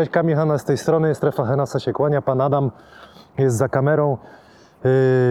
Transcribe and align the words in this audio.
Cześć, 0.00 0.12
Kamil 0.12 0.36
Hanna 0.36 0.58
z 0.58 0.64
tej 0.64 0.78
strony, 0.78 1.14
strefa 1.14 1.44
Henasa 1.44 1.80
się 1.80 1.92
kłania, 1.92 2.22
pan 2.22 2.40
Adam 2.40 2.70
jest 3.38 3.56
za 3.56 3.68
kamerą. 3.68 4.18
Yy, 4.84 4.90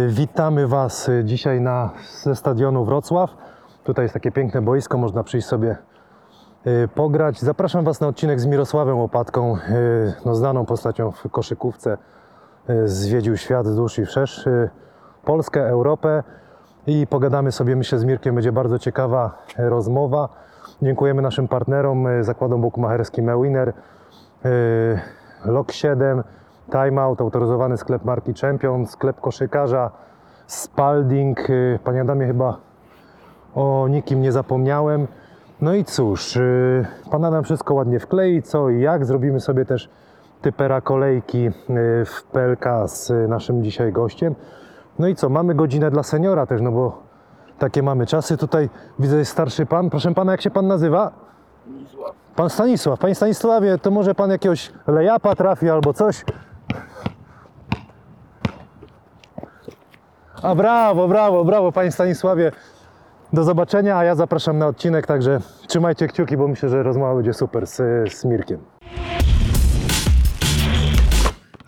witamy 0.10 0.68
Was 0.68 1.10
dzisiaj 1.24 1.62
na, 1.62 1.90
ze 2.24 2.36
stadionu 2.36 2.86
Wrocław. 2.86 3.30
Tutaj 3.84 4.06
jest 4.06 4.14
takie 4.14 4.32
piękne 4.32 4.62
boisko, 4.62 4.98
można 4.98 5.24
przyjść 5.24 5.48
sobie 5.48 5.78
yy, 6.66 6.88
pograć. 6.88 7.40
Zapraszam 7.40 7.86
Was 7.86 8.02
na 8.02 8.08
odcinek 8.08 8.40
z 8.40 8.46
Mirosławem 8.46 8.98
Łopatką, 8.98 9.56
yy, 9.56 10.14
no, 10.26 10.36
znaną 10.36 10.66
postacią 10.66 11.12
w 11.12 11.30
koszykówce. 11.32 11.98
Zwiedził 12.86 13.38
świat 13.38 13.68
wzdłuż 13.68 14.00
i 14.00 14.06
wszerz, 14.06 14.50
Polskę, 15.26 15.68
Europę 15.68 16.24
i 16.88 17.08
pogadamy 17.08 17.52
sobie, 17.52 17.76
myślę, 17.76 18.00
z 18.00 18.04
Mirkiem, 18.04 18.36
będzie 18.36 18.52
bardzo 18.52 18.80
ciekawa 18.80 19.38
rozmowa. 19.58 20.30
Dziękujemy 20.82 21.22
naszym 21.22 21.48
partnerom, 21.48 22.08
zakładom 22.22 22.62
bukmacherskim 22.62 23.30
eWinner, 23.30 23.68
yy, 23.68 23.99
Lok 25.46 25.72
7, 25.72 26.24
Timeout, 26.72 27.22
autoryzowany 27.22 27.78
sklep 27.78 28.06
marki 28.06 28.34
Champion, 28.34 28.88
sklep 28.88 29.22
koszykarza, 29.22 29.92
Spalding. 30.48 31.50
Yy, 31.50 31.80
Panie 31.84 32.02
Adamie, 32.02 32.28
chyba 32.28 32.58
o 33.56 33.88
nikim 33.90 34.22
nie 34.22 34.32
zapomniałem. 34.32 35.08
No 35.62 35.74
i 35.74 35.86
cóż, 35.86 36.36
yy, 36.36 36.86
Pan 37.12 37.26
Adam 37.26 37.44
wszystko 37.44 37.74
ładnie 37.74 38.00
wklei, 38.00 38.42
co 38.42 38.70
i 38.70 38.82
jak. 38.82 39.06
Zrobimy 39.06 39.40
sobie 39.40 39.66
też 39.66 39.90
typera 40.42 40.82
kolejki 40.82 41.44
yy, 41.44 41.52
w 42.06 42.24
PLK 42.32 42.66
z 42.86 43.10
yy, 43.10 43.28
naszym 43.28 43.64
dzisiaj 43.64 43.92
gościem. 43.92 44.36
No 45.00 45.08
i 45.08 45.16
co, 45.16 45.30
mamy 45.30 45.56
godzinę 45.56 45.92
dla 45.92 46.04
seniora 46.04 46.46
też, 46.46 46.62
no 46.62 46.72
bo 46.72 47.04
takie 47.60 47.84
mamy 47.84 48.06
czasy. 48.06 48.38
Tutaj 48.38 48.70
widzę 49.00 49.18
jest 49.18 49.32
starszy 49.32 49.66
pan. 49.66 49.90
Proszę 49.90 50.14
pana, 50.14 50.32
jak 50.32 50.42
się 50.42 50.52
pan 50.52 50.68
nazywa? 50.68 51.12
Pan 52.40 52.50
Stanisław. 52.50 53.00
Panie 53.00 53.16
Stanisławie, 53.16 53.78
to 53.78 53.92
może 53.92 54.16
pan 54.16 54.30
jakiegoś 54.30 54.72
lejapa 54.88 55.36
trafi 55.36 55.70
albo 55.70 55.94
coś? 55.94 56.26
A 60.44 60.56
brawo, 60.56 61.08
brawo, 61.08 61.46
brawo, 61.46 61.72
panie 61.72 61.92
Stanisławie. 61.92 62.52
Do 63.34 63.44
zobaczenia, 63.44 63.98
a 63.98 64.04
ja 64.04 64.16
zapraszam 64.16 64.58
na 64.58 64.68
odcinek, 64.68 65.08
także 65.08 65.40
trzymajcie 65.68 66.08
kciuki, 66.08 66.38
bo 66.38 66.48
myślę, 66.48 66.70
że 66.70 66.84
rozmowa 66.84 67.16
będzie 67.16 67.34
super 67.34 67.68
z, 67.68 67.76
z 68.14 68.26
Mirkiem. 68.26 68.60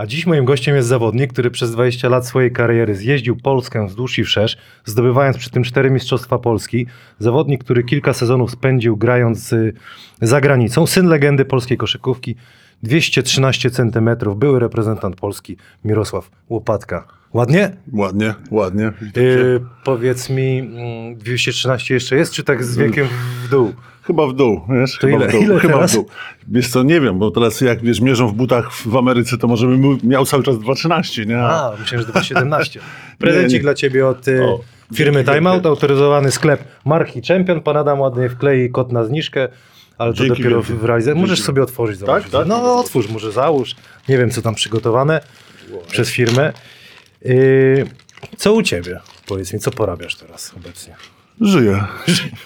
A 0.02 0.05
dziś 0.05 0.25
moim 0.25 0.45
gościem 0.45 0.75
jest 0.75 0.88
zawodnik, 0.88 1.33
który 1.33 1.52
przez 1.52 1.71
20 1.71 2.09
lat 2.09 2.27
swojej 2.27 2.52
kariery 2.52 2.95
zjeździł 2.95 3.35
Polskę 3.35 3.88
wzdłuż 3.88 4.19
i 4.19 4.23
wszerz, 4.23 4.58
zdobywając 4.85 5.38
przy 5.38 5.49
tym 5.49 5.63
cztery 5.63 5.91
Mistrzostwa 5.91 6.39
Polski. 6.39 6.88
Zawodnik, 7.19 7.63
który 7.63 7.83
kilka 7.83 8.13
sezonów 8.13 8.52
spędził 8.52 8.97
grając 8.97 9.53
y, 9.53 9.73
za 10.21 10.41
granicą. 10.41 10.88
Syn 10.88 11.08
legendy 11.08 11.45
polskiej 11.45 11.77
koszykówki, 11.77 12.35
213 12.83 13.71
cm, 13.71 14.09
były 14.35 14.59
reprezentant 14.59 15.16
Polski 15.16 15.58
Mirosław 15.85 16.31
Łopatka. 16.49 17.08
Ładnie? 17.33 17.71
Ładnie, 17.93 18.33
ładnie. 18.52 18.91
Yy, 19.15 19.65
powiedz 19.83 20.30
mi, 20.30 20.59
mm, 20.59 21.15
213 21.15 21.93
jeszcze 21.93 22.15
jest, 22.15 22.33
czy 22.33 22.43
tak 22.43 22.63
z 22.63 22.77
wiekiem 22.77 23.08
w 23.45 23.49
dół? 23.49 23.73
Chyba 24.03 24.27
w 24.27 24.33
dół, 24.33 24.61
wiesz? 24.69 24.97
To 25.02 25.07
Chyba 25.07 25.17
ile- 25.17 25.27
w 25.27 25.31
dół. 25.31 25.41
ile 25.44 25.59
Chyba 25.59 25.73
teraz? 25.73 25.91
w 25.91 25.95
dół. 25.95 26.05
Wiesz 26.47 26.69
co, 26.69 26.83
nie 26.83 27.02
wiem, 27.02 27.19
bo 27.19 27.31
teraz 27.31 27.61
jak 27.61 27.81
wiesz, 27.81 28.02
mierzą 28.02 28.27
w 28.27 28.33
butach 28.33 28.71
w 28.73 28.95
Ameryce, 28.97 29.38
to 29.38 29.47
może 29.47 29.67
bym 29.67 29.97
miał 30.03 30.25
cały 30.25 30.43
czas 30.43 30.55
2,13, 30.55 31.25
nie? 31.27 31.39
A, 31.39 31.71
myślałem, 31.80 32.05
że 32.08 32.11
217. 32.11 32.80
Prezencik 33.20 33.52
Nie, 33.52 33.58
nie. 33.58 33.64
dla 33.64 33.73
Ciebie 33.73 34.08
od 34.08 34.27
y, 34.27 34.43
O, 34.43 34.59
firmy 34.95 35.23
Timeout, 35.23 35.65
autoryzowany 35.65 36.31
sklep 36.31 36.64
marki 36.86 37.21
Champion. 37.27 37.61
Pan 37.61 37.77
Adam 37.77 37.99
ładnie 37.99 38.30
wklei 38.30 38.70
kod 38.70 38.92
na 38.92 39.03
zniżkę, 39.05 39.48
ale 39.98 40.14
to 40.14 40.17
Dzięki 40.17 40.43
dopiero 40.43 40.61
wielkie. 40.61 40.73
w 40.81 40.86
realizacji. 40.86 41.21
Możesz 41.21 41.42
sobie 41.42 41.64
otworzyć. 41.64 41.97
zobaczyć. 41.97 42.31
tak? 42.31 42.47
No 42.47 42.80
otwórz, 42.80 43.09
może 43.09 43.31
załóż. 43.31 43.76
Nie 44.09 44.17
wiem, 44.17 44.30
co 44.30 44.42
tam 44.42 44.55
przygotowane 44.55 45.21
przez 45.92 46.09
firmę. 46.09 46.53
Y, 47.26 47.86
co 48.37 48.53
u 48.53 48.61
Ciebie? 48.61 48.99
Powiedz 49.27 49.53
mi, 49.53 49.59
co 49.59 49.71
porabiasz 49.71 50.15
teraz 50.15 50.53
obecnie? 50.58 50.95
Żyję. 51.41 51.83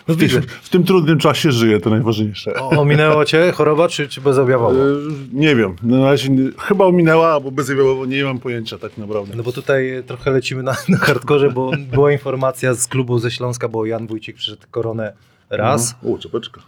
No 0.07 0.16
W, 0.16 0.17
widzę. 0.17 0.41
tym, 0.41 0.50
w 0.61 0.69
tym 0.69 0.83
trudnym 0.83 1.19
czasie 1.19 1.51
żyję, 1.51 1.79
to 1.79 1.89
najważniejsze. 1.89 2.53
O, 2.53 2.69
ominęło 2.69 3.25
Cię 3.25 3.51
choroba, 3.51 3.88
czy, 3.89 4.07
czy 4.07 4.22
bezobjawowo? 4.22 4.75
E, 4.81 4.95
Nie 5.33 5.56
wiem, 5.56 5.75
na 5.83 6.06
razie 6.06 6.29
chyba 6.59 6.85
ominęła, 6.85 7.28
albo 7.33 7.51
bezobjawowo, 7.51 8.06
nie 8.06 8.23
mam 8.23 8.39
pojęcia 8.39 8.78
tak 8.78 8.97
naprawdę. 8.97 9.33
No 9.35 9.44
bo 9.44 9.51
tutaj 9.51 10.03
trochę 10.07 10.31
lecimy 10.31 10.63
na, 10.63 10.75
na 10.89 10.97
hardkorze, 10.97 11.51
bo 11.51 11.72
była 11.91 12.11
informacja 12.11 12.73
z 12.73 12.88
klubu 12.88 13.19
ze 13.19 13.31
Śląska, 13.31 13.67
bo 13.67 13.85
Jan 13.85 14.07
Wójcik 14.07 14.35
przyszedł 14.35 14.61
koronę 14.72 15.13
raz. 15.50 15.95
O, 16.03 16.17
czepeczka. 16.17 16.62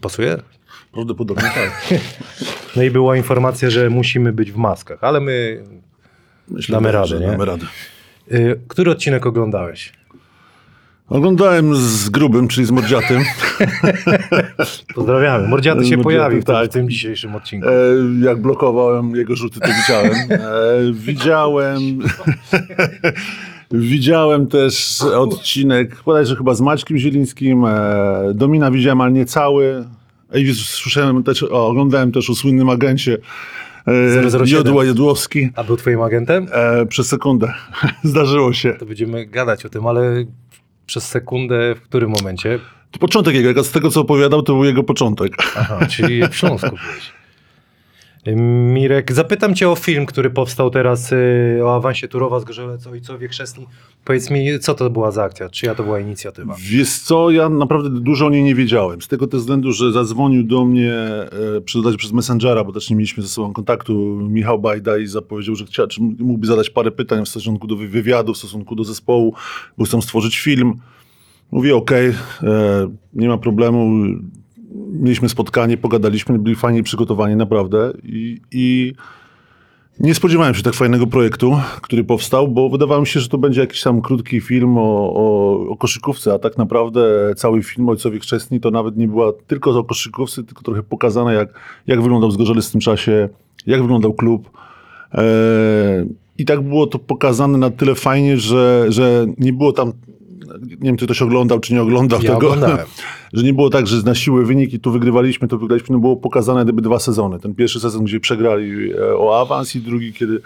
Pasuje? 0.00 0.36
Prawdopodobnie 0.92 1.50
tak. 1.54 1.94
No 2.76 2.82
i 2.82 2.90
była 2.90 3.16
informacja, 3.16 3.70
że 3.70 3.90
musimy 3.90 4.32
być 4.32 4.52
w 4.52 4.56
maskach, 4.56 4.98
ale 5.04 5.20
my... 5.20 5.64
Myślę, 6.48 6.72
Damy 6.72 6.92
radę, 6.92 7.20
nie? 7.20 7.26
Damy 7.26 7.44
radę. 7.44 7.66
Y, 8.32 8.60
który 8.68 8.90
odcinek 8.90 9.26
oglądałeś? 9.26 9.92
Oglądałem 11.08 11.76
z 11.76 12.08
grubym, 12.08 12.48
czyli 12.48 12.66
z 12.66 12.70
mordziatym. 12.70 13.22
Pozdrawiamy. 14.94 15.48
Mordziaty 15.48 15.84
się 15.84 15.98
pojawił 15.98 16.42
w 16.42 16.44
tym- 16.44 16.54
tak. 16.54 16.70
w 16.70 16.72
tym 16.72 16.88
dzisiejszym 16.90 17.34
odcinku. 17.34 17.68
E, 17.68 17.72
jak 18.24 18.42
blokowałem 18.42 19.16
jego 19.16 19.36
rzuty, 19.36 19.60
to 19.60 19.68
widziałem. 19.82 20.12
E, 20.30 20.40
widziałem. 20.92 21.80
widziałem 23.70 24.46
też 24.46 25.02
odcinek, 25.02 26.02
bodajże 26.06 26.36
chyba 26.36 26.54
z 26.54 26.60
Maćkiem 26.60 26.98
Zielińskim. 26.98 27.64
E, 27.64 28.32
Domina 28.34 28.70
widziałem, 28.70 29.00
ale 29.00 29.12
nie 29.12 29.24
cały. 29.26 29.84
I 30.34 30.54
słyszałem 30.54 31.22
też, 31.22 31.42
o, 31.42 31.66
oglądałem 31.66 32.12
też 32.12 32.30
o 32.30 32.34
słynnym 32.34 32.70
agencie 32.70 33.18
e, 33.86 34.30
007. 34.30 34.46
Jodła 34.46 34.84
Jodłowski. 34.84 35.50
A 35.56 35.64
był 35.64 35.76
twoim 35.76 36.02
agentem? 36.02 36.46
E, 36.52 36.86
przez 36.86 37.08
sekundę. 37.08 37.52
Zdarzyło 38.02 38.52
się. 38.52 38.72
To 38.72 38.86
będziemy 38.86 39.26
gadać 39.26 39.66
o 39.66 39.68
tym, 39.68 39.86
ale 39.86 40.24
przez 40.86 41.08
sekundę 41.08 41.74
w 41.74 41.80
którym 41.80 42.10
momencie? 42.10 42.58
To 42.90 42.98
początek 42.98 43.34
jego, 43.34 43.64
z 43.64 43.70
tego 43.70 43.90
co 43.90 44.00
opowiadał, 44.00 44.42
to 44.42 44.52
był 44.52 44.64
jego 44.64 44.82
początek. 44.82 45.32
Aha, 45.56 45.86
czyli 45.86 46.28
w 46.28 46.36
Śląsku 46.36 46.68
byłeś. 46.68 47.12
Mirek, 48.26 49.12
zapytam 49.12 49.54
cię 49.54 49.68
o 49.70 49.74
film, 49.76 50.06
który 50.06 50.30
powstał 50.30 50.70
teraz 50.70 51.12
y, 51.12 51.60
o 51.64 51.74
awansie 51.76 52.08
Turowa 52.08 52.40
z 52.40 52.44
Gorzelec, 52.44 52.86
ojcowie 52.86 53.28
chrzestni. 53.28 53.66
Powiedz 54.04 54.30
mi, 54.30 54.58
co 54.60 54.74
to 54.74 54.90
była 54.90 55.10
za 55.10 55.22
akcja? 55.24 55.48
Czyja 55.48 55.74
to 55.74 55.82
była 55.82 56.00
inicjatywa? 56.00 56.56
Wiesz 56.60 56.98
co, 56.98 57.30
ja 57.30 57.48
naprawdę 57.48 57.90
dużo 57.90 58.26
o 58.26 58.30
niej 58.30 58.42
nie 58.42 58.54
wiedziałem. 58.54 59.02
Z 59.02 59.08
tego 59.08 59.26
też 59.26 59.40
względu, 59.40 59.72
że 59.72 59.92
zadzwonił 59.92 60.42
do 60.44 60.64
mnie 60.64 60.92
e, 60.94 61.28
przez, 61.64 61.96
przez 61.96 62.12
Messengera, 62.12 62.64
bo 62.64 62.72
też 62.72 62.90
nie 62.90 62.96
mieliśmy 62.96 63.22
ze 63.22 63.28
sobą 63.28 63.52
kontaktu, 63.52 63.94
Michał 64.30 64.58
Bajda 64.58 64.98
i 64.98 65.06
zapowiedział, 65.06 65.54
że 65.54 65.64
chcia, 65.66 65.86
czy 65.86 66.00
mógłby 66.02 66.46
zadać 66.46 66.70
parę 66.70 66.90
pytań 66.90 67.24
w 67.24 67.28
stosunku 67.28 67.66
do 67.66 67.76
wy- 67.76 67.88
wywiadu, 67.88 68.34
w 68.34 68.38
stosunku 68.38 68.74
do 68.76 68.84
zespołu, 68.84 69.34
bo 69.78 69.84
chcą 69.84 70.02
stworzyć 70.02 70.38
film. 70.38 70.72
Mówię, 71.52 71.76
okej, 71.76 72.08
e, 72.42 72.88
nie 73.14 73.28
ma 73.28 73.38
problemu. 73.38 74.04
Mieliśmy 74.74 75.28
spotkanie, 75.28 75.76
pogadaliśmy, 75.76 76.38
byli 76.38 76.56
fajnie 76.56 76.82
przygotowani, 76.82 77.36
naprawdę. 77.36 77.92
I, 78.02 78.40
i 78.52 78.94
nie 80.00 80.14
spodziewałem 80.14 80.54
się 80.54 80.62
tak 80.62 80.74
fajnego 80.74 81.06
projektu, 81.06 81.56
który 81.82 82.04
powstał, 82.04 82.48
bo 82.48 82.68
wydawało 82.68 83.00
mi 83.00 83.06
się, 83.06 83.20
że 83.20 83.28
to 83.28 83.38
będzie 83.38 83.60
jakiś 83.60 83.82
tam 83.82 84.02
krótki 84.02 84.40
film 84.40 84.78
o, 84.78 85.12
o, 85.14 85.58
o 85.68 85.76
koszykówce, 85.76 86.32
a 86.32 86.38
tak 86.38 86.58
naprawdę 86.58 87.34
cały 87.36 87.62
film 87.62 87.88
Ojcowie 87.88 88.18
Chrzestni 88.18 88.60
to 88.60 88.70
nawet 88.70 88.96
nie 88.96 89.08
była 89.08 89.32
tylko 89.46 89.78
o 89.78 89.84
koszykówce, 89.84 90.44
tylko 90.44 90.62
trochę 90.62 90.82
pokazane, 90.82 91.34
jak, 91.34 91.48
jak 91.86 92.02
wyglądał 92.02 92.30
Zgorzelec 92.30 92.68
w 92.68 92.72
tym 92.72 92.80
czasie, 92.80 93.28
jak 93.66 93.82
wyglądał 93.82 94.12
klub. 94.12 94.50
Eee, 95.12 95.24
I 96.38 96.44
tak 96.44 96.60
było 96.60 96.86
to 96.86 96.98
pokazane 96.98 97.58
na 97.58 97.70
tyle 97.70 97.94
fajnie, 97.94 98.36
że, 98.36 98.86
że 98.88 99.26
nie 99.38 99.52
było 99.52 99.72
tam, 99.72 99.92
nie 100.70 100.76
wiem, 100.80 100.96
czy 100.96 101.04
ktoś 101.04 101.22
oglądał, 101.22 101.60
czy 101.60 101.74
nie 101.74 101.82
oglądał 101.82 102.22
Ja 102.22 102.34
tego, 102.34 102.36
oglądałem. 102.36 102.86
że 103.32 103.42
nie 103.42 103.54
było 103.54 103.70
tak, 103.70 103.86
że 103.86 104.02
na 104.02 104.14
siłę 104.14 104.44
wyniki 104.44 104.80
tu 104.80 104.92
wygrywaliśmy, 104.92 105.48
tu 105.48 105.58
wygraliśmy, 105.58 105.92
no 105.92 105.98
było 105.98 106.16
pokazane 106.16 106.64
gdyby 106.64 106.82
dwa 106.82 106.98
sezony. 106.98 107.38
Ten 107.40 107.54
pierwszy 107.54 107.80
sezon, 107.80 108.04
gdzie 108.04 108.20
przegrali 108.20 108.92
e, 108.92 109.16
o 109.16 109.40
awans 109.40 109.76
i 109.76 109.80
drugi, 109.80 110.12
kiedy 110.12 110.40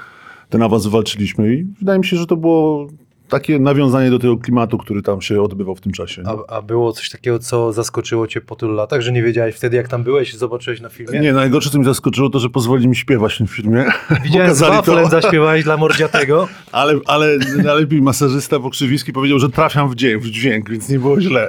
ten 0.49 0.63
awans 0.63 0.87
walczyliśmy 0.87 1.55
i 1.55 1.65
wydaje 1.79 1.99
mi 1.99 2.05
się, 2.05 2.17
że 2.17 2.27
to 2.27 2.37
było 2.37 2.89
takie 3.29 3.59
nawiązanie 3.59 4.11
do 4.11 4.19
tego 4.19 4.37
klimatu, 4.37 4.79
który 4.79 5.03
tam 5.03 5.21
się 5.21 5.43
odbywał 5.43 5.75
w 5.75 5.81
tym 5.81 5.93
czasie. 5.93 6.23
A, 6.27 6.57
a 6.57 6.63
było 6.63 6.93
coś 6.93 7.11
takiego, 7.11 7.39
co 7.39 7.73
zaskoczyło 7.73 8.27
cię 8.27 8.41
po 8.41 8.57
tylu 8.57 8.73
latach, 8.73 9.01
że 9.01 9.13
nie 9.13 9.23
wiedziałeś 9.23 9.55
wtedy, 9.55 9.77
jak 9.77 9.89
tam 9.89 10.05
byłeś, 10.05 10.35
zobaczyłeś 10.35 10.81
na 10.81 10.89
filmie? 10.89 11.21
Nie, 11.21 11.33
najgorsze, 11.33 11.71
co 11.71 11.79
mi 11.79 11.85
zaskoczyło, 11.85 12.31
to, 12.31 12.39
że 12.39 12.51
pozwolili 12.51 12.89
mi 12.89 12.97
śpiewać 12.97 13.35
w 13.35 13.39
tym 13.39 13.47
filmie. 13.47 13.85
Widziałem 14.25 14.55
z 14.55 14.61
waflem, 14.61 15.11
zaśpiewałeś 15.11 15.65
dla 15.65 15.77
Mordziatego. 15.77 16.49
Ale, 16.73 16.95
ale 17.07 17.39
najlepiej 17.63 18.03
masażysta 18.03 18.61
Pokrzywiski 18.61 19.13
powiedział, 19.13 19.39
że 19.39 19.49
trafiam 19.49 19.91
w 19.91 19.95
dźwięk, 19.95 20.23
w 20.23 20.31
dźwięk, 20.31 20.71
więc 20.71 20.89
nie 20.89 20.99
było 20.99 21.21
źle. 21.21 21.49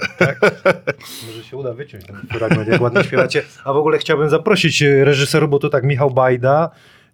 Może 1.28 1.44
się 1.44 1.58
uda 1.58 1.74
wyciąć 1.74 2.06
ten 2.06 2.16
fragment, 2.16 2.68
jak 2.68 2.82
ładnie 2.82 3.04
śpiewacie. 3.04 3.44
A 3.66 3.74
w 3.74 3.78
ogóle 3.78 3.98
chciałbym 3.98 4.30
zaprosić 4.30 4.82
reżyserów, 4.82 5.50
bo 5.50 5.60
to 5.60 5.70
tak 5.70 5.84
Michał 5.84 6.12
Bajda, 6.12 6.70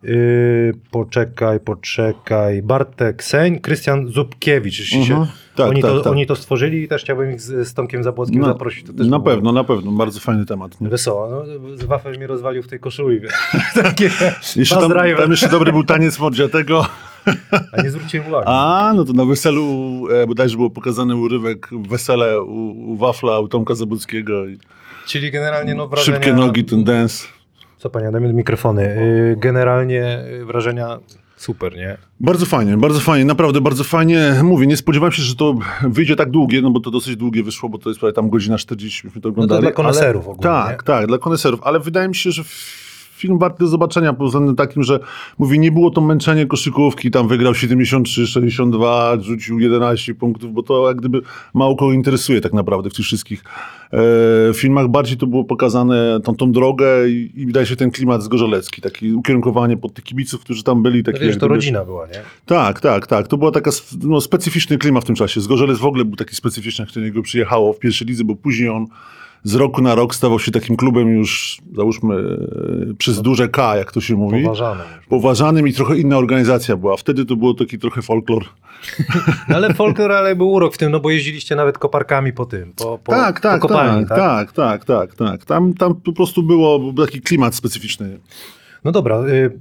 Yy, 0.07 0.73
poczekaj, 0.91 1.59
poczekaj. 1.59 2.61
Bartek 2.61 3.23
Seń, 3.23 3.59
Krystian 3.59 4.07
Zubkiewicz. 4.07 4.79
Jeśli 4.79 5.05
się, 5.05 5.13
Mhm. 5.13 5.27
Tak, 5.55 5.69
oni, 5.69 5.81
tak, 5.81 5.91
to, 5.91 5.99
tak. 6.01 6.11
oni 6.11 6.25
to 6.27 6.35
stworzyli 6.35 6.83
i 6.83 6.87
też 6.87 7.01
chciałbym 7.03 7.31
ich 7.31 7.41
z, 7.41 7.67
z 7.67 7.73
Tomkiem 7.73 8.03
Zabłockim 8.03 8.41
No, 8.41 8.47
zaprosić. 8.47 8.87
Na 8.87 8.93
było 8.93 9.19
pewno, 9.21 9.51
na 9.51 9.63
pewno. 9.63 9.91
Bardzo 9.91 10.19
fajny 10.19 10.45
temat. 10.45 10.81
Nie? 10.81 10.89
Wesoło. 10.89 11.29
No, 11.29 11.43
Wafel 11.87 12.17
mnie 12.17 12.27
rozwalił 12.27 12.63
w 12.63 12.67
tej 12.67 12.79
koszuli. 12.79 13.21
Takie 13.83 14.09
Jeszcze 14.55 14.75
tam, 14.75 14.93
tam 15.17 15.31
jeszcze 15.31 15.49
dobry 15.49 15.71
był 15.71 15.83
taniec 15.83 16.19
Mordziatego. 16.19 16.85
A 17.71 17.81
nie 17.81 17.91
zwróciłem 17.91 18.27
uwagi. 18.27 18.45
A, 18.47 18.93
no 18.95 19.05
to 19.05 19.13
na 19.13 19.25
weselu 19.25 19.63
e, 20.11 20.27
bodajże 20.27 20.55
było 20.57 20.69
pokazany 20.69 21.15
urywek 21.15 21.69
wesele 21.89 22.41
u, 22.41 22.91
u 22.91 22.97
Wafla, 22.97 23.39
u 23.39 23.47
Tomka 23.47 23.75
Zabudzkiego. 23.75 24.43
Czyli 25.07 25.31
generalnie 25.31 25.75
no, 25.75 25.87
wrażenia... 25.87 26.17
szybkie 26.17 26.33
nogi, 26.33 26.63
ten 26.63 26.83
dance. 26.83 27.27
Co 27.85 27.89
panie 27.89 28.07
Adamie, 28.07 28.33
mikrofony. 28.33 28.81
Yy, 28.83 29.35
generalnie 29.37 30.23
yy, 30.31 30.45
wrażenia 30.45 30.99
super, 31.35 31.75
nie? 31.75 31.97
Bardzo 32.19 32.45
fajnie, 32.45 32.77
bardzo 32.77 32.99
fajnie, 32.99 33.25
naprawdę 33.25 33.61
bardzo 33.61 33.83
fajnie. 33.83 34.35
Mówię, 34.43 34.67
nie 34.67 34.77
spodziewałem 34.77 35.11
się, 35.11 35.21
że 35.23 35.35
to 35.35 35.55
wyjdzie 35.83 36.15
tak 36.15 36.31
długie, 36.31 36.61
no 36.61 36.69
bo 36.71 36.79
to 36.79 36.91
dosyć 36.91 37.15
długie 37.15 37.43
wyszło, 37.43 37.69
bo 37.69 37.77
to 37.77 37.89
jest 37.89 37.99
prawie 37.99 38.13
tam 38.13 38.29
godzina 38.29 38.57
40, 38.57 39.07
myśmy 39.07 39.21
to 39.21 39.29
oglądali. 39.29 39.61
dla 39.61 39.71
koneserów 39.71 40.23
ale, 40.25 40.33
ogólnie, 40.33 40.43
Tak, 40.43 40.81
nie? 40.81 40.85
tak, 40.85 41.07
dla 41.07 41.17
koneserów, 41.17 41.59
ale 41.63 41.79
wydaje 41.79 42.07
mi 42.07 42.15
się, 42.15 42.31
że 42.31 42.43
film 43.25 43.39
warty 43.39 43.63
do 43.63 43.67
zobaczenia 43.67 44.13
pod 44.13 44.27
względem 44.27 44.55
takim, 44.55 44.83
że 44.83 44.99
mówię, 45.37 45.57
nie 45.57 45.71
było 45.71 45.89
to 45.91 46.01
męczenie 46.01 46.45
koszykówki, 46.45 47.11
tam 47.11 47.27
wygrał 47.27 47.55
73, 47.55 48.27
62, 48.27 49.17
rzucił 49.21 49.59
11 49.59 50.15
punktów, 50.15 50.53
bo 50.53 50.63
to 50.63 50.87
jak 50.87 50.97
gdyby 50.97 51.21
mało 51.53 51.75
kogo 51.75 51.93
interesuje 51.93 52.41
tak 52.41 52.53
naprawdę 52.53 52.89
w 52.89 52.93
tych 52.93 53.05
wszystkich 53.05 53.43
e, 53.93 54.53
filmach. 54.53 54.87
Bardziej 54.87 55.17
to 55.17 55.27
było 55.27 55.43
pokazane 55.43 56.19
tą, 56.23 56.35
tą 56.35 56.51
drogę 56.51 57.09
i, 57.09 57.31
i 57.35 57.45
wydaje 57.45 57.65
się 57.65 57.75
ten 57.75 57.91
klimat 57.91 58.23
zgorzelecki, 58.23 58.81
takie 58.81 59.15
ukierunkowanie 59.15 59.77
pod 59.77 59.93
tych 59.93 60.03
kibiców, 60.05 60.41
którzy 60.41 60.63
tam 60.63 60.83
byli. 60.83 61.03
Taki, 61.03 61.19
No 61.19 61.25
wiesz, 61.25 61.35
to 61.35 61.39
gdyby- 61.39 61.53
rodzina 61.55 61.85
była, 61.85 62.07
nie? 62.07 62.21
tak, 62.45 62.79
tak, 62.81 63.07
tak. 63.07 63.27
To 63.27 63.37
była 63.37 63.51
taka 63.51 63.71
no, 64.03 64.21
specyficzny 64.21 64.77
klimat 64.77 65.03
w 65.03 65.07
tym 65.07 65.15
czasie. 65.15 65.41
Zgorzelec 65.41 65.77
w 65.77 65.85
ogóle 65.85 66.05
był 66.05 66.15
taki 66.15 66.35
specyficzny, 66.35 66.85
jak 66.85 66.93
do 66.95 67.01
niego 67.01 67.21
przyjechało 67.21 67.73
w 67.73 67.79
pierwszej 67.79 68.07
lidze, 68.07 68.23
bo 68.23 68.35
później 68.35 68.69
on 68.69 68.85
z 69.45 69.55
roku 69.55 69.81
na 69.81 69.95
rok 69.95 70.15
stawał 70.15 70.39
się 70.39 70.51
takim 70.51 70.75
klubem 70.75 71.17
już, 71.17 71.61
załóżmy, 71.75 72.15
e, 72.15 72.93
przez 72.93 73.21
duże 73.21 73.49
K, 73.49 73.75
jak 73.75 73.91
to 73.91 74.01
się 74.01 74.15
mówi. 74.15 74.43
Poważane. 74.43 74.83
Poważanym 75.09 75.67
i 75.67 75.73
trochę 75.73 75.97
inna 75.97 76.17
organizacja 76.17 76.77
była. 76.77 76.97
Wtedy 76.97 77.25
to 77.25 77.35
było 77.35 77.53
taki 77.53 77.79
trochę 77.79 78.01
folklor. 78.01 78.43
No 79.49 79.55
ale 79.55 79.73
folklor, 79.73 80.11
ale 80.11 80.35
był 80.35 80.51
urok 80.51 80.73
w 80.73 80.77
tym, 80.77 80.91
no 80.91 80.99
bo 80.99 81.09
jeździliście 81.09 81.55
nawet 81.55 81.77
koparkami 81.77 82.33
po 82.33 82.45
tym, 82.45 82.73
po, 82.73 82.97
po, 82.97 83.11
tak, 83.11 83.39
tak, 83.39 83.61
po 83.61 83.67
kopalni, 83.67 84.05
tak, 84.07 84.17
tak, 84.17 84.53
tak, 84.53 84.85
tak, 84.85 85.15
tak. 85.15 85.45
Tam, 85.45 85.73
tam 85.73 85.95
po 85.95 86.13
prostu 86.13 86.43
było 86.43 86.79
był 86.79 87.05
taki 87.05 87.21
klimat 87.21 87.55
specyficzny. 87.55 88.19
No 88.83 88.91
dobra, 88.91 89.19
y, 89.19 89.59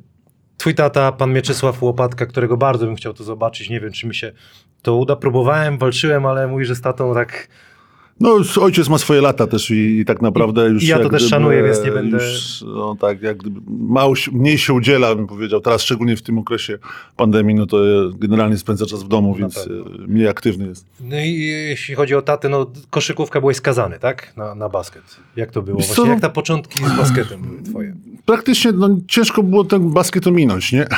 twój 0.57 0.75
tata, 0.75 1.13
pan 1.13 1.33
Mieczysław 1.33 1.83
Łopatka, 1.83 2.27
którego 2.27 2.57
bardzo 2.57 2.87
bym 2.87 2.97
chciał 2.97 3.15
to 3.15 3.25
zobaczyć, 3.25 3.71
nie 3.71 3.81
wiem 3.81 3.93
czy 3.93 4.07
mi 4.07 4.15
się 4.15 4.33
to 4.83 4.97
uda, 4.97 5.17
próbowałem, 5.17 5.79
walczyłem, 5.79 6.27
ale 6.27 6.47
mówi, 6.47 6.65
że 6.65 6.75
z 6.75 6.81
tatą 6.81 7.15
tak... 7.15 7.49
No, 8.21 8.39
ojciec 8.61 8.89
ma 8.89 8.99
swoje 8.99 9.21
lata 9.21 9.47
też 9.47 9.71
i, 9.71 9.99
i 9.99 10.05
tak 10.05 10.23
naprawdę 10.23 10.69
już. 10.69 10.83
i 10.83 10.87
ja 10.87 10.99
to 10.99 11.09
też 11.09 11.29
szanuję, 11.29 11.63
więc 11.63 11.85
nie 11.85 11.91
będę- 11.93 12.17
Już, 12.17 12.65
no 12.67 12.97
tak, 13.01 13.23
jak 13.23 13.37
gdyby 13.37 13.61
mało, 13.79 14.15
mniej 14.33 14.59
się 14.59 14.73
udziela, 14.73 15.15
bym 15.15 15.27
powiedział. 15.27 15.61
Teraz, 15.61 15.83
szczególnie 15.83 16.17
w 16.17 16.23
tym 16.23 16.39
okresie 16.39 16.79
pandemii, 17.17 17.55
no 17.55 17.67
to 17.67 17.77
generalnie 18.15 18.57
spędza 18.59 18.87
czas 18.87 19.03
w 19.03 19.09
domu, 19.09 19.33
Na 19.33 19.39
więc 19.39 19.57
e, 19.57 19.71
mniej 20.09 20.29
aktywny 20.29 20.67
jest. 20.67 20.87
No 21.01 21.17
i 21.21 21.35
jeśli 21.69 21.95
chodzi 21.95 22.15
o 22.15 22.23
tatę, 22.23 22.49
no 22.49 22.67
koszykówka 22.91 23.41
byłeś 23.41 23.57
skazany, 23.57 23.99
tak? 23.99 24.33
Na, 24.37 24.55
na 24.55 24.69
basket. 24.69 25.03
Jak 25.37 25.51
to 25.51 25.63
było? 25.63 25.79
Właśnie 25.81 26.09
jak 26.11 26.21
ta 26.21 26.29
początki 26.29 26.79
z 26.85 26.97
basketem 26.97 27.43
były 27.43 27.63
twoje? 27.63 27.95
Praktycznie 28.27 28.73
no, 28.73 28.89
ciężko 29.09 29.43
było 29.43 29.65
ten 29.65 29.91
basket 29.91 30.27
ominąć, 30.27 30.73
nie? 30.73 30.87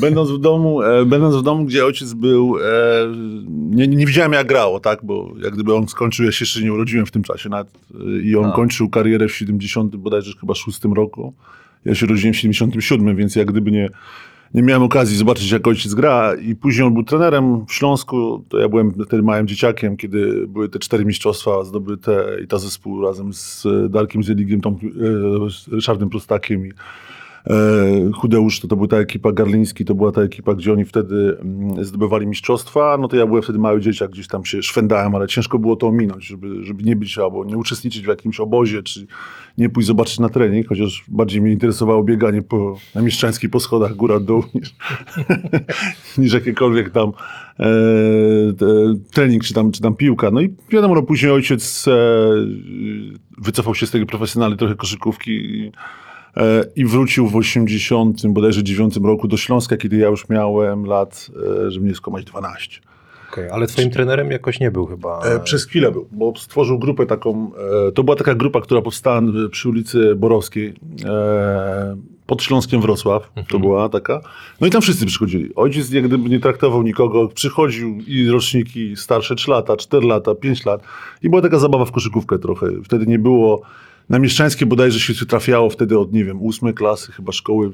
Będąc 0.00 0.30
w 0.30 0.38
domu, 0.38 0.82
e, 0.82 1.04
będąc 1.04 1.36
w 1.36 1.42
domu, 1.42 1.64
gdzie 1.64 1.86
ojciec 1.86 2.12
był, 2.12 2.56
e, 2.58 2.62
nie, 3.48 3.88
nie 3.88 4.06
widziałem 4.06 4.32
jak 4.32 4.46
grało, 4.46 4.80
tak, 4.80 4.98
bo 5.02 5.32
jak 5.42 5.54
gdyby 5.54 5.74
on 5.74 5.88
skończył, 5.88 6.26
ja 6.26 6.32
się 6.32 6.42
jeszcze 6.42 6.62
nie 6.62 6.72
urodziłem 6.72 7.06
w 7.06 7.10
tym 7.10 7.22
czasie 7.22 7.48
nawet, 7.48 7.68
e, 7.94 8.20
i 8.20 8.36
on 8.36 8.44
A. 8.44 8.52
kończył 8.52 8.88
karierę 8.88 9.28
w 9.28 9.32
70, 9.32 9.96
bodajże 9.96 10.32
chyba 10.40 10.54
6 10.54 10.94
roku. 10.94 11.34
Ja 11.84 11.94
się 11.94 12.06
urodziłem 12.06 12.34
w 12.34 12.36
77, 12.36 13.16
więc 13.16 13.36
jak 13.36 13.50
gdyby 13.50 13.70
nie, 13.70 13.88
nie 14.54 14.62
miałem 14.62 14.82
okazji 14.82 15.16
zobaczyć, 15.16 15.50
jak 15.50 15.66
ojciec 15.66 15.94
gra. 15.94 16.34
I 16.34 16.54
później 16.56 16.86
on 16.86 16.94
był 16.94 17.02
trenerem 17.02 17.66
w 17.66 17.72
Śląsku. 17.72 18.44
To 18.48 18.58
ja 18.58 18.68
byłem 18.68 18.92
wtedy 19.06 19.22
małym 19.22 19.46
dzieciakiem, 19.46 19.96
kiedy 19.96 20.46
były 20.46 20.68
te 20.68 20.78
cztery 20.78 21.04
mistrzostwa 21.04 21.64
zdobyte 21.64 22.36
i 22.44 22.46
ta 22.46 22.58
zespół 22.58 23.02
razem 23.02 23.32
z 23.32 23.66
e, 23.66 23.88
Darkiem 23.88 24.22
Zieligiem, 24.22 24.60
Tom, 24.60 24.74
e, 24.74 25.50
z 25.50 25.68
Ryszardem 25.68 26.10
Prostakiem 26.10 26.66
i 26.66 26.72
Chudeusz, 28.14 28.60
to, 28.60 28.68
to 28.68 28.76
była 28.76 28.88
ta 28.88 28.96
ekipa 28.96 29.32
Garliński, 29.32 29.84
to 29.84 29.94
była 29.94 30.12
ta 30.12 30.22
ekipa, 30.22 30.54
gdzie 30.54 30.72
oni 30.72 30.84
wtedy 30.84 31.38
mm, 31.40 31.84
zdobywali 31.84 32.26
mistrzostwa. 32.26 32.98
No 33.00 33.08
to 33.08 33.16
ja 33.16 33.26
byłem 33.26 33.42
wtedy 33.42 33.58
mały 33.58 33.80
dzieciak, 33.80 34.10
gdzieś 34.10 34.28
tam 34.28 34.44
się 34.44 34.62
szwendałem, 34.62 35.14
ale 35.14 35.28
ciężko 35.28 35.58
było 35.58 35.76
to 35.76 35.86
ominąć, 35.86 36.26
żeby, 36.26 36.64
żeby 36.64 36.82
nie 36.82 36.96
być 36.96 37.18
albo 37.18 37.44
nie 37.44 37.56
uczestniczyć 37.56 38.04
w 38.04 38.08
jakimś 38.08 38.40
obozie, 38.40 38.82
czy 38.82 39.06
nie 39.58 39.68
pójść 39.68 39.86
zobaczyć 39.86 40.18
na 40.18 40.28
trening, 40.28 40.68
chociaż 40.68 41.04
bardziej 41.08 41.40
mnie 41.40 41.52
interesowało 41.52 42.04
bieganie 42.04 42.42
po, 42.42 42.76
na 42.94 43.02
Mieszczańskiej 43.02 43.50
po 43.50 43.60
schodach 43.60 43.94
góra-dół 43.94 44.44
niż, 44.54 44.74
niż 46.18 46.32
jakiekolwiek 46.32 46.90
tam 46.90 47.12
e, 47.60 47.66
trening, 49.12 49.44
czy 49.44 49.54
tam, 49.54 49.72
czy 49.72 49.80
tam 49.80 49.94
piłka. 49.94 50.30
No 50.30 50.40
i 50.40 50.54
wiadomo, 50.70 50.94
no, 50.94 51.02
później 51.02 51.32
ojciec 51.32 51.88
e, 51.88 51.96
wycofał 53.38 53.74
się 53.74 53.86
z 53.86 53.90
tej 53.90 54.06
profesjonalnej 54.06 54.58
trochę 54.58 54.74
koszykówki 54.74 55.70
i, 56.38 56.42
e, 56.42 56.64
i 56.76 56.84
wrócił 56.84 57.26
w 57.26 57.36
80, 57.36 58.26
bodajże 58.26 58.62
9 58.62 58.96
roku 58.96 59.28
do 59.28 59.36
Śląska, 59.36 59.76
kiedy 59.76 59.96
ja 59.96 60.08
już 60.08 60.28
miałem 60.28 60.84
lat, 60.84 61.30
e, 61.66 61.70
żeby 61.70 61.86
nie 61.86 61.94
skłamać, 61.94 62.24
12. 62.24 62.80
Okej, 63.32 63.50
ale 63.50 63.66
twoim 63.66 63.90
trenerem 63.90 64.30
jakoś 64.30 64.60
nie 64.60 64.70
był 64.70 64.86
chyba. 64.86 65.20
E, 65.20 65.40
Przez 65.40 65.66
chwilę 65.66 65.92
był, 65.92 66.08
bo 66.12 66.32
stworzył 66.36 66.78
grupę 66.78 67.06
taką, 67.06 67.50
to 67.94 68.04
była 68.04 68.16
taka 68.16 68.34
grupa, 68.34 68.60
która 68.60 68.82
powstała 68.82 69.22
przy 69.50 69.68
ulicy 69.68 70.14
Borowskiej, 70.14 70.74
pod 72.26 72.42
Śląskiem 72.42 72.80
Wrocław, 72.80 73.32
to 73.48 73.58
była 73.58 73.88
taka. 73.88 74.20
No 74.60 74.66
i 74.66 74.70
tam 74.70 74.82
wszyscy 74.82 75.06
przychodzili. 75.06 75.54
Ojciec 75.54 75.90
jak 75.90 76.06
gdyby 76.06 76.28
nie 76.28 76.40
traktował 76.40 76.82
nikogo, 76.82 77.28
przychodził 77.28 77.98
i 78.06 78.28
roczniki 78.30 78.96
starsze 78.96 79.34
3 79.34 79.50
lata, 79.50 79.76
4 79.76 80.06
lata, 80.06 80.34
5 80.34 80.64
lat 80.64 80.82
i 81.22 81.28
była 81.28 81.42
taka 81.42 81.58
zabawa 81.58 81.84
w 81.84 81.92
koszykówkę 81.92 82.38
trochę. 82.38 82.66
Wtedy 82.84 83.06
nie 83.06 83.18
było, 83.18 83.62
na 84.08 84.18
Mieszczańskie 84.18 84.66
bodajże 84.66 85.00
się 85.00 85.26
trafiało 85.26 85.70
wtedy 85.70 85.98
od, 85.98 86.12
nie 86.12 86.24
wiem, 86.24 86.42
ósmej 86.42 86.74
klasy 86.74 87.12
chyba 87.12 87.32
szkoły, 87.32 87.66
y, 87.66 87.72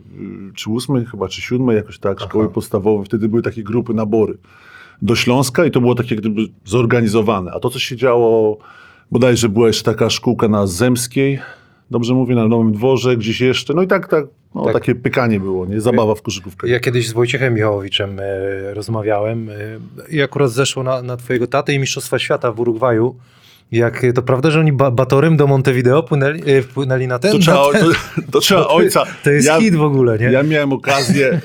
czy 0.54 0.70
ósmej 0.70 1.06
chyba, 1.06 1.28
czy 1.28 1.42
siódmej 1.42 1.76
jakoś 1.76 1.98
tak, 1.98 2.20
szkoły 2.20 2.48
podstawowe. 2.50 3.04
Wtedy 3.04 3.28
były 3.28 3.42
takie 3.42 3.62
grupy, 3.62 3.94
nabory 3.94 4.38
do 5.02 5.16
Śląska 5.16 5.64
i 5.64 5.70
to 5.70 5.80
było 5.80 5.94
takie 5.94 6.16
gdyby 6.16 6.40
zorganizowane. 6.64 7.50
A 7.52 7.60
to, 7.60 7.70
co 7.70 7.78
się 7.78 7.96
działo, 7.96 8.58
bodajże 9.10 9.48
była 9.48 9.66
jeszcze 9.66 9.82
taka 9.82 10.10
szkółka 10.10 10.48
na 10.48 10.66
Zemskiej, 10.66 11.38
dobrze 11.90 12.14
mówię, 12.14 12.34
na 12.34 12.48
Nowym 12.48 12.72
Dworze, 12.72 13.16
gdzieś 13.16 13.40
jeszcze. 13.40 13.74
No 13.74 13.82
i 13.82 13.86
tak, 13.86 14.08
tak, 14.08 14.24
no, 14.54 14.64
Tak. 14.64 14.72
takie 14.72 14.94
pykanie 14.94 15.40
było, 15.40 15.66
nie? 15.66 15.80
Zabawa 15.80 16.14
w 16.14 16.22
koszykówkę. 16.22 16.68
Ja 16.68 16.80
kiedyś 16.80 17.08
z 17.08 17.12
Wojciechem 17.12 17.54
Michałowiczem 17.54 18.20
e, 18.20 18.74
rozmawiałem 18.74 19.48
e, 19.48 19.54
i 20.10 20.22
akurat 20.22 20.50
zeszło 20.50 20.82
na, 20.82 21.02
na 21.02 21.16
twojego 21.16 21.46
tatę 21.46 21.74
i 21.74 21.78
Mistrzostwa 21.78 22.18
Świata 22.18 22.52
w 22.52 22.60
Urugwaju. 22.60 23.16
Jak, 23.74 24.02
to 24.14 24.22
prawda, 24.22 24.50
że 24.50 24.60
oni 24.60 24.72
ba 24.72 24.90
batorem 24.90 25.36
do 25.36 25.46
Montevideo 25.46 26.02
płynęli, 26.02 26.42
e, 26.46 26.62
wpłynęli 26.62 27.06
na 27.06 27.18
ten? 27.18 27.32
To 27.32 27.38
trzeba, 27.38 27.72
ten? 27.72 27.82
to, 27.82 27.92
to 28.32 28.40
trzeba 28.40 28.68
ojca. 28.78 29.04
To 29.24 29.30
jest 29.30 29.46
ja, 29.46 29.60
hit 29.60 29.74
w 29.74 29.82
ogóle, 29.82 30.18
nie? 30.18 30.26
Ja 30.26 30.42
miałem 30.42 30.72
okazję 30.72 31.28
e, 31.28 31.40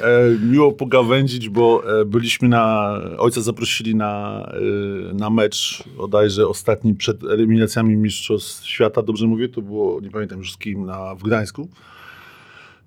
miło 0.51 0.71
pogawędzić, 0.71 1.49
bo 1.49 1.83
e, 2.01 2.05
byliśmy 2.05 2.49
na. 2.49 2.93
Ojca 3.17 3.41
zaprosili 3.41 3.95
na, 3.95 4.43
e, 5.11 5.13
na 5.13 5.29
mecz, 5.29 5.83
bodajże 5.97 6.47
ostatni 6.47 6.95
przed 6.95 7.23
eliminacjami 7.23 7.95
Mistrzostw 7.95 8.67
Świata, 8.67 9.01
dobrze 9.01 9.27
mówię, 9.27 9.49
to 9.49 9.61
było, 9.61 10.01
nie 10.01 10.09
pamiętam 10.09 10.39
już 10.39 10.53
z 10.53 10.57
kim, 10.57 10.85
na, 10.85 11.15
w 11.15 11.23
Gdańsku. 11.23 11.69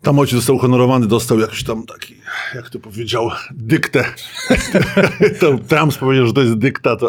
Tam 0.03 0.19
ojciec 0.19 0.37
został 0.37 0.57
uhonorowany, 0.57 1.07
dostał 1.07 1.39
jakiś 1.39 1.65
tam 1.65 1.87
taki, 1.87 2.15
jak 2.55 2.71
to 2.71 2.79
powiedział, 2.79 3.31
dyktę. 3.51 4.05
to 5.41 5.59
Trump 5.69 5.99
powiedział, 5.99 6.27
że 6.27 6.33
to 6.33 6.41
jest 6.41 6.55
dykta, 6.55 6.97
to, 6.97 7.09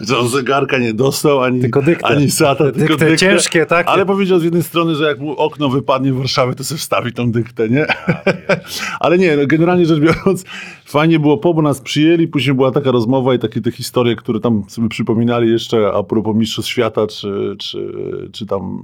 że 0.00 0.18
on 0.18 0.28
zegarka 0.28 0.78
nie 0.78 0.94
dostał, 0.94 1.42
ani, 1.42 1.60
Tylko 1.60 1.82
dyktę. 1.82 2.06
ani 2.06 2.30
sata, 2.30 2.72
tylko 2.72 2.96
dyktę. 2.96 3.16
ciężkie, 3.16 3.66
takie. 3.66 3.90
Ale 3.90 4.06
powiedział 4.06 4.38
z 4.38 4.44
jednej 4.44 4.62
strony, 4.62 4.94
że 4.94 5.04
jak 5.04 5.18
mu 5.20 5.36
okno 5.36 5.68
wypadnie 5.68 6.12
w 6.12 6.18
Warszawie, 6.18 6.54
to 6.54 6.64
sobie 6.64 6.78
wstawi 6.78 7.12
tą 7.12 7.32
dyktę, 7.32 7.68
nie? 7.68 7.86
Ale 9.00 9.18
nie, 9.18 9.36
no 9.36 9.46
generalnie 9.46 9.86
rzecz 9.86 10.00
biorąc, 10.00 10.44
fajnie 10.84 11.18
było 11.18 11.38
po, 11.38 11.54
bo 11.54 11.62
nas 11.62 11.80
przyjęli, 11.80 12.28
później 12.28 12.54
była 12.54 12.70
taka 12.70 12.90
rozmowa 12.90 13.34
i 13.34 13.38
takie 13.38 13.60
te 13.60 13.70
historie, 13.70 14.16
które 14.16 14.40
tam 14.40 14.64
sobie 14.68 14.88
przypominali 14.88 15.50
jeszcze 15.52 15.92
a 15.94 16.02
propos 16.02 16.36
Mistrzostw 16.36 16.70
Świata, 16.70 17.06
czy, 17.06 17.56
czy, 17.58 17.92
czy 18.32 18.46
tam 18.46 18.82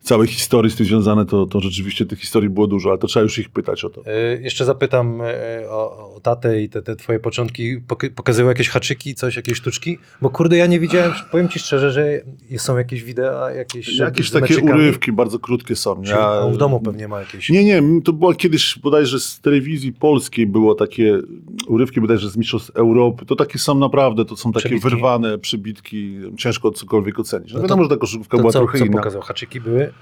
całej 0.00 0.28
historii 0.28 0.70
z 0.70 0.76
tym 0.76 0.86
związane, 0.86 1.26
to, 1.26 1.46
to 1.46 1.60
rzeczywiście 1.60 2.06
tych 2.06 2.20
historii 2.20 2.50
było 2.50 2.66
dużo, 2.66 2.88
ale 2.90 2.98
to 2.98 3.06
trzeba 3.06 3.22
już 3.22 3.38
ich 3.38 3.48
pytać 3.50 3.84
o 3.84 3.90
to. 3.90 4.02
E, 4.06 4.40
Jeszcze 4.40 4.64
zapytam 4.64 5.20
e, 5.20 5.70
o, 5.70 6.14
o 6.16 6.20
tatę 6.20 6.62
i 6.62 6.68
te, 6.68 6.82
te 6.82 6.96
twoje 6.96 7.20
początki. 7.20 7.80
Pok- 7.80 8.10
Pokazywał 8.14 8.48
jakieś 8.48 8.68
haczyki, 8.68 9.14
coś, 9.14 9.36
jakieś 9.36 9.58
sztuczki? 9.58 9.98
Bo 10.22 10.30
kurde, 10.30 10.56
ja 10.56 10.66
nie 10.66 10.80
widziałem, 10.80 11.12
powiem 11.30 11.48
ci 11.48 11.58
szczerze, 11.58 11.92
że 11.92 12.20
są 12.58 12.76
jakieś 12.78 13.02
wideo, 13.04 13.50
jakieś... 13.50 13.98
Jakieś 13.98 14.30
takie 14.30 14.40
meczykami? 14.54 14.72
urywki 14.72 15.12
bardzo 15.12 15.38
krótkie 15.38 15.76
są. 15.76 16.02
On 16.42 16.52
w 16.52 16.56
domu 16.56 16.80
pewnie 16.80 17.08
ma 17.08 17.20
jakieś... 17.20 17.50
Nie, 17.50 17.64
nie, 17.64 17.82
to 18.04 18.12
było 18.12 18.34
kiedyś 18.34 18.78
bodajże 18.78 19.20
z 19.20 19.40
telewizji 19.40 19.92
polskiej 19.92 20.46
było 20.46 20.74
takie 20.74 21.18
urywki 21.66 22.00
bodajże 22.00 22.30
z 22.30 22.36
Mistrzostw 22.36 22.70
Europy. 22.76 23.26
To 23.26 23.36
takie 23.36 23.58
są 23.58 23.74
naprawdę, 23.74 24.24
to 24.24 24.36
są 24.36 24.52
takie 24.52 24.78
wyrwane 24.78 25.38
przybitki, 25.38 26.18
ciężko 26.36 26.70
cokolwiek 26.70 27.18
ocenić. 27.18 27.52
No, 27.52 27.54
No 27.54 27.60
to- 27.62 27.68
wiadomo, 27.68 27.82
że 27.82 27.88
ta 27.88 27.96
koszykówka 27.96 28.38
była 28.38 28.52
co, 28.52 28.58
trochę 28.58 28.78
co 28.78 28.84
inna. 28.84 28.96
pokazał? 28.96 29.22
Haczyki 29.22 29.60
były? 29.60 29.92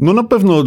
No 0.00 0.12
na 0.12 0.24
pewno 0.24 0.64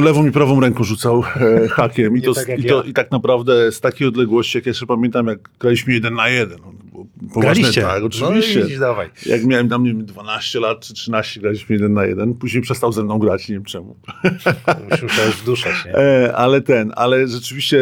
lewą 0.00 0.26
i 0.26 0.30
prawą 0.30 0.60
ręką 0.60 0.84
rzucał 0.84 1.22
e, 1.40 1.68
hakiem 1.78 2.16
i 2.16 2.22
to, 2.22 2.34
tak 2.34 2.58
i, 2.58 2.64
to, 2.64 2.82
ja. 2.82 2.90
i 2.90 2.92
tak 2.92 3.10
naprawdę 3.10 3.72
z 3.72 3.80
takiej 3.80 4.08
odległości, 4.08 4.58
jak 4.58 4.66
ja 4.66 4.70
jeszcze 4.70 4.86
pamiętam, 4.86 5.26
jak 5.26 5.38
graliśmy 5.60 5.92
jeden 5.94 6.14
na 6.14 6.28
jeden. 6.28 6.58
No, 6.58 6.72
poważne, 7.34 7.40
Graliście? 7.40 7.82
Tak, 7.82 8.04
oczywiście. 8.04 8.60
No 8.60 8.66
i 8.66 8.78
dawaj. 8.78 9.10
Jak 9.26 9.44
miałem 9.44 9.68
tam 9.68 9.84
nie 9.84 9.90
wiem, 9.90 10.04
12 10.04 10.60
lat 10.60 10.80
czy 10.80 10.94
13, 10.94 11.40
graliśmy 11.40 11.74
jeden 11.74 11.92
na 11.92 12.04
jeden. 12.04 12.34
Później 12.34 12.62
przestał 12.62 12.92
ze 12.92 13.02
mną 13.04 13.18
grać, 13.18 13.48
nie 13.48 13.54
wiem 13.54 13.64
czemu. 13.64 13.96
Musiałeś 15.02 15.34
wduszać, 15.34 15.84
nie? 15.84 15.94
E, 15.98 16.36
ale 16.36 16.60
ten, 16.60 16.92
ale 16.96 17.28
rzeczywiście 17.28 17.78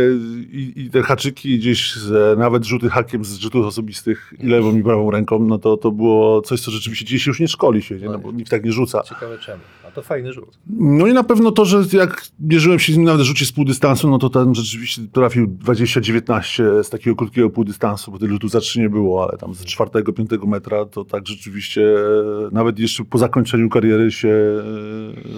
i, 0.53 0.73
i 0.77 0.91
te 0.91 1.03
haczyki 1.03 1.59
gdzieś, 1.59 1.95
z, 1.95 2.39
nawet 2.39 2.65
rzuty 2.65 2.91
hakiem 2.91 3.25
z 3.25 3.39
rzutów 3.39 3.67
osobistych 3.67 4.35
i 4.39 4.47
lewą 4.47 4.77
i 4.77 4.83
prawą 4.83 5.11
ręką, 5.11 5.39
no 5.39 5.59
to, 5.59 5.77
to 5.77 5.91
było 5.91 6.43
coś, 6.43 6.61
co 6.61 6.71
rzeczywiście 6.71 7.05
dziś 7.05 7.27
już 7.27 7.41
nie 7.41 7.49
szkoli 7.49 7.83
się, 7.83 7.95
nie? 7.95 8.07
No, 8.07 8.19
bo 8.19 8.33
nikt 8.33 8.51
tak 8.51 8.65
nie 8.65 8.73
rzuca. 8.73 9.03
Ciekawe 9.03 9.39
czemu. 9.39 9.61
To 9.97 10.03
fajny 10.03 10.33
rzut. 10.33 10.59
No 10.71 11.07
i 11.07 11.13
na 11.13 11.25
pewno 11.25 11.53
to, 11.53 11.65
że 11.65 11.83
jak 11.93 12.23
mierzyłem 12.41 12.79
się 12.79 12.93
z 12.93 12.97
nim 12.97 13.07
nawet 13.07 13.21
w 13.21 13.25
rzucie 13.25 13.47
z 13.47 13.53
półdystansu, 13.53 14.11
no 14.11 14.19
to 14.19 14.31
ten 14.31 14.55
rzeczywiście 14.55 15.03
trafił 15.13 15.47
20-19 15.47 16.83
z 16.85 16.91
takiego 16.91 17.17
krótkiego 17.17 17.51
półdystansu, 17.51 18.11
bo 18.13 18.19
tych 18.19 18.31
rzutów 18.31 18.51
za 18.51 18.61
trzy 18.61 18.81
nie 18.81 18.89
było, 18.89 19.29
ale 19.29 19.39
tam 19.39 19.55
z 19.55 19.65
czwartego, 19.65 20.13
piątego 20.13 20.47
metra 20.47 20.85
to 20.85 21.05
tak 21.05 21.27
rzeczywiście 21.27 21.83
e, 21.83 22.49
nawet 22.53 22.79
jeszcze 22.79 23.05
po 23.05 23.19
zakończeniu 23.19 23.69
kariery 23.69 24.11
się 24.13 24.29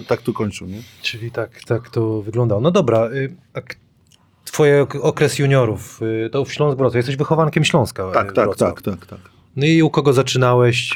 e, 0.01 0.03
tak 0.07 0.21
to 0.21 0.33
kończył, 0.33 0.67
nie? 0.67 0.81
Czyli 1.01 1.31
tak, 1.31 1.63
tak 1.63 1.89
to 1.89 2.21
wyglądało. 2.21 2.61
No 2.61 2.71
dobra, 2.71 3.09
y, 3.11 3.35
a 3.53 3.59
twoje 4.45 4.81
ok- 4.81 4.99
okres 5.01 5.39
juniorów, 5.39 5.99
y, 6.25 6.29
to 6.29 6.45
w 6.45 6.53
Śląsk 6.53 6.77
Wrocław. 6.77 6.95
Jesteś 6.95 7.15
wychowankiem 7.15 7.63
Śląska. 7.65 8.11
Tak, 8.11 8.31
y, 8.31 8.33
tak, 8.33 8.55
tak, 8.55 8.81
tak, 8.81 9.05
tak. 9.05 9.19
No 9.55 9.65
i 9.65 9.81
u 9.81 9.89
kogo 9.89 10.13
zaczynałeś? 10.13 10.95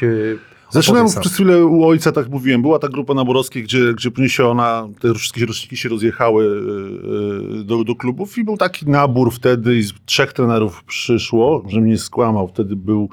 Zaczynałem 0.74 1.06
nam. 1.06 1.20
przez 1.20 1.34
chwilę 1.34 1.66
u 1.66 1.84
ojca, 1.84 2.12
tak 2.12 2.28
mówiłem. 2.28 2.62
Była 2.62 2.78
ta 2.78 2.88
grupa 2.88 3.14
na 3.14 3.24
Borowskiej, 3.24 3.62
gdzie, 3.62 3.94
gdzie 3.94 4.10
później 4.10 4.28
się 4.30 4.46
ona, 4.46 4.88
te 5.00 5.14
wszystkie 5.14 5.46
roczniki 5.46 5.76
się 5.76 5.88
rozjechały 5.88 6.62
e, 7.60 7.64
do, 7.64 7.84
do 7.84 7.94
klubów 7.94 8.38
i 8.38 8.44
był 8.44 8.56
taki 8.56 8.90
nabór 8.90 9.32
wtedy 9.32 9.76
i 9.76 9.82
z 9.82 9.92
trzech 10.04 10.32
trenerów 10.32 10.84
przyszło, 10.84 11.64
że 11.68 11.80
mnie 11.80 11.98
skłamał. 11.98 12.48
Wtedy 12.48 12.76
był 12.76 13.08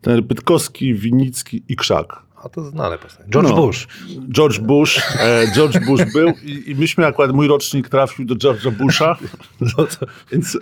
trener 0.00 0.26
Pytkowski, 0.26 0.94
Winicki 0.94 1.62
i 1.68 1.76
Krzak. 1.76 2.25
A 2.44 2.48
to 2.48 2.64
znane 2.64 2.98
postać. 2.98 3.26
George 3.28 3.48
No. 3.50 3.56
Bush. 3.56 3.86
George 4.32 4.58
Bush, 4.58 4.98
e, 5.20 5.52
George 5.54 5.78
Bush 5.86 6.12
był 6.12 6.28
i, 6.44 6.70
i 6.70 6.74
myśmy 6.74 7.06
akurat, 7.06 7.32
mój 7.32 7.48
rocznik 7.48 7.88
trafił 7.88 8.24
do 8.24 8.34
George'a 8.34 8.70
Busha, 8.70 9.16
No 9.60 9.84
to, 9.86 10.06
więc 10.32 10.58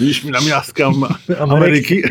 mieliśmy 0.00 0.30
na 0.30 0.40
miastkę 0.40 0.86
Am- 0.86 1.04
Ameryki. 1.50 2.02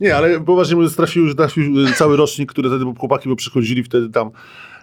Nie, 0.00 0.16
ale 0.16 0.40
poważnie 0.40 0.74
mówiąc, 0.76 0.96
trafił, 0.96 1.34
trafił 1.34 1.86
cały 1.94 2.16
rocznik, 2.16 2.52
który 2.52 2.68
wtedy, 2.68 2.84
chłopaki 2.98 3.28
bo 3.28 3.36
przychodzili 3.36 3.82
wtedy 3.84 4.08
tam, 4.10 4.30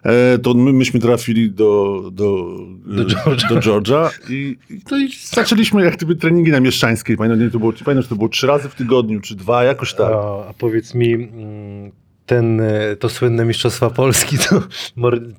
e, 0.03 0.37
to 0.37 0.53
my, 0.53 0.73
myśmy 0.73 0.99
trafili 0.99 1.51
do, 1.51 2.01
do, 2.13 2.57
Do 2.85 3.03
George'a. 3.03 3.49
do 3.49 3.55
George'a 3.55 4.09
i, 4.29 4.57
no 4.91 4.97
i 4.97 5.09
zaczęliśmy 5.23 5.83
jak 5.85 5.97
gdyby 5.97 6.15
treningi 6.15 6.51
na 6.51 6.59
Mieszczańskiej. 6.59 7.17
Pamiętam, 7.17 7.39
nie, 7.45 7.49
to 7.51 7.59
było, 7.59 7.73
pamiętam, 7.85 8.01
że 8.01 8.09
to 8.09 8.15
było 8.15 8.29
trzy 8.29 8.47
razy 8.47 8.69
w 8.69 8.75
tygodniu, 8.75 9.21
czy 9.21 9.35
dwa, 9.35 9.63
jakoś 9.63 9.93
tak. 9.93 10.11
a, 10.11 10.47
a 10.49 10.53
powiedz 10.57 10.95
mi, 10.95 11.13
mm, 11.13 11.91
ten, 12.25 12.59
y, 12.59 12.95
to 12.99 13.09
słynne 13.09 13.45
Mistrzostwa 13.45 13.89
Polski, 13.89 14.37
to 14.37 14.61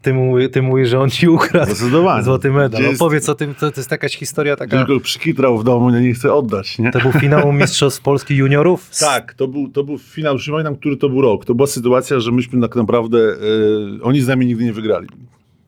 ty, 0.03 0.15
mu, 0.15 0.49
ty 0.49 0.63
mówisz, 0.63 0.89
że 0.89 1.01
on 1.01 1.11
ci 1.11 1.29
ukradł 1.29 1.67
Zdecydowanie. 1.75 2.25
złoty 2.25 2.51
medal. 2.51 2.83
No, 2.83 3.13
jest- 3.13 3.29
o 3.29 3.35
tym, 3.35 3.55
to, 3.55 3.71
to 3.71 3.81
jest 3.81 3.91
jakaś 3.91 4.17
historia 4.17 4.57
taka... 4.57 4.85
Tylko 4.85 5.01
przykitrał 5.01 5.59
w 5.59 5.65
domu, 5.65 5.91
nie, 5.91 6.15
chce 6.15 6.35
oddać, 6.35 6.79
nie? 6.79 6.91
To 6.91 7.01
był 7.01 7.13
finał 7.13 7.53
Mistrzostw 7.63 8.03
Polski 8.03 8.37
juniorów? 8.37 8.91
Tak, 9.01 9.35
to 9.35 9.49
był, 9.49 9.69
to 9.69 9.85
był 9.85 9.99
finał, 9.99 10.37
pamiętam, 10.51 10.77
który 10.77 10.97
to 10.97 11.09
był 11.09 11.21
rok. 11.23 11.45
To 11.45 11.55
była 11.55 11.67
sytuacja, 11.67 12.21
że 12.21 12.33
myśmy 12.33 12.61
tak 12.61 12.77
naprawdę, 12.77 13.19
e, 13.19 14.03
oni 14.03 14.21
z 14.21 14.29
nami 14.29 14.47
nigdy 14.47 14.65
nie 14.65 14.73
wygrali. 14.73 15.09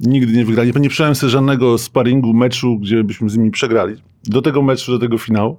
Nigdy 0.00 0.32
nie 0.32 0.44
wygrali. 0.44 0.72
Nie 0.80 0.88
przyjąłem 0.88 1.14
sobie 1.14 1.30
żadnego 1.30 1.78
sparingu, 1.78 2.34
meczu, 2.34 2.78
gdzie 2.78 3.04
byśmy 3.04 3.30
z 3.30 3.36
nimi 3.36 3.50
przegrali. 3.50 3.96
Do 4.24 4.42
tego 4.42 4.62
meczu, 4.62 4.92
do 4.92 4.98
tego 4.98 5.18
finału. 5.18 5.58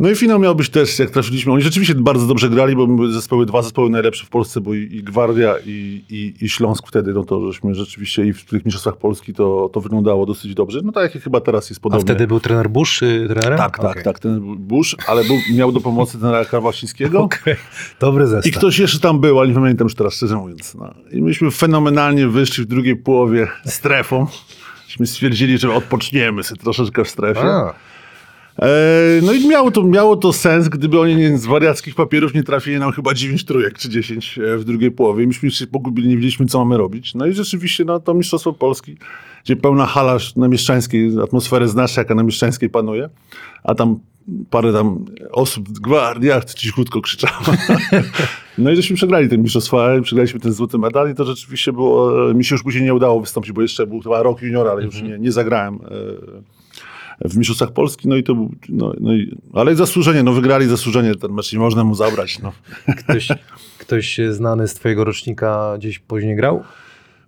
No 0.00 0.10
i 0.10 0.16
finał 0.16 0.38
miał 0.38 0.54
być 0.54 0.68
też, 0.68 0.98
jak 0.98 1.10
trafiliśmy. 1.10 1.52
Oni 1.52 1.62
rzeczywiście 1.62 1.94
bardzo 1.94 2.26
dobrze 2.26 2.48
grali, 2.48 2.76
bo 2.76 2.86
były 2.86 3.12
zespoły, 3.12 3.46
dwa 3.46 3.62
zespoły 3.62 3.90
najlepsze 3.90 4.26
w 4.26 4.28
Polsce, 4.28 4.60
bo 4.60 4.74
i, 4.74 4.78
i 4.78 5.02
Gwardia, 5.02 5.54
i, 5.66 6.04
i, 6.10 6.34
i 6.44 6.48
Śląsk 6.48 6.88
wtedy, 6.88 7.12
no 7.12 7.24
to 7.24 7.52
żeśmy 7.52 7.74
rzeczywiście 7.74 8.26
i 8.26 8.32
w 8.32 8.44
tych 8.44 8.64
mistrzostwach 8.64 8.96
Polski 8.96 9.34
to, 9.34 9.70
to 9.72 9.80
wyglądało 9.80 10.26
dosyć 10.26 10.54
dobrze. 10.54 10.80
No 10.84 10.92
tak 10.92 11.14
jak 11.14 11.24
chyba 11.24 11.40
teraz 11.40 11.70
jest 11.70 11.80
A 11.80 11.82
podobnie. 11.82 12.04
wtedy 12.04 12.26
był 12.26 12.40
trener 12.40 12.70
Bush 12.70 13.02
y, 13.02 13.26
trenerem? 13.28 13.58
Tak, 13.58 13.78
tak, 13.78 13.90
Okej. 13.90 14.02
tak, 14.02 14.18
ten 14.18 14.56
Bush, 14.56 14.96
ale 15.06 15.24
był, 15.24 15.36
miał 15.54 15.72
do 15.72 15.80
pomocy 15.80 16.18
trenera 16.18 16.44
Karwasińskiego. 16.44 17.20
Okej, 17.30 17.56
dobry 18.00 18.26
zestaw. 18.26 18.46
I 18.46 18.56
ktoś 18.56 18.78
jeszcze 18.78 18.98
tam 18.98 19.20
był, 19.20 19.40
ale 19.40 19.48
nie 19.48 19.54
pamiętam 19.54 19.84
już 19.84 19.94
teraz, 19.94 20.14
szczerze 20.14 20.36
mówiąc. 20.36 20.74
No. 20.74 20.94
I 21.12 21.22
myśmy 21.22 21.50
fenomenalnie 21.50 22.28
wyszli 22.28 22.64
w 22.64 22.66
drugiej 22.66 22.96
połowie 22.96 23.48
strefą. 23.66 24.26
Myśmy 24.86 25.06
stwierdzili, 25.06 25.58
że 25.58 25.74
odpoczniemy 25.74 26.42
sobie 26.42 26.60
troszeczkę 26.60 27.04
w 27.04 27.08
strefie. 27.08 27.44
A, 27.44 27.74
no 29.22 29.32
i 29.32 29.48
miało 29.48 29.70
to, 29.70 29.82
miało 29.82 30.16
to 30.16 30.32
sens, 30.32 30.68
gdyby 30.68 31.00
oni 31.00 31.16
nie, 31.16 31.38
z 31.38 31.46
wariackich 31.46 31.94
papierów 31.94 32.34
nie 32.34 32.42
trafili 32.42 32.78
nam 32.78 32.92
chyba 32.92 33.14
9 33.14 33.44
trójek 33.44 33.78
czy 33.78 33.88
10 33.88 34.38
e, 34.38 34.56
w 34.56 34.64
drugiej 34.64 34.90
połowie. 34.90 35.26
Myśmy 35.26 35.50
się 35.50 35.66
pogubili, 35.66 36.08
nie 36.08 36.16
wiedzieliśmy, 36.16 36.46
co 36.46 36.58
mamy 36.58 36.76
robić. 36.76 37.14
No 37.14 37.26
i 37.26 37.32
rzeczywiście 37.32 37.84
no, 37.84 38.00
to 38.00 38.14
Mistrzostwo 38.14 38.52
Polski, 38.52 38.96
gdzie 39.44 39.56
pełna 39.56 39.86
hala 39.86 40.16
na 40.36 40.48
Mieszczańskiej, 40.48 41.10
atmosferę 41.24 41.68
znasz, 41.68 41.96
jaka 41.96 42.14
na 42.14 42.22
Mieszczańskiej 42.22 42.70
panuje, 42.70 43.08
a 43.64 43.74
tam 43.74 43.98
parę 44.50 44.72
tam 44.72 45.04
osób, 45.32 45.68
gwardia, 45.68 46.40
cichutko 46.40 47.00
krzyczało. 47.00 47.44
No 48.58 48.70
i 48.70 48.76
żeśmy 48.76 48.96
przegrali 48.96 49.28
ten 49.28 49.42
mistrzostwa, 49.42 49.88
przegraliśmy 50.02 50.40
ten 50.40 50.52
złoty 50.52 50.78
medal 50.78 51.10
i 51.10 51.14
to 51.14 51.24
rzeczywiście 51.24 51.72
było, 51.72 52.12
mi 52.34 52.44
się 52.44 52.54
już 52.54 52.62
później 52.62 52.84
nie 52.84 52.94
udało 52.94 53.20
wystąpić, 53.20 53.52
bo 53.52 53.62
jeszcze 53.62 53.86
był 53.86 54.00
chyba 54.00 54.22
rok 54.22 54.42
juniora, 54.42 54.70
ale 54.70 54.84
już 54.84 55.02
nie, 55.02 55.18
nie 55.18 55.32
zagrałem 55.32 55.74
e, 55.74 56.59
w 57.24 57.36
mistrzostwach 57.36 57.72
Polski, 57.72 58.08
no 58.08 58.16
i 58.16 58.22
to 58.22 58.34
był, 58.34 58.50
no, 58.68 58.92
no 59.00 59.14
i, 59.14 59.36
ale 59.52 59.76
zasłużenie, 59.76 60.22
no 60.22 60.32
wygrali 60.32 60.66
zasłużenie 60.66 61.14
ten 61.14 61.32
mecz, 61.32 61.52
nie 61.52 61.58
można 61.58 61.84
mu 61.84 61.94
zabrać, 61.94 62.38
no. 62.38 62.52
ktoś, 63.04 63.28
ktoś 63.78 64.20
znany 64.30 64.68
z 64.68 64.74
twojego 64.74 65.04
rocznika 65.04 65.74
gdzieś 65.78 65.98
później 65.98 66.36
grał? 66.36 66.62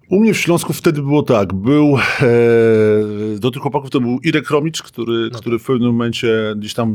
U 0.08 0.20
mnie 0.20 0.34
w 0.34 0.38
Śląsku 0.38 0.72
wtedy 0.72 1.02
było 1.02 1.22
tak, 1.22 1.54
był, 1.54 1.96
e, 1.96 3.38
do 3.38 3.50
tych 3.50 3.62
chłopaków 3.62 3.90
to 3.90 4.00
był 4.00 4.18
Irek 4.24 4.50
Romicz, 4.50 4.82
który, 4.82 5.30
który 5.30 5.58
w 5.58 5.64
pewnym 5.64 5.92
momencie 5.92 6.54
gdzieś 6.56 6.74
tam 6.74 6.94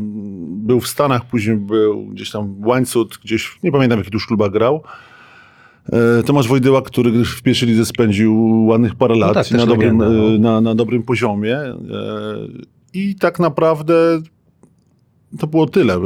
był 0.65 0.79
w 0.79 0.87
Stanach, 0.87 1.25
później 1.25 1.57
był 1.57 2.05
gdzieś 2.05 2.31
tam 2.31 2.55
Łańcut, 2.65 3.19
gdzieś, 3.23 3.59
nie 3.63 3.71
pamiętam 3.71 3.97
w 3.97 4.01
jakich 4.01 4.13
już 4.13 4.27
klubach 4.27 4.51
grał. 4.51 4.83
E, 5.93 6.23
Tomasz 6.23 6.47
Wojdyła, 6.47 6.81
który 6.81 7.25
w 7.25 7.41
pierwszej 7.41 7.69
lidze 7.69 7.85
spędził 7.85 8.65
ładnych 8.65 8.95
parę 8.95 9.15
lat 9.15 9.33
tak, 9.33 9.51
i 9.51 9.55
na, 9.55 9.65
dobrym, 9.65 9.99
legenda, 9.99 10.09
no. 10.09 10.35
e, 10.35 10.39
na, 10.39 10.61
na 10.61 10.75
dobrym 10.75 11.03
poziomie. 11.03 11.57
E, 11.57 11.75
I 12.93 13.15
tak 13.15 13.39
naprawdę 13.39 14.21
to 15.39 15.47
było 15.47 15.65
tyle. 15.65 15.99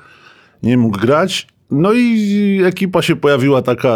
nie 0.63 0.77
mógł 0.77 0.99
grać. 0.99 1.47
No 1.71 1.93
i 1.93 2.61
ekipa 2.65 3.01
się 3.01 3.15
pojawiła 3.15 3.61
taka, 3.61 3.95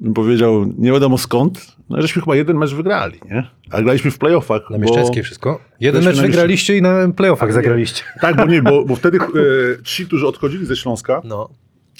bym 0.00 0.14
powiedział, 0.14 0.72
nie 0.78 0.92
wiadomo 0.92 1.18
skąd. 1.18 1.74
No 1.90 2.02
żeśmy 2.02 2.22
chyba 2.22 2.36
jeden 2.36 2.56
mecz 2.56 2.74
wygrali, 2.74 3.20
nie? 3.30 3.46
A 3.70 3.82
graliśmy 3.82 4.10
w 4.10 4.18
playoffach. 4.18 4.70
Na 4.70 4.78
bo- 4.78 4.84
Mieszczackiej 4.84 5.22
wszystko? 5.22 5.60
Jeden 5.80 6.04
mecz 6.04 6.20
wygraliście 6.20 6.76
i 6.76 6.82
na 6.82 7.08
playoffach 7.16 7.48
nie. 7.48 7.54
zagraliście. 7.54 8.02
Tak, 8.20 8.36
bo 8.36 8.44
nie, 8.44 8.62
bo, 8.62 8.84
bo 8.84 8.96
wtedy 8.96 9.18
e, 9.22 9.82
ci, 9.84 10.06
którzy 10.06 10.26
odchodzili 10.26 10.66
ze 10.66 10.76
Śląska, 10.76 11.20
No, 11.24 11.48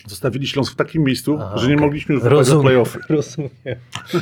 zostawili 0.07 0.47
Śląsk 0.47 0.73
w 0.73 0.77
takim 0.77 1.05
miejscu, 1.05 1.39
Aha, 1.41 1.59
że 1.59 1.69
nie 1.69 1.75
okej. 1.75 1.87
mogliśmy 1.87 2.15
już 2.15 2.25
wygrać 2.25 2.49
playoffy. 2.63 2.99
rozumiem. 3.09 3.51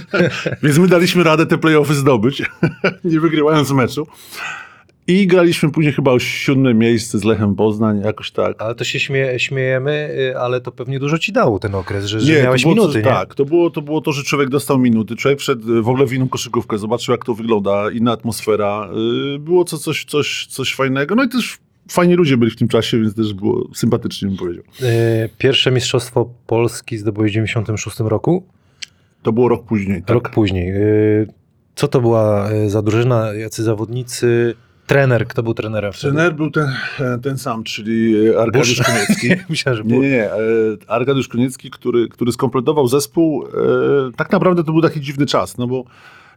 Więc 0.62 0.78
my 0.78 0.88
daliśmy 0.88 1.22
radę 1.24 1.46
te 1.46 1.58
playoffy 1.58 1.94
zdobyć, 1.94 2.42
nie 3.04 3.20
wygrywając 3.20 3.70
meczu. 3.70 4.06
I 5.06 5.26
graliśmy 5.26 5.70
później 5.70 5.92
chyba 5.92 6.12
o 6.12 6.18
siódme 6.18 6.74
miejsce 6.74 7.18
z 7.18 7.24
Lechem 7.24 7.54
Poznań, 7.54 8.00
jakoś 8.04 8.30
tak. 8.30 8.62
Ale 8.62 8.74
to 8.74 8.84
się 8.84 9.00
śmie, 9.00 9.38
śmiejemy, 9.38 10.14
y, 10.32 10.38
ale 10.38 10.60
to 10.60 10.72
pewnie 10.72 10.98
dużo 10.98 11.18
ci 11.18 11.32
dało 11.32 11.58
ten 11.58 11.74
okres, 11.74 12.06
że, 12.06 12.20
że 12.20 12.36
to 12.36 12.42
miałeś 12.42 12.62
było 12.62 12.74
minuty, 12.74 12.92
to, 12.92 12.98
nie? 12.98 13.04
Tak, 13.04 13.34
to 13.34 13.44
było, 13.44 13.70
to 13.70 13.82
było 13.82 14.00
to, 14.00 14.12
że 14.12 14.22
człowiek 14.22 14.48
dostał 14.48 14.78
minuty. 14.78 15.16
Człowiek 15.16 15.40
wszedł 15.40 15.76
y, 15.76 15.82
w 15.82 15.88
ogóle 15.88 16.06
w 16.06 16.12
inną 16.12 16.28
koszykówkę, 16.28 16.78
zobaczył 16.78 17.12
jak 17.12 17.24
to 17.24 17.34
wygląda, 17.34 17.90
inna 17.90 18.12
atmosfera. 18.12 18.88
Y, 19.36 19.38
Było 19.38 19.64
coś, 19.64 20.04
coś, 20.04 20.46
coś 20.46 20.74
fajnego. 20.74 21.14
No 21.14 21.24
i 21.24 21.28
też 21.28 21.58
fajni 21.90 22.14
ludzie 22.14 22.36
byli 22.36 22.50
w 22.50 22.56
tym 22.56 22.68
czasie, 22.68 23.00
więc 23.00 23.14
też 23.14 23.34
było 23.34 23.68
sympatycznie, 23.74 24.28
bym 24.28 24.36
powiedział. 24.36 24.64
Y, 24.82 25.28
Pierwsze 25.38 25.70
Mistrzostwo 25.70 26.30
Polski 26.46 26.98
zdobyłeś 26.98 27.30
w 27.30 27.34
96 27.34 28.00
roku, 28.00 28.46
To 29.22 29.32
było 29.32 29.48
rok 29.48 29.64
później. 29.66 30.00
Tak? 30.02 30.14
rok 30.14 30.30
później. 30.30 30.70
Y, 30.72 31.26
Co 31.74 31.88
to 31.88 32.00
była 32.00 32.52
y, 32.52 32.70
za 32.70 32.82
drużyna, 32.82 33.32
jacy 33.34 33.62
zawodnicy, 33.62 34.54
trener, 34.86 35.26
kto 35.26 35.42
był 35.42 35.54
trenerem 35.54 35.92
wtedy? 35.92 36.14
Trener 36.14 36.34
był 36.34 36.50
ten, 36.50 36.68
ten 37.22 37.38
sam, 37.38 37.64
czyli 37.64 38.28
Arkadiusz 38.36 38.78
Busz. 38.78 38.86
Koniecki. 38.86 39.28
Myślałem, 39.50 39.78
że 39.82 39.84
Nie, 39.84 39.98
nie, 40.00 40.08
nie. 40.08 40.24
e, 40.32 40.36
Arkadiusz 40.86 41.28
Koniecki, 41.28 41.70
który, 41.70 42.08
który 42.08 42.32
skompletował 42.32 42.88
zespół, 42.88 43.46
e, 43.46 43.48
tak 44.16 44.32
naprawdę 44.32 44.64
to 44.64 44.72
był 44.72 44.82
taki 44.82 45.00
dziwny 45.00 45.26
czas, 45.26 45.58
no 45.58 45.66
bo 45.66 45.84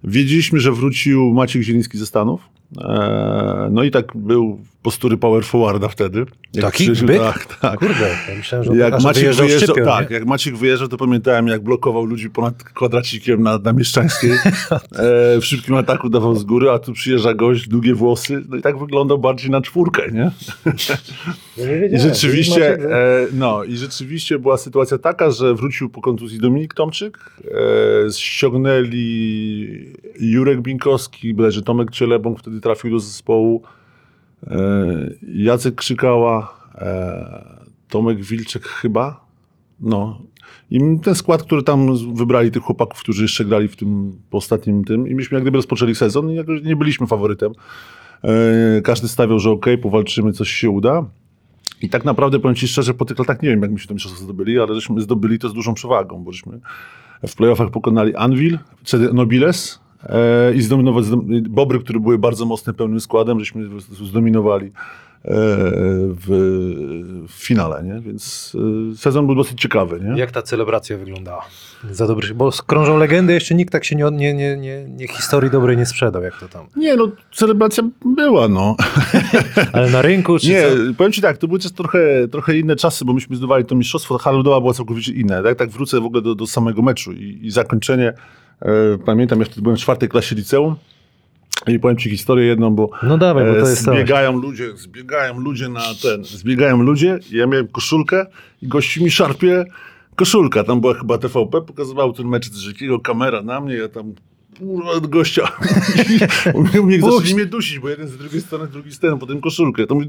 wiedzieliśmy, 0.03 0.59
że 0.59 0.71
wrócił 0.71 1.33
Maciek 1.33 1.61
Zieliński 1.61 1.97
ze 1.97 2.05
Stanów. 2.05 2.41
E, 2.77 3.69
No 3.71 3.83
i 3.83 3.91
tak 3.91 4.17
był 4.17 4.59
postury 4.85 5.17
power 5.17 5.43
forwarda 5.43 5.87
wtedy. 5.87 6.25
Jak 6.53 6.65
Taki 6.65 6.91
byk? 6.91 7.19
Tak, 7.19 7.45
tak. 7.61 7.79
Kurde, 7.79 8.09
ja 8.29 8.35
myślałem, 8.37 8.65
że 8.65 8.75
Jak 8.75 8.93
Maciek 8.93 9.13
wyjeżdżał 9.13 9.45
wyjeżdżał, 9.45 9.75
Szczypior, 9.75 9.93
tak, 9.93 10.09
nie? 10.09 10.15
jak 10.15 10.25
Maciek 10.25 10.57
wyjeżdżał, 10.57 10.87
to 10.87 10.97
pamiętałem, 10.97 11.47
jak 11.47 11.63
blokował 11.63 12.05
ludzi 12.05 12.29
ponad 12.29 12.63
kwadracikiem 12.63 13.43
na, 13.43 13.57
na 13.57 13.73
Mieszczańskiej. 13.73 14.31
E, 14.95 15.39
w 15.41 15.45
szybkim 15.45 15.75
ataku 15.75 16.09
dawał 16.09 16.35
z 16.35 16.43
góry, 16.43 16.69
a 16.69 16.79
tu 16.79 16.93
przyjeżdża 16.93 17.33
gość, 17.33 17.67
długie 17.67 17.95
włosy. 17.95 18.43
No 18.49 18.57
i 18.57 18.61
tak 18.61 18.79
wyglądał 18.79 19.17
bardziej 19.17 19.51
na 19.51 19.61
czwórkę, 19.61 20.11
nie? 20.11 20.31
Nie 21.57 21.87
I 21.87 21.99
rzeczywiście, 21.99 22.73
e, 22.73 23.27
no, 23.33 23.63
i 23.63 23.77
rzeczywiście 23.77 24.39
była 24.39 24.57
sytuacja 24.57 24.97
taka, 24.97 25.31
że 25.31 25.55
wrócił 25.55 25.89
po 25.89 26.01
kontuzji 26.01 26.39
Dominik 26.39 26.73
Tomczyk, 26.73 27.17
e, 28.07 28.11
ściągnęli 28.11 29.95
Jurek 30.19 30.61
Binkowski, 30.61 31.33
bodajże 31.33 31.61
Tomek 31.61 31.91
Cielebąk 31.91 32.39
wtedy 32.39 32.54
trafił 32.61 32.91
do 32.91 32.99
zespołu, 32.99 33.61
e, 34.47 34.57
Jacek 35.33 35.75
Krzykała, 35.75 36.59
e, 36.75 37.65
Tomek 37.89 38.23
Wilczek 38.23 38.67
chyba, 38.67 39.25
no. 39.79 40.21
I 40.71 40.79
ten 41.03 41.15
skład, 41.15 41.43
który 41.43 41.63
tam 41.63 41.97
wybrali 42.15 42.51
tych 42.51 42.63
chłopaków, 42.63 42.99
którzy 42.99 43.21
jeszcze 43.21 43.45
grali 43.45 43.67
w 43.67 43.75
tym 43.75 44.19
po 44.29 44.37
ostatnim 44.37 44.83
tym 44.83 45.07
i 45.07 45.15
myśmy 45.15 45.35
jak 45.35 45.43
gdyby 45.43 45.57
rozpoczęli 45.57 45.95
sezon 45.95 46.31
i 46.31 46.35
jakoś 46.35 46.63
nie 46.63 46.75
byliśmy 46.75 47.07
faworytem. 47.07 47.51
E, 48.23 48.81
każdy 48.81 49.07
stawiał, 49.07 49.39
że 49.39 49.51
okej, 49.51 49.77
powalczymy, 49.77 50.33
coś 50.33 50.51
się 50.51 50.69
uda. 50.69 51.05
I 51.81 51.89
tak 51.89 52.05
naprawdę 52.05 52.39
powiem 52.39 52.55
Ci 52.55 52.67
szczerze, 52.67 52.93
po 52.93 53.05
tych 53.05 53.19
latach 53.19 53.41
nie 53.41 53.49
wiem, 53.49 53.61
jak 53.61 53.71
myśmy 53.71 53.87
to 53.87 53.93
mistrzostwo 53.93 54.23
zdobyli, 54.23 54.59
ale 54.59 54.75
żeśmy 54.75 55.01
zdobyli 55.01 55.39
to 55.39 55.49
z 55.49 55.53
dużą 55.53 55.73
przewagą, 55.73 56.23
bo 56.23 56.31
żeśmy 56.31 56.59
w 57.27 57.35
playoffach 57.35 57.69
pokonali 57.69 58.15
Anvil, 58.15 58.59
Nobiles 59.13 59.79
e, 60.05 60.53
i 60.53 60.61
zdominować 60.61 61.05
Bobry, 61.49 61.79
które 61.79 61.99
były 61.99 62.17
bardzo 62.17 62.45
mocne, 62.45 62.73
pełnym 62.73 62.99
składem, 62.99 63.39
żeśmy 63.39 63.69
zdominowali 63.79 64.67
e, 64.67 64.71
w, 65.25 66.25
w 67.27 67.33
finale, 67.33 67.83
nie? 67.83 67.99
Więc 68.01 68.55
e, 68.93 68.97
sezon 68.97 69.25
był 69.25 69.35
dosyć 69.35 69.61
ciekawy, 69.61 69.99
nie? 69.99 70.19
Jak 70.19 70.31
ta 70.31 70.41
celebracja 70.41 70.97
wyglądała? 70.97 71.45
Za 71.91 72.07
dobry, 72.07 72.33
bo 72.33 72.51
krążą 72.67 72.97
legendy, 72.97 73.33
jeszcze 73.33 73.55
nikt 73.55 73.71
tak 73.71 73.85
się 73.85 73.95
nie, 73.95 74.11
nie, 74.11 74.33
nie, 74.33 74.57
nie, 74.57 74.85
nie 74.89 75.07
historii 75.07 75.51
dobrej 75.51 75.77
nie 75.77 75.85
sprzedał, 75.85 76.23
jak 76.23 76.39
to 76.39 76.47
tam. 76.47 76.65
Nie, 76.75 76.95
no 76.95 77.07
celebracja 77.33 77.83
była, 78.05 78.47
no. 78.47 78.75
Ale 79.73 79.89
na 79.89 80.01
rynku, 80.01 80.39
czy 80.39 80.49
Nie, 80.49 80.61
co? 80.61 80.93
powiem 80.97 81.11
ci 81.11 81.21
tak, 81.21 81.37
to 81.37 81.47
były 81.47 81.59
też 81.59 81.71
trochę, 81.71 82.27
trochę 82.27 82.57
inne 82.57 82.75
czasy, 82.75 83.05
bo 83.05 83.13
myśmy 83.13 83.35
zdawali 83.35 83.65
to 83.65 83.75
mistrzostwo, 83.75 84.17
hala 84.17 84.37
lodowa 84.37 84.61
była 84.61 84.73
całkowicie 84.73 85.13
inna. 85.13 85.43
Tak, 85.43 85.57
tak 85.57 85.69
wrócę 85.69 86.01
w 86.01 86.05
ogóle 86.05 86.21
do, 86.21 86.35
do 86.35 86.47
samego 86.47 86.81
meczu 86.81 87.13
i, 87.13 87.39
i 87.41 87.51
zakończenie. 87.51 88.13
E, 88.61 88.97
pamiętam, 89.05 89.45
wtedy 89.45 89.61
byłem 89.61 89.77
w 89.77 89.79
czwartej 89.79 90.09
klasie 90.09 90.35
liceum 90.35 90.75
i 91.67 91.79
powiem 91.79 91.97
ci 91.97 92.09
historię 92.09 92.45
jedną, 92.45 92.75
bo 92.75 92.89
No 93.03 93.17
dawaj, 93.17 93.45
bo 93.45 93.57
e, 93.59 93.75
zbiegają 93.75 94.41
ludzie, 94.41 94.77
zbiegają 94.77 95.39
ludzie 95.39 95.69
na 95.69 95.83
ten, 96.01 96.23
zbiegają 96.23 96.83
ludzie 96.83 97.19
i 97.31 97.35
ja 97.37 97.47
miałem 97.47 97.67
koszulkę 97.67 98.25
i 98.61 98.67
gości 98.67 99.03
mi 99.03 99.11
szarpie 99.11 99.65
koszulka. 100.15 100.63
Tam 100.63 100.81
była 100.81 100.93
chyba 100.93 101.17
TVP, 101.17 101.61
pokazywał 101.61 102.13
ten 102.13 102.27
mecz 102.27 102.49
z 102.49 102.57
Rzekiego, 102.57 102.99
kamera 102.99 103.41
na 103.41 103.61
mnie, 103.61 103.75
ja 103.75 103.89
tam 103.89 104.13
od 104.83 105.07
gościa. 105.07 105.51
U 106.53 106.83
mnie 106.83 107.01
zaczęli 107.01 107.33
mnie 107.33 107.45
dusić, 107.45 107.79
bo 107.79 107.89
jeden 107.89 108.07
z 108.07 108.17
drugiej 108.17 108.41
strony, 108.41 108.67
drugi 108.67 108.91
z 108.91 108.99
ten, 108.99 109.19
potem 109.19 109.41
koszulkę. 109.41 109.87
To 109.87 109.95
mówię, 109.95 110.07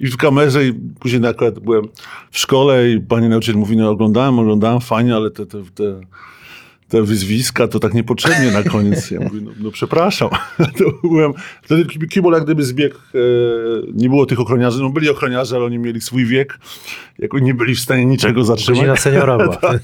I 0.00 0.06
w 0.06 0.16
kamerze 0.16 0.66
i 0.66 0.72
później 0.72 1.26
akurat 1.26 1.58
byłem 1.58 1.88
w 2.30 2.38
szkole 2.38 2.90
i 2.90 3.00
pani 3.00 3.28
nauczyciel 3.28 3.56
mówi, 3.56 3.76
no 3.76 3.90
oglądałem, 3.90 4.38
oglądałem, 4.38 4.80
fajnie, 4.80 5.16
ale 5.16 5.30
te, 5.30 5.46
te, 5.46 5.58
te, 5.74 6.00
te 6.88 7.02
wyzwiska 7.02 7.68
to 7.68 7.80
tak 7.80 7.94
niepotrzebnie 7.94 8.50
na 8.50 8.62
koniec. 8.62 9.10
Ja 9.10 9.20
mówię, 9.20 9.40
no, 9.42 9.50
no 9.58 9.70
przepraszam. 9.70 10.28
to 10.78 11.08
byłem, 11.08 11.32
wtedy 11.62 11.84
Kibol 12.08 12.32
jak 12.32 12.44
gdyby 12.44 12.64
zbiegł, 12.64 12.96
e, 12.96 13.18
nie 13.94 14.08
było 14.08 14.26
tych 14.26 14.40
ochroniarzy, 14.40 14.82
no 14.82 14.90
byli 14.90 15.10
ochroniarze, 15.10 15.56
ale 15.56 15.64
oni 15.64 15.78
mieli 15.78 16.00
swój 16.00 16.26
wiek, 16.26 16.58
jak 17.18 17.34
oni 17.34 17.44
nie 17.44 17.54
byli 17.54 17.74
w 17.74 17.80
stanie 17.80 18.06
niczego 18.06 18.44
zatrzymać. 18.44 18.80
Godzina 18.80 18.96
seniora 18.96 19.38
była. 19.44 19.56
tak. 19.56 19.82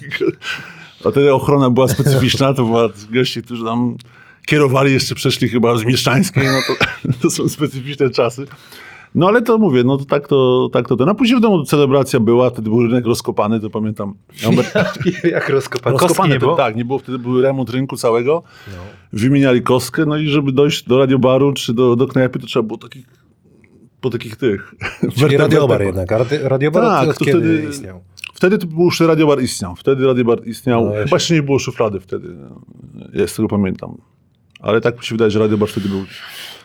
A 1.05 1.11
wtedy 1.11 1.35
ochrona 1.35 1.71
była 1.71 1.89
specyficzna, 1.89 2.55
to 2.55 2.65
była 2.65 2.89
goście, 3.11 3.43
którzy 3.43 3.65
tam 3.65 3.97
kierowali, 4.47 4.93
jeszcze 4.93 5.15
przeszli 5.15 5.49
chyba 5.49 5.77
z 5.77 5.85
Mieszczańskiej, 5.85 6.45
no 6.45 6.61
to, 6.67 6.85
to 7.23 7.31
są 7.31 7.49
specyficzne 7.49 8.11
czasy. 8.11 8.47
No 9.15 9.29
ale 9.29 9.43
to 9.43 9.59
mówię, 9.59 9.85
no 9.85 9.97
to 9.99 10.05
tak 10.05 10.29
to, 10.29 10.69
tak 10.73 10.89
to 10.89 10.97
ten. 10.97 11.09
A 11.09 11.15
później 11.15 11.39
w 11.39 11.43
domu 11.43 11.65
celebracja 11.65 12.21
była, 12.21 12.51
wtedy 12.51 12.71
był 12.71 12.83
rynek 12.83 13.07
rozkopany, 13.07 13.61
to 13.61 13.71
pamiętam. 13.71 14.15
Jak 15.25 15.49
rozkopany. 15.49 15.97
Rozkopany, 15.99 16.35
nie 16.35 16.39
było? 16.41 16.57
tak, 16.57 16.77
nie 16.77 16.85
było, 16.85 16.99
wtedy 16.99 17.19
był 17.19 17.41
remont 17.43 17.71
rynku 17.71 17.97
całego, 17.97 18.43
No. 18.69 18.75
wymieniali 19.13 19.63
kostkę, 19.63 20.07
no 20.07 20.17
i 20.17 20.29
żeby 20.29 20.53
dojść 20.53 20.85
do 20.89 20.99
radiobaru 20.99 21.53
czy 21.53 21.75
do, 21.75 21.97
do 21.97 22.07
knajpy, 22.07 22.39
to 22.39 22.47
trzeba 22.47 22.63
było 22.63 22.79
takich, 22.79 23.07
po 24.01 24.11
takich 24.11 24.37
tych... 24.37 24.75
Czyli 25.17 25.37
radiobar 25.37 25.83
jednak. 25.83 26.13
a 26.13 26.19
rady- 26.19 26.41
Radiobar 26.49 26.83
Tak, 27.07 27.17
to 27.19 27.25
wtedy- 27.25 27.67
istniał? 27.71 28.01
Wtedy 28.35 28.59
to 28.59 28.67
był 28.67 28.85
już 28.85 29.01
radiobar 29.01 29.43
istniał. 29.43 29.75
Wtedy 29.77 30.07
radiobar 30.07 30.39
istniał. 30.47 30.85
No, 30.85 31.17
nie 31.35 31.43
było 31.43 31.59
szuflady 31.59 32.01
wtedy. 32.01 32.29
Ja 33.15 33.27
z 33.27 33.35
tego 33.35 33.49
pamiętam. 33.49 33.97
Ale 34.61 34.81
tak 34.81 34.97
mi 34.99 35.05
się 35.05 35.15
wydaje, 35.15 35.31
że 35.31 35.39
radiobar 35.39 35.69
wtedy 35.69 35.89
był 35.89 36.05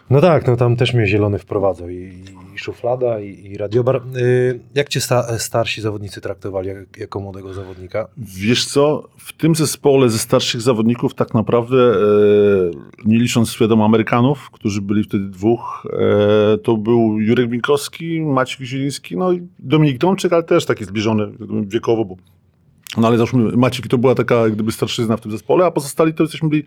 No 0.09 0.21
tak, 0.21 0.47
no 0.47 0.55
tam 0.55 0.75
też 0.75 0.93
mnie 0.93 1.07
zielony 1.07 1.39
wprowadzał 1.39 1.89
i, 1.89 2.23
i 2.55 2.57
szuflada 2.57 3.19
i, 3.19 3.45
i 3.45 3.57
radiobar. 3.57 4.01
Y, 4.17 4.59
jak 4.75 4.89
cię 4.89 5.01
sta, 5.01 5.39
starsi 5.39 5.81
zawodnicy 5.81 6.21
traktowali 6.21 6.67
jak, 6.67 6.97
jako 6.97 7.19
młodego 7.19 7.53
zawodnika? 7.53 8.07
Wiesz 8.17 8.65
co, 8.65 9.09
w 9.17 9.33
tym 9.33 9.55
zespole 9.55 10.09
ze 10.09 10.17
starszych 10.17 10.61
zawodników 10.61 11.13
tak 11.13 11.33
naprawdę, 11.33 11.77
e, 11.77 11.97
nie 13.05 13.19
licząc 13.19 13.57
wiadomo 13.59 13.85
Amerykanów, 13.85 14.49
którzy 14.51 14.81
byli 14.81 15.03
wtedy 15.03 15.25
dwóch, 15.25 15.87
e, 16.53 16.57
to 16.57 16.77
był 16.77 17.19
Jurek 17.19 17.49
Binkowski, 17.49 18.21
Maciek 18.21 18.61
Zieliński, 18.61 19.17
no 19.17 19.31
i 19.31 19.47
Dominik 19.59 20.01
Tomczyk, 20.01 20.33
ale 20.33 20.43
też 20.43 20.65
taki 20.65 20.85
zbliżony 20.85 21.31
wiekowo, 21.67 22.05
bo 22.05 22.15
no 22.97 23.07
ale 23.07 23.17
załóżmy 23.17 23.57
Maciek 23.57 23.87
to 23.87 23.97
była 23.97 24.15
taka 24.15 24.35
jak 24.35 24.51
gdyby 24.51 24.71
starszyzna 24.71 25.17
w 25.17 25.21
tym 25.21 25.31
zespole, 25.31 25.65
a 25.65 25.71
pozostali 25.71 26.13
to 26.13 26.23
jesteśmy 26.23 26.49
byli 26.49 26.63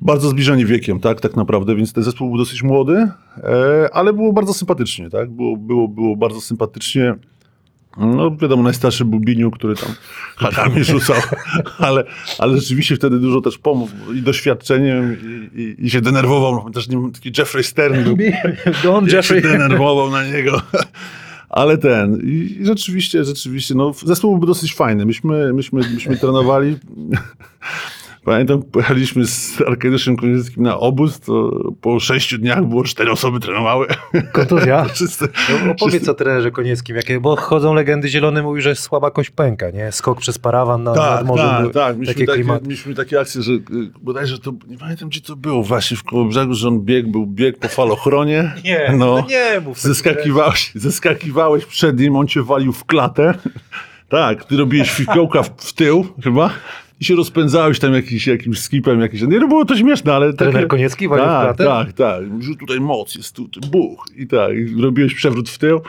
bardzo 0.00 0.28
zbliżeni 0.28 0.66
wiekiem, 0.66 1.00
tak, 1.00 1.20
tak 1.20 1.36
naprawdę, 1.36 1.76
więc 1.76 1.92
ten 1.92 2.04
zespół 2.04 2.28
był 2.28 2.38
dosyć 2.38 2.62
młody, 2.62 3.08
e, 3.36 3.88
ale 3.92 4.12
było 4.12 4.32
bardzo 4.32 4.54
sympatycznie, 4.54 5.10
tak, 5.10 5.30
było, 5.30 5.56
było, 5.56 5.88
było 5.88 6.16
bardzo 6.16 6.40
sympatycznie. 6.40 7.14
No 7.98 8.36
wiadomo, 8.36 8.62
najstarszy 8.62 9.04
był 9.04 9.20
Biniu, 9.20 9.50
który 9.50 9.74
tam 9.74 9.88
hatami 10.36 10.84
rzucał, 10.84 11.16
ale, 11.78 12.04
ale 12.38 12.58
rzeczywiście 12.60 12.96
wtedy 12.96 13.18
dużo 13.18 13.40
też 13.40 13.58
pomógł 13.58 13.92
i 14.14 14.22
doświadczeniem 14.22 15.16
i, 15.22 15.60
i, 15.60 15.86
i 15.86 15.90
się 15.90 16.00
denerwował. 16.00 16.70
Też 16.70 16.88
nie, 16.88 17.12
taki 17.12 17.32
Jeffrey 17.38 17.64
Stern 17.64 18.04
był, 18.04 18.16
Don 18.82 19.08
jak 19.08 19.24
się 19.24 19.40
denerwował 19.40 20.10
na 20.10 20.24
niego. 20.24 20.62
Ale 21.48 21.78
ten, 21.78 22.20
i 22.24 22.56
i 22.60 22.66
rzeczywiście, 22.66 23.24
rzeczywiście, 23.24 23.74
no 23.74 23.92
zespół 24.04 24.38
był 24.38 24.46
dosyć 24.46 24.74
fajny. 24.74 25.06
Myśmy, 25.06 25.52
myśmy, 25.52 25.80
myśmy 25.94 26.16
trenowali. 26.16 26.76
Pamiętam, 28.26 28.62
pojechaliśmy 28.62 29.26
z 29.26 29.60
Arkadiuszem 29.66 30.16
Konieckim 30.16 30.62
na 30.62 30.78
obóz, 30.78 31.20
to 31.20 31.50
po 31.80 32.00
sześciu 32.00 32.38
dniach 32.38 32.64
było 32.64 32.84
cztery 32.84 33.10
osoby 33.10 33.40
trenowały. 33.40 33.86
Kontuzja? 34.32 34.84
Wszyscy, 34.94 35.28
No, 35.64 35.72
opowiedz 35.72 36.08
o 36.08 36.14
trenerze 36.14 36.50
Konieckim, 36.50 36.96
jakie, 36.96 37.20
bo 37.20 37.36
chodzą 37.36 37.74
legendy 37.74 38.08
zielony, 38.08 38.42
mówi, 38.42 38.62
że 38.62 38.74
słaba 38.74 39.10
kość 39.10 39.30
pęka, 39.30 39.70
nie? 39.70 39.92
Skok 39.92 40.20
przez 40.20 40.38
parawan 40.38 40.82
na, 40.82 40.94
tak, 40.94 41.10
nad 41.18 41.26
morzem. 41.26 41.64
tak, 41.64 41.72
tak. 41.72 41.98
Mieliśmy 41.98 42.26
takie 42.26 42.44
takie, 42.44 42.62
mieliśmy 42.64 42.94
takie 42.94 43.20
akcje, 43.20 43.42
że 43.42 43.52
y, 43.52 43.62
bodajże 44.02 44.38
to, 44.38 44.52
nie 44.68 44.78
pamiętam 44.78 45.08
gdzie 45.08 45.20
to 45.20 45.36
było, 45.36 45.62
właśnie 45.62 45.96
w 45.96 46.02
Kołobrzegu, 46.04 46.54
że 46.54 46.68
on 46.68 46.80
biegł, 46.80 47.10
był 47.10 47.26
bieg 47.26 47.58
po 47.58 47.68
falochronie. 47.68 48.52
Nie, 48.64 48.88
no, 48.92 48.96
no, 49.06 49.26
nie 49.28 49.60
mów. 49.60 49.80
zeskakiwałeś, 49.80 50.72
zeskakiwałeś 50.74 51.64
przed 51.64 52.00
nim, 52.00 52.16
on 52.16 52.28
cię 52.28 52.42
walił 52.42 52.72
w 52.72 52.84
klatę. 52.84 53.34
Tak, 54.08 54.44
ty 54.44 54.56
robiłeś 54.56 54.90
fikołka 54.90 55.42
w, 55.42 55.50
w 55.56 55.72
tył 55.72 56.06
chyba 56.24 56.50
i 57.00 57.04
się 57.04 57.14
rozpędzałeś 57.14 57.78
tam 57.78 57.94
jakiś, 57.94 58.26
jakimś 58.26 58.58
skipem. 58.60 59.00
Jakiś, 59.00 59.22
nie, 59.22 59.38
no 59.38 59.48
było 59.48 59.64
to 59.64 59.76
śmieszne, 59.76 60.14
ale 60.14 60.32
Trener 60.32 60.54
takie, 60.54 60.66
Koniecki 60.66 61.08
walił 61.08 61.24
tak, 61.24 61.56
klatę? 61.56 61.64
tak, 61.64 61.92
tak. 61.92 62.42
Że 62.42 62.54
tutaj 62.54 62.80
moc 62.80 63.14
jest, 63.14 63.34
tu, 63.36 63.48
tu 63.48 63.60
buch 63.60 64.04
i 64.16 64.26
tak. 64.26 64.50
I 64.56 64.82
robiłeś 64.82 65.14
przewrót 65.14 65.50
w 65.50 65.58
tył. 65.58 65.80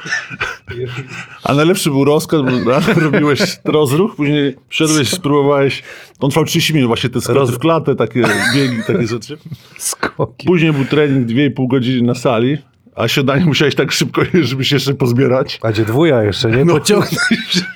A 1.43 1.54
najlepszy 1.54 1.89
był 1.89 2.06
rozkaz, 2.06 2.41
bo 2.41 2.72
rano 2.72 2.86
robiłeś 3.12 3.58
rozruch, 3.65 4.15
później 4.15 4.56
wszedłeś, 4.70 5.10
spróbowałeś, 5.10 5.84
on 6.20 6.30
trwał 6.30 6.46
30 6.46 6.74
minut, 6.74 6.88
właśnie 6.88 7.10
te 7.10 7.20
Roz- 7.34 7.52
w 7.52 7.60
klatę, 7.60 7.96
takie 7.96 8.24
biegi, 8.56 8.78
takie 8.88 9.08
rzeczy. 9.17 9.38
Skoki. 9.78 10.48
Później 10.48 10.74
był 10.74 10.86
trening 10.86 11.28
2,5 11.28 11.67
godziny 11.67 12.08
na 12.08 12.15
sali, 12.15 12.58
a 12.96 13.08
siadanie 13.08 13.46
musiałeś 13.46 13.76
tak 13.76 13.91
szybko, 13.91 14.22
żeby 14.41 14.65
się 14.65 14.76
jeszcze 14.76 14.93
pozbierać. 14.93 15.60
A 15.62 15.72
gdzie 15.72 15.86
dwuja 15.86 16.24
jeszcze, 16.24 16.52
nie? 16.52 16.65
No. 16.65 16.74
Pociągnąć. 16.74 17.17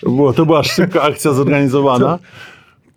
To, 0.01 0.09
było, 0.09 0.33
to 0.33 0.45
była 0.45 0.63
szybka 0.63 1.01
akcja 1.01 1.33
zorganizowana. 1.33 2.19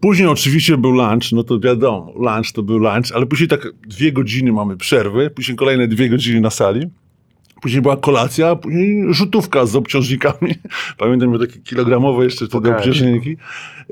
Później 0.04 0.28
oczywiście 0.28 0.78
był 0.78 0.90
lunch, 0.90 1.32
no 1.32 1.44
to 1.44 1.60
wiadomo, 1.60 2.12
lunch 2.16 2.52
to 2.54 2.62
był 2.62 2.78
lunch, 2.78 3.12
ale 3.14 3.26
później 3.26 3.48
tak 3.48 3.68
dwie 3.86 4.12
godziny 4.12 4.52
mamy 4.52 4.76
przerwy, 4.76 5.30
później 5.30 5.56
kolejne 5.56 5.88
dwie 5.88 6.08
godziny 6.08 6.40
na 6.40 6.50
sali. 6.50 6.86
Później 7.62 7.82
była 7.82 7.96
kolacja, 7.96 8.50
a 8.50 8.56
później 8.56 9.14
rzutówka 9.14 9.66
z 9.66 9.76
obciążnikami. 9.76 10.54
Pamiętam, 10.98 11.30
miał 11.30 11.38
takie 11.38 11.58
kilogramowe 11.60 12.24
jeszcze 12.24 12.46
Pokaż. 12.48 12.78
obciążniki. 12.78 13.36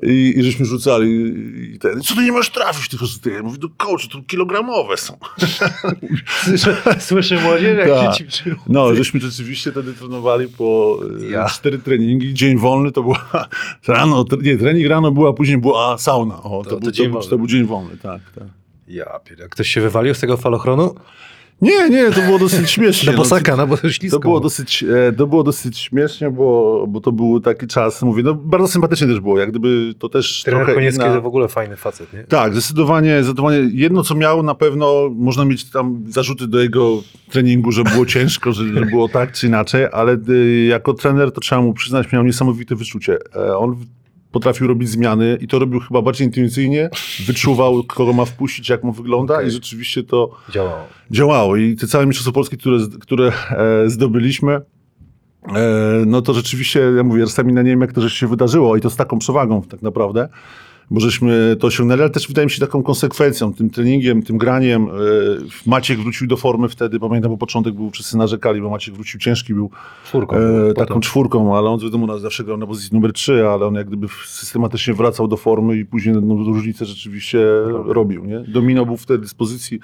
I, 0.03 0.35
I 0.37 0.42
żeśmy 0.42 0.64
rzucali. 0.66 1.35
I 1.75 1.79
ten, 1.79 2.01
co 2.01 2.14
ty 2.14 2.20
nie 2.25 2.33
masz 2.33 2.51
trafić 2.51 2.88
tych 2.88 3.01
rzutówek? 3.01 3.35
Ja 3.38 3.42
Mówię, 3.42 3.59
do 3.59 3.68
coach, 3.68 4.09
to 4.09 4.22
kilogramowe 4.27 4.96
są. 4.96 5.16
Słyszę, 6.44 6.77
słyszę 7.01 7.40
młodzież, 7.40 7.79
jak 7.79 7.88
Tak. 7.88 8.31
się. 8.33 8.55
No, 8.68 8.94
żeśmy 8.94 9.20
rzeczywiście 9.20 9.70
wtedy 9.70 9.92
trenowali 9.94 10.48
po 10.48 10.98
e, 11.20 11.31
Ja. 11.31 11.48
cztery 11.48 11.79
treningi. 11.79 12.35
Dzień 12.35 12.59
wolny 12.59 12.92
to 12.92 13.03
była 13.03 13.29
rano, 13.88 14.25
nie, 14.42 14.57
trening 14.59 14.87
rano 14.88 15.11
była, 15.12 15.33
później 15.33 15.59
była 15.59 15.98
sauna. 15.98 16.42
O, 16.42 16.62
to, 16.64 16.70
To- 16.70 16.77
był, 16.77 16.81
to 16.90 16.92
dzień 16.92 17.07
to, 17.07 17.11
był- 17.11 17.20
wolny. 17.20 17.31
to 17.31 17.38
był 17.38 17.46
dzień 17.46 17.64
wolny, 17.64 17.96
tak, 18.03 18.20
tak. 18.35 18.44
Ja 18.88 19.18
pierdolę. 19.25 19.48
Ktoś 19.48 19.68
się 19.68 19.81
wywalił 19.81 20.14
z 20.14 20.20
tego 20.20 20.37
falochronu? 20.37 20.94
Nie, 21.62 21.90
nie, 21.90 22.11
to 22.11 22.20
było 22.20 22.38
dosyć 22.38 22.70
śmiesznie. 22.77 23.07
Na 23.07 23.12
no. 23.12 23.18
bosaka, 23.18 23.57
no 23.57 23.66
bo 23.66 23.77
ślisko. 23.77 24.16
To 24.16 24.20
było 24.20 24.40
dosyć, 24.40 24.85
e, 25.09 25.12
to 25.12 25.27
było 25.27 25.42
dosyć 25.42 25.79
śmiesznie, 25.79 26.31
bo, 26.31 26.85
bo 26.88 27.01
to 27.01 27.12
był 27.12 27.40
taki 27.40 27.66
czas, 27.66 28.03
mówię, 28.03 28.22
no 28.22 28.35
bardzo 28.35 28.68
sympatycznie 28.68 29.07
też 29.07 29.20
było, 29.20 29.38
jak 29.38 29.51
gdyby 29.51 29.94
to 29.98 30.09
też 30.09 30.42
Trener 30.42 30.61
trochę 30.61 30.75
Koniecki 30.75 31.03
inna... 31.03 31.14
to 31.14 31.22
w 31.22 31.27
ogóle 31.27 31.48
fajny 31.48 31.77
facet, 31.77 32.12
nie? 32.12 32.25
Tak, 32.25 32.53
zdecydowanie, 32.53 33.22
zdecydowanie. 33.22 33.59
Jedno, 33.72 34.03
co 34.03 34.14
miał, 34.14 34.42
na 34.42 34.55
pewno 34.55 35.11
można 35.14 35.44
mieć 35.44 35.70
tam 35.70 36.05
zarzuty 36.09 36.46
do 36.46 36.61
jego 36.61 37.03
treningu, 37.31 37.72
że 37.72 37.85
było 37.85 38.07
ciężko, 38.07 38.53
że, 38.53 38.64
że 38.64 38.87
było 38.87 39.09
tak 39.09 39.33
czy 39.33 39.46
inaczej, 39.46 39.87
ale 39.92 40.16
y, 40.29 40.66
jako 40.68 40.94
trener 40.94 41.33
to 41.33 41.40
trzeba 41.40 41.62
mu 41.62 41.75
przyznać, 41.75 42.12
miał 42.12 42.25
niesamowite 42.25 42.75
wyczucie. 42.75 43.18
E, 43.37 43.57
on 43.57 43.77
potrafił 44.33 44.66
robić 44.66 44.88
zmiany 44.88 45.38
i 45.40 45.49
to 45.49 45.59
robił 45.59 45.81
chyba 45.81 46.03
bardziej 46.03 46.27
intuicyjnie, 46.27 46.90
wyczuwał, 47.27 47.85
kogo 47.85 48.12
ma 48.12 48.25
wpuścić, 48.25 48.68
jak 48.68 48.85
mu 48.85 48.92
wygląda 48.92 49.35
Okej. 49.35 49.49
i 49.49 49.51
rzeczywiście 49.51 50.03
to 50.03 50.31
Działało. 50.51 50.85
działało. 51.11 51.57
I 51.57 51.77
te 51.77 51.87
całe 51.87 52.07
Mistrzostwo 52.07 52.33
Polskie, 52.33 52.57
które, 52.57 52.79
które 53.01 53.33
e, 53.51 53.90
zdobyliśmy, 53.90 54.53
e, 54.53 54.62
no 56.07 56.23
to 56.23 56.35
rzeczywiście, 56.35 56.81
ja 56.97 57.03
mówię, 57.03 57.25
czasami 57.25 57.53
na 57.53 57.62
nie 57.62 57.71
wiem, 57.71 57.81
jak 57.81 57.92
to 57.92 58.01
rzeczywiście 58.01 58.21
się 58.21 58.31
wydarzyło 58.31 58.77
i 58.77 58.81
to 58.81 58.90
z 58.90 58.97
taką 58.97 59.18
przewagą 59.18 59.62
tak 59.62 59.83
naprawdę, 59.83 60.29
bo 60.90 61.01
żeśmy 61.01 61.57
to 61.61 61.66
osiągnęli, 61.66 62.01
ale 62.01 62.11
też 62.11 62.29
wydaje 62.29 62.47
mi 62.47 62.51
się 62.51 62.61
taką 62.61 62.83
konsekwencją, 62.83 63.55
tym 63.55 63.71
treningiem, 63.71 64.23
tym 64.23 64.38
graniem. 64.38 64.83
E, 64.87 64.90
Maciek 65.66 65.99
wrócił 66.01 66.27
do 66.27 66.37
formy 66.37 66.68
wtedy, 66.68 67.01
pamiętam, 67.01 67.31
bo 67.31 67.37
początek 67.38 67.75
był, 67.75 67.90
wszyscy 67.90 68.16
narzekali, 68.16 68.61
bo 68.61 68.71
Maciek 68.71 68.95
wrócił 68.95 69.21
ciężki 69.21 69.55
był, 69.55 69.71
Czwórką. 70.05 70.37
e, 70.37 70.40
było 70.40 70.75
taką 70.75 71.01
czwórką, 71.01 71.57
ale 71.57 71.71
on 71.71 71.81
wiadomo, 71.81 72.07
no, 72.07 72.18
zawsze 72.18 72.45
grał 72.45 72.57
na 72.57 72.66
pozycji 72.66 72.90
numer 72.95 73.12
3, 73.12 73.47
ale 73.49 73.66
on 73.66 73.75
jak 73.75 73.87
gdyby 73.87 74.07
systematycznie 74.27 74.95
wracał 74.95 75.29
do 75.29 75.37
formy 75.37 75.77
i 75.77 75.85
później 75.85 76.14
no, 76.23 76.35
różnicę 76.35 76.85
rzeczywiście 76.85 77.38
robił. 77.87 78.25
Nie? 78.25 78.40
Domino 78.40 78.87
był 78.87 78.97
wtedy 78.97 79.29
z 79.29 79.35
pozycji, 79.35 79.81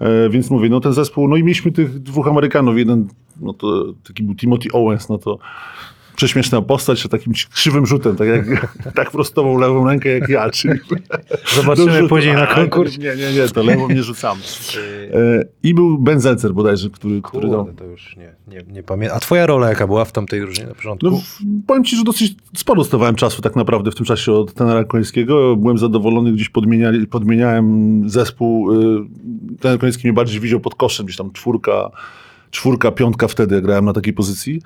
e, 0.00 0.28
więc 0.30 0.50
mówię, 0.50 0.68
no 0.68 0.80
ten 0.80 0.92
zespół, 0.92 1.28
no 1.28 1.36
i 1.36 1.42
mieliśmy 1.42 1.72
tych 1.72 1.98
dwóch 1.98 2.28
Amerykanów, 2.28 2.78
jeden, 2.78 3.08
no 3.40 3.52
to 3.52 3.94
taki 4.08 4.22
był 4.22 4.34
Timothy 4.34 4.68
Owens, 4.72 5.08
no 5.08 5.18
to 5.18 5.38
prześmieszna 6.16 6.62
postać, 6.62 7.06
o 7.06 7.08
takim 7.08 7.32
krzywym 7.52 7.86
rzutem, 7.86 8.16
tak 8.16 8.28
jak 8.28 8.46
tak 8.94 9.10
prostował 9.10 9.58
lewą 9.58 9.86
rękę 9.86 10.08
jak 10.08 10.28
ja, 10.28 10.50
czyli 10.50 10.78
Zobaczymy 11.56 12.08
później 12.08 12.34
na 12.34 12.48
A, 12.48 12.54
konkurs. 12.54 12.98
Nie, 12.98 13.16
nie, 13.16 13.32
nie, 13.32 13.48
to 13.48 13.62
lewą 13.62 13.88
nie 13.88 14.02
rzucamy. 14.02 14.40
Yy, 14.74 14.96
E, 15.14 15.44
I 15.62 15.74
był 15.74 15.98
Ben 15.98 16.20
Zelcer 16.20 16.54
bodajże, 16.54 16.90
który, 16.90 17.22
który 17.22 17.48
Kurde, 17.48 17.72
to 17.76 17.84
już 17.84 18.16
nie, 18.16 18.34
nie, 18.48 18.62
nie 18.72 18.82
pamiętam. 18.82 19.16
A 19.16 19.20
twoja 19.20 19.46
rola 19.46 19.68
jaka 19.68 19.86
była 19.86 20.04
w 20.04 20.12
tamtej 20.12 20.40
drużynie 20.40 20.66
na 20.68 20.74
początku? 20.74 21.10
No, 21.10 21.20
powiem 21.66 21.84
ci, 21.84 21.96
że 21.96 22.04
dosyć 22.04 22.34
sporo 22.56 22.80
dostawałem 22.80 23.14
czasu 23.14 23.42
tak 23.42 23.56
naprawdę 23.56 23.90
w 23.90 23.94
tym 23.94 24.06
czasie 24.06 24.32
od 24.32 24.54
tenera 24.54 24.84
Końskiego. 24.84 25.56
Byłem 25.56 25.78
zadowolony, 25.78 26.32
gdzieś 26.32 26.50
podmieniałem 27.10 28.02
zespół. 28.10 28.72
y, 28.72 29.06
Tener 29.60 29.78
Koński 29.78 30.06
mnie 30.06 30.12
bardziej 30.14 30.40
widział 30.40 30.60
pod 30.60 30.74
koszem, 30.74 31.06
gdzieś 31.06 31.16
tam 31.16 31.32
czwórka, 31.32 31.90
czwórka, 32.50 32.92
piątka 32.92 33.28
wtedy 33.28 33.62
grałem 33.62 33.84
na 33.84 33.92
takiej 33.92 34.12
pozycji. 34.12 34.62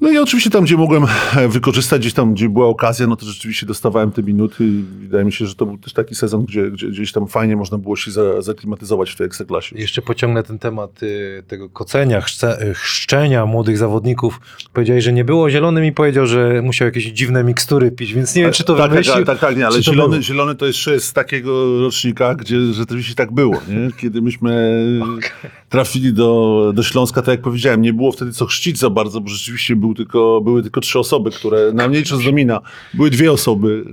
No 0.00 0.10
i 0.10 0.18
oczywiście 0.18 0.50
tam, 0.50 0.64
gdzie 0.64 0.76
mogłem 0.76 1.04
e, 1.36 1.48
wykorzystać, 1.48 2.00
gdzieś 2.00 2.12
tam, 2.12 2.34
gdzie 2.34 2.48
była 2.48 2.66
okazja, 2.66 3.06
no 3.06 3.16
to 3.16 3.26
rzeczywiście 3.26 3.66
dostawałem 3.66 4.12
te 4.12 4.22
minuty 4.22 4.64
i 4.64 4.84
wydaje 5.00 5.24
mi 5.24 5.32
się, 5.32 5.46
że 5.46 5.54
to 5.54 5.66
był 5.66 5.78
też 5.78 5.92
taki 5.92 6.14
sezon, 6.14 6.44
gdzie, 6.44 6.70
gdzie 6.70 6.88
gdzieś 6.88 7.12
tam 7.12 7.26
fajnie 7.26 7.56
można 7.56 7.78
było 7.78 7.96
się 7.96 8.10
za, 8.10 8.42
zaklimatyzować 8.42 9.10
w 9.10 9.16
tej 9.16 9.26
ekstraklasie. 9.26 9.78
Jeszcze 9.78 10.02
pociągnę 10.02 10.42
ten 10.42 10.58
temat 10.58 11.02
y, 11.02 11.42
tego 11.46 11.68
kocenia, 11.68 12.20
chrzce, 12.20 12.68
y, 12.70 12.74
chrzczenia 12.74 13.46
młodych 13.46 13.78
zawodników. 13.78 14.40
Powiedziałeś, 14.72 15.04
że 15.04 15.12
nie 15.12 15.24
było. 15.24 15.50
Zielony 15.50 15.80
mi 15.80 15.92
powiedział, 15.92 16.26
że 16.26 16.62
musiał 16.62 16.86
jakieś 16.86 17.04
dziwne 17.04 17.44
mikstury 17.44 17.90
pić, 17.90 18.12
więc 18.14 18.34
nie 18.34 18.42
wiem, 18.42 18.52
czy 18.52 18.64
to 18.64 18.76
tak, 18.76 18.90
wymyślił. 18.90 19.14
tak, 19.14 19.26
tak, 19.26 19.38
tak, 19.38 19.56
nie, 19.56 19.66
ale 19.66 19.82
zielony, 19.82 20.10
było? 20.10 20.22
zielony 20.22 20.54
to 20.54 20.66
jeszcze 20.66 20.92
jest 20.92 21.06
z 21.06 21.12
takiego 21.12 21.80
rocznika, 21.80 22.34
gdzie 22.34 22.60
rzeczywiście 22.72 23.14
tak 23.14 23.32
było, 23.32 23.54
nie? 23.68 23.90
Kiedy 23.96 24.22
myśmy 24.22 24.80
trafili 25.68 26.12
do, 26.12 26.72
do 26.74 26.82
Śląska, 26.82 27.22
tak 27.22 27.28
jak 27.28 27.40
powiedziałem, 27.40 27.82
nie 27.82 27.92
było 27.92 28.12
wtedy 28.12 28.32
co 28.32 28.46
chrzcić 28.46 28.78
za 28.78 28.90
bardzo, 28.90 29.20
bo 29.20 29.28
rzeczywiście 29.28 29.76
był 29.76 29.89
tylko, 29.94 30.40
były 30.40 30.62
tylko 30.62 30.80
trzy 30.80 30.98
osoby, 30.98 31.30
które, 31.30 31.72
na 31.72 31.88
mniejsze 31.88 32.16
z 32.16 32.24
Domina, 32.24 32.60
były 32.94 33.10
dwie 33.10 33.32
osoby, 33.32 33.84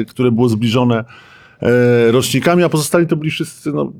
y, 0.00 0.04
które 0.04 0.32
było 0.32 0.48
zbliżone 0.48 1.04
e, 1.62 2.12
rocznikami, 2.12 2.62
a 2.62 2.68
pozostali 2.68 3.06
to 3.06 3.16
byli 3.16 3.30
wszyscy 3.30 3.72
no, 3.72 3.92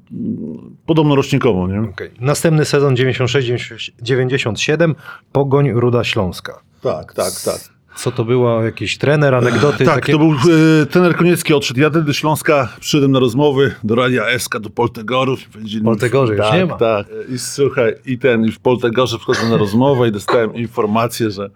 podobno 0.86 1.14
rocznikowo, 1.14 1.68
nie? 1.68 1.80
Okej. 1.80 2.10
Następny 2.20 2.64
sezon 2.64 2.94
96-97, 2.94 4.94
Pogoń 5.32 5.72
Ruda 5.72 6.04
Śląska. 6.04 6.60
Tak, 6.82 7.14
tak, 7.14 7.32
tak. 7.44 7.81
Co 7.96 8.11
to 8.12 8.24
było? 8.24 8.62
Jakiś 8.62 8.98
trener, 8.98 9.35
anegdoty? 9.35 9.85
Tak, 9.85 9.94
takie? 9.94 10.12
to 10.12 10.18
był 10.18 10.33
e, 10.33 10.87
trener 10.87 11.16
Koniecki 11.16 11.55
odszedł. 11.55 11.81
Ja 11.81 11.90
wtedy 11.90 12.05
do 12.07 12.12
Śląska 12.12 12.68
przyszedłem 12.81 13.12
na 13.12 13.18
rozmowy 13.18 13.74
do 13.85 13.94
Radia 13.94 14.38
SK, 14.38 14.59
do 14.59 14.70
Poltegorów. 14.70 15.40
Mi- 15.74 15.81
Poltegorze 15.85 16.33
już 16.35 16.42
tak, 16.42 16.55
nie 16.55 16.66
ma. 16.66 16.76
Tak, 16.76 17.07
I 17.35 17.38
słuchaj, 17.38 17.94
i 18.07 18.18
ten, 18.18 18.44
i 18.44 18.52
w 18.52 18.59
Poltegorze 18.59 19.18
wchodzę 19.18 19.48
na 19.48 19.57
rozmowę 19.57 20.09
i 20.09 20.12
dostałem 20.12 20.55
informację, 20.55 21.31
że 21.31 21.50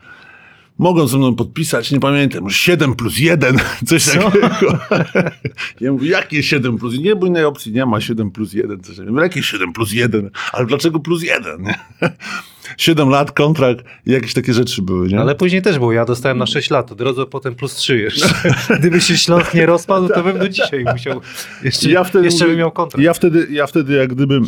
mogą 0.79 1.07
ze 1.07 1.19
mną 1.19 1.35
podpisać, 1.35 1.91
nie 1.93 2.01
pamiętam, 2.01 2.43
może 2.43 2.57
7 2.57 2.95
plus 2.95 3.19
1, 3.19 3.57
coś 3.89 4.05
Co? 4.05 4.19
takiego. 4.31 4.79
Ja 5.81 5.93
mówię, 5.93 6.09
jakie 6.11 6.43
7 6.43 6.79
plus 6.79 6.93
1? 6.93 7.05
Nie, 7.05 7.17
bo 7.17 7.27
innej 7.27 7.45
opcji 7.45 7.73
nie 7.73 7.87
ma 7.87 8.01
7 8.01 8.31
plus 8.31 8.53
1. 8.53 8.81
Coś 8.81 8.97
takiego. 8.97 9.23
Jakie 9.23 9.43
7 9.43 9.73
plus 9.73 9.93
1? 9.93 10.31
Ale 10.53 10.67
dlaczego 10.67 11.01
plus 11.01 11.23
1? 11.23 11.63
Nie? 11.63 11.79
7 12.77 13.09
lat, 13.09 13.33
kontrakt 13.33 13.85
i 14.07 14.13
jakieś 14.13 14.35
takie 14.35 14.53
rzeczy 14.53 14.83
były, 14.83 15.09
nie? 15.09 15.21
Ale 15.21 15.35
później 15.35 15.63
też 15.63 15.79
było. 15.79 15.93
Ja 15.93 16.05
dostałem 16.05 16.39
na 16.39 16.47
6 16.47 16.71
lat, 16.71 16.93
od 16.93 17.01
razu 17.01 17.27
potem 17.27 17.55
plus 17.55 17.75
3 17.75 17.99
jeszcze. 17.99 18.29
Gdyby 18.79 19.01
się 19.01 19.17
Śląsk 19.17 19.55
nie 19.55 19.67
rozpadł, 19.67 20.09
to 20.09 20.23
bym 20.23 20.39
do 20.39 20.49
dzisiaj 20.49 20.85
musiał. 20.93 21.21
Jeszcze, 21.63 21.91
ja 21.91 22.05
wtedy, 22.05 22.25
jeszcze 22.25 22.47
bym 22.47 22.57
miał 22.57 22.71
kontrakt. 22.71 23.05
Ja 23.05 23.15
wtedy, 23.15 23.47
ja 23.51 23.67
wtedy 23.67 23.95
jak 23.95 24.15
gdyby 24.15 24.41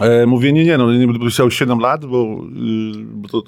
e, 0.00 0.26
mówię, 0.26 0.52
nie, 0.52 0.64
nie, 0.64 0.78
no 0.78 0.92
nie 0.92 1.06
będę 1.06 1.26
chciał 1.30 1.50
7 1.50 1.78
lat, 1.78 2.06
bo, 2.06 2.22
y, 2.24 3.04
bo 3.04 3.28
to 3.28 3.42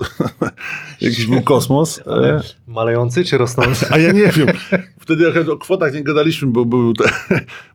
jakiś 1.00 1.26
był 1.26 1.42
kosmos. 1.42 2.00
E, 2.06 2.40
Malejący 2.66 3.24
czy 3.24 3.38
rosnący? 3.38 3.86
a 3.90 3.98
ja 3.98 4.12
nie 4.12 4.26
wiem. 4.26 4.46
Wtedy 5.00 5.24
jak 5.34 5.48
o 5.48 5.56
kwotach 5.56 5.94
nie 5.94 6.02
gadaliśmy, 6.02 6.48
bo, 6.48 6.64
te, 6.92 7.10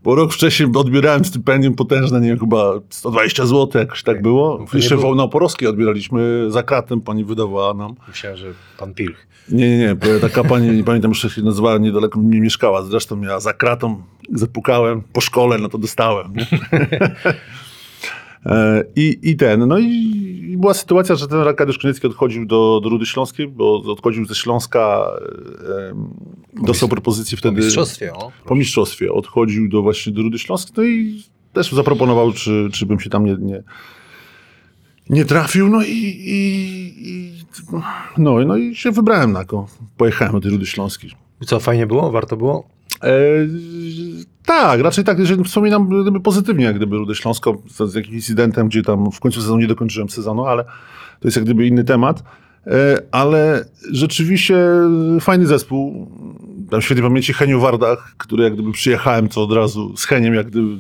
bo 0.03 0.15
rok 0.15 0.33
wcześniej 0.33 0.69
odbierałem 0.75 1.25
stypendium 1.25 1.73
potężne, 1.75 2.21
nie 2.21 2.27
wiem, 2.29 2.39
chyba 2.39 2.71
120 2.89 3.45
zł, 3.45 3.81
jakoś 3.81 4.03
tak 4.03 4.21
było. 4.21 4.65
nie 4.73 4.79
Jeszcze 4.79 4.97
było- 4.97 5.15
w 5.15 5.19
Oporowskiej 5.19 5.67
odbieraliśmy 5.67 6.45
za 6.51 6.63
kratem, 6.63 7.01
pani 7.01 7.25
wydawała 7.25 7.73
nam. 7.73 7.95
Myślałem, 8.07 8.37
że 8.37 8.47
pan 8.77 8.93
Pilch. 8.93 9.27
Nie, 9.51 9.69
nie, 9.69 9.77
nie. 9.77 9.95
bo 9.95 10.05
Taka 10.21 10.43
pani, 10.43 10.67
nie 10.77 10.83
pamiętam, 10.83 11.11
jeszcze 11.11 11.29
się 11.29 11.41
nazywała, 11.41 11.77
niedaleko 11.77 12.19
mnie 12.19 12.41
mieszkała. 12.41 12.83
Zresztą 12.83 13.15
miała 13.15 13.39
za 13.39 13.53
kratą, 13.53 14.01
zapukałem 14.33 15.01
po 15.13 15.21
szkole, 15.21 15.57
no 15.57 15.69
to 15.69 15.77
dostałem. 15.77 16.33
E, 18.45 18.83
I, 18.95 19.19
I 19.21 19.35
ten, 19.35 19.67
no 19.67 19.79
i, 19.79 20.55
była 20.57 20.73
sytuacja, 20.73 21.15
że 21.15 21.27
ten 21.27 21.39
Arkadiusz 21.39 21.77
Koniecki 21.77 22.07
odchodził 22.07 22.45
do, 22.45 22.79
do 22.83 22.89
Rudy 22.89 23.05
Śląskiej, 23.05 23.47
bo 23.47 23.73
odchodził 23.75 24.25
ze 24.25 24.35
Śląska, 24.35 25.11
e, 26.59 26.63
dostał 26.63 26.89
propozycję 26.89 27.37
Po 27.37 27.39
wtedy 27.39 27.61
mistrzostwie, 27.61 28.13
o. 28.13 28.31
po 28.45 28.55
mistrzostwie, 28.55 29.11
odchodził 29.11 29.69
do 29.69 29.81
właśnie 29.81 30.13
do 30.13 30.21
Rudy 30.21 30.39
Śląskiej, 30.39 30.73
no 30.77 30.83
i 30.83 31.23
też 31.53 31.71
zaproponował, 31.71 32.33
czy, 32.33 32.69
czy 32.73 32.85
bym 32.85 32.99
się 32.99 33.09
tam 33.09 33.25
nie, 33.25 33.35
nie, 33.39 33.63
nie 35.09 35.25
trafił, 35.25 35.69
no 35.69 35.83
i, 35.83 35.97
i, 36.25 37.09
i 37.09 37.33
no, 38.17 38.45
no 38.45 38.57
i 38.57 38.75
się 38.75 38.91
wybrałem 38.91 39.31
na 39.31 39.45
to. 39.45 39.67
Pojechałem 39.97 40.33
do 40.33 40.41
tej 40.41 40.51
Rudy 40.51 40.65
Śląskiej. 40.65 41.11
I 41.41 41.45
co, 41.45 41.59
fajnie 41.59 41.87
było? 41.87 42.11
Warto 42.11 42.37
było? 42.37 42.67
E, 43.03 43.09
tak, 44.45 44.81
raczej 44.81 45.03
tak, 45.03 45.19
jeżeli 45.19 45.43
wspominam 45.43 46.01
gdyby 46.01 46.19
pozytywnie, 46.19 46.65
jak 46.65 46.75
gdyby 46.75 46.97
Rudę 46.97 47.15
Śląską 47.15 47.61
z, 47.67 47.91
z 47.91 47.95
jakimś 47.95 48.15
incydentem, 48.15 48.67
gdzie 48.67 48.83
tam 48.83 49.11
w 49.11 49.19
końcu 49.19 49.41
sezonu 49.41 49.59
nie 49.59 49.67
dokończyłem 49.67 50.09
sezonu, 50.09 50.45
ale 50.45 50.63
to 51.19 51.27
jest 51.27 51.37
jak 51.37 51.45
gdyby 51.45 51.67
inny 51.67 51.83
temat. 51.83 52.23
E, 52.67 53.01
ale 53.11 53.65
rzeczywiście 53.91 54.57
fajny 55.21 55.47
zespół. 55.47 56.11
Tam 56.69 56.81
świetnej 56.81 57.09
pamięci 57.09 57.33
Heniu 57.33 57.59
Wardach, 57.59 58.13
który 58.17 58.43
jak 58.43 58.53
gdyby 58.53 58.71
przyjechałem, 58.71 59.29
to 59.29 59.43
od 59.43 59.51
razu 59.51 59.97
z 59.97 60.05
Heniem 60.05 60.33
jak 60.33 60.47
gdyby 60.47 60.77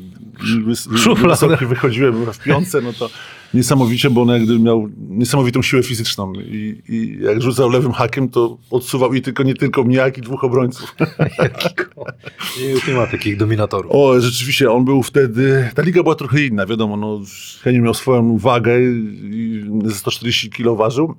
wys, 0.65 0.89
Szuflada. 0.97 1.35
wysoki 1.35 1.65
wychodziłem 1.65 2.25
w 2.25 2.39
piątce, 2.39 2.81
no 2.81 2.93
to 2.93 3.09
niesamowicie, 3.53 4.09
bo 4.09 4.21
on 4.21 4.27
jak 4.27 4.43
gdyby 4.43 4.59
miał 4.59 4.89
niesamowitą 5.09 5.61
siłę 5.61 5.83
fizyczną 5.83 6.33
i, 6.33 6.81
i 6.89 7.17
jak 7.21 7.41
rzucał 7.41 7.69
lewym 7.69 7.91
hakiem, 7.91 8.29
to 8.29 8.57
odsuwał 8.71 9.13
i 9.13 9.21
tylko 9.21 9.43
nie 9.43 9.53
tylko 9.53 9.83
mnie, 9.83 9.95
jak 9.95 10.17
i 10.17 10.21
dwóch 10.21 10.43
obrońców. 10.43 10.95
Nie 12.87 12.93
ma 12.93 13.07
takich 13.07 13.37
dominatorów. 13.37 13.91
O, 13.95 14.21
rzeczywiście, 14.21 14.71
on 14.71 14.85
był 14.85 15.03
wtedy. 15.03 15.69
Ta 15.75 15.81
liga 15.81 16.03
była 16.03 16.15
trochę 16.15 16.45
inna, 16.45 16.65
wiadomo. 16.65 16.97
No, 16.97 17.21
Henio 17.61 17.81
miał 17.81 17.93
swoją 17.93 18.37
wagę 18.37 18.81
i 18.81 19.65
ze 19.85 19.95
140 19.95 20.49
kg 20.49 20.77
ważył. 20.77 21.15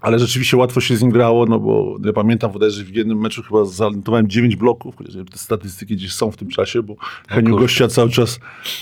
Ale 0.00 0.18
rzeczywiście 0.18 0.56
łatwo 0.56 0.80
się 0.80 0.96
z 0.96 1.02
nim 1.02 1.10
grało, 1.10 1.46
no 1.46 1.58
bo 1.58 1.96
ja 2.04 2.12
pamiętam 2.12 2.52
bodajże 2.52 2.84
w 2.84 2.94
jednym 2.96 3.18
meczu 3.20 3.42
chyba 3.42 3.64
zanotowałem 3.64 4.28
9 4.28 4.56
bloków, 4.56 4.94
te 5.32 5.38
statystyki 5.38 5.96
gdzieś 5.96 6.12
są 6.12 6.30
w 6.30 6.36
tym 6.36 6.48
czasie, 6.48 6.82
bo 6.82 6.94
Heniu 7.28 7.50
kurde. 7.50 7.62
gościa 7.62 7.88
cały 7.88 8.10
czas 8.10 8.40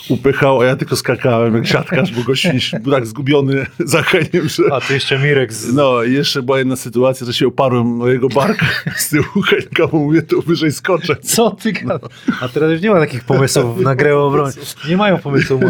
upychał, 0.09 0.61
a 0.61 0.64
ja 0.64 0.76
tylko 0.76 0.96
skakałem 0.96 1.54
jak 1.54 1.66
siatkarz, 1.66 2.12
bo 2.12 2.22
gość 2.22 2.48
był 2.83 2.92
tak 2.92 3.07
zgubiony 3.07 3.66
za 3.78 4.02
Heniem, 4.02 4.48
że... 4.48 4.62
A 4.72 4.81
tu 4.81 4.92
jeszcze 4.92 5.18
Mirek 5.18 5.52
z... 5.52 5.74
No 5.74 6.02
i 6.02 6.12
jeszcze 6.12 6.42
była 6.42 6.59
jedna 6.59 6.76
sytuacja, 6.76 7.26
że 7.26 7.33
się 7.33 7.46
oparłem 7.46 8.00
o 8.02 8.09
jego 8.09 8.28
bark 8.28 8.64
z 8.96 9.09
tyłu 9.09 9.42
Henka, 9.46 9.87
bo 9.87 9.98
mówię, 9.98 10.22
to 10.22 10.42
wyżej 10.42 10.72
skoczę. 10.72 11.16
Co 11.16 11.50
ty 11.50 11.72
gadasz? 11.72 12.11
A 12.40 12.48
teraz 12.48 12.70
już 12.72 12.83
nie 12.83 12.90
ma 12.90 13.00
takich 13.00 13.24
pomysłów 13.24 13.81
na 13.81 13.94
grę 13.94 14.16
o 14.16 14.26
obronie. 14.26 14.52
Nie 14.88 14.96
mają 14.96 15.18
pomysłów. 15.18 15.61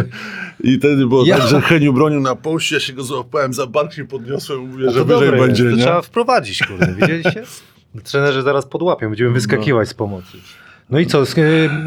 I 0.60 0.78
wtedy 0.78 1.06
było 1.06 1.24
Ja- 1.26 1.38
tak, 1.38 1.48
że 1.48 1.60
Heniu 1.60 1.92
bronił 1.92 2.20
na 2.20 2.34
poście, 2.36 2.74
ja 2.74 2.80
się 2.80 2.92
go 2.92 3.02
złapałem 3.02 3.54
za 3.54 3.66
bark, 3.66 3.92
się 3.92 4.04
podniosłem, 4.04 4.60
mówię, 4.60 4.90
że 4.90 5.04
wyżej 5.04 5.30
dobre 5.38 5.46
będzie, 5.46 5.64
jest, 5.64 5.74
to 5.74 5.78
nie? 5.78 5.84
trzeba 5.84 6.02
wprowadzić, 6.02 6.62
kurde, 6.62 6.94
widzieliście? 6.94 7.42
Trenerzy 8.12 8.42
zaraz 8.42 8.66
podłapią, 8.66 9.08
będziemy 9.08 9.30
wyskakiwać 9.30 9.88
z 9.88 9.94
pomocy. 9.94 10.38
No 10.90 10.98
i 10.98 11.06
co, 11.06 11.22
e, 11.22 11.24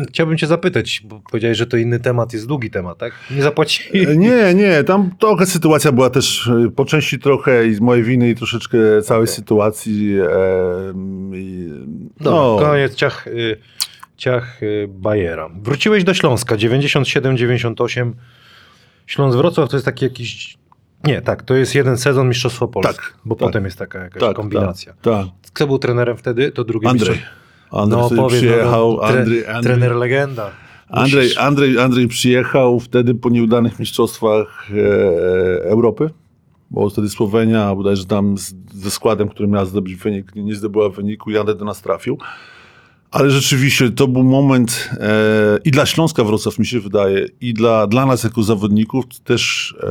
chciałbym 0.10 0.38
cię 0.38 0.48
zapytać, 0.48 1.02
bo 1.06 1.20
powiedziałeś, 1.20 1.58
że 1.58 1.68
to 1.68 1.78
inny 1.78 2.00
temat, 2.00 2.34
jest 2.34 2.48
długi 2.48 2.70
temat, 2.70 2.98
tak? 2.98 3.14
Nie 3.32 3.42
zapłacili. 3.42 4.08
E, 4.08 4.18
Nie, 4.18 4.54
nie, 4.54 4.84
tam 4.84 5.12
trochę 5.20 5.46
sytuacja 5.46 5.92
była 5.92 6.10
też 6.10 6.48
e, 6.48 6.70
po 6.76 6.86
części 6.86 7.20
trochę 7.20 7.68
i 7.68 7.74
z 7.74 7.80
mojej 7.80 8.04
winy 8.04 8.30
i 8.30 8.36
troszeczkę 8.36 8.78
całej 9.04 9.24
Okej. 9.24 9.36
sytuacji. 9.36 10.16
E, 10.20 10.28
i, 11.36 11.70
Dobra, 12.20 12.32
no, 12.32 12.58
koniec 12.60 12.96
ciach, 12.96 13.28
y, 13.28 13.58
ciach 14.18 14.64
y, 14.64 14.88
Bajera. 14.90 15.50
Wróciłeś 15.62 16.04
do 16.04 16.14
Śląska, 16.14 16.56
97-98. 16.56 18.12
Śląsk 19.08 19.38
Wrocław 19.38 19.70
to 19.70 19.76
jest 19.76 19.86
taki 19.86 20.06
jakiś... 20.06 20.58
Nie, 21.06 21.22
tak, 21.22 21.44
to 21.44 21.56
jest 21.56 21.76
jeden 21.76 21.98
sezon 21.98 22.28
Mistrzostwo 22.30 22.68
Polski, 22.68 22.96
Tak, 22.96 23.14
bo 23.26 23.36
tak. 23.36 23.48
potem 23.48 23.66
jest 23.66 23.78
taka 23.78 24.00
jakaś 24.04 24.20
tak, 24.22 24.36
kombinacja. 24.36 24.94
Tak, 24.94 25.26
tak. 25.26 25.52
Kto 25.54 25.68
był 25.68 25.80
trenerem 25.80 26.18
wtedy? 26.18 26.52
To 26.52 26.64
drugie 26.64 26.90
Andrzej. 26.90 27.22
Andrzej 27.72 28.00
No 28.00 28.06
wtedy 28.08 28.22
powiedz, 28.22 28.38
przyjechał. 28.42 28.98
no, 29.02 29.08
tre, 29.08 29.20
Andrzej, 29.20 29.46
Andrzej, 29.48 29.64
trener 29.64 29.96
legenda. 29.96 30.52
Andrzej. 30.90 31.38
Andrzej, 31.38 31.80
Andrzej 31.80 32.08
przyjechał 32.08 32.80
wtedy 32.80 33.16
po 33.16 33.30
nieudanych 33.30 33.80
mistrzostwach 33.80 34.68
e, 34.72 35.64
Europy, 35.64 36.10
bo 36.72 36.90
wtedy 36.90 37.10
Słowenia, 37.10 37.76
bodajże 37.76 38.06
tam 38.06 38.38
z, 38.38 38.54
ze 38.74 38.92
składem, 38.92 39.30
który 39.30 39.48
miała 39.48 39.66
zdobyć 39.66 39.96
wynik, 39.96 40.36
nie, 40.36 40.44
nie 40.44 40.56
zdobyła 40.56 40.90
wyniku 40.90 41.32
i 41.32 41.38
Andrzej 41.38 41.58
do 41.58 41.66
nas 41.66 41.82
trafił. 41.82 42.18
Ale 43.12 43.32
rzeczywiście 43.32 43.90
to 43.90 44.08
był 44.08 44.24
moment 44.24 44.90
e, 45.00 45.60
i 45.66 45.72
dla 45.72 45.86
Śląska 45.86 46.24
Wrocław 46.24 46.60
mi 46.60 46.66
się 46.66 46.80
wydaje, 46.80 47.26
i 47.42 47.54
dla, 47.54 47.88
dla 47.88 48.06
nas 48.06 48.24
jako 48.24 48.44
zawodników 48.44 49.06
też 49.24 49.76
e, 49.84 49.88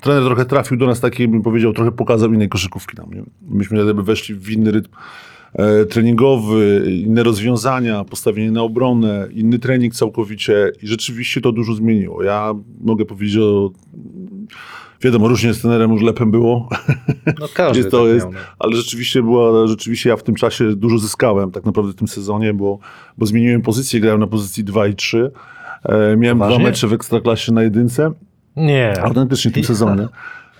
trener 0.00 0.24
trochę 0.24 0.44
trafił 0.44 0.76
do 0.76 0.86
nas 0.86 1.00
takiej, 1.00 1.28
bym 1.28 1.42
powiedział, 1.42 1.72
trochę 1.72 1.92
pokazał 1.92 2.32
innej 2.32 2.48
koszykówki 2.48 2.96
nam. 2.96 3.10
Nie? 3.14 3.22
Myśmy 3.48 3.78
jakby 3.86 4.02
weszli 4.02 4.34
w 4.34 4.50
inny 4.50 4.70
rytm 4.70 4.90
e, 5.52 5.84
treningowy, 5.84 6.84
inne 7.06 7.22
rozwiązania, 7.22 8.04
postawienie 8.04 8.50
na 8.50 8.62
obronę, 8.62 9.28
inny 9.32 9.58
trening 9.58 9.94
całkowicie 9.94 10.72
i 10.82 10.86
rzeczywiście 10.86 11.40
to 11.40 11.52
dużo 11.52 11.74
zmieniło. 11.74 12.22
Ja 12.22 12.54
mogę 12.80 13.04
powiedzieć 13.04 13.36
o... 13.36 13.70
Wiadomo, 15.02 15.28
różnie 15.28 15.54
z 15.54 15.60
trenerem 15.60 15.92
już 15.92 16.02
lepem 16.02 16.30
było, 16.30 16.68
No 17.40 17.46
każdy 17.54 17.78
jest 17.80 17.90
to 17.90 18.04
tak 18.04 18.14
jest, 18.14 18.26
miał, 18.26 18.32
no. 18.32 18.38
ale 18.58 18.76
rzeczywiście 18.76 19.22
była, 19.22 19.66
rzeczywiście 19.66 20.10
ja 20.10 20.16
w 20.16 20.22
tym 20.22 20.34
czasie 20.34 20.76
dużo 20.76 20.98
zyskałem 20.98 21.50
tak 21.50 21.64
naprawdę 21.64 21.92
w 21.92 21.96
tym 21.96 22.08
sezonie, 22.08 22.54
bo, 22.54 22.78
bo 23.18 23.26
zmieniłem 23.26 23.62
pozycję, 23.62 24.00
grałem 24.00 24.20
na 24.20 24.26
pozycji 24.26 24.64
2 24.64 24.86
i 24.86 24.94
3. 24.94 25.30
E, 25.82 26.16
miałem 26.16 26.38
Poważnie? 26.38 26.58
dwa 26.58 26.68
mecze 26.68 26.88
w 26.88 26.92
Ekstraklasie 26.92 27.52
na 27.52 27.62
jedynce, 27.62 28.12
Nie, 28.56 29.02
autentycznie 29.02 29.50
w 29.50 29.54
tym 29.54 29.64
sezonie. 29.64 30.02
Nie 30.08 30.08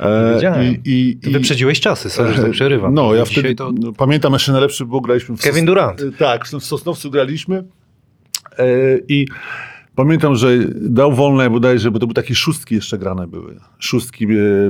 E, 0.00 0.64
i, 0.64 0.80
i, 0.84 1.16
ty 1.16 1.30
i, 1.30 1.32
wyprzedziłeś 1.32 1.80
czasy, 1.80 2.10
sorry, 2.10 2.34
że 2.34 2.42
tak 2.42 2.50
przerywam. 2.60 2.94
No, 2.94 3.14
ja 3.14 3.24
wtedy, 3.24 3.54
to 3.54 3.72
no, 3.80 3.92
pamiętam 3.92 4.32
jeszcze 4.32 4.52
najlepszy, 4.52 4.86
bo 4.86 5.00
graliśmy 5.00 5.36
w 5.36 5.40
Kevin 5.40 5.64
Durant. 5.64 6.00
E, 6.00 6.12
Tak, 6.12 6.46
w 6.46 6.64
Sosnowcu 6.64 7.10
graliśmy 7.10 7.64
e, 8.58 8.64
i 9.08 9.26
pamiętam, 9.94 10.34
że 10.36 10.58
dał 10.74 11.12
wolne 11.12 11.50
bodajże, 11.50 11.90
bo 11.90 11.98
to 11.98 12.06
były 12.06 12.14
takie 12.14 12.34
szóstki 12.34 12.74
jeszcze 12.74 12.98
grane 12.98 13.26
były. 13.26 13.56
Szóstki, 13.78 14.24
e, 14.24 14.28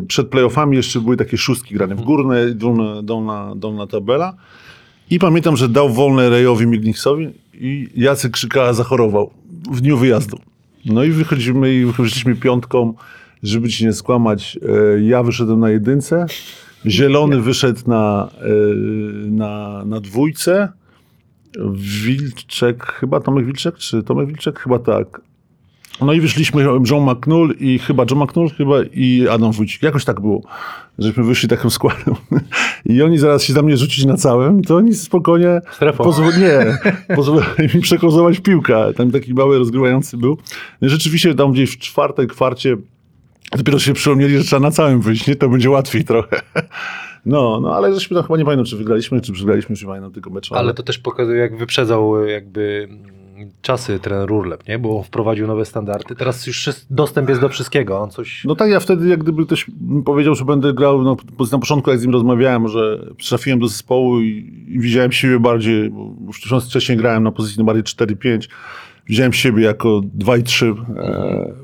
przed 0.09 0.29
playoffami 0.29 0.77
jeszcze 0.77 1.01
były 1.01 1.17
takie 1.17 1.39
szóstki 1.39 1.75
grane, 1.75 1.95
w 1.95 2.01
górne 2.01 2.49
i 2.49 2.55
dolna, 2.55 3.03
dolna, 3.03 3.53
dolna 3.57 3.87
tabela. 3.87 4.35
I 5.11 5.19
pamiętam, 5.19 5.57
że 5.57 5.69
dał 5.69 5.89
wolne 5.89 6.31
Rejowi 6.31 6.67
Migniksowi 6.67 7.31
i 7.55 7.89
Jacek 7.95 8.33
Krzykała 8.33 8.73
zachorował 8.73 9.31
w 9.71 9.81
dniu 9.81 9.99
wyjazdu. 9.99 10.39
No 10.87 11.05
i 11.05 11.11
wychodzimy 11.11 11.75
i 11.75 11.85
wychodziliśmy 11.85 12.35
piątką, 12.35 12.95
żeby 13.43 13.69
ci 13.69 13.85
nie 13.85 13.93
skłamać. 13.93 14.59
e, 14.97 15.03
Ja 15.03 15.23
wyszedłem 15.23 15.61
na 15.61 15.71
jedynce, 15.71 16.27
Zielony 16.87 17.41
wyszedł 17.41 17.81
na, 17.87 18.31
e, 18.41 18.49
na, 19.31 19.85
na 19.85 20.01
dwójce, 20.01 20.73
Wilczek, 21.75 22.85
chyba 22.85 23.21
Tomek 23.21 23.47
Wilczek, 23.47 23.77
czy 23.77 24.03
Tomek 24.03 24.27
Wilczek? 24.29 24.59
Chyba 24.61 24.79
tak. 24.79 25.21
No 26.01 26.13
i 26.13 26.21
wyszliśmy 26.21 26.65
John 26.91 27.11
McNull 27.11 27.55
i 27.61 27.79
chyba 27.79 28.05
John 28.11 28.23
McNull 28.23 28.51
chyba 28.51 28.77
i 28.93 29.29
Adam 29.31 29.53
Wójcik. 29.53 29.83
Jakoś 29.83 30.05
tak 30.05 30.21
było, 30.21 30.43
żeśmy 30.99 31.25
wyszli 31.25 31.49
takim 31.49 31.71
składem. 31.71 32.15
I 32.87 33.03
oni 33.03 33.19
zaraz 33.19 33.43
się 33.43 33.53
za 33.53 33.63
mnie 33.63 33.77
rzucić 33.77 34.05
na 34.05 34.17
całym, 34.17 34.63
to 34.63 34.77
oni 34.77 34.95
spokojnie 34.95 35.61
Strefą. 35.73 36.05
pozwoli, 36.05 36.39
nie, 36.39 36.79
pozwolili 37.17 37.75
mi 37.75 37.81
przekozować 37.81 38.41
piłkę. 38.41 38.95
Tam 38.97 39.11
taki 39.11 39.35
mały 39.35 39.59
rozgrywający 39.59 40.17
był. 40.17 40.39
Rzeczywiście 40.83 41.35
tam 41.35 41.53
gdzieś 41.53 41.71
w 41.71 41.79
czwartej 41.79 42.27
kwarcie 42.27 42.77
dopiero 43.53 43.79
się 43.79 43.93
przypomnieli, 43.93 44.39
że 44.39 44.45
trzeba 44.45 44.61
na 44.61 44.71
całym 44.71 45.01
wyjść, 45.01 45.27
nie? 45.27 45.37
To 45.37 45.49
będzie 45.49 45.71
łatwiej 45.71 46.05
trochę. 46.05 46.41
No, 47.27 47.61
no 47.61 47.75
ale 47.75 47.95
żeśmy 47.95 48.15
tam 48.15 48.23
chyba 48.23 48.37
nie 48.37 48.45
pamiętam, 48.45 48.67
czy 48.67 48.77
wygraliśmy, 48.77 49.21
czy 49.21 49.33
przegraliśmy, 49.33 49.77
czy 49.77 49.87
pamiętam 49.87 50.13
tylko 50.13 50.31
mecz. 50.31 50.53
Ale 50.53 50.75
to 50.75 50.83
też 50.83 50.99
pokazuje, 50.99 51.41
jak 51.41 51.57
wyprzedzał 51.57 52.27
jakby 52.27 52.89
czasy 53.63 53.99
trener 53.99 54.33
Urlep, 54.33 54.69
nie? 54.69 54.79
Bo 54.79 55.03
wprowadził 55.03 55.47
nowe 55.47 55.65
standardy. 55.65 56.15
Teraz 56.15 56.47
już 56.47 56.71
dostęp 56.91 57.29
jest 57.29 57.41
do 57.41 57.49
wszystkiego. 57.49 58.01
On 58.01 58.11
coś... 58.11 58.45
No 58.45 58.57
tak, 58.57 58.71
ja 58.71 58.81
wtedy 58.81 59.09
jak 59.09 59.23
gdyby 59.23 59.47
mi 59.81 60.03
powiedział, 60.03 60.35
że 60.35 60.45
będę 60.45 60.75
grał, 60.75 61.03
no, 61.03 61.17
na 61.53 61.59
początku 61.59 61.91
jak 61.91 61.99
z 61.99 62.03
nim 62.03 62.13
rozmawiałem, 62.13 62.69
że 62.69 62.99
trafiłem 63.29 63.59
do 63.59 63.69
zespołu 63.69 64.21
i, 64.21 64.65
i 64.69 64.81
widziałem 64.81 65.13
siebie 65.13 65.41
bardziej, 65.41 65.91
bo 65.91 66.15
już 66.27 66.65
wcześniej 66.65 66.99
grałem 66.99 67.23
na 67.23 67.33
pozycji 67.33 67.65
bardziej 67.65 67.85
4-5, 67.85 68.49
widziałem 69.09 69.33
siebie 69.33 69.65
jako 69.65 70.01
2 70.05 70.37
i 70.37 70.43
3. 70.43 70.75
E, 70.97 71.55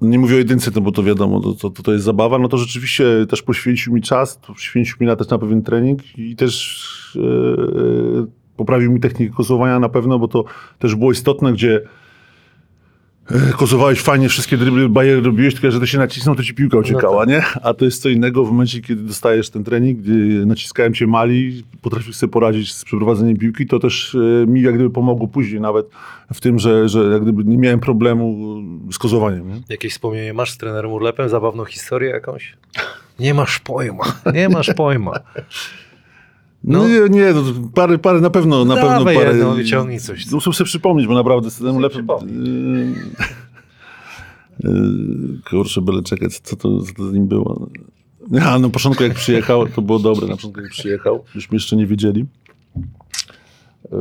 nie 0.00 0.18
mówię 0.18 0.34
o 0.34 0.38
jedynce, 0.38 0.70
no 0.74 0.80
bo 0.80 0.92
to 0.92 1.02
wiadomo, 1.02 1.40
to, 1.40 1.70
to, 1.70 1.82
to 1.82 1.92
jest 1.92 2.04
zabawa, 2.04 2.38
no 2.38 2.48
to 2.48 2.58
rzeczywiście 2.58 3.04
też 3.28 3.42
poświęcił 3.42 3.92
mi 3.92 4.02
czas, 4.02 4.36
poświęcił 4.46 4.96
mi 5.00 5.06
na 5.06 5.16
też 5.16 5.28
na 5.28 5.38
pewien 5.38 5.62
trening 5.62 6.18
i 6.18 6.36
też 6.36 7.16
e, 7.16 8.39
poprawił 8.60 8.92
mi 8.92 9.00
technikę 9.00 9.34
kosowania 9.36 9.78
na 9.78 9.88
pewno, 9.88 10.18
bo 10.18 10.28
to 10.28 10.44
też 10.78 10.94
było 10.94 11.12
istotne, 11.12 11.52
gdzie 11.52 11.80
e, 13.30 13.52
kozowałeś 13.52 14.00
fajnie, 14.00 14.28
wszystkie 14.28 14.56
dribble, 14.56 14.88
bariery 14.88 15.20
robiłeś, 15.20 15.54
tylko 15.54 15.70
że 15.70 15.80
to 15.80 15.86
się 15.86 15.98
nacisnął, 15.98 16.34
to 16.34 16.42
ci 16.42 16.54
piłka 16.54 16.78
uciekała, 16.78 17.24
nie? 17.24 17.42
A 17.62 17.74
to 17.74 17.84
jest 17.84 18.02
co 18.02 18.08
innego 18.08 18.44
w 18.44 18.50
momencie, 18.50 18.80
kiedy 18.80 19.02
dostajesz 19.02 19.50
ten 19.50 19.64
trening, 19.64 19.98
gdy 19.98 20.46
naciskałem 20.46 20.94
cię 20.94 21.06
mali, 21.06 21.64
potrafisz 21.82 22.16
sobie 22.16 22.32
poradzić 22.32 22.74
z 22.74 22.84
przeprowadzeniem 22.84 23.36
piłki, 23.36 23.66
to 23.66 23.78
też 23.78 24.14
e, 24.14 24.46
mi 24.46 24.62
jak 24.62 24.74
gdyby 24.74 24.90
pomogło 24.90 25.28
później 25.28 25.60
nawet 25.60 25.86
w 26.34 26.40
tym, 26.40 26.58
że, 26.58 26.88
że 26.88 27.04
jak 27.04 27.22
gdyby 27.22 27.44
nie 27.44 27.58
miałem 27.58 27.80
problemu 27.80 28.56
z 28.92 28.98
kozowaniem, 28.98 29.48
nie? 29.48 29.60
Jakieś 29.68 29.92
wspomnienie 29.92 30.34
masz 30.34 30.50
z 30.50 30.56
trenerem 30.56 30.92
Urlepem? 30.92 31.28
Zabawną 31.28 31.64
historię 31.64 32.10
jakąś? 32.10 32.56
Nie 33.20 33.34
masz 33.34 33.58
pojma. 33.58 34.04
Nie 34.34 34.48
masz 34.48 34.74
pojma. 34.74 35.12
No, 36.64 36.78
No. 36.78 36.88
nie, 36.88 37.00
nie 37.10 37.32
no, 37.34 37.42
parę, 37.74 37.98
parę 37.98 38.20
na 38.20 38.30
pewno, 38.30 38.64
na 38.64 38.74
pewno 38.74 38.90
Dawaj 38.90 39.16
parę. 39.16 39.30
jedną, 39.36 39.54
wyciągnij 39.54 40.00
coś. 40.00 40.30
Muszę 40.30 40.52
sobie 40.52 40.66
przypomnieć, 40.66 41.06
bo 41.06 41.14
naprawdę 41.14 41.50
Sobie 41.50 41.72
lepiej. 41.72 41.90
przypomnij. 41.90 42.94
Kurczę, 45.50 45.80
byle 45.80 46.02
czekać, 46.02 46.38
co 46.38 46.56
to, 46.56 46.80
co 46.82 46.92
to 46.94 47.08
z 47.08 47.12
nim 47.12 47.26
było. 47.26 47.68
Ja, 48.30 48.58
na 48.58 48.68
początku 48.68 49.02
jak 49.02 49.14
przyjechał, 49.14 49.66
to 49.68 49.82
było 49.82 49.98
dobre, 49.98 50.26
na 50.26 50.36
początku 50.36 50.60
jak 50.60 50.70
przyjechał, 50.70 51.24
byśmy 51.34 51.56
jeszcze 51.56 51.76
nie 51.76 51.86
wiedzieli. 51.86 52.26
E, 53.92 53.96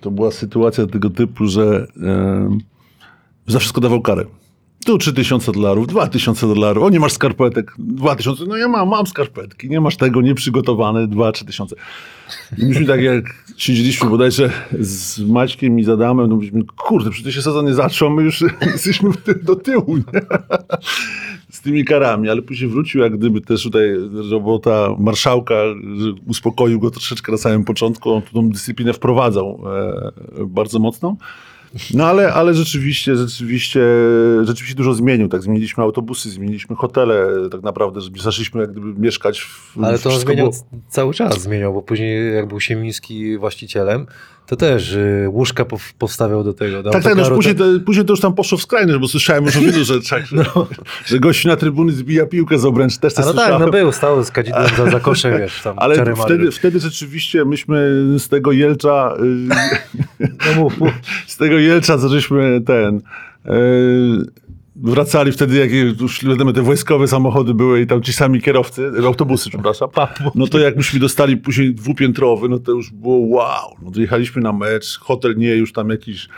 To 0.00 0.10
była 0.10 0.30
sytuacja 0.30 0.86
tego 0.86 1.10
typu, 1.10 1.46
że 1.46 1.86
e, 2.02 2.58
za 3.46 3.58
wszystko 3.58 3.80
dawał 3.80 4.00
karę. 4.02 4.24
Tu 4.84 4.98
3000 4.98 5.52
dolarów, 5.52 5.86
2000 5.86 6.46
dolarów, 6.46 6.84
o 6.84 6.90
nie 6.90 7.00
masz 7.00 7.12
skarpetek, 7.12 7.74
2000, 7.78 8.44
no 8.44 8.56
ja 8.56 8.68
mam, 8.68 8.88
mam 8.88 9.06
skarpetki, 9.06 9.70
nie 9.70 9.80
masz 9.80 9.96
tego, 9.96 10.20
nieprzygotowane, 10.20 11.08
2-3 11.08 11.46
tysiące. 11.46 11.76
I 12.58 12.66
myśmy 12.66 12.86
tak 12.86 13.00
jak 13.00 13.44
siedzieliśmy 13.56 14.10
bodajże 14.10 14.50
z 14.80 15.20
Maćkiem 15.20 15.78
i 15.78 15.84
z 15.84 15.88
Adamem, 15.88 16.30
no 16.30 16.36
myśmy, 16.36 16.62
kurde, 16.76 17.10
przecież 17.10 17.34
się 17.34 17.42
sezon 17.42 17.66
nie 17.66 17.74
zaczął, 17.74 18.10
my 18.10 18.22
już 18.22 18.44
jesteśmy 18.72 19.10
do 19.42 19.56
tyłu, 19.56 19.96
nie? 19.96 20.20
z 21.50 21.60
tymi 21.60 21.84
karami, 21.84 22.28
ale 22.28 22.42
później 22.42 22.70
wrócił 22.70 23.00
jak 23.00 23.18
gdyby 23.18 23.40
też 23.40 23.62
tutaj 23.62 23.96
robota 24.30 24.88
marszałka, 24.98 25.54
uspokoił 26.26 26.80
go 26.80 26.90
troszeczkę 26.90 27.32
na 27.32 27.38
samym 27.38 27.64
początku, 27.64 28.10
on 28.10 28.22
tą 28.22 28.50
dyscyplinę 28.50 28.92
wprowadzał 28.92 29.60
e, 30.38 30.46
bardzo 30.46 30.78
mocno. 30.78 31.16
No 31.94 32.06
ale, 32.06 32.32
ale 32.32 32.54
rzeczywiście, 32.54 33.16
rzeczywiście, 33.16 33.80
rzeczywiście 34.42 34.74
dużo 34.74 34.94
zmienił. 34.94 35.28
Tak, 35.28 35.42
zmieniliśmy 35.42 35.82
autobusy, 35.84 36.30
zmieniliśmy 36.30 36.76
hotele, 36.76 37.26
tak 37.50 37.62
naprawdę, 37.62 38.00
zaczęliśmy 38.16 38.60
jak 38.60 38.70
gdyby 38.72 39.00
mieszkać 39.00 39.40
w. 39.40 39.76
Ale 39.82 39.98
to 39.98 40.10
on 40.10 40.20
zmieniał 40.20 40.50
było- 40.50 40.82
cały 40.88 41.14
czas 41.14 41.42
zmieniał, 41.42 41.74
bo 41.74 41.82
później 41.82 42.34
jak 42.34 42.48
był 42.48 42.60
Siemiński 42.60 43.38
właścicielem, 43.38 44.06
to 44.48 44.56
też 44.56 44.92
y, 44.92 45.26
łóżka 45.28 45.64
pow- 45.64 45.92
powstawiał 45.98 46.44
do 46.44 46.52
tego. 46.52 46.82
Tak, 46.82 47.02
tak, 47.02 47.16
no 47.16 47.30
później, 47.30 47.54
to, 47.54 47.64
później 47.86 48.06
to 48.06 48.12
już 48.12 48.20
tam 48.20 48.34
poszło 48.34 48.58
w 48.58 48.62
skrajność, 48.62 48.98
bo 49.00 49.08
słyszałem 49.08 49.44
już 49.44 49.56
o 49.56 49.60
wielu 49.60 49.84
rzeczach, 49.84 50.26
że, 50.26 50.44
że 51.06 51.18
gościu 51.20 51.48
na 51.48 51.56
trybuny 51.56 51.92
zbija 51.92 52.26
piłkę 52.26 52.58
z 52.58 52.64
obręcz, 52.64 52.98
też 52.98 53.14
to 53.14 53.22
A 53.22 53.26
no 53.26 53.32
tak, 53.32 53.40
słyszałem. 53.40 53.62
no 53.66 53.70
był, 53.72 53.92
stał 53.92 54.24
z 54.24 54.30
kadzidłem 54.30 54.68
za, 54.76 54.90
za 54.90 55.00
koszem, 55.00 55.38
wiesz, 55.38 55.62
tam 55.62 55.74
Ale 55.78 56.14
wtedy, 56.16 56.50
wtedy 56.50 56.80
rzeczywiście 56.80 57.44
myśmy 57.44 58.04
z 58.18 58.28
tego 58.28 58.52
Jelcza, 58.52 59.14
y, 60.20 60.26
No 60.46 60.54
mów, 60.56 60.78
mów. 60.78 60.90
z 61.26 61.36
tego 61.36 61.58
Jelcza, 61.58 61.98
żeśmy 62.08 62.60
ten, 62.66 62.96
y, 62.96 63.50
wracali 64.82 65.32
wtedy, 65.32 65.56
jak 65.56 65.72
już 65.72 66.24
wiadomo, 66.24 66.52
te 66.52 66.62
wojskowe 66.62 67.08
samochody 67.08 67.54
były 67.54 67.80
i 67.80 67.86
tam 67.86 68.02
ci 68.02 68.12
sami 68.12 68.40
kierowcy, 68.40 68.90
autobusy, 69.06 69.50
przepraszam, 69.50 69.88
no 70.34 70.46
to 70.46 70.58
jak 70.58 70.76
myśmy 70.76 71.00
dostali 71.00 71.36
później 71.36 71.74
dwupiętrowy, 71.74 72.48
no 72.48 72.58
to 72.58 72.72
już 72.72 72.90
było 72.90 73.18
wow, 73.36 73.76
no 73.82 73.90
to 73.90 74.00
jechaliśmy 74.00 74.42
na 74.42 74.52
mecz, 74.52 74.98
hotel 74.98 75.34
nie 75.36 75.56
już 75.56 75.72
tam 75.72 75.90
jakiś 75.90 76.28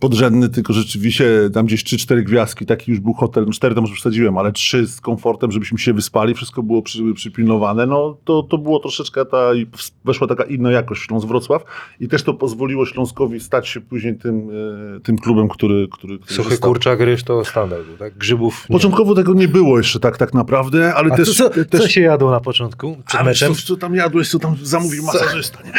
podrzędny, 0.00 0.48
tylko 0.48 0.72
rzeczywiście 0.72 1.50
tam 1.54 1.66
gdzieś 1.66 1.84
3-4 1.84 2.22
gwiazdki, 2.22 2.66
taki 2.66 2.90
już 2.90 3.00
był 3.00 3.12
hotel, 3.12 3.44
no 3.46 3.52
4 3.52 3.74
to 3.74 3.80
może 3.80 3.94
przesadziłem, 3.94 4.38
ale 4.38 4.52
3 4.52 4.86
z 4.86 5.00
komfortem, 5.00 5.52
żebyśmy 5.52 5.78
się 5.78 5.92
wyspali, 5.92 6.34
wszystko 6.34 6.62
było 6.62 6.82
przy, 6.82 7.14
przypilnowane, 7.14 7.86
no 7.86 8.16
to, 8.24 8.42
to 8.42 8.58
było 8.58 8.78
troszeczkę 8.80 9.24
ta, 9.24 9.54
i 9.54 9.66
weszła 10.04 10.26
taka 10.26 10.44
inna 10.44 10.70
jakość 10.70 11.00
w 11.00 11.04
Śląsk 11.04 11.26
Wrocław 11.26 11.64
i 12.00 12.08
też 12.08 12.22
to 12.22 12.34
pozwoliło 12.34 12.86
Śląskowi 12.86 13.40
stać 13.40 13.68
się 13.68 13.80
później 13.80 14.18
tym, 14.18 14.50
e, 14.96 15.00
tym 15.00 15.18
klubem, 15.18 15.48
który, 15.48 15.88
który, 15.92 16.18
który 16.18 16.36
Suchy 16.36 16.50
został. 16.50 16.70
kurczak, 16.70 17.00
ryż 17.00 17.24
to 17.24 17.44
standard, 17.44 17.82
tak? 17.98 18.18
Grzybów 18.18 18.66
nie. 18.68 18.74
Początkowo 18.74 19.14
tego 19.14 19.34
nie 19.34 19.48
było 19.48 19.78
jeszcze 19.78 20.00
tak, 20.00 20.16
tak 20.16 20.34
naprawdę, 20.34 20.94
ale 20.94 21.12
A 21.12 21.16
też... 21.16 21.36
co, 21.36 21.50
też 21.50 21.80
co 21.80 21.88
się 21.88 22.00
jadło 22.00 22.30
na 22.30 22.40
początku, 22.40 22.96
przed 23.06 23.20
ale 23.20 23.30
meczem? 23.30 23.54
Co, 23.54 23.62
co 23.62 23.76
tam 23.76 23.94
jadłeś, 23.94 24.28
co 24.30 24.38
tam 24.38 24.56
zamówił 24.62 25.04
masażysta, 25.04 25.58
nie? 25.64 25.72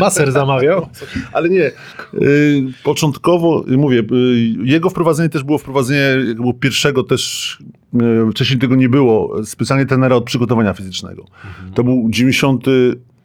Maser 0.00 0.32
zamawiał? 0.32 0.86
Ale 1.32 1.48
nie. 1.48 1.70
Y, 2.14 2.64
początkowo, 2.84 3.57
mówię, 3.76 3.98
y, 3.98 4.04
jego 4.64 4.90
wprowadzenie 4.90 5.28
też 5.28 5.44
było 5.44 5.58
wprowadzenie 5.58 6.28
jak 6.28 6.36
było 6.36 6.54
pierwszego 6.54 7.02
też, 7.02 7.58
y, 8.28 8.30
wcześniej 8.30 8.58
tego 8.58 8.76
nie 8.76 8.88
było, 8.88 9.44
specjalnie 9.44 9.86
trenera 9.86 10.16
od 10.16 10.24
przygotowania 10.24 10.74
fizycznego. 10.74 11.24
To 11.74 11.84
był 11.84 12.06
90, 12.10 12.66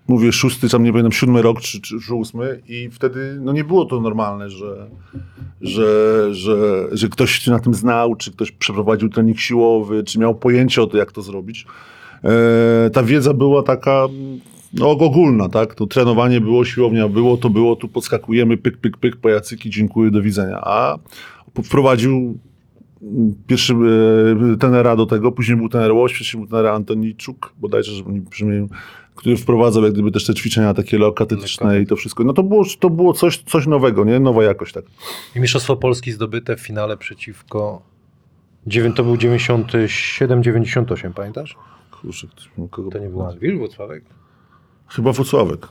mówię, 0.07 0.31
szósty, 0.31 0.69
tam 0.69 0.83
nie 0.83 0.91
pamiętam, 0.91 1.11
siódmy 1.11 1.41
rok 1.41 1.61
czy, 1.61 1.81
czy, 1.81 1.99
czy 1.99 2.13
ósmy 2.13 2.61
i 2.67 2.89
wtedy 2.91 3.37
no 3.41 3.53
nie 3.53 3.63
było 3.63 3.85
to 3.85 4.01
normalne, 4.01 4.49
że, 4.49 4.87
że, 5.61 6.27
że, 6.31 6.87
że 6.91 7.09
ktoś 7.09 7.39
się 7.39 7.51
na 7.51 7.59
tym 7.59 7.73
znał, 7.73 8.15
czy 8.15 8.31
ktoś 8.31 8.51
przeprowadził 8.51 9.09
trening 9.09 9.39
siłowy, 9.39 10.03
czy 10.03 10.19
miał 10.19 10.35
pojęcie 10.35 10.81
o 10.81 10.87
to, 10.87 10.97
jak 10.97 11.11
to 11.11 11.21
zrobić. 11.21 11.65
E, 12.23 12.89
ta 12.89 13.03
wiedza 13.03 13.33
była 13.33 13.63
taka 13.63 14.07
no, 14.73 14.89
ogólna, 14.89 15.49
tak? 15.49 15.75
To 15.75 15.87
trenowanie 15.87 16.41
było, 16.41 16.65
siłownia 16.65 17.07
było, 17.07 17.37
to 17.37 17.49
było, 17.49 17.75
tu 17.75 17.87
podskakujemy, 17.87 18.57
pyk, 18.57 18.77
pyk, 18.77 18.97
pyk, 18.97 19.17
pajacyki, 19.17 19.69
dziękuję, 19.69 20.11
do 20.11 20.21
widzenia. 20.21 20.61
A 20.61 20.97
wprowadził 21.63 22.37
mm, 23.01 23.35
pierwszy 23.47 23.73
e, 24.53 24.57
tenera 24.57 24.95
do 24.95 25.05
tego, 25.05 25.31
później 25.31 25.57
był 25.57 25.69
tener 25.69 25.91
Łoś, 25.91 26.13
wcześniej 26.13 26.41
był 26.41 26.49
tener 26.49 26.67
Antoniczuk, 26.67 27.53
bodajże, 27.57 27.91
że 27.91 28.03
nie 28.45 28.67
który 29.15 29.37
wprowadzał 29.37 29.83
jak 29.83 29.93
gdyby 29.93 30.11
też 30.11 30.25
te 30.25 30.33
ćwiczenia 30.33 30.73
takie 30.73 30.97
leokatetyczne 30.97 31.81
i 31.81 31.87
to 31.87 31.95
wszystko. 31.95 32.23
No 32.23 32.33
to 32.33 32.43
było, 32.43 32.65
to 32.79 32.89
było 32.89 33.13
coś, 33.13 33.37
coś 33.37 33.67
nowego, 33.67 34.05
nie? 34.05 34.19
Nowa 34.19 34.43
jakość, 34.43 34.73
tak. 34.73 34.85
I 35.35 35.39
Mistrzostwo 35.39 35.75
Polski 35.75 36.11
zdobyte 36.11 36.55
w 36.55 36.59
finale 36.59 36.97
przeciwko... 36.97 37.81
To 38.95 39.03
był 39.03 39.15
97-98, 39.15 41.13
pamiętasz? 41.13 41.55
Kurczę, 41.91 42.27
kogo... 42.69 42.89
To 42.89 42.99
nie 42.99 43.09
był 43.09 43.25
Anwil, 43.25 43.57
Włocławek? 43.57 44.03
Chyba 44.87 45.11
Wocławek. 45.11 45.67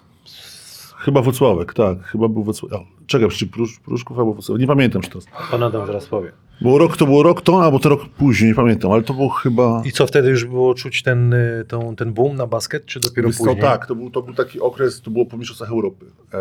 Chyba 0.96 1.22
Wocławek, 1.22 1.74
tak. 1.74 2.02
Chyba 2.02 2.28
był 2.28 2.44
Wocławek. 2.44 2.78
O, 2.78 2.84
czekaj, 3.06 3.28
czy 3.28 3.46
Prusz, 3.46 3.80
Pruszków 3.80 4.18
albo 4.18 4.34
Wocławek. 4.34 4.60
Nie 4.60 4.66
pamiętam, 4.66 5.02
to 5.02 5.18
jest. 5.18 5.28
Pan 5.50 5.62
Adam 5.62 5.86
zaraz 5.86 6.06
powie. 6.06 6.32
Było 6.60 6.78
rok, 6.78 6.96
to 6.96 7.06
było 7.06 7.22
rok 7.22 7.40
to, 7.42 7.62
albo 7.62 7.78
to 7.78 7.88
rok 7.88 8.08
później, 8.08 8.48
nie 8.50 8.54
pamiętam, 8.54 8.92
ale 8.92 9.02
to 9.02 9.14
było 9.14 9.28
chyba... 9.28 9.82
I 9.84 9.92
co, 9.92 10.06
wtedy 10.06 10.30
już 10.30 10.44
było 10.44 10.74
czuć 10.74 11.02
ten, 11.02 11.32
y, 11.32 11.64
tą, 11.68 11.96
ten 11.96 12.12
boom 12.12 12.36
na 12.36 12.46
basket, 12.46 12.86
czy 12.86 13.00
dopiero 13.00 13.28
Wiesz 13.28 13.38
później? 13.38 13.60
tak, 13.60 13.86
to 13.86 13.94
był, 13.94 14.10
to 14.10 14.22
był 14.22 14.34
taki 14.34 14.60
okres, 14.60 15.00
to 15.00 15.10
było 15.10 15.26
po 15.26 15.36
Mistrzostwach 15.36 15.70
Europy 15.70 16.06
e, 16.06 16.38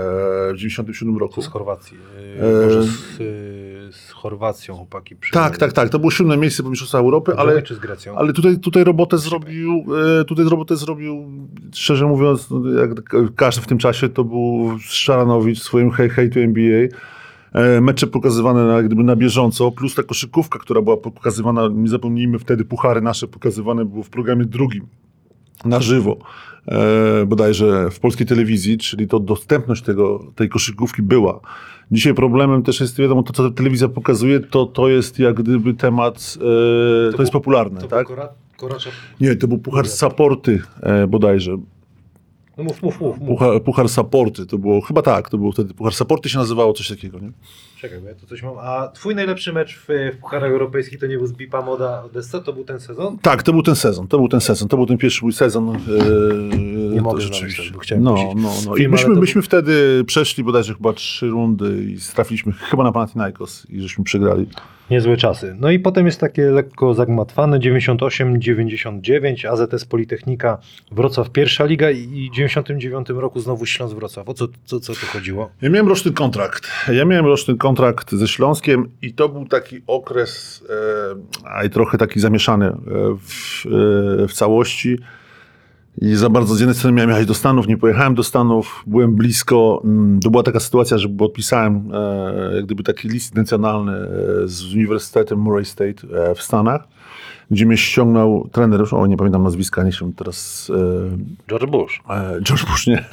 w 0.54 0.58
97 0.58 1.18
roku. 1.18 1.36
To 1.36 1.42
z 1.42 1.48
Chorwacji. 1.48 1.98
y, 2.38 2.44
E, 2.44 2.66
Może 2.66 2.84
z, 2.84 3.20
y, 3.22 3.90
z 3.92 4.12
Chorwacją 4.12 4.76
chłopaki 4.76 5.16
przy... 5.16 5.34
Tak, 5.34 5.58
tak, 5.58 5.74
tak. 5.74 5.90
To 5.90 6.00
było 6.00 6.12
siódme 6.12 6.38
miejsce 6.38 6.64
po 6.64 6.70
Mistrzostwach 6.70 7.02
Europy, 7.02 7.34
ale, 7.38 7.64
ale 8.16 8.34
tutaj, 8.34 8.60
tutaj 8.60 8.84
robotę 8.84 9.18
zrobił, 9.18 9.86
e, 10.22 10.26
tutaj 10.26 10.46
robotę 10.46 10.76
zrobił, 10.76 11.26
szczerze 11.74 12.06
mówiąc, 12.06 12.50
no, 12.50 12.72
jak 12.80 12.90
każdy 13.36 13.62
w 13.62 13.68
tym 13.68 13.78
czasie, 13.78 14.10
to 14.10 14.24
był 14.24 14.72
Szaranowicz 14.80 15.60
w 15.60 15.64
swoim 15.64 15.92
Hey 15.92 16.10
Hey 16.10 16.30
to 16.30 16.40
NBA. 16.40 16.88
E, 17.54 17.82
mecze 17.82 18.08
pokazywane 18.08 18.66
na, 18.66 18.84
gdyby 18.84 19.04
na 19.04 19.16
bieżąco, 19.16 19.72
plus 19.72 19.96
ta 19.96 20.04
koszykówka, 20.04 20.60
która 20.60 20.82
była 20.82 20.98
pokazywana, 20.98 21.70
nie 21.74 21.90
zapomnijmy, 21.90 22.40
wtedy 22.40 22.66
puchary 22.66 23.02
nasze 23.02 23.28
pokazywane 23.28 23.86
było 23.86 24.04
w 24.04 24.10
programie 24.10 24.46
drugim, 24.46 24.88
na 25.66 25.80
żywo, 25.82 26.18
e, 26.68 27.26
bodajże 27.26 27.90
w 27.92 28.00
polskiej 28.00 28.28
telewizji, 28.28 28.78
czyli 28.78 29.08
to 29.08 29.20
dostępność 29.20 29.84
tego, 29.84 30.32
tej 30.36 30.50
koszykówki 30.50 31.02
była. 31.02 31.40
Dzisiaj 31.92 32.14
problemem 32.14 32.64
też 32.64 32.80
jest, 32.80 32.98
wiadomo, 32.98 33.24
to 33.24 33.34
co 33.34 33.50
ta 33.50 33.56
telewizja 33.56 33.90
pokazuje, 33.90 34.40
to, 34.40 34.66
to 34.66 34.90
jest 34.90 35.20
jak 35.20 35.36
gdyby 35.36 35.74
temat, 35.74 36.38
e, 36.38 36.40
to, 37.12 37.22
jest 37.22 37.32
był- 37.32 37.32
popularne, 37.32 37.82
To 37.82 37.88
tak? 37.88 38.08
był 38.08 38.16
Kora, 38.16 38.30
Koracza... 38.58 38.90
Nie, 39.22 39.36
to 39.36 39.48
był 39.48 39.58
puchar 39.58 39.88
Saporty 39.88 40.62
e, 40.82 41.08
bodajże. 41.08 41.58
No 42.62 42.66
mów, 42.66 42.82
mów, 42.82 43.02
mów. 43.02 43.20
mów. 43.20 43.28
Puchar, 43.28 43.64
puchar 43.64 43.90
Saporty, 43.90 44.46
to 44.46 44.58
było, 44.58 44.82
chyba 44.82 45.02
tak, 45.02 45.30
to 45.30 45.38
było 45.38 45.52
wtedy, 45.52 45.74
Puchar 45.74 45.94
Saporty 45.94 46.30
się 46.30 46.38
nazywało, 46.38 46.74
coś 46.74 46.90
takiego, 46.90 47.20
nie? 47.20 47.32
Czekaj, 47.80 48.00
bo 48.00 48.08
ja 48.08 48.16
tu 48.16 48.28
coś 48.28 48.44
mam. 48.44 48.54
A 48.60 48.88
twój 48.88 49.16
najlepszy 49.16 49.54
mecz 49.54 49.78
w, 49.78 49.88
w 49.88 50.18
Pucharach 50.18 50.52
Europejskich 50.52 51.00
to 51.00 51.08
nie 51.08 51.18
był 51.18 51.28
z 51.28 51.34
Bipa 51.34 51.62
Moda 51.62 52.04
Odessa? 52.04 52.40
To 52.40 52.54
był 52.54 52.64
ten 52.64 52.80
sezon? 52.80 53.18
Tak, 53.18 53.44
to 53.44 53.54
był 53.54 53.64
ten 53.64 53.76
sezon, 53.76 54.08
to 54.08 54.18
był 54.18 54.28
ten 54.28 54.42
sezon, 54.42 54.68
to 54.68 54.78
był 54.78 54.86
ten 54.86 54.98
pierwszy 54.98 55.26
mój 55.26 55.34
sezon. 55.34 55.70
E, 55.70 55.78
Nie 56.96 57.02
mogę 57.02 57.22
rzeczywiście. 57.22 57.56
znaleźć, 57.56 57.74
bo 57.74 57.80
chciałem 57.80 58.04
No, 58.04 58.34
no, 58.36 58.54
no. 58.66 58.76
I 58.76 58.78
film, 58.78 58.92
myśmy, 58.92 59.16
to 59.16 59.22
myśmy 59.22 59.42
wtedy 59.42 60.04
przeszli 60.08 60.44
bodajże 60.44 60.74
chyba 60.74 60.94
trzy 60.94 61.28
rundy 61.28 61.84
i 61.84 61.98
trafiliśmy 62.14 62.54
chyba 62.54 62.84
na 62.84 62.92
Panathinaikos 62.92 63.68
i 63.70 63.82
żeśmy 63.82 64.04
przegrali. 64.04 64.48
Niezłe 64.92 65.18
czasy. 65.18 65.56
No 65.60 65.72
i 65.72 65.80
potem 65.80 66.06
jest 66.06 66.20
takie 66.20 66.44
lekko 66.44 66.94
zagmatwane 66.94 67.60
98-99, 67.60 69.48
AZS 69.48 69.86
Politechnika, 69.86 70.58
Wrocław 70.92 71.30
pierwsza 71.30 71.66
liga 71.66 71.92
i 71.92 72.30
w 72.32 72.36
99 72.36 73.10
roku 73.10 73.40
znowu 73.40 73.66
Śląsk 73.66 73.96
Wrocław. 73.96 74.30
O 74.30 74.34
co, 74.34 74.48
co, 74.66 74.80
co 74.80 74.94
tu 74.94 75.06
chodziło? 75.06 75.50
Ja 75.62 75.70
miałem 75.70 75.88
roczny 75.88 76.12
kontrakt. 76.12 76.68
Ja 76.94 77.06
miałem 77.06 77.26
roczny 77.26 77.58
kontrakt 77.58 78.12
ze 78.12 78.28
Śląskiem 78.28 78.90
i 79.02 79.14
to 79.14 79.30
był 79.30 79.46
taki 79.46 79.82
okres, 79.88 80.64
e, 80.70 81.46
a 81.46 81.64
i 81.64 81.70
trochę 81.70 81.98
taki 81.98 82.20
zamieszany 82.20 82.66
e, 82.66 82.74
w, 83.28 83.66
e, 83.66 84.28
w 84.28 84.34
całości. 84.34 84.98
I 85.98 86.16
za 86.16 86.30
bardzo 86.30 86.56
z 86.56 86.60
jednej 86.60 86.76
strony 86.76 86.96
miałem 86.96 87.10
jechać 87.10 87.26
do 87.26 87.34
Stanów, 87.34 87.68
nie 87.68 87.78
pojechałem 87.78 88.16
do 88.16 88.24
Stanów, 88.24 88.84
byłem 88.88 89.16
blisko. 89.16 89.82
mm, 89.86 90.20
To 90.20 90.30
była 90.30 90.44
taka 90.44 90.60
sytuacja, 90.60 90.98
że 90.98 91.10
podpisałem 91.10 91.90
e, 91.94 92.56
jak 92.56 92.66
gdyby 92.66 92.84
taki 92.84 93.10
list 93.10 93.32
intencjonalny 93.32 93.92
e, 93.92 94.08
z 94.48 94.74
Uniwersytetem 94.74 95.40
Murray 95.40 95.66
State 95.66 96.08
e, 96.32 96.36
w 96.36 96.42
Stanach, 96.42 96.88
gdzie 97.52 97.66
mnie 97.66 97.78
ściągnął 97.78 98.50
trener, 98.52 98.84
o 98.92 99.08
nie 99.08 99.18
pamiętam 99.18 99.44
nazwiska, 99.44 99.84
nie 99.84 99.92
się 99.92 100.14
teraz 100.14 100.72
e, 100.76 101.50
George 101.50 101.66
Bush. 101.72 102.02
E, 102.10 102.42
George 102.42 102.66
Bush 102.66 102.88
nie. 102.88 103.06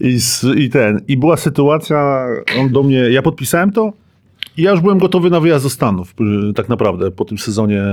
I, 0.00 0.18
I 0.56 0.70
ten. 0.70 1.00
I 1.08 1.16
była 1.16 1.36
sytuacja, 1.36 2.26
on 2.60 2.68
do 2.68 2.82
mnie, 2.82 2.98
ja 2.98 3.22
podpisałem 3.22 3.72
to 3.72 3.92
i 4.56 4.62
ja 4.62 4.70
już 4.70 4.80
byłem 4.80 4.98
gotowy 4.98 5.30
na 5.30 5.40
wyjazd 5.40 5.64
do 5.64 5.70
Stanów, 5.70 6.14
tak 6.54 6.68
naprawdę, 6.68 7.10
po 7.10 7.24
tym 7.24 7.38
sezonie 7.38 7.84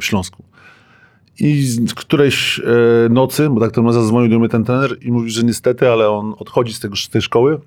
w 0.00 0.04
Śląsku. 0.04 0.42
I 1.40 1.62
z 1.62 1.94
którejś 1.94 2.58
e, 2.58 2.62
nocy, 3.08 3.50
bo 3.50 3.60
tak 3.60 3.72
to 3.72 3.92
zadzwonił 3.92 4.30
do 4.30 4.38
mnie 4.38 4.48
ten 4.48 4.64
trener 4.64 4.96
i 5.00 5.12
mówi, 5.12 5.30
że 5.30 5.42
niestety, 5.42 5.88
ale 5.88 6.08
on 6.10 6.34
odchodzi 6.38 6.74
z, 6.74 6.80
tego, 6.80 6.96
z 6.96 7.08
tej 7.08 7.22
szkoły 7.22 7.60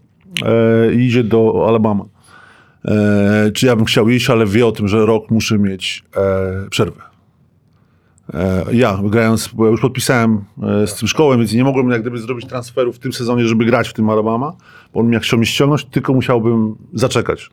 e, 0.45 0.93
i 0.93 1.05
idzie 1.05 1.23
do 1.23 1.65
Alabama. 1.67 2.05
E, 2.85 3.51
czy 3.53 3.65
ja 3.65 3.75
bym 3.75 3.85
chciał 3.85 4.09
iść, 4.09 4.29
ale 4.29 4.45
wie 4.45 4.67
o 4.67 4.71
tym, 4.71 4.87
że 4.87 5.05
rok 5.05 5.31
muszę 5.31 5.59
mieć 5.59 6.03
przerwę. 6.69 7.01
Ja, 8.71 8.99
grając, 9.03 9.47
bo 9.47 9.65
ja 9.65 9.71
już 9.71 9.81
podpisałem 9.81 10.43
z 10.85 10.95
tym 10.95 11.07
szkołą, 11.07 11.37
więc 11.37 11.53
nie 11.53 11.63
mogłem 11.63 11.89
jak 11.89 12.01
gdyby 12.01 12.17
zrobić 12.17 12.45
transferu 12.45 12.93
w 12.93 12.99
tym 12.99 13.13
sezonie, 13.13 13.47
żeby 13.47 13.65
grać 13.65 13.89
w 13.89 13.93
tym 13.93 14.09
Alabama, 14.09 14.53
bo 14.93 14.99
on 14.99 15.07
mnie 15.07 15.19
chciał 15.19 15.39
mnie 15.39 15.45
ściągnąć, 15.45 15.85
tylko 15.85 16.13
musiałbym 16.13 16.75
zaczekać 16.93 17.49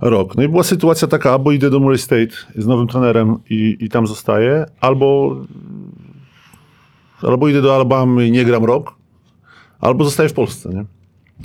rok. 0.00 0.36
No 0.36 0.42
i 0.42 0.48
była 0.48 0.62
sytuacja 0.62 1.08
taka, 1.08 1.32
albo 1.32 1.52
idę 1.52 1.70
do 1.70 1.80
Murray 1.80 1.98
State 1.98 2.36
z 2.56 2.66
nowym 2.66 2.86
trenerem 2.86 3.36
i, 3.50 3.76
i 3.80 3.88
tam 3.88 4.06
zostaję, 4.06 4.66
albo, 4.80 5.36
albo 7.22 7.48
idę 7.48 7.62
do 7.62 7.74
Alabamy 7.74 8.26
i 8.26 8.32
nie 8.32 8.44
gram 8.44 8.64
rok, 8.64 8.94
albo 9.80 10.04
zostaję 10.04 10.28
w 10.28 10.32
Polsce, 10.32 10.68
nie? 10.68 10.84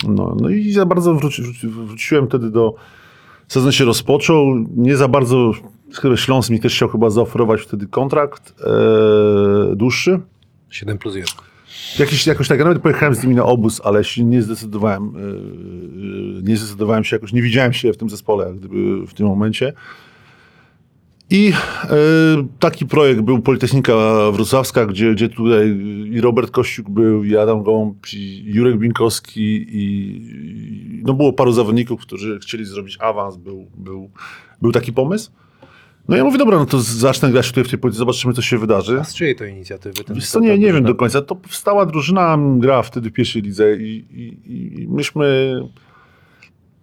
No, 0.08 0.36
no 0.40 0.48
i 0.48 0.72
za 0.72 0.86
bardzo 0.86 1.14
wróci, 1.14 1.42
wróci, 1.42 1.68
wróciłem 1.68 2.26
wtedy 2.26 2.50
do... 2.50 2.74
Sezon 3.48 3.72
się 3.72 3.84
rozpoczął, 3.84 4.54
nie 4.76 4.96
za 4.96 5.08
bardzo... 5.08 5.52
Chyba 5.94 6.16
Śląsk 6.16 6.50
mi 6.50 6.60
też 6.60 6.74
chciał 6.74 6.88
chyba 6.88 7.10
zaoferować 7.10 7.60
wtedy 7.60 7.86
kontrakt 7.86 8.54
e, 8.60 9.76
dłuższy. 9.76 10.20
7 10.70 10.98
plus 10.98 11.14
1. 11.14 11.49
Jakiś, 11.98 12.26
jakoś 12.26 12.48
tak, 12.48 12.58
ja 12.58 12.64
nawet 12.64 12.82
pojechałem 12.82 13.14
z 13.14 13.22
nimi 13.22 13.34
na 13.34 13.44
obóz, 13.44 13.80
ale 13.84 14.04
się 14.04 14.24
nie 14.24 14.42
zdecydowałem, 14.42 15.12
yy, 16.36 16.42
nie 16.42 16.56
zdecydowałem 16.56 17.04
się 17.04 17.16
jakoś, 17.16 17.32
nie 17.32 17.42
widziałem 17.42 17.72
się 17.72 17.92
w 17.92 17.96
tym 17.96 18.10
zespole, 18.10 18.54
gdyby 18.54 19.06
w 19.06 19.14
tym 19.14 19.26
momencie. 19.26 19.72
I 21.30 21.44
yy, 21.44 21.52
taki 22.58 22.86
projekt 22.86 23.20
był 23.20 23.42
Politechnika 23.42 23.92
Wrocławska, 24.32 24.86
gdzie, 24.86 25.12
gdzie 25.12 25.28
tutaj 25.28 25.68
i 26.12 26.20
Robert 26.20 26.50
Kościuk 26.50 26.90
był, 26.90 27.24
i 27.24 27.36
Adam 27.36 27.62
Gołąb, 27.62 28.12
i 28.12 28.42
Jurek 28.46 28.78
Binkowski, 28.78 29.56
i, 29.56 30.16
i 30.98 31.02
no 31.04 31.14
było 31.14 31.32
paru 31.32 31.52
zawodników, 31.52 32.00
którzy 32.00 32.38
chcieli 32.38 32.64
zrobić 32.64 32.98
awans, 33.00 33.36
był, 33.36 33.66
był, 33.76 34.10
był 34.62 34.72
taki 34.72 34.92
pomysł. 34.92 35.30
No 36.10 36.16
ja 36.16 36.24
mówię, 36.24 36.38
dobra, 36.38 36.58
no 36.58 36.66
to 36.66 36.80
zacznę 36.80 37.30
grać 37.30 37.48
tutaj 37.48 37.64
w 37.64 37.68
tej 37.70 37.78
polityce, 37.78 37.98
zobaczymy, 37.98 38.34
co 38.34 38.42
się 38.42 38.58
wydarzy. 38.58 39.00
A 39.00 39.04
z 39.04 39.14
czyjej 39.14 39.36
to 39.36 39.44
inicjatywy? 39.44 40.04
Ten, 40.04 40.16
Wiesz 40.16 40.28
co, 40.30 40.40
nie, 40.40 40.58
nie 40.58 40.72
wiem 40.72 40.84
do 40.84 40.94
końca. 40.94 41.22
To 41.22 41.36
powstała 41.36 41.86
drużyna, 41.86 42.38
gra 42.58 42.82
wtedy 42.82 43.10
w 43.10 43.12
pierwszej 43.12 43.42
lidze 43.42 43.76
i, 43.76 44.04
i, 44.46 44.82
i 44.82 44.88
myśmy... 44.88 45.54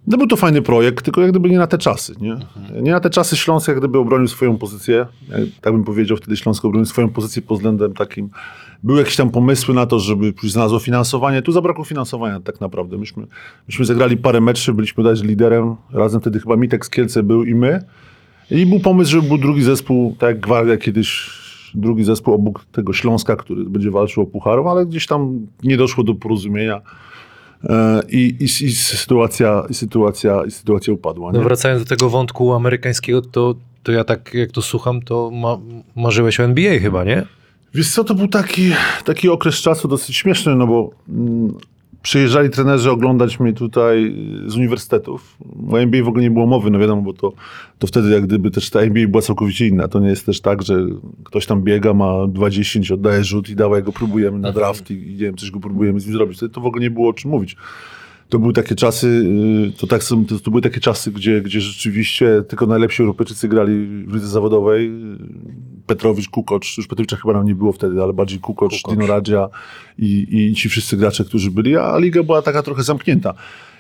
No 0.07 0.17
był 0.17 0.27
to 0.27 0.35
fajny 0.35 0.61
projekt, 0.61 1.05
tylko 1.05 1.21
jak 1.21 1.29
gdyby 1.31 1.49
nie 1.49 1.57
na 1.57 1.67
te 1.67 1.77
czasy, 1.77 2.13
nie? 2.21 2.37
Nie 2.81 2.91
na 2.91 2.99
te 2.99 3.09
czasy 3.09 3.37
Śląsk 3.37 3.67
jak 3.67 3.77
gdyby 3.77 3.97
obronił 3.97 4.27
swoją 4.27 4.57
pozycję, 4.57 5.05
jak- 5.29 5.39
tak 5.61 5.73
bym 5.73 5.83
powiedział, 5.83 6.17
wtedy 6.17 6.37
Śląsk 6.37 6.65
obronił 6.65 6.85
swoją 6.85 7.09
pozycję 7.09 7.41
pod 7.41 7.57
względem 7.57 7.93
takim... 7.93 8.29
Były 8.83 8.99
jakieś 8.99 9.15
tam 9.15 9.29
pomysły 9.29 9.73
na 9.73 9.85
to, 9.85 9.99
żeby 9.99 10.33
pójść 10.33 10.53
znalazło 10.53 10.79
finansowanie. 10.79 11.41
Tu 11.41 11.51
zabrakło 11.51 11.83
finansowania 11.85 12.39
tak 12.39 12.61
naprawdę. 12.61 12.97
Myśmy, 12.97 13.27
myśmy 13.67 13.85
zagrali 13.85 14.17
parę 14.17 14.41
meczów, 14.41 14.75
byliśmy 14.75 15.03
dać 15.03 15.21
liderem. 15.23 15.75
Razem 15.93 16.21
wtedy 16.21 16.39
chyba 16.39 16.55
Mitek 16.55 16.85
z 16.85 16.89
Kielce 16.89 17.23
był 17.23 17.43
i 17.43 17.55
my. 17.55 17.83
I 18.51 18.65
był 18.65 18.79
pomysł, 18.79 19.11
żeby 19.11 19.27
był 19.27 19.37
drugi 19.37 19.63
zespół, 19.63 20.15
tak 20.19 20.29
jak 20.29 20.39
Gwardia 20.39 20.77
kiedyś, 20.77 21.29
drugi 21.73 22.03
zespół 22.03 22.33
obok 22.33 22.65
tego 22.65 22.93
Śląska, 22.93 23.35
który 23.35 23.63
będzie 23.63 23.91
walczył 23.91 24.23
o 24.23 24.25
pucharów, 24.25 24.67
ale 24.67 24.85
gdzieś 24.85 25.07
tam 25.07 25.47
nie 25.63 25.77
doszło 25.77 26.03
do 26.03 26.15
porozumienia 26.15 26.81
e, 27.63 28.01
i, 28.09 28.35
i, 28.39 28.43
i, 28.43 28.71
sytuacja, 28.75 29.63
i, 29.69 29.73
sytuacja, 29.73 30.45
i 30.45 30.51
sytuacja 30.51 30.93
upadła. 30.93 31.31
No 31.31 31.41
wracając 31.41 31.83
do 31.83 31.89
tego 31.89 32.09
wątku 32.09 32.53
amerykańskiego, 32.53 33.21
to, 33.21 33.55
to 33.83 33.91
ja 33.91 34.03
tak 34.03 34.33
jak 34.33 34.51
to 34.51 34.61
słucham, 34.61 35.01
to 35.01 35.31
ma, 35.31 35.57
marzyłeś 35.95 36.39
o 36.39 36.43
NBA 36.43 36.79
chyba, 36.79 37.03
nie? 37.03 37.25
Wiesz 37.73 37.91
co, 37.91 38.03
to 38.03 38.15
był 38.15 38.27
taki, 38.27 38.71
taki 39.05 39.29
okres 39.29 39.55
czasu 39.55 39.87
dosyć 39.87 40.15
śmieszny, 40.15 40.55
no 40.55 40.67
bo 40.67 40.91
mm, 41.09 41.53
przyjeżdżali 42.07 42.49
trenerzy 42.49 42.91
oglądać 42.91 43.39
mnie 43.39 43.53
tutaj 43.53 44.15
z 44.45 44.55
uniwersytetów. 44.55 45.37
O 45.71 45.79
NBA 45.79 46.03
w 46.03 46.07
ogóle 46.07 46.23
nie 46.23 46.31
było 46.31 46.47
mowy, 46.47 46.71
no 46.71 46.79
wiadomo, 46.79 47.01
bo 47.01 47.13
to, 47.13 47.33
to 47.79 47.87
wtedy 47.87 48.09
jak 48.09 48.23
gdyby 48.23 48.51
też 48.51 48.69
ta 48.69 48.81
NBA 48.81 49.07
była 49.07 49.21
całkowicie 49.21 49.67
inna. 49.67 49.87
To 49.87 49.99
nie 49.99 50.09
jest 50.09 50.25
też 50.25 50.41
tak, 50.41 50.61
że 50.61 50.85
ktoś 51.23 51.45
tam 51.45 51.63
biega, 51.63 51.93
ma 51.93 52.27
20, 52.27 52.93
oddaje 52.93 53.23
rzut 53.23 53.49
i 53.49 53.55
dawaj 53.55 53.83
go 53.83 53.91
próbujemy 53.91 54.39
na 54.39 54.51
draft 54.51 54.91
i, 54.91 54.95
nie 54.95 55.17
wiem, 55.17 55.37
coś 55.37 55.51
go 55.51 55.59
próbujemy 55.59 55.99
z 55.99 56.05
nim 56.05 56.15
zrobić. 56.15 56.39
To, 56.39 56.49
to 56.49 56.61
w 56.61 56.65
ogóle 56.65 56.81
nie 56.81 56.91
było 56.91 57.09
o 57.09 57.13
czym 57.13 57.31
mówić. 57.31 57.55
To 58.29 58.39
były 58.39 58.53
takie 58.53 58.75
czasy, 58.75 59.07
y, 59.07 59.77
to, 59.77 59.87
tak, 59.87 60.01
to 60.43 60.51
były 60.51 60.61
takie 60.61 60.79
czasy, 60.79 61.11
gdzie, 61.11 61.41
gdzie 61.41 61.61
rzeczywiście 61.61 62.43
tylko 62.47 62.65
najlepsi 62.65 63.01
Europejczycy 63.01 63.47
grali 63.47 64.05
w 64.07 64.13
lidze 64.13 64.27
zawodowej. 64.27 64.91
Petrowicz, 65.87 66.29
Kukocz, 66.29 66.77
już 66.77 66.87
Petrowicza 66.87 67.17
chyba 67.17 67.33
nam 67.33 67.45
nie 67.45 67.55
było 67.55 67.71
wtedy, 67.71 68.03
ale 68.03 68.13
bardziej 68.13 68.39
Kukocz, 68.39 68.81
Kukoc. 68.81 68.95
Dino 68.95 69.07
Radzia 69.07 69.49
i, 69.97 70.27
i 70.29 70.55
ci 70.55 70.69
wszyscy 70.69 70.97
gracze, 70.97 71.25
którzy 71.25 71.51
byli, 71.51 71.77
a 71.77 71.97
liga 71.97 72.23
była 72.23 72.41
taka 72.41 72.63
trochę 72.63 72.83
zamknięta. 72.83 73.33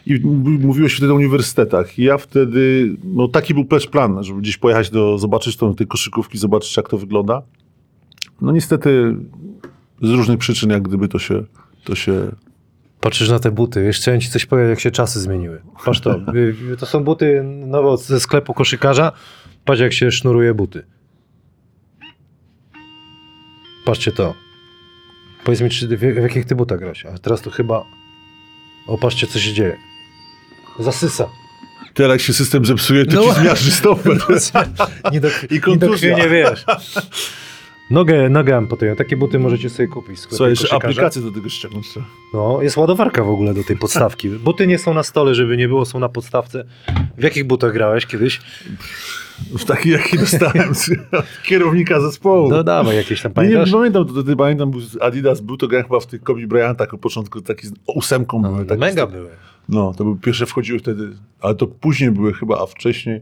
I 0.05 0.19
mówiło 0.59 0.89
się 0.89 0.97
wtedy 0.97 1.11
o 1.11 1.15
uniwersytetach. 1.15 1.99
I 1.99 2.03
ja 2.03 2.17
wtedy, 2.17 2.95
no 3.03 3.27
taki 3.27 3.53
był 3.53 3.65
też 3.65 3.87
plan, 3.87 4.23
żeby 4.23 4.41
gdzieś 4.41 4.57
pojechać 4.57 4.89
do, 4.89 5.17
zobaczyć 5.17 5.57
tą, 5.57 5.75
tej 5.75 5.87
koszykówki, 5.87 6.37
zobaczyć 6.37 6.77
jak 6.77 6.89
to 6.89 6.97
wygląda. 6.97 7.41
No 8.41 8.51
niestety 8.51 9.15
z 10.01 10.09
różnych 10.09 10.37
przyczyn 10.37 10.69
jak 10.69 10.81
gdyby 10.81 11.07
to 11.07 11.19
się, 11.19 11.43
to 11.83 11.95
się 11.95 12.31
Patrzysz 13.01 13.29
na 13.29 13.39
te 13.39 13.51
buty, 13.51 13.83
wiesz, 13.83 13.97
chciałem 13.97 14.21
ci 14.21 14.29
coś 14.29 14.45
powiedzieć, 14.45 14.69
jak 14.69 14.79
się 14.79 14.91
czasy 14.91 15.19
zmieniły. 15.19 15.61
Patrz 15.85 15.99
to, 15.99 16.15
to 16.79 16.85
są 16.85 17.03
buty 17.03 17.43
nowe 17.43 17.97
ze 17.97 18.19
sklepu 18.19 18.53
koszykarza, 18.53 19.11
patrz 19.65 19.81
jak 19.81 19.93
się 19.93 20.11
sznuruje 20.11 20.53
buty. 20.53 20.83
Patrzcie 23.87 24.11
to. 24.11 24.33
Powiedz 25.43 25.61
mi, 25.61 25.69
czy, 25.69 25.87
w, 25.87 25.99
w 25.99 26.21
jakich 26.23 26.45
ty 26.45 26.55
butach 26.55 26.79
grałeś? 26.79 27.05
A 27.05 27.17
teraz 27.17 27.41
to 27.41 27.49
chyba... 27.51 27.85
O, 28.87 28.97
patrzcie, 28.97 29.27
co 29.27 29.39
się 29.39 29.53
dzieje. 29.53 29.77
Zasysa. 30.79 31.29
Teraz 31.93 32.11
jak 32.11 32.21
się 32.21 32.33
system 32.33 32.65
zepsuje, 32.65 33.05
to 33.05 33.15
No. 33.15 33.33
ci 33.33 33.41
zmiażdży 33.41 33.71
stopę. 33.71 34.09
Nie 35.11 35.21
do, 35.21 35.27
I 35.27 35.31
nie 35.53 35.59
do 35.59 35.65
kontuzja. 35.65 36.17
nie 36.17 36.29
wiesz. 36.29 36.65
Nogę, 37.89 38.29
nogę 38.29 38.57
amputują. 38.57 38.95
Takie 38.95 39.17
buty 39.17 39.39
możecie 39.39 39.69
sobie 39.69 39.87
kupić 39.87 40.15
w 40.17 40.19
sklepie 40.19 40.35
Słuchaj, 40.37 40.49
jeszcze 40.49 40.67
koszykarza. 40.67 40.87
aplikację 40.87 41.21
do 41.21 41.31
tego 41.31 41.49
ściągnąć 41.49 41.89
trzeba. 41.89 42.05
No, 42.33 42.61
jest 42.61 42.77
ładowarka 42.77 43.23
w 43.23 43.29
ogóle 43.29 43.53
do 43.53 43.63
tej 43.63 43.77
podstawki. 43.77 44.29
Buty 44.45 44.67
nie 44.67 44.77
są 44.77 44.93
na 44.93 45.03
stole, 45.03 45.35
żeby 45.35 45.57
nie 45.57 45.67
było, 45.67 45.85
są 45.85 45.99
na 45.99 46.09
podstawce. 46.09 46.65
W 47.17 47.23
jakich 47.23 47.43
butach 47.47 47.73
grałeś 47.73 48.05
kiedyś? 48.05 48.41
W 49.59 49.65
taki, 49.65 49.89
jaki 49.89 50.17
dostałem 50.17 50.75
z 50.75 50.89
kierownika 51.47 52.01
zespołu. 52.01 52.49
No 52.49 52.63
dawaj, 52.63 52.95
jakieś 52.95 53.21
tam 53.21 53.31
Nie, 53.37 53.41
nie 53.43 53.49
pamiętasz? 53.49 53.71
pamiętam, 53.71 54.05
to 54.05 54.13
wtedy 54.13 54.35
pamiętam, 54.35 54.71
był 54.71 54.81
Adidas 55.01 55.41
był 55.41 55.57
to 55.57 55.67
grałem 55.67 55.87
chyba 55.87 55.99
w 55.99 56.07
tych 56.07 56.23
Kobe 56.23 56.47
Bryantach 56.47 56.93
od 56.93 56.99
początku, 56.99 57.41
taki 57.41 57.67
z 57.67 57.71
ósemką 57.95 58.41
No. 58.41 58.65
Takie 58.65 58.79
mega 58.79 59.07
były. 59.07 59.29
No, 59.69 59.93
to 59.97 60.03
były 60.03 60.17
pierwsze 60.17 60.45
wchodziły 60.45 60.79
wtedy, 60.79 61.09
ale 61.41 61.55
to 61.55 61.67
później 61.67 62.11
były 62.11 62.33
chyba, 62.33 62.59
a 62.61 62.65
wcześniej. 62.65 63.21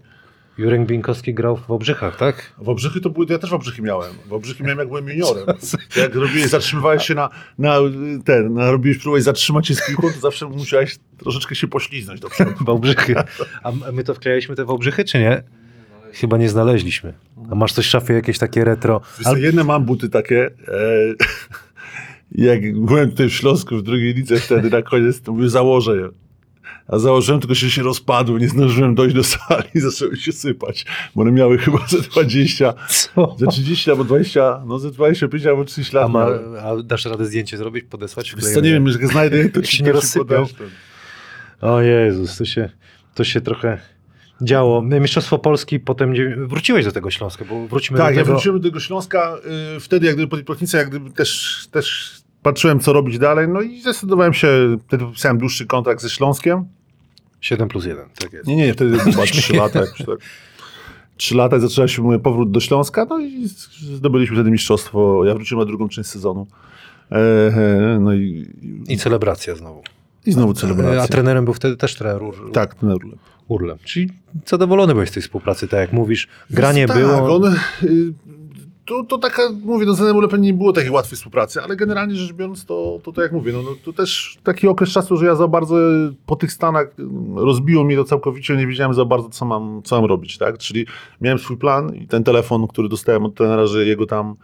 Jurek 0.57 0.85
Binkowski 0.85 1.33
grał 1.33 1.57
w 1.57 1.71
Obrzychach, 1.71 2.17
tak? 2.17 2.51
W 2.57 2.69
Obrzychy 2.69 3.01
to 3.01 3.09
były, 3.09 3.25
ja 3.29 3.37
też 3.39 3.49
w 3.49 3.53
Obrzychy 3.53 3.81
miałem. 3.81 4.13
W 4.25 4.33
Obrzychy 4.33 4.63
miałem 4.63 4.79
jak 4.79 4.87
byłem 4.87 5.09
juniorem. 5.09 5.45
Jak 6.01 6.15
robiłeś, 6.15 6.47
zatrzymywałeś 6.49 7.05
się 7.07 7.15
na, 7.15 7.29
na 7.57 7.77
ten, 8.25 8.53
na, 8.53 8.71
robiłeś, 8.71 8.97
próbowałeś 8.97 9.23
zatrzymać 9.23 9.67
się 9.67 9.75
z 9.75 9.87
piłką, 9.87 10.07
to 10.13 10.19
zawsze 10.19 10.45
musiałeś 10.49 10.95
troszeczkę 11.17 11.55
się 11.55 11.67
pośliznąć 11.67 12.19
do 12.19 12.29
przodu. 12.29 12.51
Wałbrzychy. 12.65 13.15
A 13.63 13.69
m- 13.69 13.81
my 13.93 14.03
to 14.03 14.13
wklejaliśmy 14.13 14.55
te 14.55 14.65
Wałbrzychy, 14.65 15.03
czy 15.03 15.19
nie? 15.19 15.43
Chyba 16.13 16.37
nie 16.37 16.49
znaleźliśmy. 16.49 17.13
A 17.51 17.55
masz 17.55 17.73
coś 17.73 17.85
w 17.85 17.89
szafie, 17.89 18.13
jakieś 18.13 18.37
takie 18.37 18.63
retro? 18.65 19.01
Co, 19.23 19.35
jedne 19.37 19.63
mam 19.63 19.85
buty 19.85 20.09
takie, 20.09 20.45
e, 20.45 20.51
jak 22.49 22.79
byłem 22.79 23.09
tutaj 23.11 23.29
w 23.29 23.33
Śląsku 23.33 23.77
w 23.77 23.83
drugiej 23.83 24.13
lidze 24.13 24.39
wtedy 24.39 24.69
na 24.69 24.81
koniec, 24.81 25.21
to 25.21 25.31
mówię, 25.33 25.49
założę 25.49 25.95
je. 25.97 26.09
A 26.87 26.99
założyłem, 26.99 27.41
tylko 27.41 27.55
się, 27.55 27.69
się 27.69 27.83
rozpadły, 27.83 28.39
nie 28.39 28.49
zdążyłem 28.49 28.95
dojść 28.95 29.15
do 29.15 29.23
sali 29.23 29.63
i 29.75 29.79
zaczęły 29.79 30.17
się 30.17 30.31
sypać, 30.31 30.85
bo 31.15 31.21
one 31.21 31.31
miały 31.31 31.57
chyba 31.57 31.87
ze 31.87 32.01
20, 32.01 32.73
Co? 32.89 33.35
ze 33.39 33.47
30 33.47 33.91
albo 33.91 34.03
20, 34.03 34.63
no 34.65 34.79
ze 34.79 34.91
25 34.91 35.45
albo 35.45 35.65
30 35.65 35.95
lat. 35.95 36.05
A, 36.05 36.07
ma, 36.07 36.25
a 36.61 36.83
dasz 36.83 37.05
radę 37.05 37.25
zdjęcie 37.25 37.57
zrobić, 37.57 37.85
podesłać? 37.89 38.35
Co, 38.53 38.61
nie 38.61 38.71
wiem, 38.71 38.87
jak 38.87 39.07
znajdę, 39.07 39.49
to 39.49 39.59
Jak 39.59 39.67
ci 39.67 39.83
nie 39.83 39.93
podeślę. 39.93 40.65
O 41.61 41.81
Jezus, 41.81 42.37
to 42.37 42.45
się, 42.45 42.69
to 43.15 43.23
się 43.23 43.41
trochę 43.41 43.79
działo. 44.41 44.81
Mistrzostwo 44.81 45.37
Polski, 45.37 45.79
potem 45.79 46.13
wróciłeś 46.47 46.85
do 46.85 46.91
tego 46.91 47.11
Śląska, 47.11 47.45
bo 47.45 47.67
wróćmy 47.67 47.97
Tak, 47.97 48.13
do 48.13 48.19
ja 48.19 48.23
tego. 48.23 48.33
wróciłem 48.35 48.59
do 48.59 48.67
tego 48.69 48.79
Śląska 48.79 49.37
y, 49.77 49.79
wtedy, 49.79 50.07
jak 50.07 50.15
gdyby 50.15 50.43
po 50.43 50.55
jak 50.73 50.89
gdyby 50.89 51.11
też, 51.11 51.59
też 51.71 52.13
patrzyłem, 52.45 52.79
co 52.79 52.93
robić 52.93 53.17
dalej, 53.19 53.47
no 53.47 53.61
i 53.61 53.81
zdecydowałem 53.81 54.33
się, 54.33 54.77
wtedy 54.87 55.03
podpisałem 55.03 55.37
dłuższy 55.37 55.65
kontrakt 55.65 56.01
ze 56.01 56.09
Śląskiem. 56.09 56.65
7 57.41 57.67
plus 57.67 57.85
1, 57.85 58.05
tak 58.19 58.33
jest. 58.33 58.47
Nie, 58.47 58.55
nie, 58.55 58.73
wtedy 58.73 58.99
chyba 58.99 59.23
3 59.41 59.53
lata. 59.53 59.79
Jakoś 59.79 59.97
tak. 59.97 60.17
3 61.17 61.35
lata 61.35 61.57
i 61.57 61.59
zaczęła 61.59 61.87
się 61.87 62.01
mój 62.01 62.19
powrót 62.19 62.51
do 62.51 62.59
Śląska, 62.59 63.05
no 63.09 63.19
i 63.19 63.47
zdobyliśmy 63.95 64.35
wtedy 64.35 64.51
mistrzostwo. 64.51 65.25
Ja 65.25 65.33
wróciłem 65.33 65.59
na 65.59 65.65
drugą 65.65 65.89
część 65.89 66.09
sezonu. 66.09 66.47
E, 67.11 67.15
e, 67.15 67.99
no 67.99 68.13
i, 68.13 68.45
I 68.87 68.97
celebracja 68.97 69.55
znowu. 69.55 69.83
i 70.25 70.31
znowu 70.31 70.53
celebracja. 70.53 71.01
A 71.03 71.07
trenerem 71.07 71.45
był 71.45 71.53
wtedy 71.53 71.77
też 71.77 71.95
trener 71.95 72.23
Ur- 72.23 72.51
Tak, 72.53 72.75
ten 72.75 72.91
Urlep. 72.91 73.19
Urlem. 73.47 73.77
Czyli 73.83 74.09
zadowolony 74.45 74.93
byłeś 74.93 75.09
z 75.09 75.13
tej 75.13 75.23
współpracy, 75.23 75.67
tak 75.67 75.79
jak 75.79 75.93
mówisz. 75.93 76.27
Granie 76.49 76.87
tak, 76.87 76.97
było. 76.97 77.35
On, 77.35 77.55
y, 77.83 78.13
to, 78.85 79.03
to 79.03 79.17
taka, 79.17 79.41
mówię, 79.63 79.85
no 79.85 79.93
z 79.93 79.97
Zenem 79.97 80.41
nie 80.41 80.53
było 80.53 80.73
takiej 80.73 80.91
łatwej 80.91 81.17
współpracy, 81.17 81.61
ale 81.61 81.75
generalnie 81.75 82.15
rzecz 82.15 82.33
biorąc, 82.33 82.65
to, 82.65 82.99
to, 83.03 83.11
to 83.11 83.21
jak 83.21 83.31
mówię, 83.31 83.53
no, 83.53 83.61
no, 83.61 83.69
to 83.85 83.93
też 83.93 84.37
taki 84.43 84.67
okres 84.67 84.89
czasu, 84.89 85.17
że 85.17 85.25
ja 85.25 85.35
za 85.35 85.47
bardzo 85.47 85.75
po 86.25 86.35
tych 86.35 86.51
Stanach 86.51 86.87
y, 86.87 87.03
rozbiło 87.35 87.83
mnie 87.83 87.95
to 87.95 88.03
całkowicie, 88.03 88.55
nie 88.55 88.67
wiedziałem 88.67 88.93
za 88.93 89.05
bardzo, 89.05 89.29
co 89.29 89.45
mam, 89.45 89.81
co 89.83 89.95
mam 90.01 90.09
robić, 90.09 90.37
tak? 90.37 90.57
Czyli 90.57 90.85
miałem 91.21 91.39
swój 91.39 91.57
plan 91.57 91.95
i 91.95 92.07
ten 92.07 92.23
telefon, 92.23 92.67
który 92.67 92.89
dostałem 92.89 93.25
od 93.25 93.35
trenera, 93.35 93.65
że 93.67 93.85
jego 93.85 94.05
tam 94.05 94.35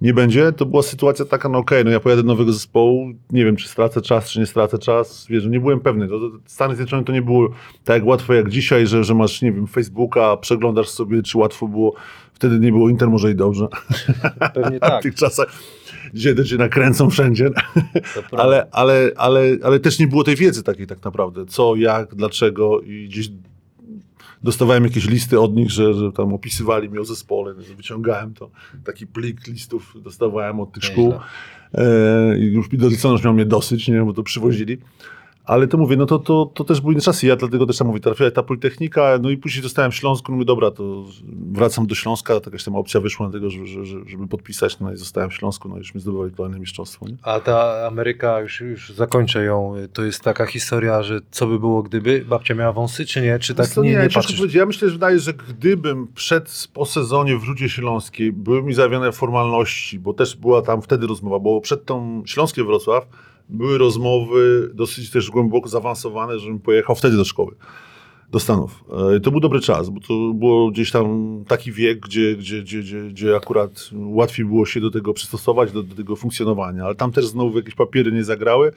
nie 0.00 0.14
będzie, 0.14 0.52
to 0.52 0.66
była 0.66 0.82
sytuacja 0.82 1.24
taka, 1.24 1.48
no 1.48 1.58
okej, 1.58 1.84
no 1.84 1.90
ja 1.90 2.00
pojadę 2.00 2.22
do 2.22 2.28
nowego 2.28 2.52
zespołu, 2.52 3.12
nie 3.30 3.44
wiem, 3.44 3.56
czy 3.56 3.68
stracę 3.68 4.00
czas, 4.00 4.30
czy 4.30 4.40
nie 4.40 4.46
stracę 4.46 4.78
czas, 4.78 5.26
wiesz, 5.30 5.44
no 5.44 5.50
nie 5.50 5.60
byłem 5.60 5.80
pewny. 5.80 6.08
To, 6.08 6.18
to 6.18 6.30
Stany 6.46 6.76
Zjednoczone 6.76 7.04
to 7.04 7.12
nie 7.12 7.22
było 7.22 7.48
tak 7.84 8.06
łatwo 8.06 8.34
jak 8.34 8.48
dzisiaj, 8.48 8.86
że, 8.86 9.04
że 9.04 9.14
masz, 9.14 9.42
nie 9.42 9.52
wiem, 9.52 9.66
Facebooka, 9.66 10.36
przeglądasz 10.36 10.88
sobie, 10.88 11.22
czy 11.22 11.38
łatwo 11.38 11.68
było. 11.68 11.94
Wtedy 12.32 12.60
nie 12.60 12.72
było 12.72 12.88
Inter, 12.88 13.10
może 13.10 13.30
i 13.30 13.34
dobrze. 13.34 13.68
Pewnie 14.54 14.78
A 14.80 14.86
w 14.86 14.90
tak. 14.90 15.02
tych 15.02 15.14
czasach, 15.14 15.52
dzisiaj 16.14 16.34
to 16.34 16.44
cię 16.44 16.56
nakręcą 16.56 17.10
wszędzie, 17.10 17.50
ale, 18.32 18.66
ale, 18.72 19.10
ale, 19.16 19.40
ale 19.62 19.80
też 19.80 19.98
nie 19.98 20.08
było 20.08 20.24
tej 20.24 20.36
wiedzy 20.36 20.62
takiej 20.62 20.86
tak 20.86 21.04
naprawdę, 21.04 21.46
co, 21.46 21.76
jak, 21.76 22.14
dlaczego 22.14 22.80
i 22.80 23.08
gdzieś 23.08 23.28
dostawałem 24.42 24.84
jakieś 24.84 25.08
listy 25.08 25.40
od 25.40 25.56
nich, 25.56 25.70
że, 25.70 25.94
że 25.94 26.12
tam 26.12 26.32
opisywali 26.32 26.90
mi 26.90 26.98
o 26.98 27.04
zespole, 27.04 27.54
że 27.62 27.74
wyciągałem 27.74 28.34
to, 28.34 28.50
taki 28.84 29.06
plik 29.06 29.46
listów 29.46 29.94
dostawałem 30.02 30.60
od 30.60 30.72
tych 30.72 30.84
szkół. 30.84 31.14
E, 31.74 32.38
i 32.38 32.42
już 32.42 32.72
licencjusz 32.72 33.24
miał 33.24 33.34
mnie 33.34 33.46
dosyć, 33.46 33.88
nie, 33.88 34.02
bo 34.02 34.12
to 34.12 34.22
przywozili. 34.22 34.78
Ale 35.48 35.68
to 35.68 35.78
mówię, 35.78 35.96
no 35.96 36.06
to, 36.06 36.18
to, 36.18 36.50
to 36.54 36.64
też 36.64 36.80
były 36.80 36.92
inne 36.92 37.02
czasy. 37.02 37.26
Ja 37.26 37.36
dlatego 37.36 37.66
też 37.66 37.78
tam 37.78 37.86
mówię, 37.86 38.00
trafiła 38.00 38.30
ta 38.30 38.42
Politechnika, 38.42 39.18
no 39.22 39.30
i 39.30 39.36
później 39.36 39.62
dostałem 39.62 39.92
w 39.92 39.94
Śląsku, 39.94 40.32
no 40.32 40.36
mówię, 40.36 40.44
dobra, 40.44 40.70
to 40.70 41.04
wracam 41.52 41.86
do 41.86 41.94
Śląska, 41.94 42.34
jakaś 42.34 42.64
tam 42.64 42.76
opcja 42.76 43.00
wyszła 43.00 43.26
na 43.26 43.32
tego, 43.32 43.50
żeby, 43.50 43.66
żeby, 44.06 44.28
podpisać, 44.28 44.80
no 44.80 44.92
i 44.92 44.96
zostałem 44.96 45.30
w 45.30 45.34
Śląsku, 45.34 45.68
no 45.68 45.74
i 45.74 45.78
już 45.78 45.94
mi 45.94 46.00
zdobywali 46.00 46.32
kolejne 46.32 46.58
mistrzostwo. 46.58 47.08
Nie? 47.08 47.16
A 47.22 47.40
ta 47.40 47.86
Ameryka, 47.86 48.40
już, 48.40 48.60
już 48.60 48.90
zakończę 48.90 49.44
ją, 49.44 49.74
to 49.92 50.04
jest 50.04 50.22
taka 50.22 50.46
historia, 50.46 51.02
że 51.02 51.20
co 51.30 51.46
by 51.46 51.58
było 51.58 51.82
gdyby? 51.82 52.24
Babcia 52.28 52.54
miała 52.54 52.72
wąsy, 52.72 53.06
czy 53.06 53.20
nie? 53.20 53.38
Czy 53.38 53.54
tak 53.54 53.66
co, 53.66 53.82
nie, 53.82 53.90
nie 53.90 53.96
ciężko 53.96 54.20
patrzysz? 54.20 54.54
Ja 54.54 54.66
myślę, 54.66 54.88
że 54.88 54.94
wydaje, 54.94 55.18
że 55.18 55.34
gdybym 55.34 56.08
przed, 56.14 56.68
po 56.74 56.86
sezonie 56.86 57.36
w 57.36 57.44
Rudzie 57.44 57.68
Śląskiej 57.68 58.32
były 58.32 58.62
mi 58.62 58.74
zawiane 58.74 59.12
formalności, 59.12 59.98
bo 59.98 60.14
też 60.14 60.36
była 60.36 60.62
tam 60.62 60.82
wtedy 60.82 61.06
rozmowa, 61.06 61.38
bo 61.38 61.60
przed 61.60 61.84
tą 61.84 62.22
Śląskiem 62.26 62.66
Wrocław 62.66 63.06
były 63.48 63.78
rozmowy 63.78 64.70
dosyć 64.74 65.10
też 65.10 65.30
głęboko 65.30 65.68
zaawansowane, 65.68 66.38
żebym 66.38 66.60
pojechał 66.60 66.96
wtedy 66.96 67.16
do 67.16 67.24
szkoły, 67.24 67.54
do 68.30 68.40
Stanów. 68.40 68.84
E, 69.16 69.20
To 69.20 69.30
był 69.30 69.40
dobry 69.40 69.60
czas, 69.60 69.90
bo 69.90 70.00
to 70.00 70.34
było 70.34 70.70
gdzieś 70.70 70.90
tam 70.90 71.38
taki 71.48 71.72
wiek, 71.72 72.00
gdzie, 72.00 72.36
gdzie, 72.36 72.62
gdzie, 72.62 72.80
gdzie, 72.80 73.02
gdzie 73.02 73.36
akurat 73.36 73.90
łatwiej 73.94 74.46
było 74.46 74.66
się 74.66 74.80
do 74.80 74.90
tego 74.90 75.14
przystosować, 75.14 75.72
do, 75.72 75.82
do 75.82 75.94
tego 75.94 76.16
funkcjonowania, 76.16 76.84
ale 76.84 76.94
tam 76.94 77.12
też 77.12 77.26
znowu 77.26 77.56
jakieś 77.56 77.74
papiery 77.74 78.12
nie 78.12 78.24
zagrały. 78.24 78.72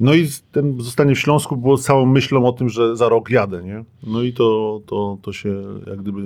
No 0.00 0.14
i 0.14 0.28
ten 0.52 0.80
zostanie 0.80 1.14
w 1.14 1.20
Śląsku 1.20 1.56
było 1.56 1.78
całą 1.78 2.06
myślą 2.06 2.46
o 2.46 2.52
tym, 2.52 2.68
że 2.68 2.96
za 2.96 3.08
rok 3.08 3.30
jadę, 3.30 3.62
nie? 3.62 3.84
No 4.06 4.22
i 4.22 4.32
to, 4.32 4.80
to, 4.86 5.18
to 5.22 5.32
się 5.32 5.62
jak 5.86 6.02
gdyby... 6.02 6.22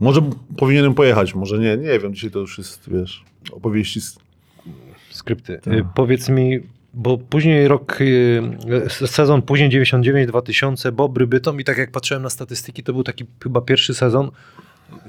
Może 0.00 0.30
powinienem 0.56 0.94
pojechać, 0.94 1.34
może 1.34 1.58
nie, 1.58 1.76
nie 1.76 1.98
wiem, 1.98 2.14
dzisiaj 2.14 2.30
to 2.30 2.38
już 2.38 2.58
jest, 2.58 2.90
wiesz, 2.90 3.24
opowieści 3.52 4.00
z 4.00 4.18
Skrypty. 5.10 5.60
Tak. 5.62 5.74
Y, 5.74 5.86
Powiedz 5.94 6.28
mi, 6.28 6.60
bo 6.94 7.18
później 7.18 7.68
rok, 7.68 8.00
y, 8.00 9.06
sezon 9.06 9.42
później 9.42 9.70
99-2000, 9.70 10.92
Bobry 10.92 11.26
Bytom 11.26 11.60
i 11.60 11.64
tak 11.64 11.78
jak 11.78 11.90
patrzyłem 11.90 12.22
na 12.22 12.30
statystyki, 12.30 12.82
to 12.82 12.92
był 12.92 13.02
taki 13.02 13.24
chyba 13.42 13.60
pierwszy 13.60 13.94
sezon, 13.94 14.30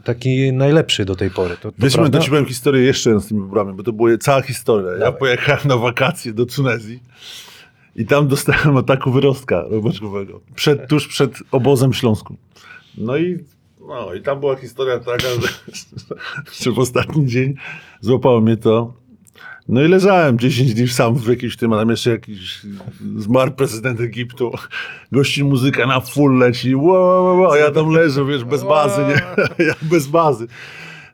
taki 0.03 0.53
najlepszy 0.53 1.05
do 1.05 1.15
tej 1.15 1.31
pory. 1.31 1.57
To, 1.57 1.71
to 1.71 1.77
Wiesz, 1.79 1.93
prawda? 1.93 2.19
historię 2.47 2.81
jeszcze 2.81 3.19
z 3.19 3.27
tymi 3.27 3.41
wybrami, 3.41 3.73
bo 3.73 3.83
to 3.83 3.93
była 3.93 4.17
cała 4.17 4.41
historia. 4.41 4.91
Ja 4.91 4.99
Dawaj. 4.99 5.19
pojechałem 5.19 5.61
na 5.65 5.77
wakacje 5.77 6.33
do 6.33 6.45
Tunezji 6.45 6.99
i 7.95 8.05
tam 8.05 8.27
dostałem 8.27 8.77
ataku 8.77 9.11
wyrostka 9.11 9.65
robaczkowego. 9.69 10.41
Przed, 10.55 10.87
tuż 10.87 11.07
przed 11.07 11.37
obozem 11.51 11.93
śląskim. 11.93 12.37
No 12.97 13.17
i, 13.17 13.39
no 13.87 14.13
i 14.13 14.21
tam 14.21 14.39
była 14.39 14.55
historia 14.55 14.99
taka, 14.99 15.27
że, 15.27 15.47
że 16.63 16.71
w 16.71 16.79
ostatni 16.79 17.25
dzień 17.25 17.53
złapało 18.01 18.41
mnie 18.41 18.57
to. 18.57 18.93
No 19.67 19.83
i 19.83 19.87
leżałem 19.87 20.39
10 20.39 20.73
dni 20.73 20.87
sam 20.87 21.15
w 21.15 21.27
jakimś 21.27 21.57
tym, 21.57 21.73
a 21.73 21.77
tam 21.77 21.89
jeszcze 21.89 22.09
jakiś 22.09 22.61
zmarł 23.17 23.51
prezydent 23.51 24.01
Egiptu. 24.01 24.51
Gości 25.11 25.43
muzyka 25.43 25.87
na 25.87 25.99
full 25.99 26.37
leci. 26.37 26.75
Wow, 26.75 27.23
wow, 27.23 27.39
wow, 27.39 27.51
a 27.51 27.57
ja 27.57 27.71
tam 27.71 27.89
leżę, 27.89 28.25
wiesz, 28.25 28.43
bez 28.43 28.63
bazy, 28.63 29.01
nie? 29.01 29.21
Ja 29.65 29.73
bez 29.81 30.07
bazy. 30.07 30.47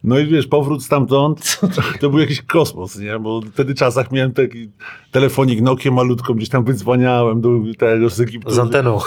No 0.03 0.19
i 0.19 0.27
wiesz, 0.27 0.47
powrót 0.47 0.83
stamtąd, 0.83 1.59
to 1.99 2.09
był 2.09 2.19
jakiś 2.19 2.41
kosmos, 2.41 2.99
nie? 2.99 3.19
Bo 3.19 3.41
wtedy 3.53 3.75
czasach 3.75 4.11
miałem 4.11 4.33
taki 4.33 4.69
telefonik 5.11 5.61
Nokia 5.61 5.91
malutką, 5.91 6.33
gdzieś 6.33 6.49
tam 6.49 6.63
wydzwaniałem 6.63 7.41
do 7.41 7.49
tego 7.77 8.09
z 8.09 8.19
Egiptu. 8.19 8.51
Z 8.51 8.59
anteną. 8.59 8.99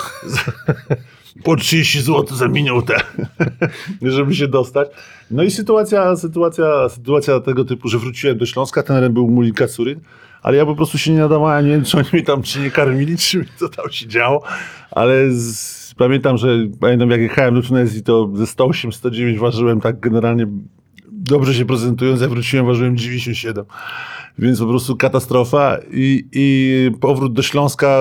Po 1.43 1.57
30 1.57 2.01
zł 2.01 2.37
za 2.37 2.49
minutę, 2.49 2.95
żeby 4.03 4.35
się 4.35 4.49
dostać. 4.49 4.89
No 5.31 5.43
i 5.43 5.51
sytuacja, 5.51 6.17
sytuacja, 6.17 6.89
sytuacja 6.89 7.41
tego 7.41 7.65
typu, 7.65 7.89
że 7.89 7.99
wróciłem 7.99 8.39
do 8.39 8.47
Śląska, 8.47 8.83
ten 8.83 9.13
był 9.13 9.31
Muli 9.31 9.53
Kacurin, 9.53 10.01
ale 10.43 10.57
ja 10.57 10.67
po 10.67 10.75
prostu 10.75 10.99
się 10.99 11.13
nie 11.13 11.19
nadawałem, 11.19 11.67
nie 11.67 11.73
wiem, 11.73 11.85
czy 11.85 11.97
oni 11.99 12.25
tam 12.25 12.43
czy 12.43 12.61
nie 12.61 12.71
karmili, 12.71 13.17
czy 13.27 13.45
co 13.57 13.69
tam 13.69 13.91
się 13.91 14.07
działo, 14.07 14.43
ale 14.91 15.31
z, 15.31 15.95
pamiętam, 15.95 16.39
że 16.39 16.49
pamiętam 16.81 17.11
jak 17.11 17.21
jechałem 17.21 17.55
do 17.55 17.63
Tunezji, 17.63 18.03
to 18.03 18.31
ze 18.35 18.47
108, 18.47 18.93
109 18.93 19.39
ważyłem 19.39 19.81
tak 19.81 20.01
generalnie 20.01 20.47
dobrze 21.13 21.55
się 21.55 21.65
prezentując, 21.65 22.21
ja 22.21 22.29
wróciłem, 22.29 22.67
ważyłem 22.67 22.97
97. 22.97 23.65
Więc 24.39 24.59
po 24.59 24.67
prostu 24.67 24.97
katastrofa 24.97 25.79
i, 25.91 26.29
i 26.33 26.91
powrót 27.01 27.33
do 27.33 27.43
Śląska, 27.43 28.01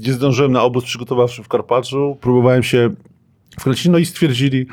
nie 0.00 0.12
zdążyłem 0.12 0.52
na 0.52 0.62
obóz 0.62 0.84
przygotowawczy 0.84 1.42
w 1.42 1.48
Karpaczu, 1.48 2.18
próbowałem 2.20 2.62
się 2.62 2.90
wkręcić, 3.60 3.88
no 3.88 3.98
i 3.98 4.06
stwierdzili, 4.06 4.66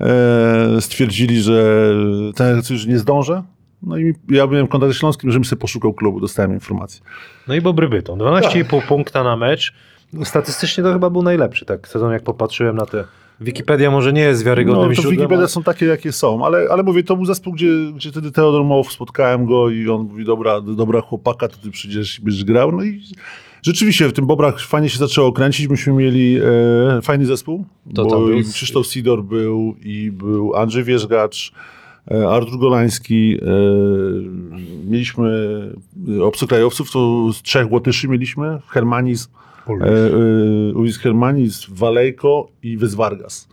e, 0.00 0.80
stwierdzili, 0.80 1.42
że 1.42 1.94
ten 2.34 2.62
już 2.70 2.86
nie 2.86 2.98
zdążę, 2.98 3.42
No 3.82 3.98
i 3.98 4.14
ja 4.28 4.46
byłem 4.46 4.66
w 4.66 4.68
kontakcie 4.68 4.98
śląskim, 4.98 5.30
żebym 5.30 5.44
sobie 5.44 5.60
poszukał 5.60 5.94
klubu, 5.94 6.20
dostałem 6.20 6.52
informację. 6.52 7.00
No 7.48 7.54
i 7.54 7.60
Bobry 7.60 7.88
Bytom. 7.88 8.18
12,5 8.18 8.86
punkta 8.86 9.24
na 9.24 9.36
mecz. 9.36 9.74
Statystycznie 10.24 10.84
to 10.84 10.92
chyba 10.92 11.10
był 11.10 11.22
najlepszy 11.22 11.64
tak 11.64 11.88
sezon, 11.88 12.12
jak 12.12 12.22
popatrzyłem 12.22 12.76
na 12.76 12.86
te. 12.86 13.04
Wikipedia 13.40 13.90
może 13.90 14.12
nie 14.12 14.20
jest 14.20 14.44
wiarygodnym 14.44 14.82
No, 14.82 14.88
to 14.88 14.94
źródłem, 14.94 15.16
Wikipedia 15.16 15.38
ale- 15.38 15.48
są 15.48 15.62
takie, 15.62 15.86
jakie 15.86 16.12
są, 16.12 16.46
ale, 16.46 16.66
ale 16.70 16.82
mówię, 16.82 17.02
to 17.04 17.16
był 17.16 17.24
zespół, 17.24 17.52
gdzie, 17.52 17.66
gdzie 17.94 18.10
wtedy 18.10 18.30
Teodor 18.32 18.64
Mołow, 18.64 18.92
spotkałem 18.92 19.46
go 19.46 19.70
i 19.70 19.88
on 19.88 20.02
mówi, 20.02 20.24
dobra, 20.24 20.60
dobra 20.60 21.00
chłopaka, 21.00 21.48
to 21.48 21.56
ty 21.56 21.70
przyjdziesz 21.70 22.18
i 22.18 22.22
będziesz 22.22 22.44
grał. 22.44 22.72
No 22.72 22.84
i 22.84 23.02
rzeczywiście 23.62 24.08
w 24.08 24.12
tym 24.12 24.26
Bobrach 24.26 24.60
fajnie 24.60 24.88
się 24.88 24.98
zaczęło 24.98 25.32
kręcić, 25.32 25.68
myśmy 25.68 25.92
mieli 25.92 26.38
e, 26.98 27.02
fajny 27.02 27.26
zespół, 27.26 27.64
To 27.94 28.04
bo 28.04 28.10
tam 28.10 28.26
był 28.26 28.40
Krzysztof 28.52 28.86
Sidor 28.86 29.24
był 29.24 29.76
i 29.84 30.10
był 30.10 30.56
Andrzej 30.56 30.84
Wierzgacz, 30.84 31.52
e, 32.10 32.28
Artur 32.28 32.58
Golański, 32.58 33.38
e, 33.42 33.46
mieliśmy 34.90 35.32
obcokrajowców, 36.22 36.90
to 36.92 37.32
z 37.32 37.42
trzech 37.42 37.72
Łotyszy 37.72 38.08
mieliśmy, 38.08 38.58
Hermanis, 38.68 39.28
Ulrich. 39.28 39.42
E, 39.68 40.88
e, 40.88 41.02
Hermanis, 41.02 41.66
Walejko 41.68 42.48
i 42.62 42.76
Wyswargas. 42.76 43.48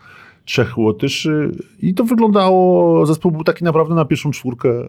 Trzech 0.45 0.77
Łotyszy 0.77 1.51
i 1.79 1.93
to 1.93 2.03
wyglądało, 2.03 3.05
zespół 3.05 3.31
był 3.31 3.43
taki 3.43 3.63
naprawdę 3.63 3.95
na 3.95 4.05
pierwszą 4.05 4.31
czwórkę 4.31 4.69
e, 4.69 4.87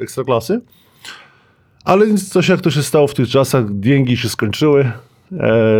ekstraklasy. 0.00 0.60
Ale 1.84 2.14
coś 2.14 2.48
jak 2.48 2.60
to 2.60 2.70
się 2.70 2.82
stało 2.82 3.06
w 3.06 3.14
tych 3.14 3.28
czasach, 3.28 3.64
dzięgi 3.70 4.16
się 4.16 4.28
skończyły. 4.28 4.92
E, 5.32 5.72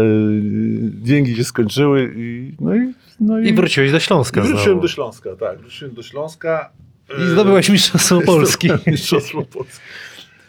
dzięgi 1.02 1.36
się 1.36 1.44
skończyły 1.44 2.14
i 2.16 2.52
no 2.60 2.76
i, 2.76 2.94
no 3.20 3.38
I 3.38 3.52
wróciłeś 3.54 3.92
do 3.92 4.00
Śląska. 4.00 4.40
i 4.40 4.44
wróciłem 4.44 4.64
znowu. 4.64 4.80
do 4.80 4.88
Śląska, 4.88 5.36
tak. 5.36 5.58
Wróciłem 5.60 5.94
do 5.94 6.02
Śląska. 6.02 6.70
I 7.18 7.30
zdobyłeś 7.30 7.68
Mistrzostwo 7.68 8.20
Polski. 8.26 8.68
Mistrzostwo 8.86 9.42
Polski. 9.42 9.80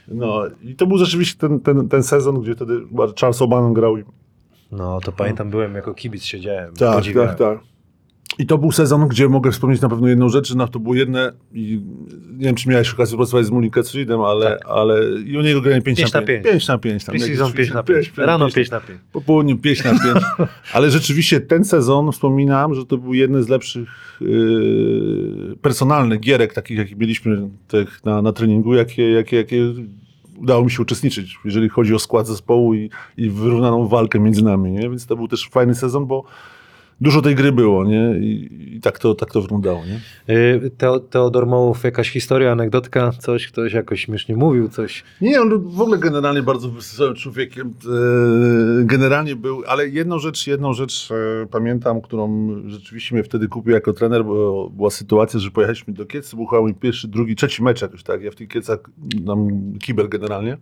No 0.08 0.44
i 0.64 0.76
to 0.76 0.88
był 0.88 0.98
rzeczywiście 0.98 1.40
ten, 1.40 1.60
ten, 1.60 1.90
ten 1.90 2.04
sezon, 2.04 2.42
gdzie 2.42 2.56
wtedy 2.56 2.82
Charles 3.20 3.40
O'Bannon 3.40 3.74
grał 3.74 3.98
i 3.98 4.04
No 4.72 5.00
to 5.00 5.12
pamiętam, 5.12 5.50
byłem 5.50 5.76
jako 5.76 5.94
kibic, 5.94 6.24
siedziałem. 6.24 6.74
Tak, 6.74 6.96
podziwiałem. 6.96 7.30
tak, 7.30 7.38
tak. 7.38 7.60
I 8.40 8.46
to 8.46 8.58
był 8.58 8.72
sezon, 8.72 9.08
gdzie 9.08 9.30
mogę 9.30 9.52
wspomnieć 9.52 9.82
na 9.82 9.90
pewno 9.90 10.08
jedną 10.08 10.30
rzecz, 10.30 10.48
że 10.50 10.56
na 10.56 10.68
to 10.68 10.80
było 10.80 10.96
jedne 10.96 11.32
i 11.54 11.82
nie 12.38 12.46
wiem, 12.46 12.56
czy 12.56 12.70
miałeś 12.70 12.94
okazję 12.94 13.18
pracować 13.18 13.46
z 13.46 13.50
Mulim 13.50 13.72
Kecridem, 13.72 14.22
ale, 14.22 14.60
ale 14.66 15.20
i 15.26 15.38
u 15.38 15.42
niego 15.42 15.62
grałem 15.62 15.82
5 15.82 15.98
Pięć 15.98 16.14
na 16.14 16.20
na 16.20 16.28
5. 16.28 16.44
pięć. 16.44 16.54
5 16.54 16.68
na 16.68 16.78
5. 16.78 17.06
Tam 17.06 17.14
Preseason 17.14 17.48
jakieś 17.48 17.56
5 17.56 17.74
na 17.74 17.84
ćwiczenia. 17.84 18.04
5. 18.04 18.18
Rano 18.18 18.46
pięć 18.46 18.56
5 18.56 18.72
na 18.72 18.80
5. 18.80 19.00
po 19.12 19.22
południu 19.22 19.58
5 19.58 19.84
na 19.84 19.92
5. 19.92 20.04
Ale 20.74 20.92
rzeczywiście 20.92 21.42
ten 21.42 21.66
sezon 21.66 22.12
wspominam, 22.12 22.76
że 22.76 22.86
to 22.86 22.98
był 22.98 23.14
jeden 23.14 23.44
z 23.44 23.50
lepszych 23.50 23.90
yy, 24.22 25.56
personalnych 25.62 26.20
gierek, 26.20 26.54
takich 26.54 26.78
jakich 26.78 26.98
mieliśmy 26.98 27.50
tych 27.68 28.06
na, 28.06 28.22
na 28.22 28.34
treningu, 28.34 28.74
jakie, 28.74 29.12
jakie, 29.12 29.38
jakie 29.38 29.74
udało 30.42 30.64
mi 30.64 30.72
się 30.72 30.82
uczestniczyć, 30.82 31.38
jeżeli 31.46 31.70
chodzi 31.70 31.96
o 31.96 32.00
skład 32.00 32.28
zespołu 32.28 32.74
i, 32.74 32.90
i 33.18 33.30
wyrównaną 33.30 33.88
walkę 33.88 34.20
między 34.20 34.44
nami. 34.44 34.72
Nie? 34.72 34.90
Więc 34.90 35.06
to 35.06 35.16
był 35.16 35.28
też 35.28 35.50
fajny 35.50 35.76
sezon, 35.76 36.06
bo 36.06 36.24
dużo 37.02 37.22
tej 37.22 37.36
gry 37.36 37.52
było 37.52 37.86
nie? 37.86 38.20
I, 38.20 38.50
i 38.76 38.82
tak, 38.82 39.00
to, 39.00 39.16
tak 39.16 39.32
to 39.32 39.42
wyglądało. 39.42 39.82
Nie? 39.86 40.36
Y, 40.36 40.72
Teo, 40.78 41.00
Teodor 41.00 41.48
Mołów, 41.48 41.84
jakaś 41.84 42.10
historia, 42.10 42.52
anegdotka, 42.52 43.12
coś, 43.20 43.48
ktoś 43.48 43.74
jakoś 43.74 44.02
śmiesznie 44.02 44.36
mówił, 44.36 44.70
coś. 44.70 45.04
Nie, 45.22 45.42
on 45.42 45.70
w 45.70 45.82
ogóle 45.82 45.98
generalnie 45.98 46.44
bardzo 46.44 46.70
wesołym 46.70 47.16
człowiekiem. 47.16 47.74
E, 47.86 48.86
generalnie 48.86 49.36
był, 49.36 49.64
ale 49.68 49.88
jedną 49.88 50.20
rzecz, 50.20 50.48
jedną 50.48 50.74
rzecz 50.74 51.10
e, 51.12 51.48
pamiętam, 51.52 52.02
którą 52.02 52.50
rzeczywiście 52.66 53.16
mnie 53.16 53.24
wtedy 53.24 53.48
kupił 53.48 53.74
jako 53.74 53.94
trener, 53.94 54.26
bo 54.26 54.70
była 54.70 54.90
sytuacja, 54.90 55.40
że 55.40 55.52
pojechaliśmy 55.52 55.94
do 55.94 56.06
Kiec, 56.06 56.36
był 56.36 56.46
chyba 56.46 56.74
pierwszy, 56.80 57.08
drugi, 57.08 57.36
trzeci 57.36 57.64
mecz 57.64 57.82
jakoś, 57.82 58.04
tak? 58.04 58.22
Ja 58.22 58.32
w 58.32 58.36
tych 58.36 58.48
Kiecach 58.48 58.80
nam 59.24 59.50
kibel 59.80 60.10
generalnie. 60.10 60.58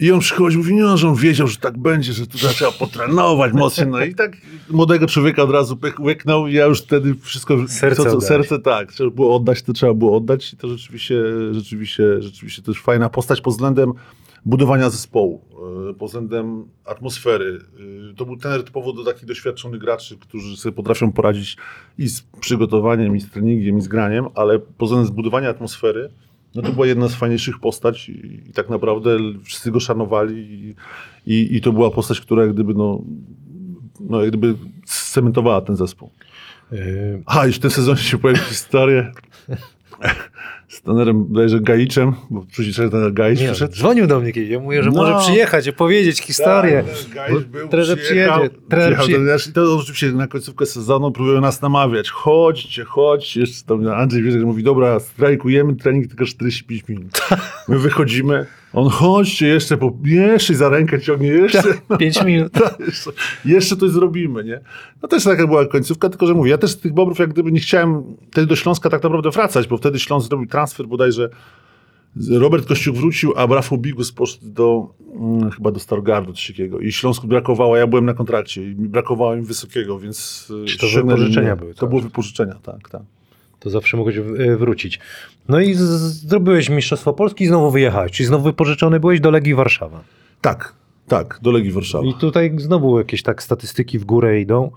I 0.00 0.12
on 0.12 0.20
przychodzi, 0.20 0.56
mówi, 0.58 0.74
nie, 0.74 0.96
że 0.96 1.08
on 1.08 1.14
wiedział, 1.14 1.46
że 1.46 1.56
tak 1.56 1.78
będzie, 1.78 2.12
że 2.12 2.26
tu 2.26 2.38
trzeba 2.38 2.72
potrenować 2.72 3.52
mocno. 3.52 3.86
No 3.86 4.04
i 4.04 4.14
tak 4.14 4.36
młodego 4.70 5.06
człowieka 5.06 5.42
od 5.42 5.50
razu 5.50 5.78
łyknął 5.98 6.46
i 6.46 6.54
ja 6.54 6.64
już 6.66 6.82
wtedy 6.82 7.14
wszystko, 7.14 7.68
Serce 7.68 8.02
co, 8.02 8.10
co, 8.10 8.20
serce 8.20 8.58
tak, 8.58 8.92
trzeba 8.92 9.10
było 9.10 9.36
oddać, 9.36 9.62
to 9.62 9.72
trzeba 9.72 9.94
było 9.94 10.16
oddać 10.16 10.52
i 10.52 10.56
to 10.56 10.68
rzeczywiście, 10.68 11.22
rzeczywiście, 11.52 12.22
rzeczywiście 12.22 12.62
też 12.62 12.80
fajna 12.80 13.08
postać 13.08 13.40
pod 13.40 13.52
względem 13.54 13.92
budowania 14.44 14.90
zespołu, 14.90 15.44
e, 15.90 15.94
pod 15.94 16.08
względem 16.08 16.64
atmosfery. 16.84 17.60
E, 18.10 18.14
To 18.14 18.26
był 18.26 18.36
trener 18.36 18.64
typowo 18.64 18.92
do 18.92 19.04
takich 19.04 19.24
doświadczonych 19.24 19.80
graczy, 19.80 20.16
którzy 20.18 20.56
sobie 20.56 20.72
potrafią 20.72 21.12
poradzić 21.12 21.56
i 21.98 22.08
z 22.08 22.22
przygotowaniem, 22.40 23.16
i 23.16 23.20
z 23.20 23.30
treningiem, 23.30 23.78
i 23.78 23.80
z 23.80 23.88
graniem, 23.88 24.26
ale 24.34 24.58
pod 24.58 24.88
względem 24.88 25.06
zbudowania 25.06 25.48
atmosfery, 25.48 26.10
no 26.54 26.62
to 26.62 26.72
była 26.72 26.86
jedna 26.86 27.08
z 27.08 27.14
fajniejszych 27.14 27.58
postać 27.58 28.08
i, 28.08 28.48
i 28.48 28.52
tak 28.52 28.68
naprawdę 28.68 29.18
wszyscy 29.42 29.70
go 29.70 29.80
szanowali 29.80 30.36
i, 30.36 30.74
i, 31.34 31.56
i 31.56 31.60
to 31.60 31.72
była 31.72 31.90
postać, 31.90 32.20
która 32.20 32.42
jak 32.42 32.52
gdyby, 32.52 32.74
no, 32.74 33.02
no 34.00 34.20
jak 34.20 34.28
gdyby 34.30 34.54
cementowała 34.86 35.60
ten 35.60 35.76
zespół. 35.76 36.10
Y, 36.72 37.22
A, 37.26 37.46
już 37.46 37.56
w 37.56 37.60
tym 37.60 37.70
sezonie 37.70 37.98
się 37.98 38.18
pojawiła 38.18 38.46
historia 38.46 39.12
z 40.70 40.82
trenerem, 40.82 41.24
bodajże 41.24 41.60
Gajiczem, 41.60 42.12
bo 42.30 42.44
później 42.56 42.74
trener 42.90 43.12
Gajic 43.12 43.40
Nie, 43.40 43.46
przyszedł. 43.46 43.74
dzwonił 43.74 44.06
do 44.06 44.20
mnie 44.20 44.32
kiedyś, 44.32 44.50
ja 44.50 44.60
mówię, 44.60 44.82
że 44.82 44.90
No. 44.90 44.96
może 44.96 45.18
przyjechać, 45.18 45.68
opowiedzieć 45.68 46.20
historię. 46.22 46.84
Tak, 47.14 47.32
był, 47.46 47.68
trener 47.68 47.98
przyjedzie, 47.98 48.26
trener 48.28 48.50
przyjechał 48.68 49.06
przyje- 49.06 49.12
trener 49.14 49.40
I 49.48 49.52
to 49.52 49.76
oczywiście 49.76 50.12
na 50.12 50.26
końcówkę 50.26 50.66
sezonu 50.66 51.12
próbują 51.12 51.40
nas 51.40 51.62
namawiać. 51.62 52.10
Chodźcie, 52.10 52.84
chodźcie. 52.84 53.40
Jeszcze 53.40 53.66
tam 53.66 53.88
Andrzej 53.88 54.22
Wierzek 54.22 54.42
mówi, 54.44 54.62
dobra, 54.62 55.00
strajkujemy, 55.00 55.76
trening 55.76 56.06
tylko 56.06 56.24
45 56.24 56.88
minut. 56.88 57.20
My 57.68 57.78
wychodzimy, 57.78 58.46
on 58.72 58.88
chodźcie 58.88 59.46
jeszcze, 59.46 59.76
po, 59.76 59.92
jeszcze 60.04 60.54
za 60.54 60.68
rękę 60.68 61.00
ciągnie, 61.00 61.28
jeszcze. 61.28 61.62
No, 61.88 61.96
5 61.98 62.24
minut. 62.24 62.52
tak, 62.52 62.80
jeszcze, 62.86 63.10
jeszcze 63.44 63.76
coś 63.76 63.90
zrobimy, 63.90 64.44
nie? 64.44 64.60
No 65.02 65.08
też 65.08 65.24
taka 65.24 65.46
była 65.46 65.66
końcówka, 65.66 66.08
tylko 66.08 66.26
że 66.26 66.34
mówię, 66.34 66.50
ja 66.50 66.58
też 66.58 66.70
z 66.70 66.78
tych 66.80 66.92
Bobrów 66.94 67.18
jak 67.18 67.30
gdyby 67.30 67.52
nie 67.52 67.60
chciałem 67.60 68.02
wtedy 68.30 68.46
do 68.46 68.56
Śląska 68.56 68.90
tak 68.90 69.02
naprawdę 69.02 69.30
wracać, 69.30 69.66
bo 69.68 69.76
wtedy 69.76 69.98
Śląsk 69.98 70.28
zrobił 70.28 70.48
transfer 70.60 70.86
bodajże 70.86 71.28
Robert 72.30 72.66
Kościuk 72.68 72.96
wrócił, 72.96 73.32
a 73.36 73.46
Rafał 73.46 73.78
Bigus 73.78 74.12
poszedł 74.12 74.46
do, 74.50 74.94
mm, 75.14 75.50
chyba 75.50 75.70
do 75.70 75.80
Stargardu 75.80 76.32
takiego 76.48 76.80
i 76.80 76.92
Śląsku 76.92 77.26
brakowało, 77.26 77.76
ja 77.76 77.86
byłem 77.86 78.06
na 78.06 78.14
kontrakcie 78.14 78.62
i 78.70 78.74
brakowało 78.74 79.34
im 79.34 79.44
wysokiego, 79.44 79.98
więc... 79.98 80.48
e, 80.62 80.64
Czy 80.64 80.78
to 80.78 80.86
wypożyczenia 80.86 81.56
były, 81.56 81.74
To 81.74 81.80
tak? 81.80 81.88
były 81.88 82.02
wypożyczenia, 82.02 82.54
tak, 82.62 82.88
tak. 82.88 83.02
To 83.60 83.70
zawsze 83.70 83.96
mogłeś 83.96 84.16
y, 84.16 84.56
wrócić. 84.56 85.00
No 85.48 85.60
i 85.60 85.74
zrobiłeś 85.74 86.68
Mistrzostwo 86.68 87.12
Polski 87.12 87.44
i 87.44 87.46
znowu 87.46 87.70
wyjechałeś, 87.70 88.12
czyli 88.12 88.26
znowu 88.26 88.44
wypożyczony 88.44 89.00
byłeś 89.00 89.20
do 89.20 89.30
Legii 89.30 89.54
Warszawa. 89.54 90.00
Tak, 90.40 90.74
tak, 91.08 91.38
do 91.42 91.50
Legii 91.50 91.72
Warszawa. 91.72 92.04
I 92.04 92.14
tutaj 92.14 92.52
znowu 92.56 92.98
jakieś 92.98 93.22
tak 93.22 93.42
statystyki 93.42 93.98
w 93.98 94.04
górę 94.04 94.40
idą. 94.40 94.70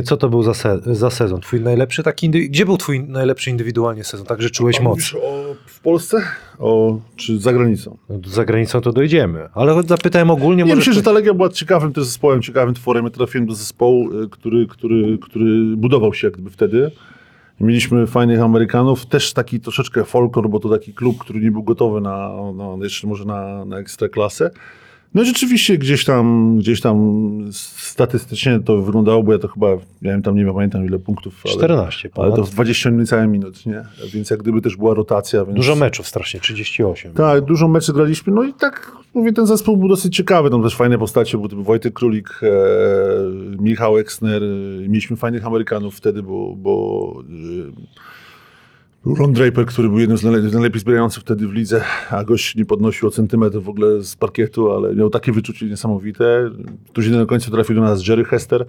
Y, 0.00 0.02
Co 0.02 0.16
to 0.16 0.28
był 0.28 0.42
za, 0.42 0.54
se, 0.54 0.78
za 0.86 1.10
sezon? 1.10 1.40
Twój 1.40 1.60
najlepszy 1.60 2.02
taki, 2.02 2.30
gdzie 2.30 2.64
był 2.66 2.76
twój 2.76 3.00
najlepszy 3.00 3.50
indywidualnie 3.50 4.04
sezon? 4.04 4.26
Tak, 4.26 4.42
że 4.42 4.50
czułeś 4.50 4.76
Pan 4.76 4.84
moc. 4.84 5.14
o, 5.22 5.54
w 5.66 5.80
Polsce? 5.80 6.22
O, 6.58 6.98
czy 7.16 7.38
za 7.38 7.52
granicą? 7.52 7.96
No, 8.08 8.18
za 8.26 8.44
granicą 8.44 8.80
to 8.80 8.92
dojdziemy. 8.92 9.48
Ale 9.54 9.82
zapytałem 9.82 10.30
ogólnie, 10.30 10.64
Nie, 10.64 10.76
myślę, 10.76 10.92
że 10.92 11.02
ta 11.02 11.12
Legia 11.12 11.34
była 11.34 11.48
ciekawym 11.48 11.92
też 11.92 12.04
zespołem, 12.04 12.42
ciekawym 12.42 12.74
tworem. 12.74 13.04
Ja 13.04 13.10
trafiłem 13.10 13.46
do 13.46 13.54
zespołu, 13.54 14.22
y, 14.22 14.28
który, 14.28 14.66
który, 14.66 15.18
który 15.18 15.76
budował 15.76 16.14
się 16.14 16.26
jak 16.26 16.34
gdyby 16.34 16.50
wtedy. 16.50 16.90
Mieliśmy 17.60 18.06
fajnych 18.06 18.40
Amerykanów, 18.40 19.06
też 19.06 19.32
taki 19.32 19.60
troszeczkę 19.60 20.04
folklor, 20.04 20.48
bo 20.50 20.60
to 20.60 20.68
taki 20.68 20.94
klub, 20.94 21.18
który 21.18 21.40
nie 21.40 21.50
był 21.50 21.62
gotowy 21.62 22.00
na, 22.00 22.30
na 22.54 22.84
jeszcze 22.84 23.06
może 23.06 23.24
na, 23.24 23.64
na 23.64 23.78
ekstraklasę. 23.78 24.50
No 25.14 25.24
rzeczywiście 25.24 25.78
gdzieś 25.78 26.04
tam, 26.04 26.56
gdzieś 26.58 26.80
tam 26.80 27.22
statystycznie 27.52 28.60
to 28.64 28.82
wyglądało, 28.82 29.22
bo 29.22 29.32
ja 29.32 29.38
to 29.38 29.48
chyba, 29.48 29.66
miałem 30.02 30.22
tam, 30.22 30.36
nie 30.36 30.52
pamiętam 30.52 30.86
ile 30.86 30.98
punktów, 30.98 31.42
ale, 31.44 31.54
14 31.54 32.10
ale 32.14 32.30
ponad. 32.30 32.36
to 32.36 32.44
w 32.44 32.50
20 32.50 32.90
niecałe 32.90 33.26
minut, 33.26 33.66
nie? 33.66 33.84
Więc 34.14 34.30
jak 34.30 34.42
gdyby 34.42 34.60
też 34.60 34.76
była 34.76 34.94
rotacja. 34.94 35.44
Więc... 35.44 35.56
Dużo 35.56 35.76
meczów 35.76 36.08
strasznie, 36.08 36.40
38. 36.40 37.12
Tak, 37.12 37.44
dużo 37.44 37.68
meczy 37.68 37.92
graliśmy, 37.92 38.32
no 38.32 38.42
i 38.42 38.52
tak 38.52 38.96
mówię, 39.14 39.32
ten 39.32 39.46
zespół 39.46 39.76
był 39.76 39.88
dosyć 39.88 40.16
ciekawy, 40.16 40.50
tam 40.50 40.62
też 40.62 40.76
fajne 40.76 40.98
postacie, 40.98 41.38
był 41.38 41.48
typu 41.48 41.62
Wojtek 41.62 41.92
Królik, 41.92 42.40
e, 42.42 42.48
Michał 43.62 43.98
Exner, 43.98 44.42
e, 44.42 44.46
mieliśmy 44.88 45.16
fajnych 45.16 45.46
Amerykanów 45.46 45.96
wtedy, 45.96 46.22
bo, 46.22 46.54
bo 46.56 47.14
e, 47.68 48.12
Ron 49.06 49.32
Draper, 49.32 49.66
który 49.66 49.88
był 49.88 49.98
jednym 49.98 50.18
z 50.18 50.22
najle- 50.24 50.52
najlepiej 50.52 50.80
zbierających 50.80 51.22
wtedy 51.22 51.48
w 51.48 51.52
lidze, 51.52 51.84
a 52.10 52.24
gość 52.24 52.54
nie 52.56 52.64
podnosił 52.64 53.08
o 53.08 53.10
centymetr 53.10 53.58
w 53.60 53.68
ogóle 53.68 54.02
z 54.02 54.16
parkietu, 54.16 54.72
ale 54.72 54.94
miał 54.94 55.10
takie 55.10 55.32
wyczucie 55.32 55.66
niesamowite. 55.66 56.50
Później 56.94 57.16
na 57.18 57.26
końcu 57.26 57.50
trafił 57.50 57.74
do 57.74 57.80
nas 57.80 58.08
Jerry 58.08 58.24
Hester 58.24 58.66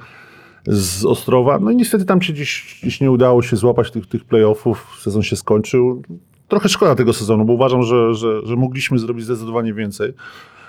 z 0.67 1.05
Ostrowa, 1.05 1.59
no 1.59 1.71
i 1.71 1.75
niestety 1.75 2.05
tam 2.05 2.21
się 2.21 2.34
gdzieś, 2.34 2.79
gdzieś 2.81 3.01
nie 3.01 3.11
udało 3.11 3.41
się 3.41 3.55
złapać 3.55 3.91
tych, 3.91 4.07
tych 4.07 4.25
playoffów, 4.25 4.97
sezon 5.01 5.23
się 5.23 5.36
skończył. 5.36 6.01
Trochę 6.47 6.69
szkoda 6.69 6.95
tego 6.95 7.13
sezonu, 7.13 7.45
bo 7.45 7.53
uważam, 7.53 7.84
że, 7.84 8.13
że, 8.13 8.45
że 8.45 8.55
mogliśmy 8.55 8.99
zrobić 8.99 9.25
zdecydowanie 9.25 9.73
więcej. 9.73 10.13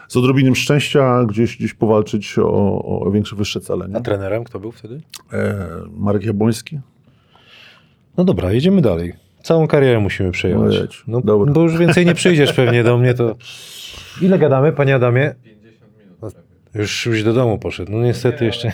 Z 0.08 0.16
odrobiną 0.16 0.54
szczęścia 0.54 1.24
gdzieś, 1.24 1.56
gdzieś 1.56 1.74
powalczyć 1.74 2.38
o, 2.38 3.00
o 3.06 3.10
większe, 3.10 3.36
wyższe 3.36 3.60
cele. 3.60 3.88
Nie? 3.88 3.96
A 3.96 4.00
trenerem 4.00 4.44
kto 4.44 4.60
był 4.60 4.72
wtedy? 4.72 5.00
E, 5.32 5.66
Marek 5.96 6.24
Jabłoński. 6.24 6.80
No 8.16 8.24
dobra, 8.24 8.52
jedziemy 8.52 8.82
dalej. 8.82 9.23
Całą 9.45 9.66
karierę 9.68 10.01
musimy 10.01 10.30
przejechać. 10.30 10.76
Ojej, 10.76 10.88
No, 11.07 11.20
dobra. 11.20 11.53
bo 11.53 11.62
już 11.62 11.76
więcej 11.78 12.07
nie 12.07 12.14
przyjdziesz 12.14 12.53
pewnie 12.53 12.84
do 12.84 12.99
mnie, 12.99 13.14
to... 13.14 13.36
Ile 14.22 14.38
gadamy, 14.38 14.72
panie 14.72 14.95
Adamie? 14.95 15.34
50 15.45 15.92
minut. 16.22 16.34
Już, 16.74 17.07
już 17.07 17.22
do 17.22 17.32
domu 17.32 17.59
poszedł, 17.59 17.92
no 17.92 18.03
niestety 18.03 18.45
jeszcze. 18.45 18.72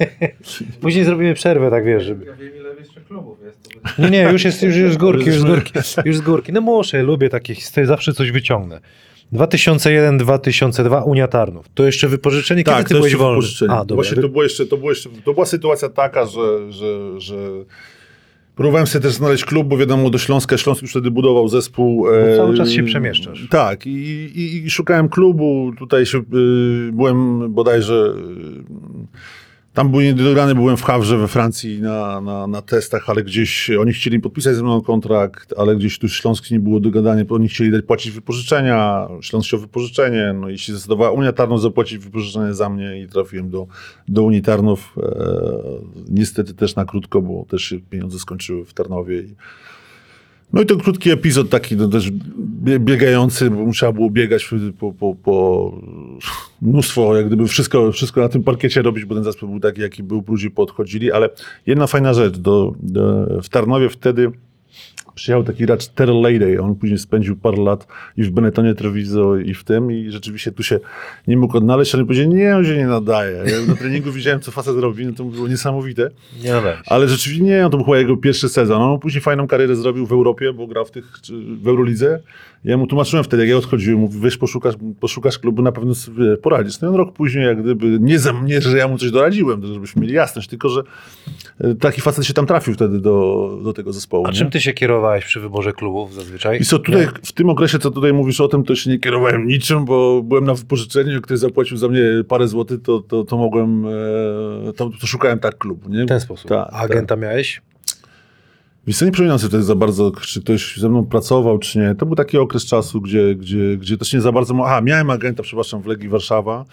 Później 0.80 1.04
zrobimy 1.04 1.34
przerwę, 1.34 1.70
tak 1.70 1.84
wiesz, 1.84 2.02
żeby... 2.04 2.26
Ja 2.26 2.32
wiem 2.36 2.56
ile 2.56 2.74
jeszcze 2.78 3.00
klubów 3.00 3.38
jest. 3.44 3.68
To. 3.96 4.02
Nie, 4.02 4.10
nie, 4.10 4.22
już 4.22 4.44
jest 4.44 4.62
już, 4.62 4.76
już 4.76 4.94
z 4.94 4.96
górki, 4.96 5.26
już 5.26 5.36
z 5.38 5.44
górki, 5.44 5.72
już 6.04 6.16
z 6.16 6.20
górki. 6.20 6.52
No 6.52 6.60
muszę, 6.60 7.02
lubię 7.02 7.28
takie 7.28 7.54
historie, 7.54 7.86
zawsze 7.86 8.12
coś 8.12 8.30
wyciągnę. 8.30 8.80
2001-2002 9.32 11.02
Unia 11.06 11.28
Tarnów. 11.28 11.66
To 11.74 11.84
jeszcze 11.84 12.08
wypożyczenie, 12.08 12.64
kiedy 12.64 12.76
Tak, 12.76 12.88
ty 12.88 12.94
to 12.94 12.98
byłeś 12.98 13.12
jeszcze 13.12 13.24
wolny? 13.24 13.36
wypożyczenie. 13.40 13.72
A, 13.72 13.84
dobra. 13.84 13.94
Właśnie 13.94 14.22
to 14.22 14.28
było 14.28 14.42
jeszcze, 14.42 14.66
to 14.66 14.76
było 14.76 14.90
jeszcze, 14.90 15.10
to 15.24 15.34
była 15.34 15.46
sytuacja 15.46 15.88
taka, 15.88 16.26
że, 16.26 16.72
że, 16.72 17.20
że 17.20 17.36
próbowałem 18.56 18.86
sobie 18.86 19.02
też 19.02 19.12
znaleźć 19.12 19.44
klub, 19.44 19.68
bo 19.68 19.76
wiadomo, 19.76 20.10
do 20.10 20.18
Śląska, 20.18 20.58
Śląsk 20.58 20.82
już 20.82 20.90
wtedy 20.90 21.10
budował 21.10 21.48
zespół. 21.48 22.06
No, 22.06 22.36
cały 22.36 22.54
e, 22.54 22.56
czas 22.56 22.70
się 22.70 22.82
przemieszczasz. 22.82 23.46
Tak, 23.50 23.86
i, 23.86 23.90
i, 23.90 24.66
i 24.66 24.70
szukałem 24.70 25.08
klubu, 25.08 25.72
tutaj 25.78 26.06
się, 26.06 26.18
y, 26.18 26.22
byłem 26.92 27.52
bodajże, 27.52 28.14
tam 29.74 29.90
był 29.90 30.00
niedograny, 30.00 30.54
byłem 30.54 30.76
w 30.76 30.82
Hawrze 30.82 31.18
we 31.18 31.28
Francji 31.28 31.82
na, 31.82 32.20
na, 32.20 32.46
na 32.46 32.62
testach, 32.62 33.10
ale 33.10 33.22
gdzieś 33.22 33.70
oni 33.70 33.92
chcieli 33.92 34.20
podpisać 34.20 34.56
ze 34.56 34.62
mną 34.62 34.80
kontrakt, 34.82 35.54
ale 35.58 35.76
gdzieś 35.76 35.98
tu 35.98 36.08
Śląsk 36.08 36.50
nie 36.50 36.60
było 36.60 36.80
dogadanie, 36.80 37.24
oni 37.28 37.48
chcieli 37.48 37.70
dać 37.70 37.84
płacić 37.84 38.12
wypożyczenia, 38.12 39.08
Śląsk 39.20 39.48
chciał 39.48 39.60
wypożyczenie, 39.60 40.34
no 40.40 40.48
i 40.48 40.58
się 40.58 40.72
zdecydowała 40.72 41.10
Unia 41.10 41.32
Tarnów 41.32 41.62
zapłacić 41.62 41.98
wypożyczenie 41.98 42.54
za 42.54 42.68
mnie 42.68 43.00
i 43.00 43.08
trafiłem 43.08 43.50
do, 43.50 43.66
do 44.08 44.22
Unii 44.22 44.42
Tarnów, 44.42 44.96
e, 45.02 45.02
niestety 46.08 46.54
też 46.54 46.76
na 46.76 46.84
krótko, 46.84 47.22
bo 47.22 47.44
też 47.48 47.62
się 47.62 47.80
pieniądze 47.80 48.18
skończyły 48.18 48.64
w 48.64 48.74
Tarnowie 48.74 49.20
i 49.20 49.34
no 50.54 50.62
i 50.62 50.66
to 50.66 50.76
krótki 50.76 51.10
epizod 51.10 51.50
taki 51.50 51.76
no, 51.76 51.88
też 51.88 52.10
bie- 52.64 52.78
biegający, 52.78 53.50
bo 53.50 53.72
trzeba 53.72 53.92
było 53.92 54.10
biegać 54.10 54.50
po, 54.78 54.92
po, 54.92 55.14
po 55.14 55.72
mnóstwo, 56.62 57.16
jak 57.16 57.26
gdyby 57.26 57.46
wszystko, 57.46 57.92
wszystko 57.92 58.20
na 58.20 58.28
tym 58.28 58.42
parkiecie 58.42 58.82
robić, 58.82 59.04
bo 59.04 59.14
ten 59.14 59.24
zespół 59.24 59.48
był 59.48 59.60
taki, 59.60 59.80
jaki 59.80 60.02
był, 60.02 60.24
ludzie 60.28 60.50
podchodzili, 60.50 61.12
ale 61.12 61.30
jedna 61.66 61.86
fajna 61.86 62.14
rzecz, 62.14 62.38
do, 62.38 62.72
do, 62.82 63.26
w 63.42 63.48
Tarnowie 63.48 63.88
wtedy 63.88 64.30
przyjechał 65.14 65.44
taki 65.44 65.66
racz 65.66 65.88
Terrell 65.88 66.20
Lady, 66.20 66.62
on 66.62 66.74
później 66.74 66.98
spędził 66.98 67.36
parę 67.36 67.62
lat 67.62 67.86
i 68.16 68.22
w 68.22 68.30
Benettonie 68.30 68.74
Treviso 68.74 69.36
i 69.36 69.54
w 69.54 69.64
tym 69.64 69.92
i 69.92 70.10
rzeczywiście 70.10 70.52
tu 70.52 70.62
się 70.62 70.80
nie 71.26 71.36
mógł 71.36 71.56
odnaleźć, 71.56 71.94
ale 71.94 72.04
powiedział, 72.04 72.32
nie, 72.32 72.56
on 72.56 72.64
się 72.64 72.76
nie 72.76 72.86
nadaje. 72.86 73.36
Ja 73.36 73.66
na 73.68 73.74
treningu 73.74 74.12
widziałem, 74.12 74.40
co 74.40 74.50
facet 74.50 74.76
robi, 74.78 75.06
no 75.06 75.12
to 75.12 75.24
było 75.24 75.48
niesamowite. 75.48 76.10
Nie 76.42 76.52
no. 76.52 76.60
Ale 76.86 77.08
rzeczywiście 77.08 77.44
nie, 77.44 77.62
to 77.62 77.70
był 77.70 77.84
chyba 77.84 77.98
jego 77.98 78.16
pierwszy 78.16 78.48
sezon. 78.48 78.82
On 78.82 79.00
później 79.00 79.20
fajną 79.20 79.46
karierę 79.46 79.76
zrobił 79.76 80.06
w 80.06 80.12
Europie, 80.12 80.52
bo 80.52 80.66
grał 80.66 80.84
w, 80.84 80.90
tych, 80.90 81.04
w 81.62 81.68
Eurolidze. 81.68 82.20
Ja 82.64 82.76
mu 82.76 82.86
tłumaczyłem 82.86 83.24
wtedy, 83.24 83.42
jak 83.42 83.50
ja 83.50 83.56
odchodziłem, 83.56 84.00
mówię, 84.00 84.20
wiesz, 84.20 84.38
poszukasz, 84.38 84.74
poszukasz 85.00 85.38
klubu, 85.38 85.62
na 85.62 85.72
pewno 85.72 85.94
sobie 85.94 86.36
poradzisz. 86.36 86.80
No 86.80 86.88
i 86.88 86.90
on 86.90 86.96
rok 86.96 87.12
później, 87.12 87.44
jak 87.44 87.62
gdyby, 87.62 87.98
nie, 88.00 88.18
za, 88.18 88.32
nie 88.32 88.60
że 88.60 88.78
ja 88.78 88.88
mu 88.88 88.98
coś 88.98 89.10
doradziłem, 89.10 89.66
żebyśmy 89.74 90.02
mieli 90.02 90.14
jasność, 90.14 90.48
tylko, 90.48 90.68
że 90.68 90.82
e, 91.60 91.74
taki 91.74 92.00
facet 92.00 92.24
się 92.24 92.34
tam 92.34 92.46
trafił 92.46 92.74
wtedy 92.74 93.00
do, 93.00 93.58
do 93.64 93.72
tego 93.72 93.92
zespołu. 93.92 94.26
A 94.26 94.30
nie? 94.30 94.36
czym 94.36 94.50
ty 94.50 94.60
się 94.60 94.72
kierowałeś 94.72 95.03
przy 95.24 95.40
wyborze 95.40 95.72
klubów 95.72 96.14
zazwyczaj? 96.14 96.60
I 96.60 96.64
co 96.64 96.78
tutaj, 96.78 97.08
w 97.24 97.32
tym 97.32 97.50
okresie, 97.50 97.78
co 97.78 97.90
tutaj 97.90 98.12
mówisz 98.12 98.40
o 98.40 98.48
tym, 98.48 98.64
to 98.64 98.74
się 98.74 98.90
nie 98.90 98.98
kierowałem 98.98 99.46
niczym, 99.46 99.84
bo 99.84 100.22
byłem 100.22 100.44
na 100.44 100.54
wypożyczeniu, 100.54 101.20
ktoś 101.20 101.38
zapłacił 101.38 101.76
za 101.76 101.88
mnie 101.88 102.02
parę 102.28 102.48
złotych, 102.48 102.82
to, 102.82 103.00
to, 103.00 103.24
to 103.24 103.36
mogłem, 103.36 103.86
e, 103.86 104.72
to, 104.72 104.90
to 105.00 105.06
szukałem 105.06 105.38
tak 105.38 105.58
klubu, 105.58 105.88
nie? 105.88 106.04
W 106.04 106.08
ten 106.08 106.20
sposób. 106.20 106.48
Tak, 106.48 106.68
A 106.72 106.76
agenta 106.76 107.16
miałeś? 107.16 107.62
Wiesz 108.86 109.00
nie 109.00 109.12
przypominam 109.12 109.38
sobie 109.38 109.62
za 109.62 109.74
bardzo, 109.74 110.10
czy 110.10 110.40
ktoś 110.40 110.76
ze 110.76 110.88
mną 110.88 111.06
pracował, 111.06 111.58
czy 111.58 111.78
nie. 111.78 111.94
To 111.94 112.06
był 112.06 112.16
taki 112.16 112.38
okres 112.38 112.66
czasu, 112.66 113.00
gdzie, 113.00 113.34
gdzie, 113.34 113.76
gdzie 113.76 113.96
też 113.96 114.12
nie 114.12 114.20
za 114.20 114.32
bardzo... 114.32 114.54
Aha, 114.64 114.80
miałem 114.80 115.10
agenta, 115.10 115.42
przepraszam, 115.42 115.82
w 115.82 115.86
Legii 115.86 116.08
Warszawa. 116.08 116.64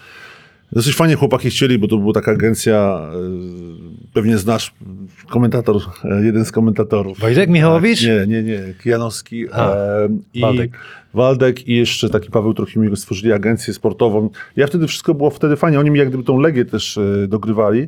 Dosyć 0.74 0.96
fajnie 0.96 1.16
chłopaki 1.16 1.50
chcieli, 1.50 1.80
bo 1.80 1.88
to 1.88 1.98
była 1.98 2.14
taka 2.14 2.32
agencja, 2.32 3.02
e, 3.14 4.14
pewnie 4.14 4.38
znasz, 4.38 4.74
komentator, 5.30 5.76
e, 6.04 6.26
jeden 6.26 6.46
z 6.46 6.52
komentatorów. 6.52 7.20
Wojtek 7.20 7.50
Michałowicz? 7.50 8.04
Nie, 8.04 8.28
nie, 8.28 8.44
nie, 8.44 8.74
Kijanowski. 8.84 9.46
A, 9.52 9.74
e, 9.76 10.10
i 10.34 10.42
Waldek. 10.42 10.72
Waldek 11.14 11.68
i 11.68 11.76
jeszcze 11.76 12.10
taki 12.10 12.30
Paweł 12.30 12.54
Trochimik 12.54 12.98
stworzyli 12.98 13.34
agencję 13.34 13.74
sportową. 13.74 14.30
Ja 14.56 14.68
wtedy 14.68 14.88
wszystko 14.88 15.14
było 15.14 15.30
wtedy 15.30 15.56
fajnie. 15.56 15.80
Oni 15.80 15.92
mi 15.92 16.00
jak 16.00 16.10
gdyby 16.10 16.24
tą 16.24 16.40
Legię 16.40 16.66
też 16.66 17.00
dogrywali. 17.28 17.88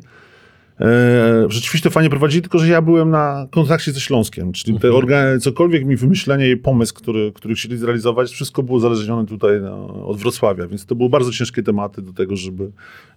E, 0.80 1.46
rzeczywiście 1.48 1.90
fajnie 1.90 2.10
prowadzili, 2.10 2.42
tylko 2.42 2.58
że 2.58 2.68
ja 2.68 2.82
byłem 2.82 3.10
na 3.10 3.46
kontrakcie 3.50 3.92
ze 3.92 4.00
Śląskiem, 4.00 4.52
czyli 4.52 4.78
te 4.80 4.92
organy, 4.92 5.38
cokolwiek 5.38 5.84
mi 5.84 5.96
wymyślenie 5.96 6.50
i 6.50 6.56
pomysł, 6.56 6.94
który, 6.94 7.32
który 7.32 7.54
chcieli 7.54 7.76
zrealizować, 7.78 8.30
wszystko 8.30 8.62
było 8.62 8.80
zależnione 8.80 9.26
tutaj 9.26 9.60
na, 9.60 9.76
od 9.86 10.16
Wrocławia, 10.16 10.66
więc 10.66 10.86
to 10.86 10.94
były 10.94 11.08
bardzo 11.10 11.32
ciężkie 11.32 11.62
tematy 11.62 12.02
do 12.02 12.12
tego, 12.12 12.36
żeby, 12.36 12.70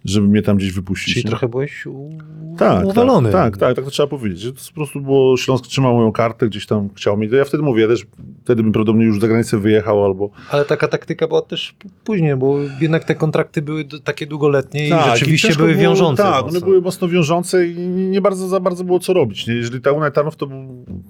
żeby 0.04 0.28
mnie 0.28 0.42
tam 0.42 0.56
gdzieś 0.56 0.72
wypuścić. 0.72 1.14
Czyli 1.14 1.24
nie? 1.24 1.30
trochę 1.30 1.48
byłeś 1.48 1.86
u... 1.86 2.10
tak, 2.58 2.84
uwalony. 2.84 3.32
Tak, 3.32 3.56
tak, 3.56 3.60
tak, 3.60 3.76
tak 3.76 3.84
to 3.84 3.90
trzeba 3.90 4.06
powiedzieć. 4.06 4.44
To 4.44 4.68
po 4.68 4.74
prostu 4.74 5.00
było, 5.00 5.36
Śląsk 5.36 5.66
trzymał 5.66 5.94
moją 5.94 6.12
kartę, 6.12 6.48
gdzieś 6.48 6.66
tam 6.66 6.88
chciał 6.94 7.16
mi, 7.16 7.28
to 7.28 7.36
ja 7.36 7.44
wtedy 7.44 7.62
mówię, 7.62 7.82
ja 7.82 7.88
też 7.88 8.06
wtedy 8.44 8.62
bym 8.62 8.72
prawdopodobnie 8.72 9.06
już 9.06 9.20
za 9.20 9.28
granicę 9.28 9.58
wyjechał 9.58 10.04
albo... 10.04 10.30
Ale 10.50 10.64
taka 10.64 10.88
taktyka 10.88 11.28
była 11.28 11.42
też 11.42 11.74
później, 12.04 12.36
bo 12.36 12.58
jednak 12.80 13.04
te 13.04 13.14
kontrakty 13.14 13.62
były 13.62 13.84
takie 14.04 14.26
długoletnie 14.26 14.88
Tak, 14.90 15.06
i 15.06 15.08
i 15.08 15.12
rzeczywiście 15.12 15.48
ciężko 15.48 15.62
były 15.62 15.74
było- 15.74 15.82
wiążące. 15.82 16.22
Tak, 16.22 16.32
mocno. 16.34 16.48
one 16.48 16.60
były 16.60 16.80
mocno 16.80 17.08
wiążące 17.08 17.47
i 17.54 17.74
nie 17.88 18.20
bardzo 18.20 18.48
za 18.48 18.60
bardzo 18.60 18.84
było 18.84 18.98
co 19.00 19.12
robić. 19.12 19.46
Nie? 19.46 19.54
Jeżeli 19.54 19.80
ta 19.80 19.92
Unai 19.92 20.12
Tarnów 20.12 20.36
to 20.36 20.48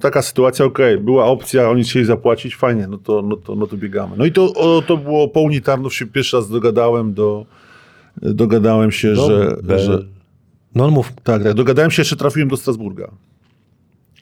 taka 0.01 0.23
sytuacja, 0.23 0.65
okej, 0.65 0.99
była 0.99 1.25
opcja, 1.25 1.71
oni 1.71 1.83
chcieli 1.85 2.05
zapłacić, 2.05 2.57
fajnie, 2.57 2.87
no 2.87 2.99
to, 2.99 3.23
no 3.23 3.37
to, 3.37 3.55
no 3.55 3.67
to 3.67 3.77
biegamy. 3.77 4.17
No 4.17 4.25
i 4.25 4.33
to, 4.33 4.55
o, 4.55 4.83
to 4.83 4.97
było 4.97 5.29
po 5.29 5.41
Unii 5.41 5.63
Tarnów 5.63 5.95
się 5.95 6.07
pierwszy 6.07 6.37
raz 6.37 6.49
dogadałem 6.51 7.15
do, 7.15 7.47
dogadałem 8.23 8.93
się, 8.93 9.17
że, 9.17 9.57
Be- 9.63 9.79
że 9.79 10.03
No 10.75 10.91
mów, 10.91 11.13
tak, 11.23 11.43
tak, 11.43 11.55
dogadałem 11.55 11.91
się, 11.91 12.01
jeszcze 12.01 12.17
trafiłem 12.17 12.49
do 12.49 12.57
Strasburga. 12.57 13.11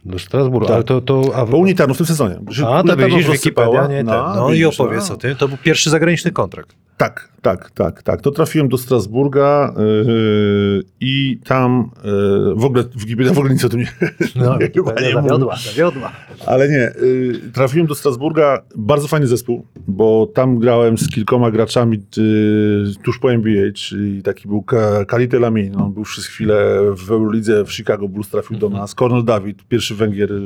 do 0.05 0.19
Strasburga, 0.19 0.67
Tak. 0.67 0.75
ale 0.75 0.85
to... 0.85 1.01
to 1.01 1.23
a, 1.35 1.47
Po 1.47 1.57
Unii 1.57 1.75
Tarnów 1.75 1.97
w 1.97 1.99
tym 1.99 2.07
sezonie. 2.07 2.41
A 2.67 2.83
to 2.83 2.97
widzisz. 2.97 3.31
Wikipedia, 3.31 3.83
nie 3.87 3.97
ten. 3.97 4.07
No 4.07 4.49
i 4.49 4.53
widzisz, 4.53 4.81
opowiedz 4.81 5.11
a. 5.11 5.15
o 5.15 5.17
tym. 5.17 5.37
To 5.37 5.49
był 5.49 5.57
pierwszy 5.63 5.91
zagraniczny 5.91 6.31
kontrakt. 6.33 6.77
Tak, 6.97 7.29
tak, 7.43 7.71
tak, 7.71 8.03
tak. 8.03 8.21
To 8.21 8.31
trafiłem 8.31 8.69
do 8.69 8.79
Strasburga 8.79 9.75
yy, 9.77 10.83
i 11.01 11.39
tam 11.45 11.91
yy, 12.05 12.55
w 12.55 12.65
ogóle 12.65 12.85
Wikipedia 12.97 13.33
w 13.33 13.39
ogóle 13.39 13.53
nic 13.55 13.65
o 13.65 13.69
tym 13.69 13.81
nie, 13.81 13.93
No, 14.37 14.57
nie, 14.61 14.71
chyba 14.71 14.93
nie 14.93 15.15
mówi. 15.15 15.29
zawiodła. 15.65 16.13
Ale 16.47 16.69
nie, 16.69 16.89
y, 17.03 17.41
trafiłem 17.53 17.87
do 17.87 17.95
Strasburga, 17.95 18.63
bardzo 18.77 19.09
fajny 19.09 19.27
zespół, 19.27 19.67
bo 19.89 20.27
tam 20.35 20.59
grałem 20.59 20.99
z 20.99 21.09
kilkoma 21.09 21.51
graczami 21.51 21.97
y, 22.19 23.03
tuż 23.05 23.19
po 23.19 23.33
NBA, 23.33 23.73
czyli 23.75 24.23
taki 24.23 24.49
był 24.49 24.63
Ka- 24.63 25.05
Kalite 25.05 25.39
Lamin, 25.39 25.77
on 25.77 25.93
był 25.93 26.03
przez 26.03 26.27
chwilę 26.27 26.81
w 26.97 27.11
Eurolidze 27.11 27.65
w 27.65 27.73
Chicago 27.73 28.09
Bulls, 28.09 28.29
trafił 28.29 28.57
do 28.59 28.69
nas, 28.69 28.95
Cornel 28.95 29.25
David, 29.25 29.65
pierwszy 29.69 29.95
Węgier 29.95 30.33
y, 30.33 30.37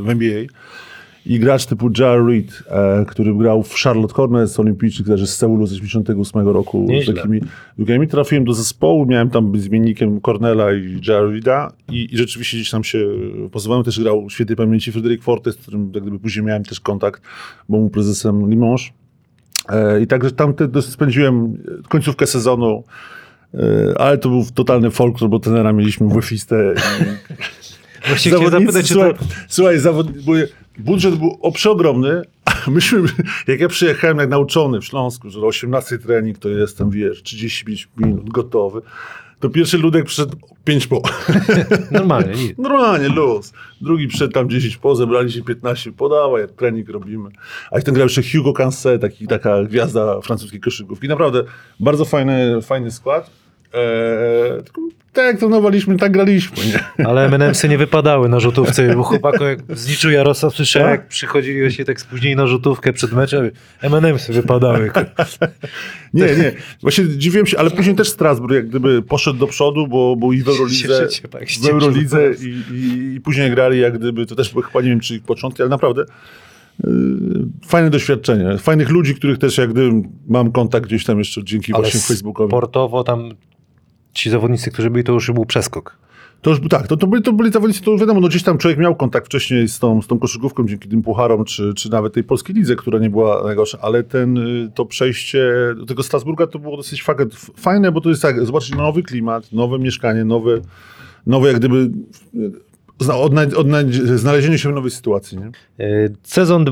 w 0.00 0.04
NBA 0.08 0.42
i 1.26 1.38
gracz 1.38 1.66
typu 1.66 1.90
Jar 1.98 2.26
Reed, 2.26 2.62
e, 2.70 3.04
który 3.08 3.34
grał 3.34 3.62
w 3.62 3.74
Charlotte 3.74 4.14
Hornets 4.14 4.60
olimpijczyk, 4.60 5.06
też 5.06 5.26
z 5.26 5.36
Seulu 5.36 5.66
z 5.66 5.72
88 5.72 6.48
roku. 6.48 6.86
Nieźle. 6.88 7.14
Z 7.14 7.16
takimi 7.16 7.40
drugiemi 7.76 8.08
trafiłem 8.08 8.44
do 8.44 8.54
zespołu, 8.54 9.06
miałem 9.06 9.30
tam 9.30 9.52
być 9.52 9.62
zmiennikiem 9.62 10.20
Cornela 10.20 10.72
i 10.72 11.00
Jar 11.08 11.24
Reeda 11.24 11.72
i, 11.88 12.08
i 12.12 12.16
rzeczywiście 12.16 12.56
gdzieś 12.56 12.70
tam 12.70 12.84
się 12.84 13.08
pozwałem. 13.52 13.84
Też 13.84 14.00
grał 14.00 14.28
w 14.28 14.32
świetnej 14.32 14.56
pamięci 14.56 14.92
Fryderyk 14.92 15.22
Fortes, 15.22 15.54
z 15.54 15.58
którym 15.58 15.90
jak 15.94 16.02
gdyby 16.02 16.18
później 16.18 16.44
miałem 16.44 16.64
też 16.64 16.80
kontakt, 16.80 17.22
bo 17.68 17.78
mu 17.78 17.90
prezesem 17.90 18.50
Limoges. 18.50 18.86
E, 19.68 20.00
I 20.00 20.06
także 20.06 20.30
tam 20.30 20.54
te, 20.54 20.82
spędziłem 20.82 21.58
końcówkę 21.88 22.26
sezonu, 22.26 22.84
e, 23.54 23.58
ale 24.00 24.18
to 24.18 24.28
był 24.28 24.44
totalny 24.54 24.90
folklor, 24.90 25.30
bo 25.30 25.38
tenera 25.38 25.72
mieliśmy 25.72 26.08
Właściwie 28.08 28.36
chciałem 28.36 28.50
Zawodnicy, 28.50 28.72
zapytać, 28.72 28.88
czy 28.88 28.94
słuchaj, 28.94 29.14
to... 29.14 29.24
słuchaj 29.48 29.78
zawod... 29.78 30.06
budżet 30.78 31.14
był 31.16 31.52
przeogromny, 31.52 32.22
a 32.44 32.70
myśmy, 32.70 33.02
jak 33.46 33.60
ja 33.60 33.68
przyjechałem 33.68 34.18
jak 34.18 34.28
nauczony 34.28 34.80
w 34.80 34.84
Śląsku, 34.84 35.30
że 35.30 35.40
o 35.40 35.46
18 35.46 35.98
trening 35.98 36.38
to 36.38 36.48
jestem, 36.48 36.90
wiesz, 36.90 37.22
35 37.22 37.88
minut, 37.96 38.30
gotowy, 38.30 38.80
to 39.40 39.50
pierwszy 39.50 39.78
ludek 39.78 40.04
przyszedł 40.04 40.36
5 40.64 40.86
po. 40.86 41.02
Normalnie, 41.90 42.32
nic. 42.42 42.58
Normalnie, 42.58 43.08
luz. 43.08 43.52
Drugi 43.80 44.08
przyszedł 44.08 44.32
tam 44.32 44.50
10 44.50 44.76
po, 44.76 44.96
zebrali 44.96 45.32
się 45.32 45.42
15, 45.42 45.92
podawaj, 45.92 46.42
jak 46.42 46.52
trening 46.52 46.88
robimy. 46.88 47.30
A 47.70 47.78
i 47.78 47.82
ten 47.82 47.94
grał 47.94 48.06
jeszcze 48.06 48.22
Hugo 48.22 48.52
Cancet, 48.52 49.00
taki, 49.00 49.26
taka 49.26 49.64
gwiazda 49.64 50.20
francuskiej 50.20 50.60
koszykówki. 50.60 51.08
Naprawdę 51.08 51.44
bardzo 51.80 52.04
fajny, 52.04 52.62
fajny 52.62 52.90
skład. 52.90 53.30
Eee, 53.74 54.62
tak 55.12 55.38
trenowaliśmy, 55.38 55.96
tak 55.96 56.12
graliśmy, 56.12 56.56
nie? 56.66 57.06
Ale 57.06 57.24
M&M'sy 57.24 57.68
nie 57.68 57.78
wypadały 57.78 58.28
na 58.28 58.40
rzutówce, 58.40 58.94
bo 58.96 59.02
chłopaku 59.02 59.44
jak 59.44 59.58
zliczył 59.68 60.10
Jarosław, 60.10 60.54
słyszałem 60.54 60.88
Tak? 60.88 61.00
jak 61.00 61.08
przychodzili 61.08 61.60
właśnie 61.60 61.84
tak 61.84 62.00
spóźnili 62.00 62.36
na 62.36 62.46
rzutówkę 62.46 62.92
przed 62.92 63.12
meczem, 63.12 63.50
M&M'sy 63.82 64.32
wypadały. 64.32 64.90
Nie, 66.14 66.24
nie. 66.24 66.52
Właśnie 66.82 67.08
dziwiłem 67.08 67.46
się, 67.46 67.58
ale 67.58 67.70
później 67.70 67.96
też 67.96 68.08
Strasburg 68.08 68.54
jak 68.54 68.68
gdyby 68.68 69.02
poszedł 69.02 69.38
do 69.38 69.46
przodu, 69.46 69.86
bo 69.86 70.16
był 70.16 70.32
i 70.32 70.42
w 70.42 70.48
Eurolidze, 70.58 71.08
tak, 71.30 71.48
w. 71.48 71.68
Eurolidze 71.68 72.20
i, 72.40 72.74
i, 72.74 73.14
i 73.14 73.20
później 73.20 73.50
grali 73.50 73.80
jak 73.80 73.98
gdyby, 73.98 74.26
to 74.26 74.34
też 74.34 74.54
chyba 74.66 74.80
nie 74.82 74.88
wiem 74.88 75.00
czy 75.00 75.14
ich 75.14 75.22
początki, 75.22 75.62
ale 75.62 75.68
naprawdę 75.68 76.04
yy, 76.84 76.90
fajne 77.66 77.90
doświadczenie. 77.90 78.58
Fajnych 78.58 78.88
ludzi, 78.90 79.14
których 79.14 79.38
też 79.38 79.58
jak 79.58 79.70
gdyby 79.72 80.08
mam 80.28 80.52
kontakt 80.52 80.86
gdzieś 80.86 81.04
tam 81.04 81.18
jeszcze 81.18 81.44
dzięki 81.44 81.72
Ale 81.72 81.82
właśnie 81.82 82.00
Facebookowi. 82.00 82.50
sportowo 82.50 83.04
tam 83.04 83.30
ci 84.18 84.30
zawodnicy, 84.30 84.70
którzy 84.70 84.90
byli, 84.90 85.04
to 85.04 85.12
już 85.12 85.30
był 85.30 85.44
przeskok. 85.46 85.96
To 86.42 86.50
już 86.50 86.60
tak, 86.70 86.86
to, 86.86 86.96
to, 86.96 87.06
byli, 87.06 87.22
to 87.22 87.32
byli 87.32 87.52
zawodnicy, 87.52 87.82
to 87.82 87.96
wiadomo, 87.96 88.20
no 88.20 88.28
gdzieś 88.28 88.42
tam 88.42 88.58
człowiek 88.58 88.78
miał 88.78 88.96
kontakt 88.96 89.26
wcześniej 89.26 89.68
z 89.68 89.78
tą, 89.78 90.02
z 90.02 90.06
tą 90.06 90.18
koszykówką 90.18 90.66
dzięki 90.66 90.88
tym 90.88 91.02
pucharom, 91.02 91.44
czy, 91.44 91.74
czy 91.74 91.90
nawet 91.90 92.12
tej 92.14 92.24
polskiej 92.24 92.56
lidze, 92.56 92.76
która 92.76 92.98
nie 92.98 93.10
była 93.10 93.42
najgorsza, 93.44 93.78
ale 93.82 94.02
ten, 94.02 94.38
y, 94.38 94.70
to 94.74 94.86
przejście 94.86 95.52
do 95.76 95.86
tego 95.86 96.02
Strasburga 96.02 96.46
to 96.46 96.58
było 96.58 96.76
dosyć 96.76 97.02
fa- 97.02 97.14
fajne, 97.56 97.92
bo 97.92 98.00
to 98.00 98.08
jest 98.08 98.22
tak, 98.22 98.46
zobaczyć 98.46 98.74
nowy 98.76 99.02
klimat, 99.02 99.52
nowe 99.52 99.78
mieszkanie, 99.78 100.24
nowe, 100.24 100.60
nowe 101.26 101.48
jak 101.48 101.56
gdyby 101.58 101.90
odnaj- 103.00 103.54
odnaj- 103.54 104.16
znalezienie 104.16 104.58
się 104.58 104.68
w 104.68 104.74
nowej 104.74 104.90
sytuacji, 104.90 105.38
nie? 105.38 105.46
E, 105.86 106.08
Sezon 106.22 106.64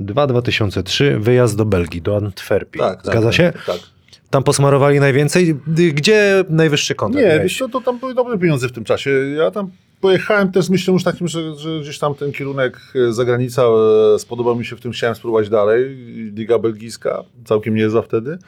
2002-2003, 0.00 1.18
wyjazd 1.20 1.56
do 1.56 1.64
Belgii, 1.64 2.02
do 2.02 2.16
Antwerpii. 2.16 2.80
Zgadza 3.04 3.32
się? 3.32 3.52
Tak. 3.66 3.93
Tam 4.34 4.42
posmarowali 4.42 5.00
najwięcej. 5.00 5.54
Gdzie 5.94 6.44
najwyższy 6.48 6.94
kontrakt? 6.94 7.26
Nie, 7.26 7.40
wiesz 7.40 7.58
co, 7.58 7.68
to 7.68 7.80
tam 7.80 7.98
były 7.98 8.14
dobre 8.14 8.38
pieniądze 8.38 8.68
w 8.68 8.72
tym 8.72 8.84
czasie. 8.84 9.10
Ja 9.10 9.50
tam 9.50 9.70
pojechałem 10.00 10.52
też 10.52 10.64
z 10.64 10.70
myślą 10.70 10.94
już 10.94 11.04
takim, 11.04 11.28
że, 11.28 11.56
że 11.56 11.80
gdzieś 11.80 11.98
tam 11.98 12.14
ten 12.14 12.32
kierunek 12.32 12.80
e, 12.94 13.12
zagranica 13.12 13.62
e, 13.62 14.18
spodobał 14.18 14.56
mi 14.56 14.64
się 14.64 14.76
w 14.76 14.80
tym, 14.80 14.92
chciałem 14.92 15.16
spróbować 15.16 15.48
dalej. 15.48 15.96
Liga 16.36 16.58
belgijska, 16.58 17.24
całkiem 17.44 17.74
niezła 17.74 18.02
wtedy. 18.02 18.38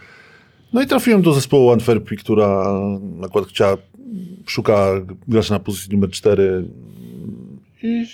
No 0.72 0.82
i 0.82 0.87
trafiłem 0.87 1.22
do 1.22 1.32
zespołu 1.32 1.70
Antwerpii, 1.70 2.16
która 2.16 2.80
akurat 3.24 3.49
chciała, 3.49 3.76
szuka 4.47 4.89
gracza 5.28 5.55
na 5.55 5.61
pozycji 5.61 5.93
numer 5.93 6.11
4 6.11 6.64
i 7.82 8.05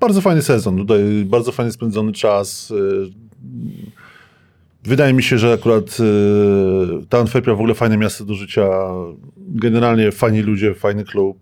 bardzo 0.00 0.20
fajny 0.20 0.42
sezon, 0.42 0.76
tutaj 0.76 1.24
bardzo 1.24 1.52
fajnie 1.52 1.72
spędzony 1.72 2.12
czas. 2.12 2.72
E, 4.86 4.88
Wydaje 4.88 5.12
mi 5.12 5.22
się, 5.22 5.38
że 5.38 5.52
akurat 5.52 5.98
e, 6.00 7.06
ta 7.08 7.18
Antwerpia 7.18 7.54
w 7.54 7.60
ogóle 7.60 7.74
fajne 7.74 7.96
miasto 7.96 8.24
do 8.24 8.34
życia. 8.34 8.68
Generalnie 9.38 10.12
fajni 10.12 10.40
ludzie, 10.40 10.74
fajny 10.74 11.04
klub. 11.04 11.38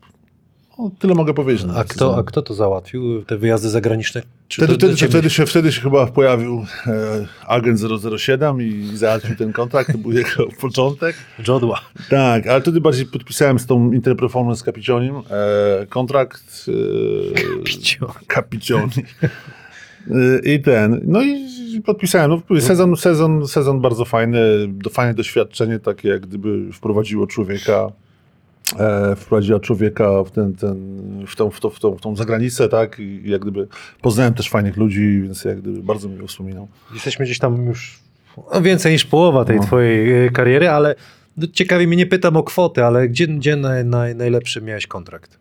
O, 0.79 0.91
tyle 0.99 1.15
mogę 1.15 1.35
powiedzieć. 1.35 1.67
A 1.77 1.85
kto, 1.85 2.17
a 2.17 2.23
kto 2.23 2.43
to 2.43 2.55
załatwił? 2.55 3.23
Te 3.23 3.39
wyjazdy 3.39 3.71
zagraniczne? 3.71 4.23
Czy 4.49 4.63
Wtedy, 4.63 4.79
to 4.79 4.87
wtedy, 4.87 5.09
wtedy, 5.09 5.31
się, 5.31 5.47
wtedy 5.47 5.73
się 5.73 5.81
chyba 5.81 6.07
pojawił 6.07 6.67
e, 6.87 7.27
agent 7.47 7.81
007 8.19 8.63
i 8.63 8.91
załatwił 8.95 9.37
ten 9.37 9.53
kontrakt. 9.53 9.93
To 9.93 9.99
był 9.99 10.13
jego 10.23 10.47
początek. 10.61 11.17
Jodła. 11.49 11.81
Tak, 12.11 12.47
ale 12.47 12.61
wtedy 12.61 12.81
bardziej 12.81 13.07
podpisałem 13.07 13.59
z 13.59 13.67
tą 13.67 13.93
Interperformance 13.93 14.65
Capicionim 14.65 15.17
e, 15.17 15.87
kontrakt. 15.87 16.67
E, 16.69 17.63
Picio. 17.65 18.15
Capicioni. 18.35 18.93
Y, 20.11 20.41
I 20.45 20.63
ten, 20.63 21.01
no 21.05 21.23
i 21.23 21.49
podpisałem. 21.81 22.31
No, 22.31 22.41
mówię, 22.49 22.61
sezon, 22.61 22.97
sezon, 22.97 23.49
sezon 23.49 23.81
bardzo 23.81 24.05
fajny, 24.05 24.41
do, 24.69 24.91
fajne 24.91 25.15
doświadczenie, 25.15 25.79
takie 25.79 26.09
jak 26.09 26.21
gdyby 26.27 26.73
wprowadziło 26.73 27.27
człowieka, 27.27 27.93
e, 28.79 29.17
wprowadziła 29.17 29.61
człowieka 29.61 30.25
w, 30.25 30.31
ten, 30.31 30.55
ten, 30.55 30.77
w, 31.27 31.37
tą, 31.37 31.51
w, 31.51 31.61
tą, 31.61 31.71
w, 31.71 31.81
tą, 31.81 31.97
w 31.97 32.01
tą 32.01 32.17
zagranicę, 32.17 32.69
tak? 32.69 32.99
I 32.99 33.23
jak 33.25 33.41
gdyby 33.41 33.69
poznałem 34.03 34.35
też 34.35 34.51
fajnych 34.51 34.77
ludzi, 34.77 35.21
więc 35.23 35.45
jak 35.45 35.61
gdyby 35.61 35.83
bardzo 35.83 36.09
miło 36.09 36.27
wspominał. 36.27 36.69
Jesteśmy 36.95 37.25
gdzieś 37.25 37.39
tam 37.39 37.67
już 37.67 37.99
no, 38.55 38.63
więcej 38.63 38.93
niż 38.93 39.05
połowa 39.05 39.45
tej 39.45 39.57
No. 39.57 39.63
twojej 39.63 40.27
e, 40.27 40.31
kariery, 40.31 40.69
ale 40.69 40.95
no, 41.37 41.47
ciekawie 41.53 41.87
mnie, 41.87 41.97
nie 41.97 42.07
pytam 42.07 42.37
o 42.37 42.43
kwotę, 42.43 42.87
ale 42.87 43.09
gdzie, 43.09 43.27
gdzie 43.27 43.57
naj, 43.57 43.85
naj, 43.85 44.15
najlepszy 44.15 44.63
miałeś 44.63 44.87
kontrakt? 44.87 45.39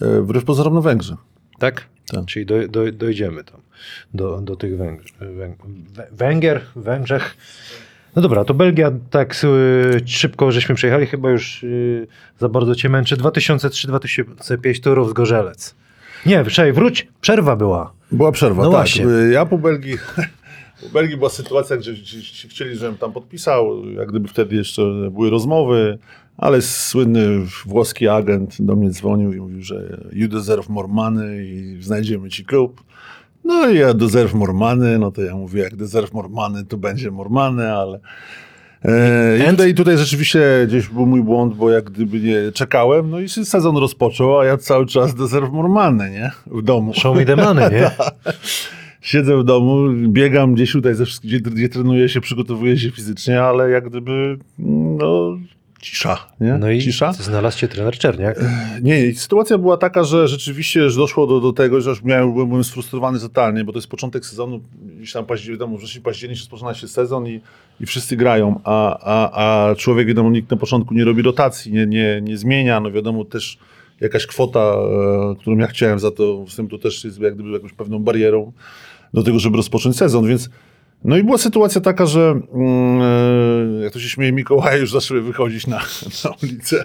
E, 0.00 0.20
wbrew 0.20 0.44
pozorom 0.44 0.74
na 0.74 0.80
Węgrzy. 0.80 1.16
Tak? 1.58 1.84
Tak. 2.12 2.24
Czyli 2.26 2.46
do, 2.46 2.68
do, 2.68 2.92
dojdziemy 2.92 3.44
tam 3.44 3.60
do, 4.14 4.40
do 4.40 4.56
tych 4.56 4.76
Węg, 4.76 5.02
Wę- 5.20 6.06
Węgier, 6.12 6.60
Węgrzech. 6.76 7.36
No 8.16 8.22
dobra, 8.22 8.44
to 8.44 8.54
Belgia 8.54 8.92
tak 9.10 9.36
y, 9.44 10.00
szybko 10.06 10.52
żeśmy 10.52 10.74
przejechali, 10.74 11.06
chyba 11.06 11.30
już 11.30 11.62
y, 11.62 12.06
za 12.38 12.48
bardzo 12.48 12.74
cię 12.74 12.88
męczy. 12.88 13.16
2003-2005 13.16 14.80
Turów 14.82 15.10
z 15.10 15.12
Gorzelec. 15.12 15.74
Nie, 16.26 16.44
czekaj, 16.44 16.72
wróć, 16.72 17.08
przerwa 17.20 17.56
była. 17.56 17.92
Była 18.12 18.32
przerwa, 18.32 18.62
No 18.62 18.70
tak. 18.70 18.78
właśnie. 18.78 19.06
Y, 19.06 19.30
Ja 19.32 19.46
po 19.46 19.58
Belgii, 19.58 19.98
po 20.82 20.88
Belgii 20.92 21.16
była 21.16 21.30
sytuacja, 21.30 21.76
gdzie 21.76 21.94
chcieli, 22.48 22.76
żebym 22.76 22.98
tam 22.98 23.12
podpisał, 23.12 23.90
jak 23.90 24.08
gdyby 24.08 24.28
wtedy 24.28 24.56
jeszcze 24.56 24.82
były 25.10 25.30
rozmowy, 25.30 25.98
ale 26.38 26.62
słynny 26.62 27.46
włoski 27.66 28.08
agent 28.08 28.62
do 28.62 28.76
mnie 28.76 28.90
dzwonił 28.90 29.32
i 29.32 29.40
mówił, 29.40 29.62
że 29.62 29.98
you 30.12 30.28
deserve 30.28 30.68
more 30.68 30.88
money 30.88 31.46
i 31.46 31.82
znajdziemy 31.82 32.28
ci 32.28 32.44
klub. 32.44 32.84
No 33.44 33.68
i 33.68 33.78
ja 33.78 33.94
deserve 33.94 34.34
more 34.34 34.52
money, 34.52 34.98
no 34.98 35.12
to 35.12 35.22
ja 35.22 35.36
mówię, 35.36 35.62
jak 35.62 35.76
deserve 35.76 36.12
more 36.12 36.28
money, 36.28 36.66
to 36.66 36.76
będzie 36.76 37.10
more 37.10 37.30
money, 37.30 37.66
ale... 37.66 38.00
E, 38.84 39.38
I 39.38 39.50
tutaj, 39.50 39.74
tutaj 39.74 39.98
rzeczywiście 39.98 40.40
gdzieś 40.68 40.88
był 40.88 41.06
mój 41.06 41.22
błąd, 41.22 41.54
bo 41.54 41.70
jak 41.70 41.90
gdyby 41.90 42.20
nie 42.20 42.52
czekałem, 42.52 43.10
no 43.10 43.20
i 43.20 43.28
się 43.28 43.44
sezon 43.44 43.76
rozpoczął, 43.76 44.38
a 44.38 44.44
ja 44.44 44.56
cały 44.56 44.86
czas 44.86 45.14
deserve 45.14 45.52
more 45.52 45.68
money, 45.68 46.10
nie? 46.10 46.30
W 46.46 46.62
domu. 46.62 46.94
Show 46.94 47.16
me 47.16 47.24
the 47.24 47.36
money, 47.36 47.72
nie? 47.72 47.90
Siedzę 49.00 49.36
w 49.36 49.44
domu, 49.44 49.78
biegam 50.08 50.54
gdzieś 50.54 50.72
tutaj, 50.72 50.94
ze 50.94 51.06
wszystkich, 51.06 51.30
gdzie, 51.30 51.50
gdzie 51.50 51.68
trenuję 51.68 52.08
się, 52.08 52.20
przygotowuję 52.20 52.78
się 52.78 52.90
fizycznie, 52.90 53.42
ale 53.42 53.70
jak 53.70 53.88
gdyby, 53.88 54.38
no, 54.58 55.38
cisza, 55.82 56.26
nie? 56.40 56.58
No 56.58 56.70
i 56.70 56.80
cisza. 56.80 57.12
znalazł 57.12 57.58
cię 57.58 57.68
trener 57.68 57.98
Czerniak. 57.98 58.40
Nie, 58.82 59.06
i 59.06 59.14
sytuacja 59.14 59.58
była 59.58 59.76
taka, 59.76 60.04
że 60.04 60.28
rzeczywiście 60.28 60.90
że 60.90 60.96
doszło 60.96 61.26
do, 61.26 61.40
do 61.40 61.52
tego, 61.52 61.80
że 61.80 61.90
już 61.90 62.02
miałem, 62.02 62.34
byłem 62.34 62.64
sfrustrowany 62.64 63.20
totalnie, 63.20 63.64
bo 63.64 63.72
to 63.72 63.78
jest 63.78 63.88
początek 63.88 64.26
sezonu, 64.26 64.60
gdzieś 64.98 65.12
tam 65.12 65.26
październik, 65.26 65.78
wrześniu, 65.78 66.02
październik 66.02 66.38
rozpoczyna 66.38 66.74
się 66.74 66.88
sezon 66.88 67.26
i, 67.26 67.40
i 67.80 67.86
wszyscy 67.86 68.16
grają, 68.16 68.60
a, 68.64 68.98
a, 69.00 69.70
a 69.70 69.74
człowiek, 69.74 70.08
wiadomo, 70.08 70.30
nikt 70.30 70.50
na 70.50 70.56
początku 70.56 70.94
nie 70.94 71.04
robi 71.04 71.22
rotacji, 71.22 71.72
nie, 71.72 71.86
nie, 71.86 72.20
nie 72.22 72.38
zmienia, 72.38 72.80
no 72.80 72.90
wiadomo, 72.90 73.24
też 73.24 73.58
jakaś 74.00 74.26
kwota, 74.26 74.60
e, 74.60 75.34
którą 75.40 75.56
ja 75.56 75.66
chciałem 75.66 75.98
za 75.98 76.10
to, 76.10 76.44
z 76.48 76.56
tym 76.56 76.68
to 76.68 76.78
też 76.78 77.04
jest 77.04 77.20
jak 77.20 77.34
gdyby 77.34 77.50
jakąś 77.50 77.72
pewną 77.72 77.98
barierą 77.98 78.52
do 79.14 79.22
tego, 79.22 79.38
żeby 79.38 79.56
rozpocząć 79.56 79.96
sezon, 79.96 80.26
więc 80.26 80.50
no 81.04 81.16
i 81.16 81.24
była 81.24 81.38
sytuacja 81.38 81.80
taka, 81.80 82.06
że 82.06 82.40
e, 83.80 83.82
jak 83.82 83.92
to 83.92 84.00
się 84.00 84.08
śmieje, 84.08 84.32
Mikołaj 84.32 84.80
już 84.80 84.90
zaczęły 84.90 85.22
wychodzić 85.22 85.66
na, 85.66 85.78
na 86.24 86.30
ulicę, 86.42 86.84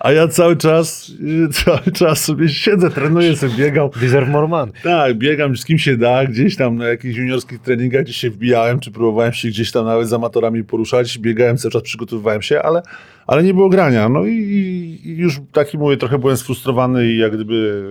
a 0.00 0.12
ja 0.12 0.28
cały 0.28 0.56
czas, 0.56 1.08
y, 1.08 1.48
cały 1.52 1.92
czas 1.92 2.24
sobie 2.24 2.48
siedzę, 2.48 2.90
trenuję, 2.90 3.36
sobie 3.36 3.54
biegam. 3.56 3.88
Money. 4.48 4.72
Tak, 4.82 5.18
biegam 5.18 5.56
z 5.56 5.64
kim 5.64 5.78
się 5.78 5.96
da, 5.96 6.26
gdzieś 6.26 6.56
tam 6.56 6.76
na 6.76 6.88
jakichś 6.88 7.16
juniorskich 7.16 7.60
treningach, 7.60 8.04
gdzieś 8.04 8.16
się 8.16 8.30
wbijałem, 8.30 8.80
czy 8.80 8.90
próbowałem 8.90 9.32
się 9.32 9.48
gdzieś 9.48 9.72
tam 9.72 9.84
nawet 9.86 10.08
z 10.08 10.12
amatorami 10.12 10.64
poruszać, 10.64 11.18
biegałem 11.18 11.58
cały 11.58 11.72
czas, 11.72 11.82
przygotowywałem 11.82 12.42
się, 12.42 12.62
ale, 12.62 12.82
ale 13.26 13.42
nie 13.42 13.54
było 13.54 13.68
grania. 13.68 14.08
No 14.08 14.26
i, 14.26 14.32
i 15.04 15.16
już 15.16 15.40
taki 15.52 15.78
mówię, 15.78 15.96
trochę 15.96 16.18
byłem 16.18 16.36
sfrustrowany 16.36 17.12
i 17.12 17.18
jak 17.18 17.34
gdyby 17.34 17.84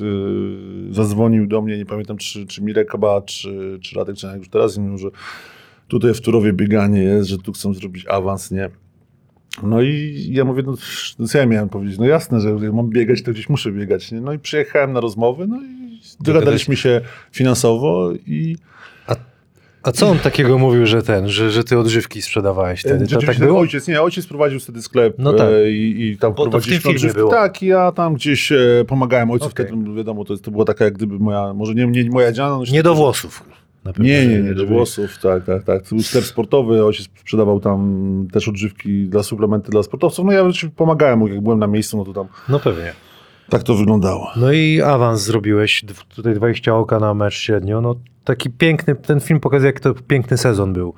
yy, 0.00 0.94
zadzwonił 0.94 1.46
do 1.46 1.62
mnie, 1.62 1.78
nie 1.78 1.86
pamiętam 1.86 2.16
czy, 2.16 2.46
czy 2.46 2.62
Mirek 2.62 2.88
Kaba, 2.88 3.22
czy, 3.22 3.78
czy 3.82 3.96
Radek 3.96 4.16
Czerniak 4.16 4.38
już 4.38 4.48
teraz 4.48 4.76
i 4.76 4.80
mówił, 4.80 4.98
że 4.98 5.08
tutaj 5.88 6.14
w 6.14 6.20
Turowie 6.20 6.52
bieganie 6.52 7.02
jest, 7.02 7.28
że 7.28 7.38
tu 7.38 7.52
chcą 7.52 7.74
zrobić 7.74 8.06
awans, 8.06 8.50
nie? 8.50 8.70
No 9.62 9.82
i 9.82 10.26
ja 10.30 10.44
mówię, 10.44 10.62
no, 10.66 10.74
no 11.18 11.26
co 11.26 11.38
ja 11.38 11.46
miałem 11.46 11.68
powiedzieć? 11.68 11.98
No 11.98 12.06
jasne, 12.06 12.40
że 12.40 12.50
jak 12.50 12.72
mam 12.72 12.90
biegać, 12.90 13.22
to 13.22 13.32
gdzieś 13.32 13.48
muszę 13.48 13.72
biegać. 13.72 14.12
Nie? 14.12 14.20
No 14.20 14.32
i 14.32 14.38
przyjechałem 14.38 14.92
na 14.92 15.00
rozmowy, 15.00 15.46
no 15.46 15.62
i 15.62 16.00
dogadaliśmy 16.20 16.76
się 16.76 17.00
finansowo 17.32 18.12
i 18.26 18.56
A 19.82 19.92
co 19.92 20.08
on 20.08 20.18
takiego 20.18 20.58
mówił, 20.58 20.86
że 20.86 21.02
ten, 21.02 21.28
że, 21.28 21.50
że 21.50 21.64
ty 21.64 21.78
odżywki 21.78 22.22
sprzedawałeś 22.22 22.80
wtedy? 22.80 23.06
To 23.06 23.20
tak 23.20 23.38
było? 23.38 23.60
ojciec, 23.60 23.88
nie, 23.88 24.02
ojciec 24.02 24.26
prowadził 24.26 24.60
wtedy 24.60 24.82
sklep 24.82 25.14
No 25.18 25.32
tak. 25.32 25.48
e, 25.52 25.70
i, 25.70 26.06
i 26.10 26.16
tam 26.18 26.32
Bo 26.34 26.42
prowadziliśmy 26.42 26.90
odżywki. 26.90 27.16
było. 27.16 27.30
Tak, 27.30 27.62
i 27.62 27.66
ja 27.66 27.92
tam 27.92 28.14
gdzieś 28.14 28.52
e, 28.52 28.58
pomagałem 28.86 29.30
ojcu 29.30 29.46
Okej. 29.46 29.66
wtedy, 29.66 29.94
wiadomo, 29.94 30.24
to, 30.24 30.36
to 30.36 30.50
była 30.50 30.64
taka 30.64 30.84
jak 30.84 30.94
gdyby 30.94 31.18
moja, 31.18 31.54
może 31.54 31.74
nie, 31.74 31.86
nie 31.86 32.10
moja 32.10 32.32
działalność. 32.32 32.72
Nie 32.72 32.82
do 32.82 32.94
włosów. 32.94 33.44
Na 33.84 33.92
pewno, 33.92 34.04
Nie, 34.08 34.26
nie, 34.26 34.38
nie, 34.42 34.54
do 34.54 34.66
włosów, 34.66 35.18
tak, 35.22 35.44
tak, 35.44 35.64
tak. 35.64 35.82
To 35.82 35.88
był 35.94 36.02
sklep 36.04 36.24
sportowy, 36.24 36.84
ojciec 36.84 37.08
sprzedawał 37.20 37.60
tam 37.60 38.28
też 38.32 38.48
odżywki 38.48 39.04
dla 39.04 39.22
suplementy 39.22 39.70
dla 39.70 39.82
sportowców. 39.82 40.24
No 40.26 40.32
ja 40.32 40.44
pomagałem 40.76 41.18
mu, 41.18 41.28
jak 41.28 41.40
byłem 41.40 41.58
na 41.58 41.66
miejscu, 41.66 41.96
no 41.96 42.04
to 42.04 42.12
tam 42.12 42.26
No 42.48 42.58
pewnie. 42.60 42.92
tak 43.48 43.62
to 43.62 43.74
wyglądało. 43.74 44.30
No 44.36 44.52
i 44.52 44.80
awans 44.82 45.22
zrobiłeś, 45.22 45.84
tutaj 46.16 46.34
20 46.34 46.76
oka 46.76 46.98
na 46.98 47.14
mecz 47.14 47.34
średnio. 47.34 47.80
No 47.80 47.94
taki 48.24 48.50
piękny, 48.50 48.94
ten 48.94 49.20
film 49.20 49.40
pokazuje, 49.40 49.66
jak 49.66 49.80
to 49.80 49.94
piękny 49.94 50.38
sezon 50.38 50.72
był. 50.72 50.94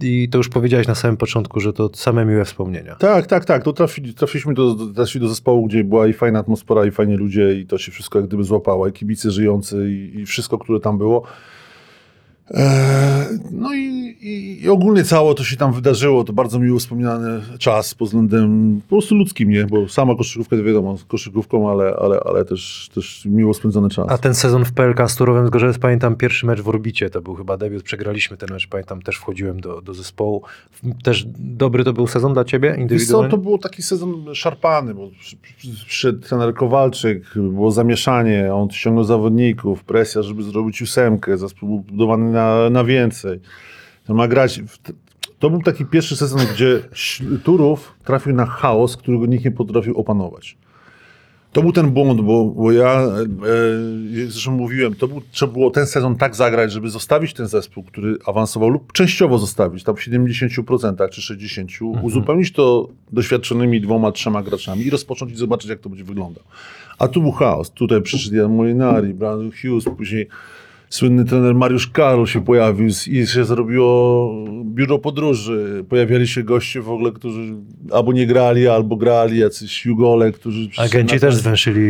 i 0.00 0.28
to 0.28 0.38
już 0.38 0.48
powiedziałeś 0.48 0.86
na 0.86 0.94
samym 0.94 1.16
początku, 1.16 1.60
że 1.60 1.72
to 1.72 1.90
same 1.94 2.24
miłe 2.24 2.44
wspomnienia. 2.44 2.96
Tak, 2.96 3.26
tak, 3.26 3.44
tak. 3.44 3.64
To 3.64 3.72
trafili, 3.72 4.14
trafiliśmy 4.14 4.54
do, 4.54 4.74
trafiliśmy 4.74 5.20
do 5.20 5.28
zespołu, 5.28 5.66
gdzie 5.66 5.84
była 5.84 6.06
i 6.06 6.12
fajna 6.12 6.38
atmosfera, 6.38 6.84
i 6.84 6.90
fajni 6.90 7.16
ludzie, 7.16 7.54
i 7.54 7.66
to 7.66 7.78
się 7.78 7.92
wszystko 7.92 8.18
jak 8.18 8.28
gdyby 8.28 8.44
złapało, 8.44 8.88
i 8.88 8.92
kibice 8.92 9.30
żyjący, 9.30 9.90
i, 9.90 10.20
i 10.20 10.26
wszystko, 10.26 10.58
które 10.58 10.80
tam 10.80 10.98
było. 10.98 11.26
Eee, 12.54 13.26
no 13.52 13.74
i, 13.74 14.16
i, 14.20 14.62
i 14.64 14.68
ogólnie 14.68 15.04
cało 15.04 15.34
to 15.34 15.44
się 15.44 15.56
tam 15.56 15.72
wydarzyło, 15.72 16.24
to 16.24 16.32
bardzo 16.32 16.58
miło 16.58 16.78
wspomniany 16.78 17.40
czas 17.58 17.94
pod 17.94 18.08
względem 18.08 18.80
po 18.88 18.96
prostu 18.96 19.14
ludzkim, 19.14 19.50
nie? 19.50 19.64
Bo 19.64 19.88
sama 19.88 20.16
koszykówka, 20.16 20.56
to 20.56 20.62
wiadomo, 20.62 20.96
z 20.96 21.04
koszykówką, 21.04 21.70
ale, 21.70 21.96
ale, 22.00 22.20
ale 22.24 22.44
też, 22.44 22.90
też 22.94 23.24
miło 23.24 23.54
spędzony 23.54 23.88
czas. 23.90 24.06
A 24.08 24.18
ten 24.18 24.34
sezon 24.34 24.64
w 24.64 24.72
PLK 24.72 25.08
z 25.10 25.16
Turowem 25.16 25.46
Zgorzelec, 25.46 25.78
pamiętam 25.78 26.16
pierwszy 26.16 26.46
mecz 26.46 26.60
w 26.60 26.68
Orbicie, 26.68 27.10
to 27.10 27.22
był 27.22 27.34
chyba 27.34 27.56
debiut, 27.56 27.82
przegraliśmy 27.82 28.36
ten 28.36 28.48
mecz, 28.52 28.68
pamiętam, 28.68 29.02
też 29.02 29.16
wchodziłem 29.16 29.60
do, 29.60 29.80
do 29.82 29.94
zespołu. 29.94 30.42
Też 31.02 31.26
dobry 31.38 31.84
to 31.84 31.92
był 31.92 32.06
sezon 32.06 32.32
dla 32.34 32.44
ciebie 32.44 32.68
Wiesz 32.68 32.76
co, 32.76 32.82
indywidualnie? 32.82 33.30
to 33.30 33.38
był 33.38 33.58
taki 33.58 33.82
sezon 33.82 34.34
szarpany, 34.34 34.94
bo 34.94 35.08
przy- 35.20 35.36
przy- 35.36 35.86
przyszedł 35.86 36.20
trener 36.20 36.54
Kowalczyk, 36.54 37.24
było 37.36 37.70
zamieszanie, 37.70 38.54
on 38.54 38.70
ściągnął 38.70 39.04
zawodników, 39.04 39.84
presja, 39.84 40.22
żeby 40.22 40.42
zrobić 40.42 40.82
ósemkę, 40.82 41.38
zespół 41.38 41.80
budowany 41.80 42.32
na, 42.32 42.39
na 42.70 42.84
więcej. 42.84 43.40
To 44.06 44.14
ma 44.14 44.28
grać... 44.28 44.60
w- 44.62 44.78
To 45.38 45.50
był 45.50 45.62
taki 45.62 45.84
pierwszy 45.84 46.16
sezon, 46.16 46.40
gdzie 46.54 46.80
Turów 47.44 47.94
trafił 48.04 48.32
na 48.34 48.46
chaos, 48.46 48.96
którego 48.96 49.26
nikt 49.26 49.44
nie 49.44 49.50
potrafił 49.50 49.96
opanować. 49.98 50.56
To 51.52 51.62
był 51.62 51.72
ten 51.72 51.90
błąd, 51.90 52.20
bo, 52.20 52.44
bo 52.44 52.72
ja 52.72 52.90
e, 52.92 53.22
e, 53.22 54.26
zresztą 54.28 54.50
mówiłem, 54.52 54.94
to 54.94 55.08
był, 55.08 55.22
trzeba 55.30 55.52
było 55.52 55.70
ten 55.70 55.86
sezon 55.86 56.16
tak 56.16 56.36
zagrać, 56.36 56.72
żeby 56.72 56.90
zostawić 56.90 57.34
ten 57.34 57.48
zespół, 57.48 57.82
który 57.84 58.16
awansował 58.26 58.68
lub 58.68 58.92
częściowo 58.92 59.38
zostawić, 59.38 59.84
tam 59.84 59.96
w 59.96 60.00
70% 60.00 61.08
czy 61.10 61.34
60%, 61.34 61.98
uzupełnić 62.02 62.52
to 62.52 62.88
doświadczonymi 63.12 63.80
dwoma, 63.80 64.12
trzema 64.12 64.42
graczami 64.42 64.82
i 64.86 64.90
rozpocząć 64.90 65.32
i 65.32 65.36
zobaczyć, 65.36 65.70
jak 65.70 65.80
to 65.80 65.88
będzie 65.88 66.04
wyglądał. 66.04 66.44
A 66.98 67.08
tu 67.08 67.22
był 67.22 67.32
chaos. 67.32 67.70
Tutaj 67.70 68.02
przyszedł 68.02 68.36
Jan 68.36 68.56
Molinari, 68.56 69.14
Brandon 69.14 69.50
Hughes, 69.62 69.84
później 69.96 70.28
słynny 70.90 71.24
trener 71.24 71.54
Mariusz 71.54 71.86
Karol 71.86 72.26
się 72.26 72.44
pojawił 72.44 72.88
i 73.06 73.26
się 73.26 73.44
zrobiło 73.44 74.34
biuro 74.64 74.98
podróży. 74.98 75.84
Pojawiali 75.88 76.28
się 76.28 76.42
goście 76.42 76.80
w 76.82 76.90
ogóle, 76.90 77.12
którzy 77.12 77.54
albo 77.92 78.12
nie 78.12 78.26
grali, 78.26 78.68
albo 78.68 78.96
grali, 78.96 79.38
jacyś 79.38 79.86
jugole, 79.86 80.32
którzy... 80.32 80.68
Agenci 80.78 81.14
na- 81.14 81.20
też 81.20 81.34
zwęszyli 81.36 81.80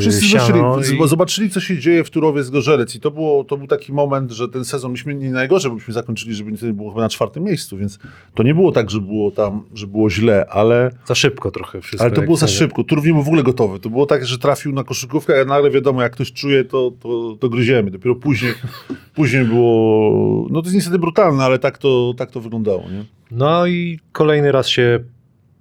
Wszyscy 0.00 0.24
siano 0.24 0.46
zobaczyli, 0.46 1.02
i- 1.04 1.08
zobaczyli, 1.08 1.50
co 1.50 1.60
się 1.60 1.78
dzieje 1.78 2.04
w 2.04 2.10
Turowie 2.10 2.42
z 2.42 2.50
Gorzelec 2.50 2.94
i 2.96 3.00
to, 3.00 3.10
było, 3.10 3.44
to 3.44 3.56
był 3.56 3.66
taki 3.66 3.92
moment, 3.92 4.30
że 4.30 4.48
ten 4.48 4.64
sezon, 4.64 4.90
myśmy 4.90 5.14
nie 5.14 5.30
najgorzej, 5.30 5.70
bo 5.70 5.74
myśmy 5.74 5.94
zakończyli, 5.94 6.34
żeby 6.34 6.52
nie 6.52 6.72
było 6.72 6.90
chyba 6.90 7.02
na 7.02 7.08
czwartym 7.08 7.42
miejscu, 7.44 7.76
więc 7.76 7.98
to 8.34 8.42
nie 8.42 8.54
było 8.54 8.72
tak, 8.72 8.90
że 8.90 9.00
było 9.00 9.30
tam, 9.30 9.62
że 9.74 9.86
było 9.86 10.10
źle, 10.10 10.46
ale, 10.50 10.90
Za 11.06 11.14
szybko 11.14 11.50
trochę 11.50 11.80
wszystko. 11.80 12.04
ale 12.04 12.14
to 12.14 12.22
było 12.22 12.36
za 12.36 12.46
szybko. 12.48 12.84
Turów 12.84 13.04
nie 13.04 13.12
był 13.12 13.22
w 13.22 13.26
ogóle 13.26 13.42
gotowy. 13.42 13.80
To 13.80 13.90
było 13.90 14.06
tak, 14.06 14.26
że 14.26 14.38
trafił 14.38 14.72
na 14.72 14.84
koszykówkę, 14.84 15.40
a 15.40 15.44
nagle 15.44 15.70
wiadomo, 15.70 16.02
jak 16.02 16.12
ktoś 16.12 16.32
czuje, 16.32 16.64
to, 16.64 16.92
to, 17.00 17.36
to 17.40 17.48
gryziemy. 17.48 17.90
Dopiero 17.90 18.14
później, 18.14 18.49
później 19.14 19.44
było, 19.44 20.46
no 20.50 20.60
to 20.62 20.66
jest 20.66 20.74
niestety 20.74 20.98
brutalne, 20.98 21.44
ale 21.44 21.58
tak 21.58 21.78
to, 21.78 22.14
tak 22.16 22.30
to 22.30 22.40
wyglądało, 22.40 22.82
nie? 22.90 23.04
No 23.30 23.66
i 23.66 23.98
kolejny 24.12 24.52
raz 24.52 24.68
się 24.68 24.98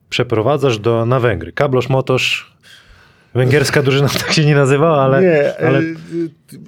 przeprowadzasz 0.10 0.80
do, 0.80 1.06
na 1.06 1.20
Węgry. 1.20 1.52
Kablosz 1.52 1.90
Motosz, 1.90 2.56
węgierska 3.34 3.82
drużyna 3.84 4.10
tak 4.20 4.32
się 4.32 4.46
nie 4.46 4.56
nazywała, 4.56 5.04
ale... 5.04 5.22
nie, 5.22 5.58
ale 5.58 5.68
ale 5.68 5.82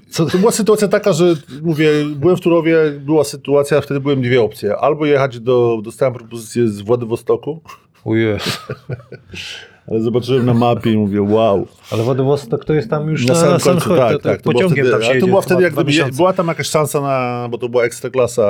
co? 0.09 0.25
to 0.25 0.37
była 0.37 0.51
sytuacja 0.51 0.87
taka, 0.87 1.13
że 1.13 1.35
mówię, 1.61 1.89
byłem 2.15 2.37
w 2.37 2.41
Turowie, 2.41 2.77
była 2.99 3.23
sytuacja, 3.23 3.81
wtedy 3.81 3.99
byłem 3.99 4.21
dwie 4.21 4.41
opcje. 4.41 4.75
Albo 4.75 5.05
jechać 5.05 5.39
do, 5.39 5.79
dostałem 5.83 6.13
propozycję 6.13 6.67
z 6.67 6.81
Władywostoku, 6.81 7.61
Ujej. 8.03 8.37
ale 9.91 10.01
zobaczyłem 10.01 10.45
na 10.45 10.53
mapie 10.53 10.91
i 10.91 10.97
mówię, 10.97 11.21
wow. 11.21 11.67
Ale 11.91 12.03
Władywostok 12.03 12.65
to 12.65 12.73
jest 12.73 12.89
tam 12.89 13.09
już 13.09 13.25
Na 13.25 13.33
na, 13.33 13.39
samym 13.39 13.59
końcu, 13.59 13.89
chodź, 13.89 13.99
tak, 13.99 14.21
tak. 14.21 14.41
to 14.41 14.51
pociągiem 14.51 14.85
wtedy, 14.85 14.91
tam 14.91 15.13
się 15.13 15.19
to 15.19 15.27
była 15.27 15.41
wtedy 15.41 15.63
jak 15.63 15.73
gdyby, 15.73 15.91
była 16.15 16.33
tam 16.33 16.47
jakaś 16.47 16.67
szansa 16.67 17.01
na, 17.01 17.47
bo 17.51 17.57
to 17.57 17.69
była 17.69 17.83
ekstraklasa 17.83 18.43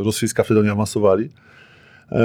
e, 0.00 0.02
rosyjska, 0.04 0.42
wtedy 0.42 0.60
oni 0.60 0.68
awansowali. 0.68 1.28
E, 2.12 2.18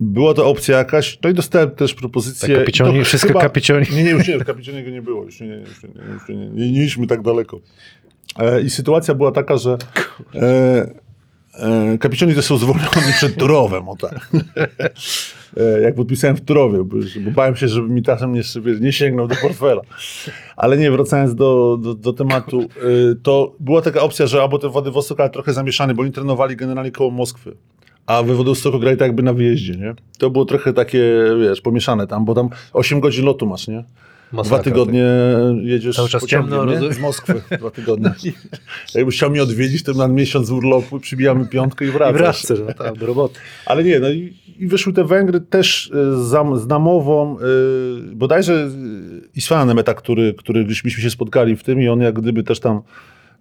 była 0.00 0.34
to 0.34 0.46
opcja 0.46 0.78
jakaś, 0.78 1.18
no 1.24 1.30
i 1.30 1.34
dostałem 1.34 1.70
też 1.70 1.94
propozycję. 1.94 2.48
Tak, 2.48 2.58
kapicioni, 2.58 2.98
to 2.98 3.04
wszystko 3.04 3.28
chyba- 3.28 3.40
kapicioni. 3.40 3.86
Nie, 3.92 4.04
nie, 4.04 4.10
już 4.10 4.28
nie, 4.28 4.38
kapicioniego 4.38 4.90
nie 4.90 5.02
było, 5.02 5.24
już 5.24 5.40
nie, 5.40 5.46
nie, 5.48 5.54
już 5.56 5.82
nie, 5.82 5.90
już 6.12 6.28
nie, 6.28 6.36
nie, 6.36 6.48
nie, 6.48 6.72
nie 6.72 6.84
idźmy 6.84 7.06
tak 7.06 7.22
daleko. 7.22 7.60
E, 8.38 8.60
I 8.60 8.70
sytuacja 8.70 9.14
była 9.14 9.32
taka, 9.32 9.56
że 9.56 9.78
e, 10.34 11.09
e, 11.60 11.98
kapicioni 11.98 12.32
został 12.34 12.56
zwolniony 12.56 13.12
przed 13.16 13.36
Turowem, 13.36 13.88
o 13.88 13.96
tak. 13.96 14.30
E, 15.56 15.80
jak 15.80 15.94
podpisałem 15.94 16.36
w 16.36 16.40
Turowie, 16.40 16.84
bo, 16.84 16.96
bałem 17.30 17.56
się, 17.56 17.68
żeby 17.68 17.88
mi 17.88 18.02
czasem 18.02 18.32
nie, 18.32 18.42
nie 18.80 18.92
sięgnął 18.92 19.28
do 19.28 19.34
portfela. 19.36 19.82
Ale 20.56 20.76
nie, 20.76 20.90
wracając 20.90 21.34
do, 21.34 21.78
do, 21.82 21.94
do 21.94 22.12
tematu, 22.12 22.60
y, 22.60 23.16
to 23.22 23.54
była 23.60 23.82
taka 23.82 24.00
opcja, 24.00 24.26
że 24.26 24.42
albo 24.42 24.58
ten 24.58 24.70
Władywostok, 24.70 25.20
ale 25.20 25.30
trochę 25.30 25.52
zamieszany, 25.52 25.94
bo 25.94 26.02
oni 26.02 26.12
trenowali 26.12 26.56
generalnie 26.56 26.90
koło 26.90 27.10
Moskwy. 27.10 27.56
A 28.06 28.22
we 28.22 28.34
Władywostoku 28.34 28.78
grali 28.78 28.96
tak 28.96 29.08
jakby 29.08 29.22
na 29.22 29.32
wyjeździe, 29.32 29.76
nie? 29.76 29.94
To 30.18 30.30
było 30.30 30.44
trochę 30.44 30.72
takie, 30.72 31.24
wiesz, 31.40 31.60
pomieszane 31.60 32.06
tam, 32.06 32.24
bo 32.24 32.34
tam 32.34 32.48
8 32.72 33.00
godzin 33.00 33.24
lotu 33.24 33.46
masz, 33.46 33.68
nie? 33.68 33.84
Dwa 34.32 34.42
Masakra, 34.42 34.58
tygodnie 34.64 35.04
jedziesz 35.62 35.96
Cały 35.96 36.08
czas 36.08 36.26
ciemno, 36.26 36.64
nie? 36.64 36.92
Z 36.92 36.98
Moskwy. 36.98 37.42
Dwa 37.58 37.70
tygodnie. 37.70 38.12
Jakbyś 38.94 39.16
chciał 39.16 39.30
mnie 39.30 39.42
odwiedzić, 39.42 39.82
to 39.82 39.92
na 39.92 40.08
miesiąc 40.08 40.50
urlopu 40.50 41.00
przybijamy 41.00 41.46
piątkę 41.46 41.84
i 41.84 41.88
I 41.88 41.90
wracasz. 41.90 42.16
wracasz, 42.18 42.58
no 42.66 42.74
tak, 42.84 42.98
do 42.98 43.06
roboty. 43.06 43.40
Ale 43.66 43.84
nie, 43.84 44.00
no 44.00 44.10
i, 44.10 44.36
i 44.58 44.66
wyszły 44.66 44.92
te 44.92 45.04
Węgry 45.04 45.40
też 45.40 45.86
y, 45.90 46.24
za, 46.24 46.44
z 46.56 46.66
namową, 46.66 47.36
y, 47.40 48.14
bodajże 48.14 48.70
Isfana 49.36 49.64
Nemeta, 49.64 49.94
który, 49.94 50.34
który 50.34 50.64
gdzieśmy 50.64 50.90
się 50.90 51.10
spotkali 51.10 51.56
w 51.56 51.62
tym 51.62 51.80
i 51.82 51.88
on 51.88 52.00
jak 52.00 52.20
gdyby 52.20 52.42
też 52.42 52.60
tam, 52.60 52.80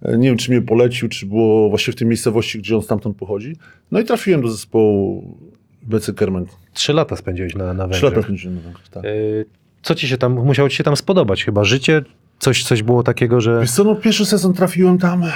y, 0.06 0.18
nie 0.18 0.28
wiem 0.30 0.38
czy 0.38 0.52
mnie 0.52 0.62
polecił, 0.62 1.10
czy 1.10 1.26
było 1.26 1.70
właśnie 1.70 1.94
w 1.94 1.96
tej 1.96 2.08
miejscowości, 2.08 2.60
gdzie 2.60 2.76
on 2.76 2.82
stamtąd 2.82 3.18
pochodzi. 3.18 3.56
No 3.92 4.00
i 4.00 4.06
trafiłem 4.06 4.42
do 4.42 4.48
zespołu 4.48 5.38
BC 5.82 6.14
Kermen. 6.14 6.46
Trzy 6.74 6.94
lata 6.94 7.16
spędziłeś 7.16 7.56
na, 7.56 7.74
na 7.74 7.88
Trzy 7.88 8.02
Węgrzech. 8.02 8.04
lata 8.04 8.22
spędziłem 8.22 8.56
na 8.56 8.62
Węgrzech, 8.62 8.90
tak. 8.90 9.04
Co 9.82 9.96
ci 9.96 10.08
się 10.08 10.18
tam, 10.18 10.34
musiało 10.34 10.70
ci 10.70 10.76
się 10.76 10.84
tam 10.84 10.96
spodobać 10.96 11.46
chyba? 11.46 11.64
Życie? 11.64 12.02
Coś, 12.40 12.64
coś 12.64 12.84
było 12.84 13.04
takiego, 13.04 13.42
że... 13.42 13.60
Wiesz 13.62 13.72
co, 13.72 13.84
no 13.84 13.96
pierwszy 13.96 14.26
sezon 14.26 14.54
trafiłem 14.54 14.98
tam, 14.98 15.24
e, 15.24 15.30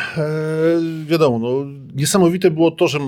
wiadomo, 1.06 1.40
no, 1.40 1.66
niesamowite 1.96 2.52
było 2.52 2.72
to, 2.72 2.88
że 2.88 3.00
e, 3.00 3.02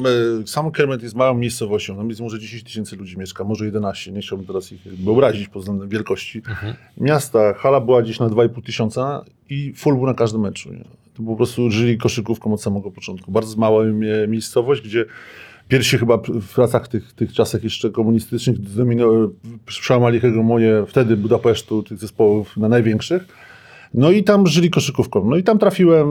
sam 0.47 0.71
Kermit 0.71 1.03
jest 1.03 1.15
małą 1.15 1.33
miejscowością, 1.37 1.97
tam 1.97 2.09
jest 2.09 2.21
może 2.21 2.39
10 2.39 2.63
tysięcy 2.63 2.95
ludzi 2.95 3.17
mieszka, 3.17 3.43
może 3.43 3.65
11, 3.65 4.11
nie 4.11 4.21
chciałbym 4.21 4.47
teraz 4.47 4.71
ich 4.71 4.85
jakby 4.85 5.11
obrazić 5.11 5.47
pod 5.47 5.61
względem 5.61 5.89
wielkości. 5.89 6.41
Miasta, 6.97 7.53
hala 7.53 7.79
była 7.81 8.01
gdzieś 8.01 8.19
na 8.19 8.29
2,5 8.29 8.63
tysiąca 8.65 9.25
i 9.49 9.73
full 9.75 9.95
był 9.95 10.05
na 10.05 10.13
każdym 10.13 10.41
meczu. 10.41 10.73
Nie? 10.73 10.83
To 11.17 11.23
po 11.23 11.35
prostu 11.35 11.71
żyli 11.71 11.97
koszykówką 11.97 12.53
od 12.53 12.61
samego 12.61 12.91
początku. 12.91 13.31
Bardzo 13.31 13.57
mała 13.57 13.83
mie- 13.83 14.27
miejscowość, 14.27 14.81
gdzie 14.81 15.05
Pierwsi 15.67 15.97
chyba 15.97 16.17
w 16.41 16.57
latach 16.57 16.87
tych, 16.87 17.13
tych 17.13 17.33
czasach 17.33 17.63
jeszcze 17.63 17.89
komunistycznych 17.89 18.57
przełamali 19.65 20.19
hegemonię 20.19 20.83
wtedy 20.87 21.17
Budapesztu, 21.17 21.83
tych 21.83 21.97
zespołów 21.97 22.57
na 22.57 22.69
największych. 22.69 23.27
No 23.93 24.11
i 24.11 24.23
tam 24.23 24.47
żyli 24.47 24.69
koszykówką. 24.69 25.25
No 25.29 25.35
i 25.35 25.43
tam 25.43 25.59
trafiłem 25.59 26.07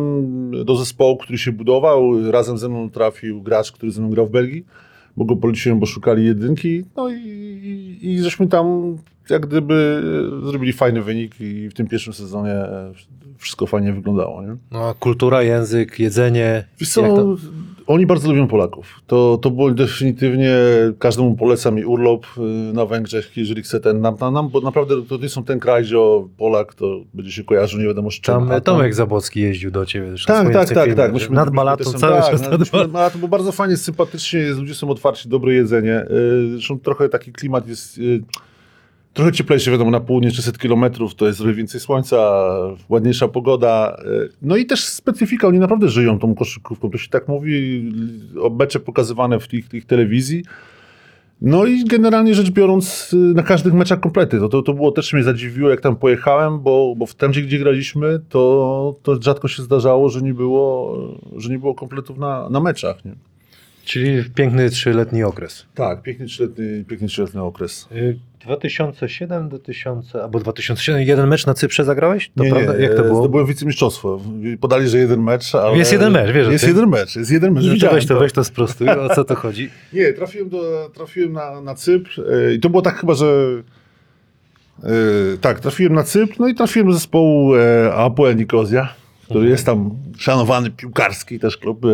do 0.65 0.77
zespołu, 0.77 1.17
który 1.17 1.39
się 1.39 1.53
budował. 1.53 2.31
Razem 2.31 2.59
ze 2.59 2.69
mną 2.69 2.91
trafił 2.91 3.43
gracz, 3.43 3.73
który 3.73 3.93
ze 3.93 4.01
mną 4.01 4.11
grał 4.11 4.27
w 4.27 4.31
Belgii, 4.31 4.65
bo 5.17 5.25
go 5.25 5.37
poleciłem, 5.37 5.81
bo 5.81 5.87
szukali 5.87 6.25
jedynki. 6.25 6.85
No 6.97 7.09
i, 7.09 7.15
i, 7.15 8.13
i 8.13 8.23
żeśmy 8.23 8.47
tam 8.47 8.97
jak 9.31 9.47
gdyby 9.47 10.03
zrobili 10.45 10.73
fajny 10.73 11.03
wynik 11.03 11.41
i 11.41 11.69
w 11.69 11.75
tym 11.75 11.87
pierwszym 11.87 12.13
sezonie 12.13 12.55
wszystko 13.39 13.67
fajnie 13.67 13.93
wyglądało. 13.93 14.43
Nie? 14.43 14.57
No, 14.71 14.89
a 14.89 14.95
kultura, 14.95 15.43
język, 15.43 15.99
jedzenie... 15.99 16.65
Wiesz 16.81 16.91
co, 16.91 17.03
to- 17.03 17.37
oni 17.87 18.07
bardzo 18.07 18.29
lubią 18.29 18.49
Polaków. 18.49 19.01
To, 19.07 19.39
to 19.43 19.51
było 19.51 19.71
definitywnie, 19.71 20.55
każdemu 20.99 21.35
polecam 21.35 21.79
i 21.79 21.85
urlop 21.85 22.27
y, 22.39 22.41
na 22.75 22.87
Węgrzech, 22.87 23.37
jeżeli 23.37 23.63
chce 23.63 23.81
ten, 23.81 24.01
nam, 24.01 24.17
nam, 24.33 24.49
bo 24.49 24.61
naprawdę 24.61 24.95
to 25.09 25.17
nie 25.17 25.29
są 25.29 25.45
ten 25.45 25.61
kraj, 25.61 25.83
gdzie 25.83 25.99
o, 25.99 26.29
Polak 26.39 26.75
to 26.75 27.01
będzie 27.15 27.33
się 27.33 27.45
kojarzył 27.45 27.81
nie 27.81 27.87
wiadomo 27.87 28.11
z 28.11 28.15
czym. 28.15 28.35
Tam 28.35 28.51
a 28.53 28.61
Tomek 28.61 28.95
Zabłocki 28.95 29.41
jeździł 29.41 29.71
do 29.71 29.87
ciebie. 29.87 30.07
Tak, 30.27 30.53
tak, 30.53 30.69
tak, 30.69 30.85
filmy, 30.85 30.97
tak. 30.97 31.07
że 31.07 31.13
Myśmy- 31.13 31.35
Nad 31.37 31.45
myśmy 31.45 31.57
Balatą 31.57 31.85
też- 31.93 32.01
cały 32.01 32.21
tak, 32.23 32.31
czas 32.31 32.43
no, 32.43 32.49
nad 32.51 32.61
myśmy 32.61 32.89
Balatą, 32.89 33.19
bo 33.19 33.29
bardzo 33.29 33.53
fajnie, 33.53 33.77
sympatycznie 33.77 34.41
ludzie 34.41 34.75
są 34.75 34.91
otwarci, 34.91 35.29
dobre 35.29 35.55
jedzenie. 35.55 36.03
y, 36.03 36.51
Zresztą 36.53 36.79
trochę 36.79 37.09
taki 37.09 37.33
klimat 37.33 37.69
jest... 37.69 38.01
Trochę 39.15 39.33
cieplejszy, 39.33 39.71
wiadomo, 39.71 39.91
na 39.91 40.01
południe 40.01 40.31
300 40.31 40.53
kilometrów, 40.53 41.15
to 41.15 41.27
jest 41.27 41.39
trochę 41.39 41.55
więcej 41.55 41.81
słońca, 41.81 42.47
ładniejsza 42.89 43.29
pogoda. 43.29 43.97
y, 44.25 44.29
No 44.43 44.57
i 44.57 44.67
też 44.67 44.85
specyfika, 44.85 45.49
oni 45.49 45.59
naprawdę 45.59 45.89
żyją 45.89 46.19
tą 46.19 46.35
koszykówką. 46.35 46.91
To 46.91 46.99
się 46.99 47.09
tak 47.09 47.29
mówi, 47.29 47.85
mecze 48.59 48.81
pokazywane 48.81 49.41
w 49.41 49.49
tych 49.49 49.87
telewizji. 49.87 50.43
No 51.41 51.65
i 51.65 51.85
generalnie 51.85 52.35
rzecz 52.35 52.51
biorąc, 52.51 53.13
y, 53.13 53.17
na 53.17 53.43
każdych 53.43 53.75
meczach 53.75 54.01
komplety. 54.01 54.39
To, 54.39 54.49
to, 54.49 54.63
to 54.63 54.75
było 54.75 54.93
też 54.93 55.13
mnie 55.13 55.23
zadziwiło, 55.23 55.71
jak 55.71 55.81
tam 55.81 55.97
pojechałem, 55.97 56.61
bo, 56.61 56.95
bo 56.97 57.07
w 57.07 57.15
tam, 57.15 57.31
gdzie, 57.31 57.43
gdzie 57.43 57.59
graliśmy, 57.59 58.21
to, 58.29 58.95
to 59.03 59.23
rzadko 59.23 59.49
się 59.49 59.63
zdarzało, 59.63 60.09
że 60.09 60.23
nie 60.23 60.35
było, 60.35 60.97
że 61.37 61.51
nie 61.51 61.59
było 61.59 61.75
kompletów 61.75 62.19
na, 62.19 62.49
na 62.49 62.61
meczach. 62.61 63.05
Nie? 63.05 63.15
Czyli 63.85 64.25
piękny 64.35 64.71
trzyletni 64.71 65.23
okres. 65.23 65.67
Tak, 65.75 66.03
piękny 66.03 66.27
trzyletni, 66.27 66.85
piękny 66.85 67.09
trzyletni 67.09 67.41
okres. 67.41 67.89
Y, 67.93 68.19
2007 68.45 69.49
do 69.49 69.59
1000, 69.59 70.17
albo 70.17 70.41
2007, 70.41 71.01
jeden 71.03 71.29
mecz 71.29 71.47
na 71.47 71.55
Cyprze 71.55 71.85
zagrałeś? 71.85 72.31
To 72.37 72.45
nie, 72.45 72.51
prawda? 72.51 72.77
nie, 72.77 72.83
Jak 72.83 72.95
to 72.95 73.05
e, 73.05 73.09
było? 73.09 73.19
Zdobyłem 73.23 73.47
wicemistrzostwo. 73.47 74.21
Podali, 74.61 74.89
że 74.89 74.99
jeden 74.99 75.23
mecz, 75.23 75.55
ale... 75.55 75.77
Jest 75.79 75.93
jeden 75.93 76.13
mecz, 76.13 76.31
wiesz 76.33 76.49
Jest 76.49 76.69
jeden 76.69 76.89
mecz, 76.89 77.17
jest 77.17 77.31
jeden 77.31 77.53
mecz. 77.53 77.65
No 77.65 77.89
to 77.89 77.95
weź 77.95 78.07
to, 78.07 78.19
weź 78.19 78.33
to 78.33 78.45
sprostuj, 78.45 78.89
o 78.89 79.15
co 79.15 79.25
to 79.25 79.35
chodzi? 79.35 79.71
Nie, 79.93 80.13
trafiłem, 80.13 80.49
do, 80.49 80.91
trafiłem 80.95 81.33
na, 81.33 81.61
na 81.61 81.75
Cypr 81.75 82.21
e, 82.21 82.55
i 82.55 82.61
to 82.61 82.71
było 82.71 82.83
tak 82.83 82.97
chyba, 83.01 83.15
że 83.15 83.27
e, 84.83 84.89
tak, 85.41 85.61
trafiłem 85.61 85.93
na 85.95 86.03
Cypr, 86.03 86.35
no 86.39 86.49
i 86.49 86.55
trafiłem 86.55 86.89
do 86.89 86.95
zespołu 86.95 87.55
e, 87.55 87.95
Apoel 87.95 88.37
Nikozja, 88.37 88.95
który 89.25 89.39
Mhm. 89.41 89.51
jest 89.53 89.67
tam 89.67 89.91
szanowany 90.19 90.71
piłkarski 90.71 91.39
też 91.39 91.57
klub 91.57 91.85
e, 91.85 91.89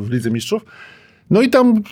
w 0.00 0.08
Lidze 0.10 0.30
Mistrzów. 0.30 0.64
No 1.30 1.42
i 1.42 1.50
tam 1.50 1.82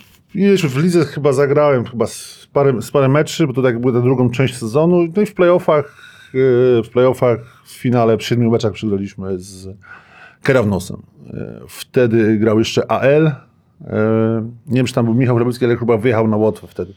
w 0.69 0.77
lidze 0.77 1.05
chyba 1.05 1.33
zagrałem 1.33 1.85
chyba 1.85 2.07
z 2.07 2.47
parę, 2.53 2.81
z 2.81 2.91
parę 2.91 3.07
meczy, 3.07 3.47
bo 3.47 3.53
to 3.53 3.61
tak 3.61 3.79
była 3.79 3.93
ta 3.93 4.01
drugą 4.01 4.29
część 4.29 4.57
sezonu. 4.57 5.07
No 5.15 5.21
i 5.21 5.25
w 5.25 5.33
playoffach, 5.33 5.85
e, 6.27 6.83
w 6.83 6.89
playoffach 6.91 7.61
w 7.65 7.71
finale 7.71 8.17
w 8.17 8.23
siedmiu 8.23 8.51
meczach 8.51 8.73
przegraliśmy 8.73 9.39
z 9.39 9.67
Kerawnosem. 10.43 11.01
E, 11.33 11.59
Wtedy 11.67 12.37
grał 12.37 12.59
jeszcze 12.59 12.91
AL. 12.91 13.27
E, 13.27 13.35
Nie 14.67 14.75
wiem, 14.75 14.85
czy 14.85 14.93
tam 14.93 15.05
był 15.05 15.13
Michał 15.13 15.35
Grabowski, 15.35 15.65
ale 15.65 15.77
chyba 15.77 15.97
wyjechał 15.97 16.27
na 16.27 16.37
Łotwę 16.37 16.67
wtedy. 16.67 16.93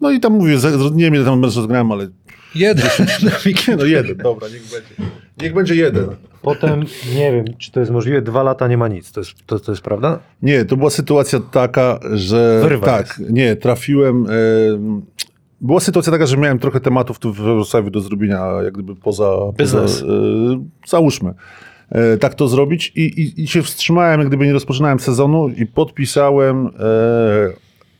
No 0.00 0.10
i 0.10 0.20
tam 0.20 0.32
mówię, 0.32 0.56
nie 0.94 1.04
wiem 1.04 1.14
ile 1.14 1.24
tam 1.24 1.40
mecz 1.40 1.56
rozgrałem, 1.56 1.92
ale 1.92 2.08
Jeden. 2.54 2.86
no 3.78 3.84
jeden, 3.84 4.16
dobra, 4.16 4.48
niech 4.48 4.62
będzie. 4.62 5.12
Niech 5.42 5.54
będzie 5.54 5.74
jeden. 5.74 6.06
Potem, 6.42 6.84
nie 7.14 7.32
wiem, 7.32 7.44
czy 7.58 7.72
to 7.72 7.80
jest 7.80 7.92
możliwe, 7.92 8.22
dwa 8.22 8.42
lata 8.42 8.68
nie 8.68 8.76
ma 8.76 8.88
nic. 8.88 9.12
To 9.12 9.20
jest, 9.20 9.46
to, 9.46 9.60
to 9.60 9.72
jest 9.72 9.82
prawda? 9.82 10.18
Nie, 10.42 10.64
to 10.64 10.76
była 10.76 10.90
sytuacja 10.90 11.40
taka, 11.50 12.00
że 12.12 12.60
Wyrwa 12.62 12.86
tak, 12.86 13.20
nie, 13.30 13.56
trafiłem. 13.56 14.26
Była 15.60 15.80
sytuacja 15.80 16.12
taka, 16.12 16.26
że 16.26 16.36
miałem 16.36 16.58
trochę 16.58 16.80
tematów 16.80 17.18
tu 17.18 17.32
w 17.32 17.36
Wrocławiu 17.36 17.90
do 17.90 18.00
zrobienia, 18.00 18.46
jak 18.64 18.72
gdyby 18.72 18.96
poza. 18.96 19.36
Biznes. 19.58 20.00
Poza, 20.00 20.12
e, 20.12 20.64
załóżmy. 20.86 21.34
E, 21.90 22.16
tak 22.16 22.34
to 22.34 22.48
zrobić 22.48 22.92
i, 22.96 23.00
i, 23.00 23.42
i 23.42 23.48
się 23.48 23.62
wstrzymałem, 23.62 24.20
jak 24.20 24.28
gdyby 24.28 24.46
nie 24.46 24.52
rozpoczynałem 24.52 25.00
sezonu 25.00 25.48
i 25.48 25.66
podpisałem 25.66 26.66
e, 26.66 26.70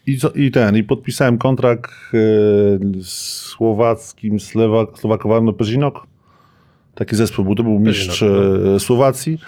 i, 0.07 0.19
i 0.35 0.51
ten, 0.51 0.77
i 0.77 0.85
podpisałem 0.85 1.39
kontrakt 1.39 1.91
z 3.01 3.13
słowackim 3.37 4.41
Slewa, 4.41 4.87
Słowakowarno 4.95 5.53
Pezinok. 5.53 6.07
Taki 7.01 7.17
zespół 7.17 7.45
był, 7.45 7.55
to 7.55 7.63
był 7.63 7.79
mistrz 7.79 8.23
e, 8.23 8.81
Słowacji. 8.81 9.39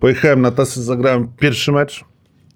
Pojechałem 0.00 0.40
na 0.40 0.50
tasy, 0.50 0.82
zagrałem 0.82 1.28
pierwszy 1.40 1.72
mecz 1.72 2.04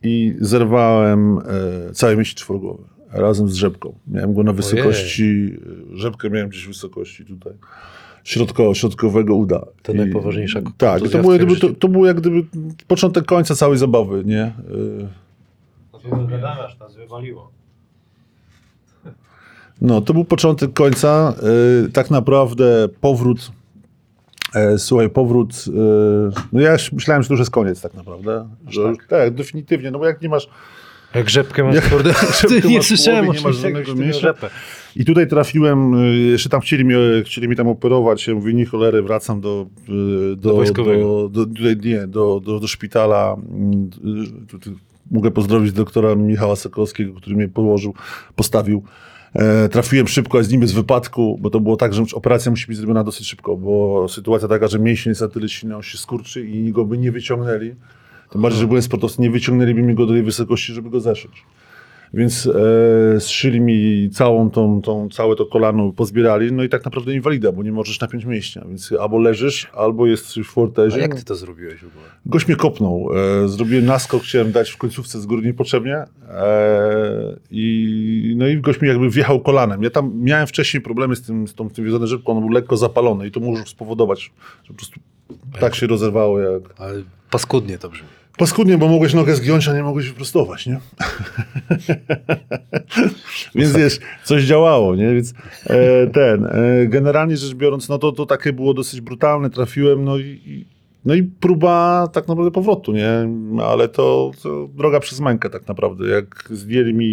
i 0.03 0.35
zerwałem 0.41 1.39
e, 1.39 1.93
całe 1.93 2.17
mięśnie 2.17 2.35
czworogłowe 2.35 2.83
razem 3.13 3.49
z 3.49 3.55
rzepką. 3.55 3.95
Miałem 4.07 4.35
go 4.35 4.43
na 4.43 4.53
wysokości, 4.53 5.57
e, 5.93 5.97
rzepkę 5.97 6.31
miałem 6.31 6.49
gdzieś 6.49 6.65
w 6.65 6.69
wysokości 6.69 7.25
tutaj 7.25 7.53
środko, 8.25 8.75
środkowego 8.75 9.35
uda. 9.35 9.67
To 9.83 9.93
I- 9.93 9.97
najpoważniejsza 9.97 10.61
Tak, 10.79 11.03
to 11.03 11.09
było, 11.09 11.23
twoim 11.23 11.41
jakby, 11.41 11.57
to, 11.57 11.75
to 11.75 11.89
było 11.89 12.07
jak 12.07 12.21
gdyby 12.21 12.45
początek 12.87 13.25
końca 13.25 13.55
całej 13.55 13.79
zabawy, 13.79 14.23
nie? 14.25 14.43
E, 16.03 16.65
aż 16.65 16.79
nas 16.79 16.97
wywaliło. 16.97 17.51
No, 19.81 20.01
to 20.01 20.13
był 20.15 20.25
początek 20.25 20.73
końca. 20.73 21.35
E, 21.87 21.89
tak 21.89 22.11
naprawdę 22.11 22.89
powrót, 23.01 23.53
słuchaj, 24.79 25.11
powrót, 25.11 25.65
e, 25.69 26.31
no 26.53 26.61
ja 26.61 26.77
myślałem, 26.93 27.23
że 27.23 27.29
to 27.29 27.35
już 27.35 27.41
jest 27.41 27.51
koniec 27.51 27.81
tak 27.81 27.95
naprawdę. 27.95 28.49
Że, 28.69 28.85
tak? 28.85 29.07
tak, 29.07 29.35
definitywnie, 29.35 29.91
no 29.91 29.99
bo 29.99 30.07
jak 30.07 30.23
nie 30.23 30.29
masz 30.29 30.49
Jak 31.15 31.31
rzepkę 31.31 31.65
masz, 31.65 31.75
Jak 31.75 31.91
kurde, 31.91 32.13
rzepkę 32.41 32.69
nie 32.69 32.83
słyszałem 32.83 33.27
nie 33.27 33.41
masz 33.41 33.57
żadnego 33.57 34.13
rzepę. 34.13 34.51
I 34.97 35.05
tutaj 35.05 35.27
trafiłem, 35.27 35.95
y, 35.95 36.17
jeszcze 36.17 36.49
tam 36.49 36.61
chcieli 36.61 36.85
mnie, 36.85 36.97
chcieli 37.25 37.49
mi 37.49 37.57
tam 37.57 37.69
operować, 37.69 38.27
ja 38.27 38.35
mówię, 38.35 38.55
nie 38.55 38.67
cholery, 38.67 39.03
wracam 39.03 39.41
do, 39.41 39.67
y, 40.33 40.37
do, 40.37 40.55
wojskowego. 40.55 41.29
do, 41.29 41.47
do, 41.47 41.75
nie, 41.85 42.07
do, 42.07 42.41
do, 42.45 42.61
do 42.61 42.67
szpitala. 42.67 43.37
Mm, 43.51 43.91
Mogę 45.11 45.31
pozdrowić 45.31 45.73
doktora 45.73 46.15
Michała 46.15 46.57
Sokolskiego, 46.57 47.15
który 47.15 47.37
mnie 47.37 47.49
położył, 47.49 47.95
postawił. 48.37 48.83
E, 49.35 49.69
trafiłem 49.69 50.09
szybko, 50.09 50.45
z 50.45 50.51
nim 50.51 50.69
z 50.69 50.73
wypadku, 50.73 51.39
bo 51.41 51.51
to 51.51 51.61
było 51.61 51.77
tak, 51.77 51.95
że 51.95 52.03
operacja 52.15 52.51
musi 52.51 52.67
być 52.67 52.77
zrobiona 52.77 53.05
dosyć 53.05 53.27
szybko, 53.27 53.57
bo 53.57 54.07
sytuacja 54.09 54.49
taka, 54.49 54.69
że 54.69 54.79
mięsień 54.79 55.11
jest 55.11 55.21
na 55.21 55.29
tyle 55.29 55.49
silny, 55.49 55.77
on 55.77 55.83
się 55.83 55.99
skurczy 55.99 56.47
i 56.47 56.73
go 56.73 56.85
by 56.85 56.99
nie 56.99 57.13
wyciągnęli. 57.13 57.75
Tym 58.31 58.43
bardziej, 58.43 58.61
że 58.61 58.67
byłem 58.67 58.83
sportowcem, 58.83 59.23
nie 59.23 59.31
wyciągnęliby 59.31 59.83
mi 59.83 59.95
go 59.95 60.07
do 60.07 60.13
tej 60.13 60.23
wysokości, 60.23 60.73
żeby 60.73 60.91
go 60.91 61.01
zeszyć. 61.01 61.33
Więc 62.15 62.47
e, 62.47 63.21
zszyli 63.21 63.61
mi 63.61 64.11
całą 64.13 64.51
tą, 64.51 64.83
tą, 64.83 65.09
całe 65.09 65.37
to 65.37 65.47
kolano, 65.47 65.93
pozbierali, 65.93 66.53
no 66.53 66.63
i 66.63 66.69
tak 66.69 66.85
naprawdę 66.85 67.15
inwalida, 67.15 67.53
bo 67.53 67.63
nie 67.63 67.73
możesz 67.73 68.01
napiąć 68.01 68.25
mięśnia, 68.25 68.65
więc 68.69 68.93
albo 69.01 69.19
leżysz, 69.19 69.71
albo 69.75 70.07
jesteś 70.07 70.47
w 70.47 70.51
A 70.51 70.53
fortezie. 70.53 71.01
jak 71.01 71.15
ty 71.15 71.25
to 71.25 71.35
zrobiłeś 71.35 71.81
w 71.81 71.87
ogóle? 71.87 72.05
Gość 72.27 72.49
mnie 72.49 72.57
kopnął, 72.57 73.09
e, 73.45 73.49
zrobiłem 73.49 73.85
naskok, 73.85 74.23
chciałem 74.23 74.53
dać 74.53 74.71
w 74.71 74.77
końcówce 74.77 75.21
z 75.21 75.27
góry 75.27 75.43
niepotrzebnie 75.43 75.97
e, 75.97 76.07
i, 77.51 78.35
no 78.37 78.47
i 78.47 78.57
gość 78.57 78.81
mi 78.81 78.89
jakby 78.89 79.11
wjechał 79.11 79.41
kolanem. 79.41 79.83
Ja 79.83 79.91
tam 79.91 80.13
miałem 80.15 80.47
wcześniej 80.47 80.81
problemy 80.81 81.17
z 81.17 81.23
tym, 81.23 81.49
z 81.49 81.55
tą, 81.55 81.69
z 81.69 81.73
tym 81.73 82.07
rzepką, 82.07 82.33
on 82.33 82.41
był 82.41 82.49
lekko 82.49 82.77
zapalony 82.77 83.27
i 83.27 83.31
to 83.31 83.41
może 83.41 83.65
spowodować, 83.67 84.33
że 84.63 84.69
po 84.69 84.75
prostu 84.75 85.01
tak 85.61 85.75
się 85.75 85.87
rozerwało 85.87 86.41
jak... 86.41 86.63
Ale 86.79 87.03
paskudnie 87.31 87.79
to 87.79 87.89
brzmi. 87.89 88.09
Paskudnie, 88.41 88.79
bo 88.79 88.89
mogłeś 88.89 89.15
nogę 89.15 89.35
zgiąć, 89.35 89.69
a 89.69 89.75
nie 89.75 89.83
mogłeś 89.83 90.09
wyprostować, 90.09 90.67
nie? 90.67 90.81
Więc 93.55 93.77
wiesz, 93.77 93.99
coś 94.25 94.45
działało, 94.45 94.97
nie? 94.97 95.15
Więc 95.15 95.35
e, 95.67 96.07
ten, 96.07 96.47
e, 96.47 96.87
generalnie 96.87 97.37
rzecz 97.37 97.55
biorąc, 97.55 97.89
no 97.89 97.99
to, 97.99 98.13
to 98.13 98.27
takie 98.27 98.53
było 98.53 98.75
dosyć 98.75 99.01
brutalne, 99.01 99.51
trafiłem, 99.51 100.05
no 100.05 100.19
i, 100.19 100.41
i, 100.47 100.67
no 101.05 101.15
i 101.15 101.23
próba 101.23 102.09
tak 102.13 102.29
naprawdę 102.29 102.51
powrotu, 102.51 102.93
nie? 102.93 103.29
Ale 103.65 103.89
to, 103.89 104.31
to 104.43 104.69
droga 104.75 105.01
przez 105.01 105.21
mękę 105.21 105.51
tak 105.51 105.69
naprawdę. 105.69 106.09
Jak 106.09 106.45
zdjęli 106.51 106.95
mi 106.95 107.07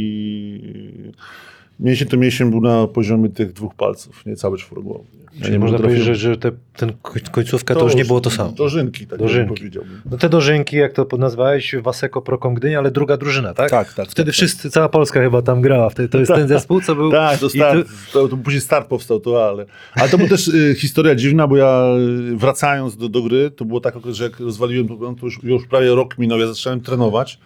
mięsień, 1.79 2.07
to 2.07 2.17
mięsień 2.17 2.49
był 2.51 2.61
na 2.61 2.87
poziomie 2.87 3.29
tych 3.29 3.53
dwóch 3.53 3.75
palców, 3.75 4.25
nie 4.25 4.35
cały 4.35 4.57
czworogłowy. 4.57 5.03
Ja 5.37 5.41
Czyli 5.41 5.53
nie 5.53 5.59
można 5.59 5.79
powiedzieć, 5.79 6.03
że, 6.03 6.15
że 6.15 6.37
te, 6.37 6.51
ten 6.75 6.89
koń- 6.89 7.31
końcówka 7.31 7.75
to, 7.75 7.83
już 7.83 7.95
nie 7.95 8.05
było 8.05 8.21
to 8.21 8.29
samo. 8.29 8.51
Dożynki, 8.51 9.07
tak 9.07 9.19
Dożynki. 9.19 9.47
bym 9.47 9.57
powiedział. 9.57 9.83
No 10.11 10.17
te 10.17 10.29
dożynki, 10.29 10.77
jak 10.77 10.93
to 10.93 11.17
nazwałeś, 11.17 11.75
Waseko 11.75 12.21
Prokom 12.21 12.53
Gdynia, 12.53 12.79
ale 12.79 12.91
druga 12.91 13.17
drużyna, 13.17 13.53
tak? 13.53 13.69
Tak, 13.69 13.93
tak. 13.93 14.09
Wtedy 14.09 14.31
tak, 14.31 14.33
wszyscy, 14.35 14.69
cała 14.69 14.89
Polska 14.89 15.21
chyba 15.21 15.41
tam 15.41 15.61
grała. 15.61 15.89
Wtedy 15.89 16.09
to 16.09 16.19
jest 16.19 16.31
ten 16.31 16.47
zespół, 16.57 16.81
co 16.81 16.95
był... 16.95 17.11
Tak, 17.11 17.39
to, 17.39 17.49
start, 17.49 17.87
to, 18.13 18.27
to 18.27 18.37
później 18.37 18.61
start 18.61 18.87
powstał, 18.87 19.19
to 19.19 19.47
ale. 19.49 19.65
Ale 19.93 20.09
to 20.09 20.17
była 20.17 20.29
też 20.29 20.47
y, 20.47 20.75
historia 20.77 21.15
dziwna, 21.15 21.47
bo 21.47 21.57
ja 21.57 21.85
y, 22.31 22.37
wracając 22.37 22.97
do, 22.97 23.09
do 23.09 23.21
gry, 23.21 23.51
to 23.51 23.65
było 23.65 23.79
tak, 23.79 23.93
że 24.11 24.23
jak 24.23 24.39
rozwaliłem 24.39 24.87
to, 24.87 24.95
to 25.19 25.25
już, 25.25 25.43
już 25.43 25.67
prawie 25.67 25.95
rok 25.95 26.17
minął, 26.17 26.39
ja 26.39 26.47
zacząłem 26.47 26.81
trenować. 26.81 27.39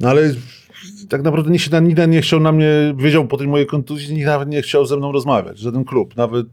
No 0.00 0.08
ale 0.08 0.34
tak 1.08 1.22
naprawdę 1.22 1.50
nikt, 1.50 1.64
się, 1.64 1.80
nikt 1.82 2.08
nie 2.08 2.20
chciał 2.20 2.40
na 2.40 2.52
mnie, 2.52 2.94
wiedział 2.96 3.26
po 3.26 3.36
tej 3.36 3.48
mojej 3.48 3.66
kontuzji, 3.66 4.14
nikt 4.14 4.26
nawet 4.26 4.48
nie 4.48 4.62
chciał 4.62 4.86
ze 4.86 4.96
mną 4.96 5.12
rozmawiać, 5.12 5.58
żaden 5.58 5.84
klub, 5.84 6.16
nawet... 6.16 6.46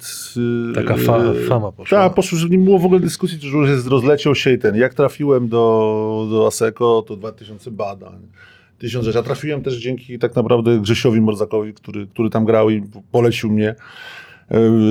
y, 0.72 0.74
Taka 0.76 0.98
fa- 0.98 1.20
fama 1.48 1.72
poszła. 1.72 1.98
Tak, 1.98 2.14
poszło, 2.14 2.38
że 2.38 2.50
nie 2.50 2.58
było 2.58 2.80
w 2.80 2.86
ogóle 2.86 3.00
dyskusji, 3.00 3.40
że 3.42 3.58
już 3.58 3.70
jest, 3.70 3.88
rozleciał 3.88 4.36
się 4.36 4.52
i 4.54 4.58
ten. 4.60 4.76
Jak 4.76 4.94
trafiłem 4.94 5.48
do, 5.48 6.28
do 6.32 6.48
ASECO, 6.48 7.04
to 7.08 7.16
2000 7.16 7.72
badań, 7.72 8.20
tysiąc 8.80 9.06
rzeczy. 9.06 9.20
A 9.20 9.24
trafiłem 9.24 9.64
też 9.64 9.76
dzięki 9.78 10.20
tak 10.20 10.36
naprawdę 10.36 10.80
Grzesiowi 10.80 11.22
Morzakowi, 11.22 11.74
który, 11.74 12.08
który 12.08 12.30
tam 12.30 12.46
grał 12.46 12.70
i 12.70 12.84
polecił 13.12 13.52
mnie, 13.52 13.76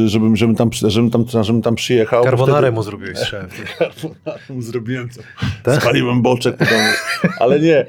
żebym, 0.06 0.36
żebym, 0.36 0.56
tam, 0.56 0.70
żebym, 0.72 1.10
tam, 1.10 1.24
żebym 1.44 1.62
tam 1.62 1.74
przyjechał. 1.74 2.24
Carbonarę 2.24 2.58
Wtedy- 2.58 2.72
mu 2.72 2.82
zrobiłeś, 2.82 3.18
strzałem. 3.18 3.48
Carbonarę 3.78 4.42
mu 4.50 4.62
zrobiłem, 4.62 5.08
co? 5.08 5.20
Tak? 5.62 5.80
spaliłem 5.82 6.22
boczek. 6.22 6.56
Ale 7.40 7.60
nie, 7.60 7.76
e, 7.78 7.86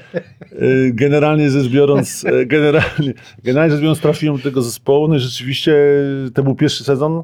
generalnie 0.92 1.50
rzecz 1.50 1.68
biorąc, 1.68 2.26
e, 2.26 2.46
generalnie, 2.46 3.14
generalnie 3.44 3.72
rzecz 3.72 3.82
biorąc 3.82 4.00
trafiłem 4.00 4.38
do 4.38 4.44
tego 4.44 4.62
zespołu, 4.62 5.08
no 5.08 5.16
i 5.16 5.20
rzeczywiście 5.20 5.76
to 6.34 6.44
był 6.44 6.56
pierwszy 6.56 6.84
sezon, 6.84 7.24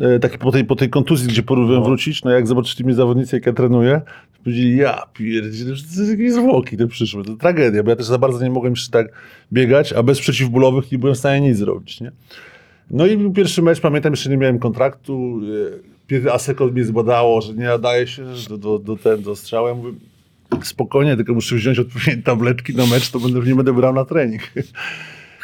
e, 0.00 0.18
taki 0.18 0.38
po 0.38 0.52
tej, 0.52 0.64
po 0.64 0.76
tej 0.76 0.90
kontuzji, 0.90 1.28
gdzie 1.28 1.42
próbowałem 1.42 1.80
No. 1.80 1.86
wrócić, 1.86 2.24
no 2.24 2.30
jak 2.30 2.46
zobaczyli 2.46 2.84
mnie 2.84 2.94
zawodnicy, 2.94 3.36
jak 3.36 3.46
ja 3.46 3.52
trenuję, 3.52 4.00
to 4.32 4.42
powiedzieli, 4.44 4.76
ja 4.76 5.02
pierdzielę, 5.14 5.74
że 5.76 5.82
to 5.82 5.88
jest 6.00 6.10
jakieś 6.10 6.32
zwłoki 6.32 6.76
te 6.76 6.86
przyszłe, 6.86 7.24
to 7.24 7.36
tragedia, 7.36 7.82
bo 7.82 7.90
ja 7.90 7.96
też 7.96 8.06
za 8.06 8.18
bardzo 8.18 8.44
nie 8.44 8.50
mogłem 8.50 8.72
jeszcze 8.72 8.90
tak 8.90 9.06
biegać, 9.52 9.92
a 9.92 10.02
bez 10.02 10.20
przeciwbólowych 10.20 10.92
nie 10.92 10.98
byłem 10.98 11.14
w 11.14 11.18
stanie 11.18 11.48
nic 11.48 11.58
zrobić, 11.58 12.00
nie? 12.00 12.12
No 12.90 13.06
i 13.06 13.16
był 13.16 13.32
pierwszy 13.32 13.62
mecz, 13.62 13.80
pamiętam, 13.80 14.12
jeszcze 14.12 14.30
nie 14.30 14.36
miałem 14.36 14.58
kontraktu, 14.58 15.40
Pierre 16.06 16.32
Aseko 16.32 16.66
mnie 16.66 16.84
zbadało, 16.84 17.40
że 17.40 17.54
nie 17.54 17.64
nadaje 17.64 18.06
się 18.06 18.24
do, 18.48 18.58
do, 18.58 18.78
do, 18.78 18.96
ten, 18.96 19.22
do 19.22 19.36
strzału, 19.36 19.68
ja 19.68 19.74
mówię, 19.74 19.92
spokojnie, 20.62 21.16
tylko 21.16 21.34
muszę 21.34 21.56
wziąć 21.56 21.78
odpowiednie 21.78 22.22
tabletki 22.22 22.74
na 22.74 22.86
mecz, 22.86 23.10
to 23.10 23.20
będę, 23.20 23.40
nie 23.40 23.54
będę 23.54 23.72
brał 23.72 23.94
na 23.94 24.04
trening. 24.04 24.42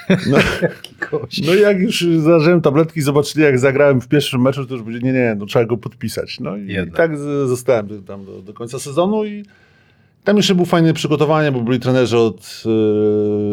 No, 0.09 0.39
no 1.47 1.55
i 1.55 1.61
jak 1.61 1.81
już 1.81 2.07
zażyłem 2.19 2.61
tabletki, 2.61 3.03
zobaczyli 3.03 3.45
jak 3.45 3.59
zagrałem 3.59 4.01
w 4.01 4.09
pierwszym 4.09 4.43
meczu, 4.43 4.67
to 4.67 4.75
już 4.75 4.83
powiedzieli, 4.83 5.05
nie, 5.05 5.13
nie, 5.13 5.37
no 5.39 5.47
trzeba 5.47 5.65
go 5.65 5.77
podpisać. 5.77 6.41
No 6.41 6.57
i 6.57 6.67
Jednak. 6.67 6.97
tak 6.97 7.19
zostałem 7.47 8.03
tam 8.03 8.25
do, 8.25 8.43
do 8.43 8.53
końca 8.53 8.79
sezonu 8.79 9.25
i 9.25 9.45
Tam 10.25 10.37
jeszcze 10.37 10.55
było 10.55 10.67
fajne 10.67 10.95
przygotowanie, 10.95 11.53
bo 11.53 11.61
byli 11.61 11.81
trenerzy 11.81 12.19
od, 12.19 12.63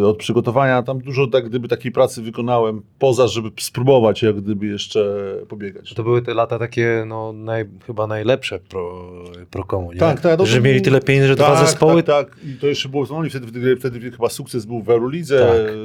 e, 0.02 0.06
od 0.06 0.18
przygotowania. 0.18 0.84
Tam 0.84 1.00
dużo 1.00 1.28
tak 1.28 1.50
gdyby 1.50 1.68
takiej 1.68 1.92
pracy 1.92 2.22
wykonałem, 2.22 2.82
poza 3.00 3.28
żeby 3.28 3.52
spróbować 3.60 4.22
jak 4.22 4.42
gdyby 4.42 4.68
jeszcze 4.68 5.16
pobiegać. 5.48 5.94
To 5.94 6.04
były 6.04 6.22
te 6.22 6.34
lata 6.34 6.60
takie 6.60 7.04
no, 7.08 7.34
naj, 7.34 7.66
chyba 7.88 8.08
najlepsze 8.08 8.60
pro, 8.60 9.12
pro 9.50 9.64
komu, 9.64 9.92
nie? 9.92 10.00
Tak, 10.00 10.22
tak, 10.22 10.40
no 10.40 10.46
że 10.46 10.62
mieli 10.62 10.80
był- 10.80 10.86
tyle 10.86 11.02
pieniędzy, 11.02 11.28
że 11.28 11.36
dwa 11.36 11.66
zespoły. 11.66 12.04
Tak, 12.04 12.30
tak. 12.30 12.46
I 12.46 12.60
to 12.60 12.68
jeszcze 12.68 12.90
było, 12.90 13.08
no, 13.10 13.30
wtedy, 13.30 13.48
wtedy, 13.48 13.76
wtedy 13.76 14.12
chyba 14.12 14.30
sukces 14.30 14.66
był 14.66 14.82
w 14.82 14.90
Eurolidze. 14.90 15.40
Tak. 15.40 15.76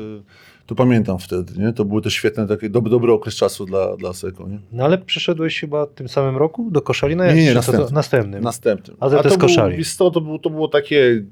To 0.67 0.75
pamiętam 0.75 1.19
wtedy, 1.19 1.53
nie? 1.59 1.73
To 1.73 1.85
były 1.85 2.03
też 2.03 2.15
świetne, 2.15 2.47
taki 2.47 2.71
dobry, 2.71 2.91
dobry 2.91 3.13
okres 3.13 3.35
czasu 3.35 3.67
dla, 3.67 3.97
dla 3.97 4.13
Seko, 4.13 4.49
nie? 4.49 4.59
No 4.73 4.85
ale 4.85 4.99
przeszedłeś 4.99 5.61
chyba 5.61 5.87
w 5.87 5.93
tym 5.93 6.09
samym 6.09 6.37
roku 6.37 6.71
do 6.71 6.83
Koszalina? 6.83 7.33
Nie, 7.33 7.45
nie, 7.45 7.47
co 7.47 7.53
to- 7.53 7.57
następnym. 7.57 7.95
następnym. 7.95 8.45
Następnym. 8.45 8.97
A 9.01 9.11
te 9.11 9.23
to 9.23 9.31
z 9.31 9.39
koszali. 9.39 9.85
Był, 9.99 10.11
to, 10.11 10.21
było, 10.21 10.39
to 10.39 10.51
było 10.51 10.69
takie 10.69 11.25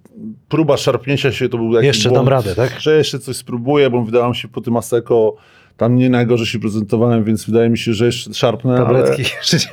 próba 0.49 0.77
szarpnięcia 0.77 1.33
się, 1.33 1.49
to 1.49 1.59
był 1.59 1.75
taki 1.75 1.87
Jeszcze 1.87 2.09
błąd, 2.09 2.25
dam 2.25 2.29
radę, 2.29 2.55
tak? 2.55 2.81
Że 2.81 2.97
jeszcze 2.97 3.19
coś 3.19 3.37
spróbuję, 3.37 3.91
bo 3.91 4.05
wydawało 4.05 4.31
mi 4.31 4.37
się 4.37 4.49
po 4.49 4.61
tym 4.61 4.77
Aseko, 4.77 5.37
tam 5.77 5.97
nie 5.97 6.11
najgorzej 6.11 6.47
się 6.47 6.59
prezentowałem, 6.59 7.25
więc 7.25 7.45
wydaje 7.45 7.71
mi 7.71 7.79
się, 7.79 7.95
że 7.95 8.07
jeszcze 8.07 8.35
szarpnę. 8.35 8.77
Tabletki 8.77 9.23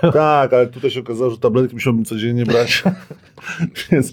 Ale... 0.01 0.13
Tak, 0.13 0.53
ale 0.53 0.67
tutaj 0.67 0.91
się 0.91 0.99
okazało, 0.99 1.31
że 1.31 1.38
tabletki 1.38 1.75
musiałbym 1.75 2.05
codziennie 2.05 2.45
brać. 2.45 2.83
więc 3.91 4.11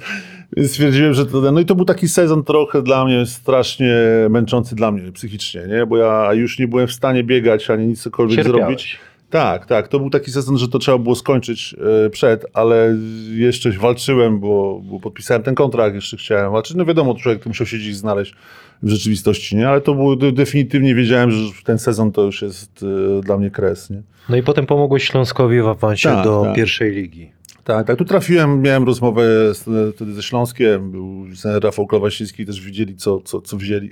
stwierdziłem, 0.66 1.14
że 1.14 1.26
to. 1.26 1.52
No 1.52 1.60
i 1.60 1.64
to 1.64 1.74
był 1.74 1.84
taki 1.84 2.08
sezon 2.08 2.44
trochę 2.44 2.82
dla 2.82 3.04
mnie 3.04 3.26
strasznie 3.26 3.94
męczący 4.30 4.74
dla 4.74 4.90
mnie 4.92 5.12
psychicznie, 5.12 5.62
nie? 5.68 5.86
Bo 5.86 5.96
ja 5.96 6.32
już 6.34 6.58
nie 6.58 6.68
byłem 6.68 6.86
w 6.86 6.92
stanie 6.92 7.24
biegać 7.24 7.70
ani 7.70 7.86
nic 7.86 8.02
cokolwiek 8.02 8.36
Cierpiałeś. 8.36 8.60
zrobić. 8.60 8.98
Tak, 9.30 9.66
tak. 9.66 9.88
To 9.88 9.98
był 9.98 10.10
taki 10.10 10.30
sezon, 10.30 10.58
że 10.58 10.68
to 10.68 10.78
trzeba 10.78 10.98
było 10.98 11.14
skończyć 11.14 11.76
e, 12.06 12.10
przed, 12.10 12.46
ale 12.54 12.96
jeszcze 13.34 13.70
walczyłem, 13.70 14.40
bo, 14.40 14.80
bo 14.84 15.00
podpisałem 15.00 15.42
ten 15.42 15.54
kontrakt, 15.54 15.94
jeszcze 15.94 16.16
chciałem 16.16 16.52
walczyć. 16.52 16.76
No 16.76 16.84
wiadomo, 16.84 17.14
człowiek 17.14 17.42
to 17.42 17.50
musiał 17.50 17.66
się 17.66 17.76
gdzieś 17.76 17.96
znaleźć 17.96 18.34
w 18.82 18.88
rzeczywistości, 18.88 19.56
nie? 19.56 19.68
Ale 19.68 19.80
to 19.80 19.94
było 19.94 20.16
de- 20.16 20.32
definitywnie 20.32 20.94
wiedziałem, 20.94 21.30
że 21.30 21.38
ten 21.64 21.78
sezon 21.78 22.12
to 22.12 22.22
już 22.22 22.42
jest 22.42 22.84
e, 23.18 23.20
dla 23.20 23.36
mnie 23.38 23.50
kres, 23.50 23.90
nie? 23.90 24.02
No 24.28 24.36
i 24.36 24.42
potem 24.42 24.66
pomogłeś 24.66 25.04
Śląskowi 25.04 25.60
w 25.62 25.66
awansie 25.68 26.08
Tak, 26.08 26.24
do 26.24 26.42
tak. 26.46 26.56
pierwszej 26.56 26.92
ligi. 26.92 27.32
Tak, 27.68 27.86
tak. 27.86 27.98
Tu 27.98 28.04
trafiłem, 28.04 28.62
miałem 28.62 28.84
rozmowę 28.84 29.22
z, 29.54 29.94
wtedy 29.94 30.12
ze 30.12 30.22
Śląskiem, 30.22 30.90
był 30.90 31.26
trener 31.42 31.64
Rafał 31.64 31.86
Klawasiński, 31.86 32.46
też 32.46 32.60
widzieli, 32.60 32.96
co, 32.96 33.20
co, 33.20 33.40
co 33.40 33.56
wzięli. 33.56 33.90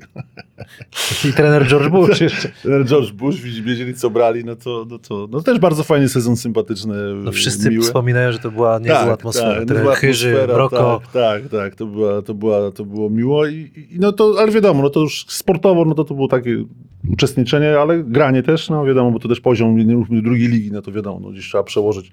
I 1.29 1.33
trener 1.33 1.67
George 1.67 1.89
Bush 1.89 2.21
jeszcze. 2.21 2.49
Trener 2.63 2.87
George 2.87 3.13
Bush, 3.13 3.37
wiedzieli, 3.41 3.95
co 3.95 4.11
brali, 4.11 4.45
no 4.45 4.57
to, 4.57 4.87
no 4.91 4.99
to 4.99 5.29
no 5.31 5.41
też 5.41 5.59
bardzo 5.59 5.83
fajny 5.85 6.09
sezon, 6.09 6.37
sympatyczny, 6.37 6.95
No 7.15 7.33
wszyscy 7.33 7.71
miły. 7.71 7.83
wspominają, 7.83 8.33
że 8.33 8.39
to 8.39 8.51
była 8.51 8.79
niezła 8.79 9.13
atmosfera. 9.13 9.67
Tak, 9.67 9.71
niezła 9.77 9.95
Chyży, 9.95 10.37
Broko. 10.47 11.01
Tak, 11.13 11.43
tak, 11.43 11.51
tak, 11.51 11.75
to, 11.75 11.87
była, 11.87 12.23
to, 12.23 12.35
była, 12.35 12.71
to 12.71 12.85
było 12.85 13.11
miło, 13.11 13.47
i, 13.47 13.71
i 13.77 13.99
no 14.01 14.13
to, 14.13 14.35
ale 14.39 14.53
wiadomo, 14.53 14.83
no 14.83 14.91
to 14.91 15.01
już 15.01 15.27
sportowo, 15.29 15.85
no 15.85 15.95
to 15.95 16.05
to 16.05 16.15
było 16.15 16.29
takie 16.29 16.65
uczestniczenie, 17.13 17.79
ale 17.79 18.05
granie 18.05 18.43
też, 18.43 18.71
no 18.71 18.85
wiadomo, 18.85 19.11
bo 19.11 19.19
to 19.19 19.29
też 19.29 19.41
poziom 19.41 19.77
drugiej 20.23 20.49
ligi, 20.49 20.73
no 20.73 20.83
to 20.83 20.93
wiadomo, 20.93 21.21
no 21.21 21.31
gdzieś 21.31 21.49
trzeba 21.49 21.65
przełożyć 21.65 22.11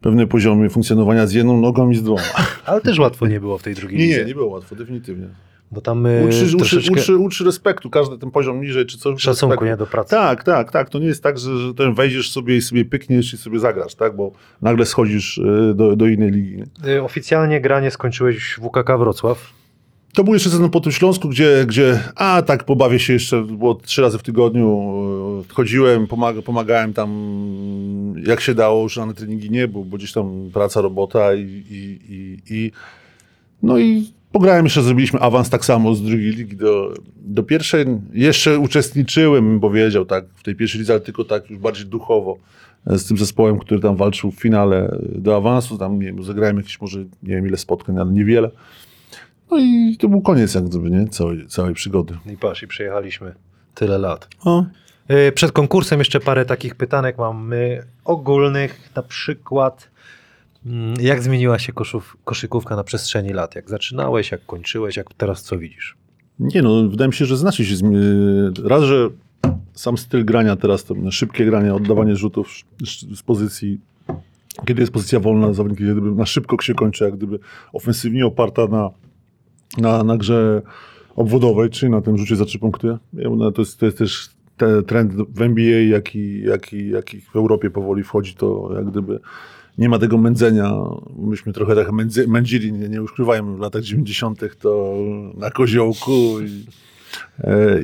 pewne 0.00 0.26
poziomy 0.26 0.70
funkcjonowania 0.70 1.26
z 1.26 1.32
jedną 1.32 1.60
nogą 1.60 1.90
i 1.90 1.96
z 1.96 2.02
dwoma. 2.02 2.22
Ale 2.66 2.80
też 2.80 2.98
łatwo 2.98 3.26
nie 3.26 3.40
było 3.40 3.58
w 3.58 3.62
tej 3.62 3.74
drugiej 3.74 3.98
Nie, 3.98 4.06
lidze. 4.06 4.18
nie, 4.20 4.24
nie 4.24 4.34
było 4.34 4.46
łatwo, 4.48 4.76
definitywnie. 4.76 5.26
Bo 5.70 5.80
tam 5.80 6.06
y, 6.06 6.24
Uczy, 6.28 6.44
uczy, 6.46 6.56
troszeczkę 6.56 6.92
uczy, 7.00 7.16
uczy 7.16 7.44
respektu, 7.44 7.90
każdy 7.90 8.18
ten 8.18 8.30
poziom 8.30 8.60
niżej 8.60 8.86
czy 8.86 8.98
coś. 8.98 9.22
szacunku 9.22 9.50
respektu. 9.52 9.64
nie, 9.64 9.76
do 9.76 9.86
pracy. 9.86 10.10
Tak, 10.10 10.44
tak, 10.44 10.72
tak. 10.72 10.90
To 10.90 10.98
nie 10.98 11.06
jest 11.06 11.22
tak, 11.22 11.38
że, 11.38 11.58
że 11.58 11.74
ten 11.74 11.94
wejdziesz 11.94 12.30
sobie 12.30 12.56
i 12.56 12.62
sobie 12.62 12.84
pykniesz 12.84 13.34
i 13.34 13.36
sobie 13.36 13.58
zagrasz, 13.58 13.94
tak? 13.94 14.16
Bo 14.16 14.32
nagle 14.62 14.86
schodzisz 14.86 15.38
y, 15.38 15.72
do, 15.74 15.96
do 15.96 16.06
innej 16.06 16.30
ligi. 16.30 16.56
Nie? 16.56 16.92
Y, 16.96 17.02
Oficjalnie 17.02 17.60
granie 17.60 17.90
skończyłeś 17.90 18.54
w 18.58 18.68
WKK 18.68 18.98
Wrocław. 18.98 19.50
To 20.18 20.24
był 20.24 20.34
jeszcze 20.34 20.50
sezon 20.50 20.70
po 20.70 20.80
tym 20.80 20.92
Śląsku, 20.92 21.28
gdzie, 21.28 21.64
gdzie 21.66 22.00
a 22.14 22.42
tak 22.42 22.64
pobawię 22.64 22.98
się 22.98 23.12
jeszcze, 23.12 23.42
było 23.42 23.74
trzy 23.74 24.02
razy 24.02 24.18
w 24.18 24.22
tygodniu, 24.22 24.92
y, 25.50 25.54
chodziłem, 25.54 26.06
pomaga, 26.06 26.42
pomagałem 26.42 26.92
tam 26.94 27.10
jak 28.26 28.40
się 28.40 28.54
dało, 28.54 28.82
już 28.82 28.96
na 28.96 29.14
treningi 29.14 29.50
nie, 29.50 29.68
bo, 29.68 29.84
bo 29.84 29.96
gdzieś 29.96 30.12
tam 30.12 30.50
praca, 30.52 30.80
robota 30.80 31.34
i, 31.34 31.40
i, 31.70 31.98
i, 32.08 32.38
i 32.54 32.72
no 33.62 33.78
i 33.78 34.10
pograłem 34.32 34.64
jeszcze, 34.66 34.82
zrobiliśmy 34.82 35.20
awans 35.20 35.50
tak 35.50 35.64
samo 35.64 35.94
z 35.94 36.02
drugiej 36.02 36.30
ligi 36.30 36.56
do, 36.56 36.94
do 37.16 37.42
pierwszej. 37.42 37.86
Jeszcze 38.12 38.58
uczestniczyłem, 38.58 39.44
bym 39.44 39.60
powiedział, 39.60 40.04
tak, 40.04 40.24
w 40.36 40.42
tej 40.42 40.54
pierwszej 40.54 40.80
lidze, 40.80 40.92
ale 40.92 41.00
tylko 41.00 41.24
tak 41.24 41.50
już 41.50 41.58
bardziej 41.58 41.86
duchowo 41.86 42.38
e, 42.86 42.98
z 42.98 43.04
tym 43.04 43.18
zespołem, 43.18 43.58
który 43.58 43.80
tam 43.80 43.96
walczył 43.96 44.30
w 44.30 44.40
finale 44.40 44.98
do 45.02 45.36
awansu, 45.36 45.78
tam 45.78 45.98
nie 45.98 46.06
wiem, 46.06 46.22
zagrałem 46.22 46.56
jakieś 46.56 46.80
może, 46.80 46.98
nie 46.98 47.34
wiem 47.34 47.46
ile 47.46 47.56
spotkań, 47.56 47.98
ale 47.98 48.12
niewiele. 48.12 48.50
No 49.50 49.58
i 49.58 49.96
to 50.00 50.08
był 50.08 50.20
koniec 50.20 50.54
jak 50.54 50.64
gdyby, 50.64 50.90
nie? 50.90 51.08
Całej, 51.08 51.46
całej 51.46 51.74
przygody. 51.74 52.18
I 52.32 52.36
patrz, 52.36 52.62
i 52.62 52.66
przejechaliśmy 52.66 53.34
tyle 53.74 53.98
lat. 53.98 54.28
O. 54.44 54.64
Y, 55.10 55.32
Przed 55.32 55.52
konkursem 55.52 55.98
jeszcze 55.98 56.20
parę 56.20 56.44
takich 56.44 56.74
pytanek 56.74 57.18
mamy 57.18 57.82
ogólnych, 58.04 58.90
na 58.96 59.02
przykład 59.02 59.90
mm, 60.66 60.94
jak 61.00 61.22
zmieniła 61.22 61.58
się 61.58 61.72
koszów, 61.72 62.16
koszykówka 62.24 62.76
na 62.76 62.84
przestrzeni 62.84 63.32
lat? 63.32 63.54
Jak 63.54 63.70
zaczynałeś, 63.70 64.30
jak 64.30 64.46
kończyłeś, 64.46 64.96
jak 64.96 65.14
teraz 65.14 65.42
co 65.42 65.58
widzisz? 65.58 65.96
Nie 66.38 66.62
no, 66.62 66.88
wydaje 66.88 67.08
mi 67.08 67.14
się, 67.14 67.24
że 67.26 67.36
znacznie 67.36 67.64
się 67.64 67.74
zmi- 67.74 68.66
Raz, 68.68 68.82
że 68.82 69.08
sam 69.74 69.98
styl 69.98 70.24
grania 70.24 70.56
teraz, 70.56 70.84
to 70.84 70.94
szybkie 71.10 71.44
granie, 71.44 71.74
oddawanie 71.74 72.16
rzutów 72.16 72.48
z 73.14 73.22
pozycji, 73.22 73.80
kiedy 74.66 74.80
jest 74.82 74.92
pozycja 74.92 75.20
wolna, 75.20 75.52
zawodnik 75.52 75.80
jak 75.80 75.92
gdyby 75.92 76.10
na 76.10 76.26
szybko 76.26 76.62
się 76.62 76.74
kończy, 76.74 77.04
jak 77.04 77.16
gdyby 77.16 77.38
ofensywnie 77.72 78.26
oparta 78.26 78.66
na, 78.66 78.90
na, 79.76 80.02
na 80.02 80.16
grze 80.16 80.62
obwodowej, 81.16 81.70
czyli 81.70 81.92
na 81.92 82.00
tym 82.00 82.18
rzucie 82.18 82.36
za 82.36 82.44
trzy 82.44 82.58
punkty. 82.58 82.98
Mówię, 83.12 83.52
To 83.52 83.62
jest, 83.62 83.78
to 83.78 83.86
jest 83.86 83.98
też 83.98 84.28
te, 84.56 84.82
trend 84.82 85.12
w 85.14 85.42
NBA, 85.42 85.80
jaki, 85.80 86.42
jaki, 86.42 86.90
jaki 86.90 87.20
w 87.20 87.36
Europie 87.36 87.70
powoli 87.70 88.02
wchodzi, 88.02 88.34
to 88.34 88.70
jak 88.74 88.90
gdyby 88.90 89.20
nie 89.78 89.88
ma 89.88 89.98
tego 89.98 90.18
mędzenia. 90.18 90.72
Myśmy 91.18 91.52
trochę 91.52 91.74
tak 91.74 91.92
mędzy, 91.92 92.28
mędzili, 92.28 92.72
nie, 92.72 92.88
nie 92.88 93.00
w 93.56 93.60
latach 93.60 93.82
90. 93.82 94.40
to 94.60 94.96
na 95.34 95.50
koziołku 95.50 96.40
i, 96.40 96.64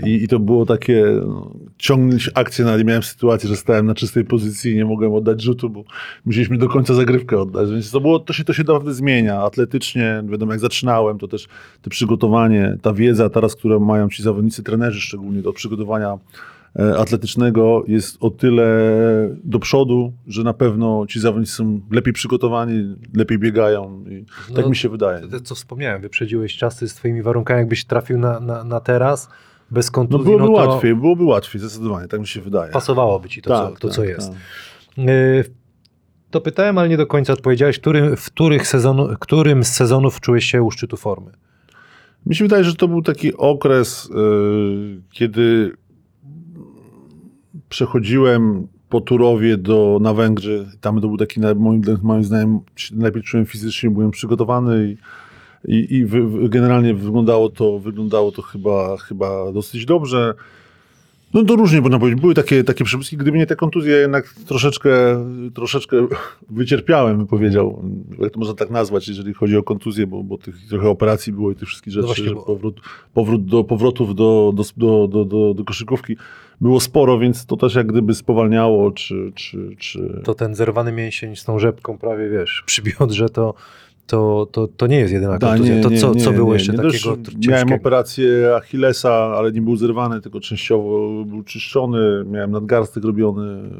i, 0.06 0.24
i 0.24 0.28
to 0.28 0.38
było 0.38 0.66
takie 0.66 1.04
no, 1.26 1.50
ciągnąć 1.78 2.30
akcję, 2.34 2.66
ale 2.66 2.84
miałem 2.84 3.02
sytuację, 3.02 3.48
że 3.48 3.56
stałem 3.56 3.86
na 3.86 3.94
czystej 3.94 4.24
pozycji 4.24 4.72
i 4.72 4.76
nie 4.76 4.84
mogłem 4.84 5.12
oddać 5.12 5.42
rzutu, 5.42 5.70
bo 5.70 5.84
musieliśmy 6.24 6.58
do 6.58 6.68
końca 6.68 6.94
zagrywkę 6.94 7.38
oddać, 7.38 7.70
więc 7.70 7.90
to, 7.90 8.00
było, 8.00 8.18
to, 8.18 8.32
się, 8.32 8.44
to 8.44 8.52
się 8.52 8.62
naprawdę 8.62 8.94
zmienia. 8.94 9.42
Atletycznie, 9.42 10.22
wiadomo, 10.28 10.52
jak 10.52 10.60
zaczynałem, 10.60 11.18
to 11.18 11.28
też 11.28 11.48
te 11.82 11.90
przygotowanie, 11.90 12.76
ta 12.82 12.92
wiedza 12.92 13.30
teraz, 13.30 13.56
którą 13.56 13.80
mają 13.80 14.08
ci 14.08 14.22
zawodnicy, 14.22 14.62
trenerzy 14.62 15.00
szczególnie 15.00 15.42
do 15.42 15.52
przygotowania 15.52 16.08
e, 16.12 16.18
atletycznego 16.98 17.84
jest 17.86 18.16
o 18.20 18.30
tyle 18.30 18.66
do 19.44 19.58
przodu, 19.58 20.12
że 20.26 20.42
na 20.42 20.52
pewno 20.54 21.06
ci 21.08 21.20
zawodnicy 21.20 21.52
są 21.52 21.80
lepiej 21.90 22.12
przygotowani, 22.12 22.96
lepiej 23.14 23.38
biegają. 23.38 24.04
I 24.10 24.24
No, 24.50 24.56
tak 24.56 24.68
mi 24.68 24.76
się 24.76 24.88
wydaje. 24.88 25.28
To, 25.28 25.40
co 25.40 25.54
wspomniałem, 25.54 26.02
wyprzedziłeś 26.02 26.56
czasy 26.56 26.88
z 26.88 26.94
twoimi 26.94 27.22
warunkami, 27.22 27.58
jakbyś 27.58 27.84
trafił 27.84 28.18
na, 28.18 28.40
na, 28.40 28.64
na 28.64 28.80
teraz 28.80 29.28
bez 29.70 29.86
No 29.86 29.92
kontuzji, 29.92 30.24
byłoby 30.24 30.44
no 30.44 30.46
to 30.64 30.68
łatwiej, 30.68 30.94
byłoby 30.94 31.24
łatwiej, 31.24 31.60
zdecydowanie, 31.60 32.08
tak 32.08 32.20
mi 32.20 32.26
się 32.26 32.40
wydaje. 32.40 32.72
pasowałoby 32.72 33.28
ci 33.28 33.42
to, 33.42 33.50
co, 33.50 33.70
Tak, 33.70 33.80
to 33.80 33.88
tak, 33.88 33.96
co 33.96 34.04
jest. 34.04 34.30
tak. 34.96 35.08
Y, 35.08 35.44
To 36.30 36.40
pytałem, 36.40 36.78
ale 36.78 36.88
nie 36.88 36.96
do 36.96 37.06
końca 37.06 37.32
odpowiedziałeś. 37.32 37.78
Który, 37.78 38.16
w 38.16 38.26
których 38.26 38.66
sezonu, 38.68 39.08
którym 39.20 39.64
z 39.64 39.68
sezonów 39.72 40.20
czułeś 40.20 40.44
się 40.44 40.62
u 40.62 40.70
szczytu 40.70 40.96
formy? 40.96 41.30
Mi 42.26 42.34
się 42.34 42.44
wydaje, 42.44 42.64
że 42.64 42.74
to 42.74 42.88
był 42.88 43.02
taki 43.02 43.36
okres, 43.36 44.10
yy, 44.14 45.02
kiedy 45.10 45.72
przechodziłem 47.74 48.68
po 48.88 49.00
Turowie 49.00 49.56
do, 49.56 49.98
na 50.00 50.14
Węgrzy. 50.14 50.66
Tam 50.80 51.00
to 51.00 51.08
był 51.08 51.16
taki, 51.16 51.40
moim, 51.56 51.82
moim 52.02 52.24
zdaniem, 52.24 52.60
najlepiej 52.92 53.22
czułem 53.22 53.46
fizycznie, 53.46 53.90
byłem 53.90 54.10
przygotowany 54.10 54.96
i, 55.68 55.74
i, 55.74 55.98
i 55.98 56.06
generalnie 56.48 56.94
wyglądało 56.94 57.48
to, 57.48 57.78
wyglądało 57.78 58.32
to 58.32 58.42
chyba, 58.42 58.96
chyba 58.96 59.52
dosyć 59.52 59.86
dobrze. 59.86 60.34
No 61.34 61.44
to 61.44 61.56
różnie 61.56 61.80
można 61.80 61.98
powiedzieć. 61.98 62.20
Były 62.20 62.34
takie, 62.34 62.64
takie 62.64 62.84
przebłyski, 62.84 63.16
gdyby 63.16 63.38
nie 63.38 63.46
te 63.46 63.56
kontuzje, 63.56 63.96
jednak 63.96 64.34
troszeczkę, 64.46 64.90
troszeczkę 65.54 66.06
wycierpiałem, 66.50 67.16
bym 67.16 67.26
powiedział. 67.26 67.82
Jak 68.18 68.32
to 68.32 68.38
można 68.38 68.54
tak 68.54 68.70
nazwać, 68.70 69.08
jeżeli 69.08 69.34
chodzi 69.34 69.56
o 69.56 69.62
kontuzję, 69.62 70.06
bo, 70.06 70.22
bo 70.22 70.38
tych 70.38 70.68
trochę 70.68 70.88
operacji 70.88 71.32
było 71.32 71.50
i 71.50 71.54
tych 71.54 71.68
wszystkich 71.68 71.92
rzeczy, 71.92 72.06
właśnie, 72.06 72.24
że 72.24 72.34
bo- 72.34 72.42
powrót, 72.42 72.80
powrót 73.14 73.44
do, 73.46 73.64
powrotów 73.64 74.14
do, 74.14 74.52
do, 74.54 74.64
do, 74.76 75.08
do, 75.08 75.24
do, 75.24 75.54
do 75.54 75.64
koszykówki 75.64 76.16
było 76.60 76.80
sporo, 76.80 77.18
więc 77.18 77.46
to 77.46 77.56
też 77.56 77.74
jak 77.74 77.86
gdyby 77.86 78.14
spowalniało, 78.14 78.90
czy... 78.90 79.32
czy, 79.34 79.76
czy... 79.78 80.20
To 80.24 80.34
ten 80.34 80.54
zerwany 80.54 80.92
mięsień 80.92 81.36
z 81.36 81.44
tą 81.44 81.58
rzepką 81.58 81.98
prawie, 81.98 82.30
wiesz, 82.30 82.62
przy 82.66 82.82
biodrze 82.82 83.28
to, 83.28 83.54
to, 84.06 84.48
to, 84.52 84.68
to 84.68 84.86
nie 84.86 84.96
jest 84.96 85.12
jedyna 85.12 85.38
Da, 85.38 85.48
kontuzja. 85.48 85.82
to 85.82 85.90
co, 85.90 86.14
co 86.14 86.32
było 86.32 86.54
jeszcze 86.54 86.72
nie. 86.72 86.78
takiego 86.78 86.92
Też 86.92 87.02
ciężkiego? 87.02 87.50
Miałem 87.52 87.72
operację 87.72 88.54
Achillesa, 88.56 89.12
ale 89.14 89.52
nie 89.52 89.62
był 89.62 89.76
zerwany, 89.76 90.20
tylko 90.20 90.40
częściowo 90.40 91.10
był 91.24 91.42
czyszczony. 91.42 92.24
Miałem 92.26 92.50
nadgarstek 92.50 93.04
robiony, 93.04 93.70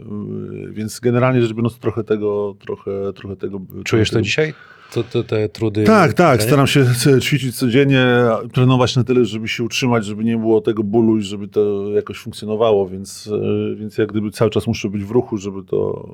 yy, 0.62 0.72
więc 0.72 1.00
generalnie 1.00 1.42
rzecz 1.42 1.52
biorąc 1.52 1.78
trochę 1.78 2.04
tego, 2.04 2.54
trochę, 2.60 2.90
trochę 3.14 3.36
tego... 3.36 3.60
Czujesz 3.84 4.08
to 4.10 4.14
tego- 4.14 4.22
dzisiaj? 4.24 4.54
To, 4.92 5.02
to, 5.02 5.22
te 5.24 5.48
trudy? 5.48 5.84
Tak, 5.84 6.12
tak. 6.12 6.42
Staram 6.42 6.66
się 6.66 6.84
ćwiczyć 7.20 7.56
codziennie, 7.56 8.06
trenować 8.52 8.96
na 8.96 9.04
tyle, 9.04 9.24
żeby 9.24 9.48
się 9.48 9.64
utrzymać, 9.64 10.04
żeby 10.04 10.24
nie 10.24 10.36
było 10.38 10.60
tego 10.60 10.82
bólu 10.82 11.18
i 11.18 11.22
żeby 11.22 11.48
to 11.48 11.90
jakoś 11.94 12.18
funkcjonowało, 12.18 12.88
więc, 12.88 13.30
e, 13.72 13.74
więc 13.76 13.98
jak 13.98 14.08
gdyby 14.08 14.30
cały 14.30 14.50
czas 14.50 14.66
muszę 14.66 14.88
być 14.88 15.04
w 15.04 15.10
ruchu, 15.10 15.36
żeby 15.36 15.64
to 15.64 16.08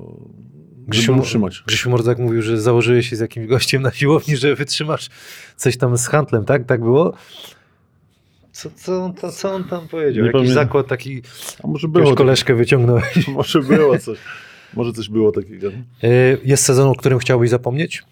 Grzesiu, 0.90 1.06
żeby 1.12 1.20
utrzymać. 1.20 1.62
Grzesiu 1.66 1.90
Mordzak 1.90 2.18
mówił, 2.18 2.42
że 2.42 2.60
założyłeś 2.60 3.10
się 3.10 3.16
z 3.16 3.20
jakimś 3.20 3.46
gościem 3.46 3.82
na 3.82 3.90
siłowni, 3.90 4.36
że 4.36 4.54
wytrzymasz 4.54 5.08
coś 5.56 5.76
tam 5.76 5.98
z 5.98 6.06
handlem, 6.06 6.44
tak? 6.44 6.64
Tak 6.66 6.80
było? 6.80 7.14
Co, 8.52 8.70
co, 8.76 9.04
on, 9.04 9.14
co 9.32 9.52
on 9.54 9.64
tam 9.64 9.88
powiedział? 9.88 10.22
Nie 10.22 10.26
Jakiś 10.26 10.32
pamiętam. 10.32 10.54
zakład 10.64 10.86
taki, 10.86 11.22
A 11.64 11.66
może 11.66 11.88
było, 11.88 12.14
koleżkę 12.14 12.54
wyciągnąłeś. 12.54 13.28
może 13.28 13.60
było 13.62 13.98
coś. 13.98 14.18
Może 14.74 14.92
coś 14.92 15.08
było 15.08 15.32
takiego. 15.32 15.68
Y, 16.04 16.38
Jest 16.44 16.64
sezon, 16.64 16.88
o 16.88 16.94
którym 16.94 17.18
chciałbyś 17.18 17.50
zapomnieć? 17.50 18.02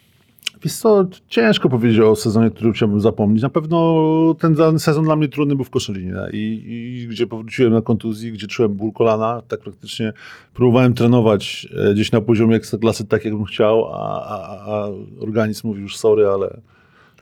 Wiesz 0.62 0.74
co, 0.74 1.06
ciężko 1.28 1.68
powiedzieć 1.68 2.00
o 2.00 2.16
sezonie, 2.16 2.50
który 2.50 2.72
chciałbym 2.72 3.00
zapomnieć. 3.00 3.42
Na 3.42 3.48
pewno 3.48 4.34
ten 4.38 4.78
sezon 4.78 5.04
dla 5.04 5.16
mnie 5.16 5.28
trudny 5.28 5.56
był 5.56 5.64
w 5.64 5.70
Koszalinie 5.70 6.14
I, 6.32 6.62
i 6.66 7.08
gdzie 7.08 7.26
powróciłem 7.26 7.72
na 7.72 7.82
kontuzji, 7.82 8.32
gdzie 8.32 8.46
czułem 8.46 8.74
ból 8.74 8.92
kolana, 8.92 9.42
tak 9.48 9.60
praktycznie 9.60 10.12
próbowałem 10.54 10.94
trenować 10.94 11.68
e, 11.90 11.94
gdzieś 11.94 12.12
na 12.12 12.20
poziomie 12.20 12.56
ekstraklasy 12.56 13.06
tak, 13.06 13.24
jakbym 13.24 13.44
chciał, 13.44 13.84
a, 13.94 14.24
a, 14.24 14.74
a 14.74 14.88
organizm 15.20 15.66
mówił 15.66 15.82
już 15.82 15.96
sorry, 15.96 16.26
ale, 16.26 16.60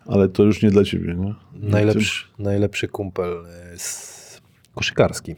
ale 0.06 0.28
to 0.28 0.42
już 0.42 0.62
nie 0.62 0.70
dla 0.70 0.84
ciebie. 0.84 1.14
Nie? 1.14 1.34
Najlepszy, 1.70 2.24
najlepszy 2.38 2.88
kumpel 2.88 3.32
y, 3.74 3.78
z 3.78 4.42
koszykarski, 4.74 5.34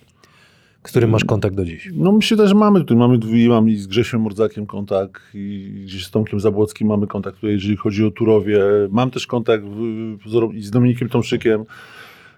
którym 0.83 1.11
masz 1.11 1.25
kontakt 1.25 1.55
do 1.57 1.65
dziś. 1.65 1.91
No 1.95 2.13
myślę 2.13 2.37
że 2.49 2.55
mamy 2.55 2.81
tutaj, 2.81 2.97
mamy 2.97 3.19
mam 3.49 3.69
i 3.69 3.77
z 3.77 3.87
Grzesiem 3.87 4.21
Mordzakiem 4.21 4.67
kontakt 4.67 5.23
i 5.35 5.73
gdzieś 5.85 6.05
z 6.07 6.11
Tomkiem 6.11 6.41
Zabłockim 6.41 6.89
mamy 6.89 7.07
kontakt 7.07 7.37
tutaj, 7.37 7.51
jeżeli 7.51 7.77
chodzi 7.77 8.05
o 8.05 8.11
Turowie. 8.11 8.61
Mam 8.91 9.11
też 9.11 9.27
kontakt 9.27 9.65
w, 9.65 10.19
z- 10.27 10.71
Dominikiem 10.71 11.09
Tomszykiem. 11.09 11.65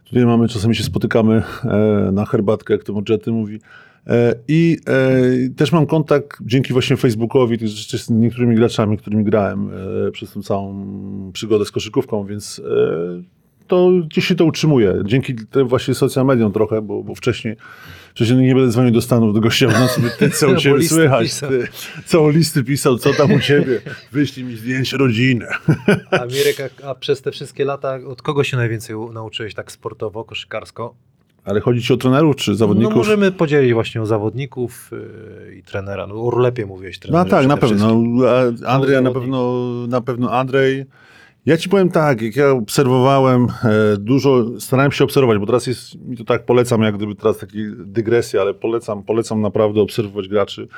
Tutaj 0.05 0.27
mamy, 0.27 0.49
czasami 0.49 0.77
się 0.77 0.83
spotykamy 0.85 1.43
e, 1.65 2.11
na 2.13 2.25
herbatkę, 2.25 2.75
jak 2.75 2.85
to 2.85 2.93
Modżety 2.93 3.33
mówi. 3.33 3.59
E, 4.07 4.35
I 4.49 4.79
e, 4.87 5.55
też 5.57 5.73
mam 5.73 5.87
kontakt 5.87 6.39
dzięki 6.47 6.73
właśnie 6.73 6.97
Facebookowi, 6.97 7.59
z 8.05 8.11
niektórymi 8.11 8.57
graczami, 8.57 8.99
którymi 8.99 9.25
grałem 9.25 9.71
e, 10.09 10.11
przez 10.11 10.33
tą 10.33 10.43
całą 10.43 10.85
przygodę 11.33 11.65
z 11.65 11.71
koszykówką, 11.71 12.25
więc 12.27 12.63
e, 12.65 13.23
to 13.67 13.91
gdzieś 14.11 14.25
się 14.25 14.35
to 14.35 14.45
utrzymuje. 14.45 14.95
Dzięki 15.05 15.35
właśnie 15.65 15.95
social 15.95 16.27
mediom 16.27 16.53
trochę, 16.53 16.83
bo, 16.83 17.03
bo 17.03 17.15
wcześniej 17.15 17.57
Przecież 18.15 18.37
nie 18.37 18.55
będę 18.55 18.71
dzwonił 18.73 18.91
do 18.93 19.01
Stanów 19.03 19.35
do 19.35 19.41
gościa, 19.41 19.67
no 19.81 19.89
sobie 19.89 20.11
ty, 20.19 20.31
co 20.31 20.49
u 20.51 20.57
ciebie 20.57 20.89
słychać, 20.89 21.41
ty, 21.41 21.69
co 22.07 22.31
listy 22.31 22.65
pisał, 22.65 22.99
co 22.99 23.15
tam 23.15 23.33
u 23.33 23.41
ciebie, 23.41 23.81
wyślij 24.13 24.45
mi 24.47 24.57
zdjęcie 24.57 24.97
rodziny. 24.97 25.47
A 26.21 26.27
Mirek, 26.27 26.81
a, 26.85 26.87
a 26.87 26.95
przez 26.95 27.23
te 27.23 27.31
wszystkie 27.31 27.65
lata 27.65 27.99
od 28.07 28.23
kogo 28.23 28.45
się 28.45 28.57
najwięcej 28.57 28.97
nauczyłeś 29.13 29.55
tak 29.55 29.73
sportowo, 29.73 30.25
koszykarsko? 30.25 30.95
Ale 31.45 31.61
chodzi 31.61 31.83
ci 31.83 31.93
o 31.93 31.97
trenerów 31.97 32.37
czy 32.37 32.55
zawodników? 32.55 32.93
No 32.95 32.99
możemy 32.99 33.33
podzielić 33.33 33.73
właśnie 33.73 34.03
o 34.03 34.07
zawodników 34.07 34.91
yy, 35.47 35.55
i 35.55 35.63
trenera. 35.63 36.07
No 36.07 36.27
o 36.27 36.31
Rulepie 36.31 36.67
mówiłeś 36.67 36.97
No 36.97 37.03
trenerze. 37.03 37.31
tak, 37.31 37.47
na 37.47 37.57
pewno. 37.57 37.77
wszystkim. 37.77 38.67
A 38.67 38.73
Andrzej 38.75 39.03
na 39.03 39.11
pewno, 39.11 39.65
na 39.89 40.01
pewno 40.01 40.33
Andrzej. 40.33 40.85
Ja 41.47 41.57
ci 41.57 41.69
powiem 41.69 41.91
tak, 41.91 42.23
jak 42.23 42.37
ja 42.37 42.51
obserwowałem 42.51 43.47
e, 43.65 43.97
dużo, 43.99 44.61
starałem 44.61 44.93
się 44.93 45.05
obserwować, 45.05 45.39
bo 45.39 45.47
teraz 45.47 45.67
jest, 45.67 46.01
mi 46.01 46.17
to 46.17 46.25
tak 46.25 46.45
polecam, 46.45 46.83
jak 46.83 46.97
gdyby 46.97 47.15
teraz 47.15 47.39
takie 47.39 47.59
dygresje, 47.77 48.41
ale 48.41 48.55
polecam, 48.55 49.03
polecam 49.03 49.41
naprawdę 49.41 49.81
obserwować 49.81 50.29
graczy. 50.29 50.69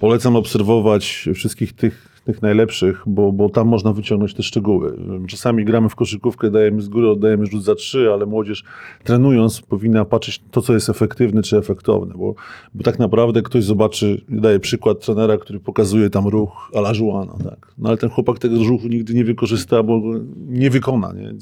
Polecam 0.00 0.36
obserwować 0.36 1.28
wszystkich 1.34 1.72
tych, 1.72 2.17
tych 2.28 2.42
najlepszych, 2.42 3.02
bo, 3.06 3.32
bo 3.32 3.48
tam 3.48 3.68
można 3.68 3.92
wyciągnąć 3.92 4.34
te 4.34 4.42
szczegóły. 4.42 4.98
Czasami 5.28 5.64
gramy 5.64 5.88
w 5.88 5.94
koszykówkę, 5.94 6.50
dajemy 6.50 6.82
z 6.82 6.88
góry, 6.88 7.08
oddajemy 7.08 7.46
rzut 7.46 7.64
za 7.64 7.74
trzy, 7.74 8.10
ale 8.12 8.26
młodzież 8.26 8.64
trenując 9.04 9.60
powinna 9.60 10.04
patrzeć 10.04 10.42
to, 10.50 10.62
co 10.62 10.72
jest 10.74 10.88
efektywne 10.88 11.42
czy 11.42 11.56
efektowne, 11.56 12.14
bo, 12.14 12.34
bo 12.74 12.84
tak 12.84 12.98
naprawdę 12.98 13.42
ktoś 13.42 13.64
zobaczy, 13.64 14.20
daje 14.28 14.60
przykład 14.60 15.04
trenera, 15.04 15.38
który 15.38 15.60
pokazuje 15.60 16.10
tam 16.10 16.26
ruch 16.26 16.70
a 16.74 16.78
la 16.78 16.92
Juana, 16.94 17.32
tak. 17.44 17.72
No 17.78 17.88
ale 17.88 17.98
ten 17.98 18.10
chłopak 18.10 18.38
tego 18.38 18.64
ruchu 18.64 18.88
nigdy 18.88 19.14
nie 19.14 19.24
wykorzysta, 19.24 19.82
bo 19.82 20.02
nie 20.48 20.70
wykona, 20.70 21.12
nie? 21.12 21.34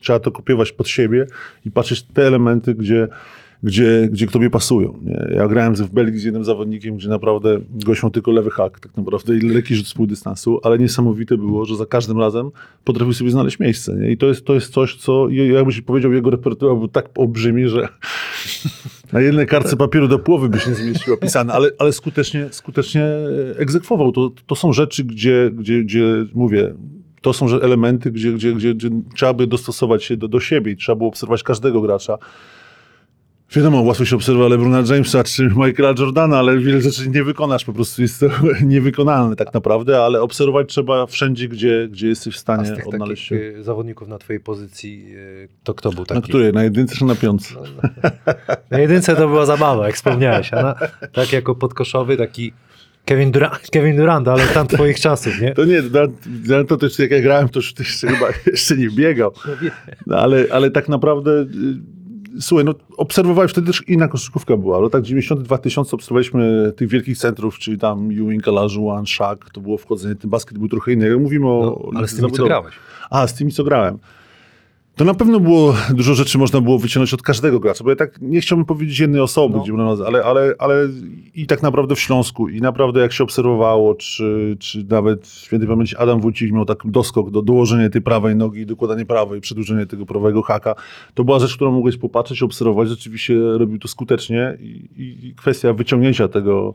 Trzeba 0.00 0.20
to 0.20 0.30
kopiować 0.30 0.72
pod 0.72 0.88
siebie 0.88 1.26
i 1.64 1.70
patrzeć 1.70 2.02
te 2.02 2.26
elementy, 2.26 2.74
gdzie 2.74 3.08
gdzie, 3.64 4.08
gdzie 4.12 4.26
k 4.26 4.32
tobie 4.32 4.50
pasują. 4.50 4.98
Nie? 5.02 5.36
Ja 5.36 5.48
grałem 5.48 5.74
w 5.74 5.90
Belgii 5.90 6.20
z 6.20 6.24
jednym 6.24 6.44
zawodnikiem, 6.44 6.96
gdzie 6.96 7.08
naprawdę 7.08 7.60
gość 7.70 8.02
miał 8.02 8.10
tylko 8.10 8.30
lewy 8.30 8.50
hak, 8.50 8.80
tak 8.80 8.96
naprawdę, 8.96 9.36
i 9.36 9.40
lekki 9.40 9.74
rzut 9.74 9.86
z 9.86 9.94
półdystansu, 9.94 10.60
ale 10.62 10.78
niesamowite 10.78 11.36
było, 11.36 11.64
że 11.64 11.76
za 11.76 11.86
każdym 11.86 12.18
razem 12.18 12.50
potrafił 12.84 13.12
sobie 13.12 13.30
znaleźć 13.30 13.58
miejsce. 13.58 13.94
Nie? 13.94 14.10
I 14.10 14.16
to 14.16 14.26
jest, 14.26 14.44
to 14.44 14.54
jest 14.54 14.72
coś, 14.72 14.96
co, 14.96 15.28
ja- 15.28 15.44
jakbyś 15.44 15.80
powiedział, 15.80 16.12
jego 16.12 16.30
repertuar 16.30 16.76
był 16.76 16.88
tak 16.88 17.08
olbrzymi, 17.18 17.68
że 17.68 17.88
na 19.12 19.20
jednej 19.20 19.46
kartce 19.46 19.76
papieru 19.76 20.08
do 20.08 20.18
połowy 20.18 20.48
by 20.48 20.60
się 20.60 20.70
nie 20.70 20.76
zmieściło 20.76 21.16
pisane, 21.16 21.52
ale, 21.52 21.70
ale 21.78 21.92
skutecznie, 21.92 22.48
skutecznie 22.50 23.04
egzekwował. 23.56 24.12
To, 24.12 24.30
to 24.46 24.54
są 24.54 24.72
rzeczy, 24.72 25.04
gdzie, 25.04 25.50
gdzie, 25.54 25.84
gdzie 25.84 26.26
mówię, 26.34 26.74
to 27.20 27.32
są 27.32 27.60
elementy, 27.60 28.10
gdzie, 28.12 28.32
gdzie, 28.32 28.52
gdzie, 28.52 28.74
gdzie 28.74 28.90
trzeba 29.14 29.34
by 29.34 29.46
dostosować 29.46 30.04
się 30.04 30.16
do, 30.16 30.28
do 30.28 30.40
siebie 30.40 30.72
i 30.72 30.76
trzeba 30.76 30.96
było 30.96 31.08
obserwować 31.08 31.42
każdego 31.42 31.80
gracza. 31.80 32.18
Wiadomo, 33.52 33.80
łatwo 33.82 34.04
się 34.04 34.16
obserwuje 34.16 34.48
LeBrona 34.48 34.82
Jamesa 34.94 35.24
czy 35.24 35.42
Michaela 35.56 35.94
Jordana, 35.98 36.38
ale 36.38 36.58
wiele 36.58 36.80
rzeczy 36.80 37.08
nie 37.08 37.24
wykonasz, 37.24 37.64
po 37.64 37.72
prostu 37.72 38.02
jest 38.02 38.20
to 38.20 38.26
niewykonalne 38.66 39.36
tak 39.36 39.54
naprawdę, 39.54 40.02
ale 40.02 40.20
obserwować 40.22 40.68
trzeba 40.68 41.06
wszędzie, 41.06 41.48
gdzie, 41.48 41.88
gdzie 41.90 42.08
jesteś 42.08 42.34
w 42.34 42.36
A 42.36 42.38
z 42.38 42.40
stanie 42.40 42.72
tych 42.72 42.88
odnaleźć 42.88 43.28
takich 43.28 43.42
się. 43.52 43.58
y, 43.58 43.62
zawodników 43.62 44.08
na 44.08 44.18
twojej 44.18 44.40
pozycji, 44.40 45.06
y, 45.16 45.48
to 45.64 45.74
kto 45.74 45.90
był 45.90 46.00
Na 46.00 46.06
taki? 46.06 46.22
której? 46.22 46.52
Na 46.52 46.64
jedynce 46.64 46.96
czy 46.96 47.04
na 47.04 47.14
piątce? 47.14 47.54
No, 47.54 47.62
no. 47.82 48.12
Na 48.70 48.78
jedynce 48.78 49.16
to 49.16 49.28
była 49.28 49.46
zabawa, 49.46 49.86
jak 49.86 49.94
wspomniałeś. 49.96 50.52
Na, 50.52 50.74
tak 51.12 51.32
jako 51.32 51.54
podkoszowy, 51.54 52.16
taki 52.16 52.52
Kevin, 53.04 53.30
Dura 53.32 53.50
Kevin 53.72 53.96
Durant, 53.96 54.28
ale 54.28 54.46
tam 54.46 54.66
twoich 54.68 55.00
czasów, 55.00 55.40
nie? 55.40 55.54
To 55.54 55.64
nie, 55.64 55.82
to, 55.82 56.06
to, 56.48 56.64
to 56.64 56.76
też 56.76 56.98
jak 56.98 57.10
ja 57.10 57.20
grałem, 57.20 57.48
to 57.48 57.58
już 57.58 57.74
jeszcze 57.78 58.08
chyba 58.08 58.26
jeszcze 58.46 58.76
nie 58.76 58.90
biegał. 58.90 59.32
No, 60.06 60.16
ale, 60.18 60.44
ale 60.52 60.70
tak 60.70 60.88
naprawdę, 60.88 61.30
y, 61.30 61.46
słuchaj, 62.40 62.64
no, 62.64 62.74
obserwowałem, 62.96 63.48
wtedy 63.48 63.66
też 63.66 63.82
inna 63.88 64.08
koszykówka 64.08 64.56
była. 64.56 64.80
No, 64.80 64.90
tak 64.90 65.02
92 65.02 65.58
tysiące 65.58 65.96
obserwowaliśmy 65.96 66.72
tych 66.76 66.88
wielkich 66.88 67.18
centrów, 67.18 67.58
czyli 67.58 67.78
tam 67.78 68.10
Ewing, 68.10 68.48
Olajuwon, 68.48 69.06
Shaq, 69.06 69.36
to 69.52 69.60
było 69.60 69.78
wchodzenie, 69.78 70.14
ten 70.14 70.30
basket 70.30 70.58
był 70.58 70.68
trochę 70.68 70.92
inny. 70.92 71.08
Jak 71.08 71.18
Mówimy 71.18 71.48
o... 71.48 71.88
No, 71.92 71.98
ale 71.98 72.08
z 72.08 72.16
tymi, 72.16 72.32
co 72.32 72.44
grałeś. 72.44 72.74
A, 73.10 73.26
z 73.26 73.34
tymi, 73.34 73.52
co 73.52 73.64
grałem. 73.64 73.98
To 74.96 75.04
na 75.04 75.14
pewno 75.14 75.40
było, 75.40 75.74
dużo 75.90 76.14
rzeczy 76.14 76.38
można 76.38 76.60
było 76.60 76.78
wyciągnąć 76.78 77.14
od 77.14 77.22
każdego 77.22 77.60
gracza, 77.60 77.84
bo 77.84 77.90
ja 77.90 77.96
tak 77.96 78.20
nie 78.22 78.40
chciałbym 78.40 78.64
powiedzieć 78.66 78.98
jednej 78.98 79.20
osoby, 79.20 79.56
No. 79.56 79.62
gdzie 79.62 80.06
ale, 80.06 80.24
ale, 80.24 80.54
ale 80.58 80.88
i 81.34 81.46
tak 81.46 81.62
naprawdę 81.62 81.94
w 81.94 82.00
Śląsku 82.00 82.48
i 82.48 82.60
naprawdę 82.60 83.00
jak 83.00 83.12
się 83.12 83.24
obserwowało, 83.24 83.94
czy, 83.94 84.56
czy 84.60 84.84
nawet 84.84 85.26
w 85.26 85.34
świętej 85.44 85.68
pamięci 85.68 85.96
Adam 85.96 86.20
Wójcik 86.20 86.52
miał 86.52 86.64
taki 86.64 86.88
doskok 86.90 87.30
do 87.30 87.42
dołożenia 87.42 87.90
tej 87.90 88.02
prawej 88.02 88.36
nogi 88.36 88.60
i 88.60 88.66
dokładanie 88.66 89.06
prawej, 89.06 89.40
przedłużenie 89.40 89.86
tego 89.86 90.06
prawego 90.06 90.42
haka, 90.42 90.74
to 91.14 91.24
była 91.24 91.38
rzecz, 91.38 91.56
którą 91.56 91.72
mogłeś 91.72 91.96
popatrzeć, 91.96 92.42
obserwować, 92.42 92.88
rzeczywiście 92.88 93.34
robił 93.58 93.78
to 93.78 93.88
skutecznie 93.88 94.56
i, 94.60 94.88
i, 94.96 95.26
i 95.28 95.34
kwestia 95.34 95.72
wyciągnięcia 95.72 96.28
tego, 96.28 96.74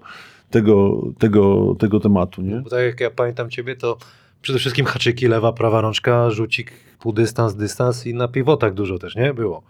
tego, 0.50 1.02
tego, 1.20 1.76
tego 1.80 2.00
tematu, 2.00 2.42
nie? 2.42 2.62
Bo 2.62 2.70
tak 2.70 2.84
jak 2.84 3.00
ja 3.00 3.12
pamiętam 3.12 3.50
ciebie, 3.50 3.76
to 3.76 3.98
przede 4.42 4.60
wszystkim 4.60 4.86
haczyki, 4.86 5.28
lewa, 5.28 5.54
prawa 5.54 5.82
rączka, 5.82 6.30
rzucik, 6.32 6.72
półdystans, 7.00 7.56
dystans 7.56 8.08
i 8.08 8.14
na 8.14 8.28
piwotach 8.28 8.74
dużo 8.74 9.00
też, 9.00 9.16
nie? 9.16 9.34
Było. 9.34 9.62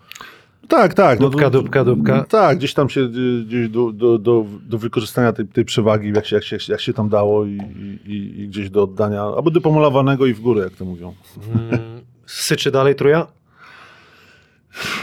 Tak, 0.68 0.94
tak. 0.94 1.20
Dupka, 1.20 1.50
dupka, 1.50 1.84
dupka. 1.84 2.26
Tak, 2.30 2.58
gdzieś 2.58 2.74
tam 2.74 2.90
się 2.90 3.02
y, 3.02 3.44
gdzieś 3.46 3.70
do, 3.70 3.92
do, 3.92 4.18
do, 4.18 4.46
do 4.70 4.78
wykorzystania 4.78 5.34
tej, 5.34 5.48
tej 5.48 5.66
przewagi, 5.66 6.12
jak 6.16 6.26
się, 6.26 6.36
jak, 6.36 6.46
się, 6.46 6.58
jak 6.68 6.82
się 6.82 6.94
tam 6.94 7.10
dało 7.10 7.46
i, 7.46 7.58
i, 8.06 8.42
i 8.42 8.48
gdzieś 8.48 8.70
do 8.70 8.84
oddania, 8.84 9.22
albo 9.22 9.52
do 9.52 9.62
pomalowanego 9.62 10.26
i 10.26 10.34
w 10.34 10.40
górę, 10.40 10.64
jak 10.64 10.74
to 10.74 10.86
mówią. 10.86 11.14
Mm, 11.56 12.02
syczy 12.26 12.72
dalej 12.72 12.96
truja? 12.96 13.28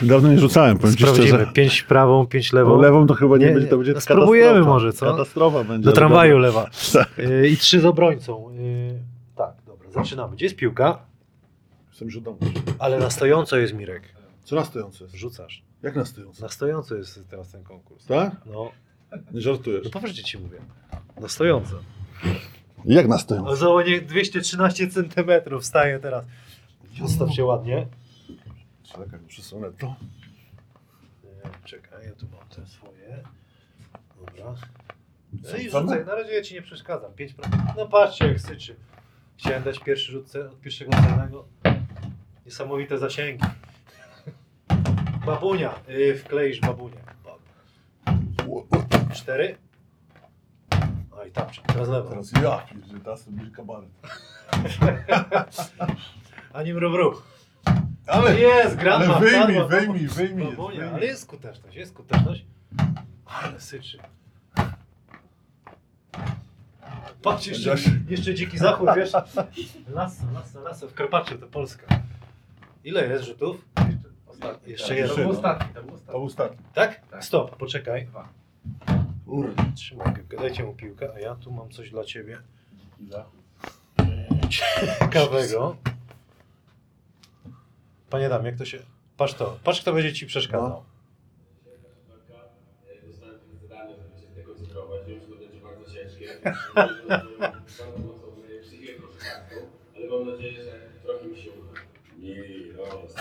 Dawno 0.02 0.28
nie 0.28 0.38
rzucałem, 0.38 0.78
powiem 0.78 0.96
ci 0.96 1.02
Sprawdzimy. 1.02 1.28
szczerze. 1.28 1.46
Pięć 1.54 1.82
prawą, 1.82 2.26
pięć 2.26 2.52
lewą. 2.52 2.70
Lewą, 2.70 2.82
lewą 2.82 3.06
to 3.06 3.14
chyba 3.14 3.38
nie, 3.38 3.46
Nie, 3.46 3.52
będzie, 3.52 3.68
to 3.68 3.76
będzie 3.76 3.92
No 3.92 4.00
spróbujemy 4.00 4.60
może, 4.60 4.92
co? 4.92 5.06
Katastrofa 5.06 5.64
będzie. 5.64 5.84
Do 5.84 5.92
tramwaju 5.92 6.38
lewa. 6.38 6.66
Y, 7.18 7.48
I 7.48 7.56
trzy 7.56 7.80
z 7.80 7.84
obrońcą. 7.84 8.50
Zaczynamy. 9.96 10.36
Gdzie 10.36 10.46
jest 10.46 10.56
piłka? 10.56 10.98
Jestem 11.88 12.22
domu. 12.22 12.38
Ale 12.78 12.98
na 12.98 13.10
stojąco 13.10 13.56
jest 13.56 13.74
Mirek. 13.74 14.02
Co 14.44 14.56
na 14.56 14.64
stojąco 14.64 15.04
jest? 15.04 15.16
Rzucasz. 15.16 15.62
Jak 15.82 15.96
na 15.96 16.04
stojąco? 16.04 16.42
Na 16.42 16.48
stojąco 16.48 16.94
jest 16.94 17.20
teraz 17.30 17.50
ten 17.52 17.64
konkurs. 17.64 18.06
Tak? 18.06 18.32
No, 18.46 18.72
Nie 19.32 19.40
żartujesz. 19.40 19.84
no 19.84 19.90
poważnie 19.90 20.22
ci 20.22 20.38
mówię. 20.38 20.58
Na 21.20 21.28
stojąco. 21.28 21.76
Jak 22.84 23.08
na 23.08 23.18
stoją? 23.18 23.46
O 23.46 23.56
załonie 23.56 24.00
213 24.00 24.88
centymetrów 24.88 25.64
staje 25.64 25.98
teraz. 25.98 26.24
Ustaw 27.04 27.32
się 27.34 27.44
ładnie. 27.44 27.86
Czekaj, 28.82 29.20
przesunę 29.28 29.72
to. 29.78 29.96
E, 31.44 31.50
Czekaj, 31.64 32.04
ja 32.06 32.12
tu 32.14 32.26
mam 32.38 32.48
te 32.48 32.66
swoje. 32.66 33.22
Dobra. 34.20 34.54
No 35.52 35.56
i 35.56 35.70
rzucaj, 35.70 36.04
na 36.06 36.14
razie 36.14 36.32
ja 36.34 36.42
ci 36.42 36.54
nie 36.54 36.62
przeszkadzam. 36.62 37.12
5%. 37.12 37.32
No 37.76 37.86
patrzcie 37.88 38.26
jak 38.26 38.40
syczy. 38.40 38.76
Chciałem 39.36 39.62
dać 39.62 39.78
pierwszy 39.78 40.12
rzut 40.12 40.26
ce- 40.28 40.50
od 40.50 40.60
pierwszego 40.60 40.90
celnego. 40.92 41.44
Niesamowite 42.46 42.98
zasięgi. 42.98 43.44
Babunia. 45.26 45.74
Yy, 45.88 46.14
wkleisz 46.18 46.60
babunię. 46.60 46.96
Bab. 47.24 47.38
Cztery. 49.14 49.56
No 51.10 51.24
i 51.24 51.30
tam, 51.30 51.46
teraz 51.66 51.88
lewo. 51.88 52.08
Teraz 52.10 52.32
ja, 52.42 52.58
pierdzie, 52.58 53.00
ta 53.04 53.16
sobie 53.16 53.50
kabaret. 53.50 53.90
Ani 56.52 56.74
mrówru. 56.74 57.22
Ale, 58.06 58.40
Jest, 58.40 58.76
gra 58.76 58.94
ale 58.94 59.20
wyjmij, 59.20 59.40
padła, 59.40 59.66
wyjmij, 59.66 60.06
wyjmij. 60.08 60.46
Babunia, 60.46 60.80
wyjmij. 60.80 60.94
ale 60.94 61.06
jest 61.06 61.22
skuteczność, 61.22 61.76
jest 61.76 61.92
skuteczność. 61.92 62.44
Ale 63.26 63.60
syczy. 63.60 63.98
Patrz, 67.22 67.46
jeszcze, 67.46 67.74
jeszcze 68.08 68.34
dziki 68.34 68.58
zachód, 68.58 68.88
wiesz? 68.96 69.12
Lasso, 69.88 70.24
lasso, 70.34 70.60
lasso, 70.60 70.88
w 70.88 70.94
Karpacie 70.94 71.38
to 71.38 71.46
Polska. 71.46 71.86
Ile 72.84 73.06
jest 73.08 73.24
rzutów? 73.24 73.64
Ostatni. 74.26 74.72
Jeszcze 74.72 74.88
tak. 74.88 74.96
jeden. 74.96 75.10
To 75.16 75.22
był 75.22 75.30
ostatni, 75.30 75.74
to 75.74 75.82
był 75.82 75.90
To 75.90 75.96
ostatni. 75.96 76.24
ostatni. 76.24 76.56
Tak? 76.74 77.08
Tak. 77.10 77.24
Stop, 77.24 77.56
poczekaj. 77.56 78.06
Dwa. 78.06 78.28
Kurde. 79.26 79.64
Trzymaj, 79.74 80.14
dajcie 80.38 80.64
mu 80.64 80.74
piłkę, 80.74 81.08
a 81.14 81.20
ja 81.20 81.34
tu 81.34 81.52
mam 81.52 81.70
coś 81.70 81.90
dla 81.90 82.04
ciebie 82.04 82.38
ciekawego. 84.50 85.76
Panie 88.10 88.28
dam, 88.28 88.46
jak 88.46 88.56
to 88.56 88.64
się... 88.64 88.78
Patrz 89.16 89.34
to, 89.34 89.58
patrz 89.64 89.80
kto 89.80 89.92
będzie 89.92 90.12
ci 90.12 90.26
przeszkadzał. 90.26 90.68
No. 90.68 90.95
Bardzo 96.74 97.98
mocno 97.98 98.30
moje 98.38 98.60
psychikę 98.62 98.92
troszkę, 98.92 99.30
ale 99.96 100.06
mam 100.08 100.26
nadzieję, 100.32 100.62
że 100.64 100.72
trochę 101.04 101.26
mi 101.26 101.36
się 101.38 101.50
uda. 101.50 101.80
Miros, 102.18 103.14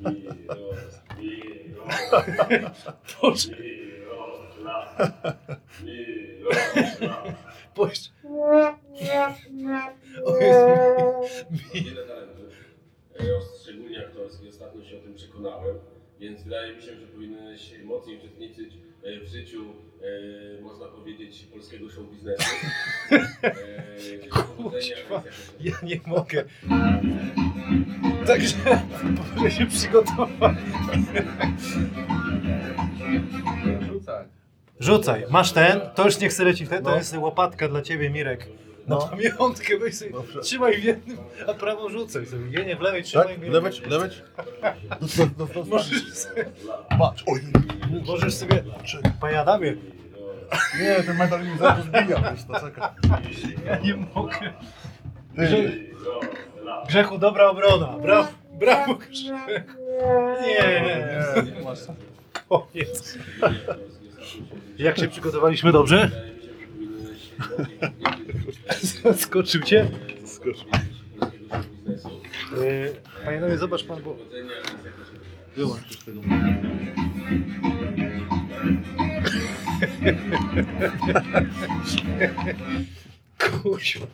Miros, 0.00 1.00
Miros, 1.18 2.84
Boże, 3.22 3.50
Miros, 5.84 6.56
Boże. 7.76 8.10
O 10.24 10.36
Jezu, 10.36 10.66
mi- 11.50 11.82
Wiele 11.82 12.02
talentów, 12.06 12.44
e, 13.20 13.22
szczególnie 13.62 14.06
aktorski, 14.06 14.48
ostatnio 14.48 14.84
się 14.84 14.98
o 14.98 15.00
tym 15.00 15.14
przekonałem, 15.14 15.76
więc 16.20 16.42
wydaje 16.44 16.76
mi 16.76 16.82
się, 16.82 16.94
że 17.00 17.06
powinieneś 17.06 17.74
mocniej 17.84 18.18
uczestniczyć 18.18 18.74
e, 19.02 19.20
w 19.20 19.28
życiu, 19.28 19.64
e, 20.58 20.62
można 20.62 20.86
powiedzieć, 20.86 21.44
polskiego 21.52 21.88
show 21.90 22.10
biznesu. 22.10 22.42
E, 23.42 23.54
jakoś- 24.26 24.94
Ja 25.60 25.72
nie 25.82 26.00
mogę. 26.06 26.44
Także 28.26 28.56
muszę 29.36 29.50
się 29.50 29.66
przygotować. 29.66 30.56
Rzucaj. 33.92 34.24
Rzucaj, 34.80 35.24
masz 35.30 35.52
ten, 35.52 35.80
to 35.94 36.04
już 36.04 36.18
nie 36.20 36.28
chcę 36.28 36.44
w 36.52 36.68
ten, 36.68 36.84
to 36.84 36.90
No. 36.90 36.96
jest 36.96 37.16
łapatka 37.16 37.68
dla 37.68 37.82
ciebie, 37.82 38.10
Mirek. 38.10 38.46
Na 38.86 38.96
No. 38.96 39.08
pamiątkę 39.08 39.78
weź 39.78 39.94
sobie, 39.94 40.10
Dobrze. 40.10 40.40
trzymaj 40.40 40.80
w 40.80 40.84
jednym, 40.84 41.18
a 41.48 41.54
prawą 41.54 41.88
rzucaj 41.88 42.26
sobie. 42.26 42.44
Nie, 42.44 42.64
nie, 42.64 42.76
w 42.76 42.80
lewej 42.80 43.02
trzymaj. 43.02 43.26
Tak? 43.28 43.38
Mirek. 43.38 43.52
Lewać, 43.54 43.80
lewać? 43.86 44.22
No, 45.00 45.06
no, 45.38 45.46
no, 45.56 45.64
Możesz 45.64 46.12
sobie, 46.14 46.44
Patrz, 46.98 47.24
oj. 47.26 47.40
możesz 48.06 48.34
sobie, 48.34 48.64
panie 49.20 49.40
Adamie, 49.40 49.76
Nie, 50.80 51.02
ten 51.02 51.16
medal 51.16 51.46
mi 51.46 51.58
zaraz 51.58 51.84
zbija, 51.84 52.02
wiesz, 52.32 52.44
to 52.48 52.60
czekaj. 52.60 52.88
ja 53.66 53.78
nie 53.78 53.94
mogę. 54.14 54.52
Ty, 55.36 55.88
Grzechu, 56.88 57.18
dobra 57.18 57.46
obrona, 57.46 57.86
brawo, 57.86 58.28
brawo 58.52 58.94
Grzechu. 58.94 59.50
Nie, 60.42 60.82
nie, 61.56 61.64
masz. 61.64 61.78
koniec. 62.48 63.18
Jak 64.78 64.98
się 64.98 65.08
przygotowaliśmy 65.08 65.72
dobrze? 65.72 66.10
Skoczył 69.16 69.62
cię? 69.62 69.90
Skocz. 70.24 70.64
Yy, 72.60 72.92
Panie 73.24 73.38
Adamie, 73.38 73.58
zobacz 73.58 73.84
pan, 73.84 74.02
bo... 74.02 74.16
Wyłącz 75.56 75.86
już 75.86 75.96
tego. 75.96 76.20
Kuźwa. 83.62 84.06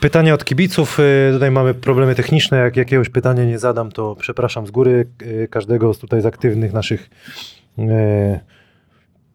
Pytania 0.00 0.34
od 0.34 0.44
kibiców. 0.44 1.00
Y, 1.00 1.30
Tutaj 1.32 1.50
mamy 1.50 1.74
problemy 1.74 2.14
techniczne. 2.14 2.58
Jak 2.58 2.76
jakiegoś 2.76 3.08
pytania 3.08 3.44
nie 3.44 3.58
zadam, 3.58 3.92
to 3.92 4.16
przepraszam 4.16 4.66
z 4.66 4.70
góry 4.70 5.06
y, 5.22 5.48
każdego 5.50 5.94
z 5.94 5.98
tutaj 5.98 6.20
z 6.20 6.26
aktywnych 6.26 6.72
naszych 6.72 7.10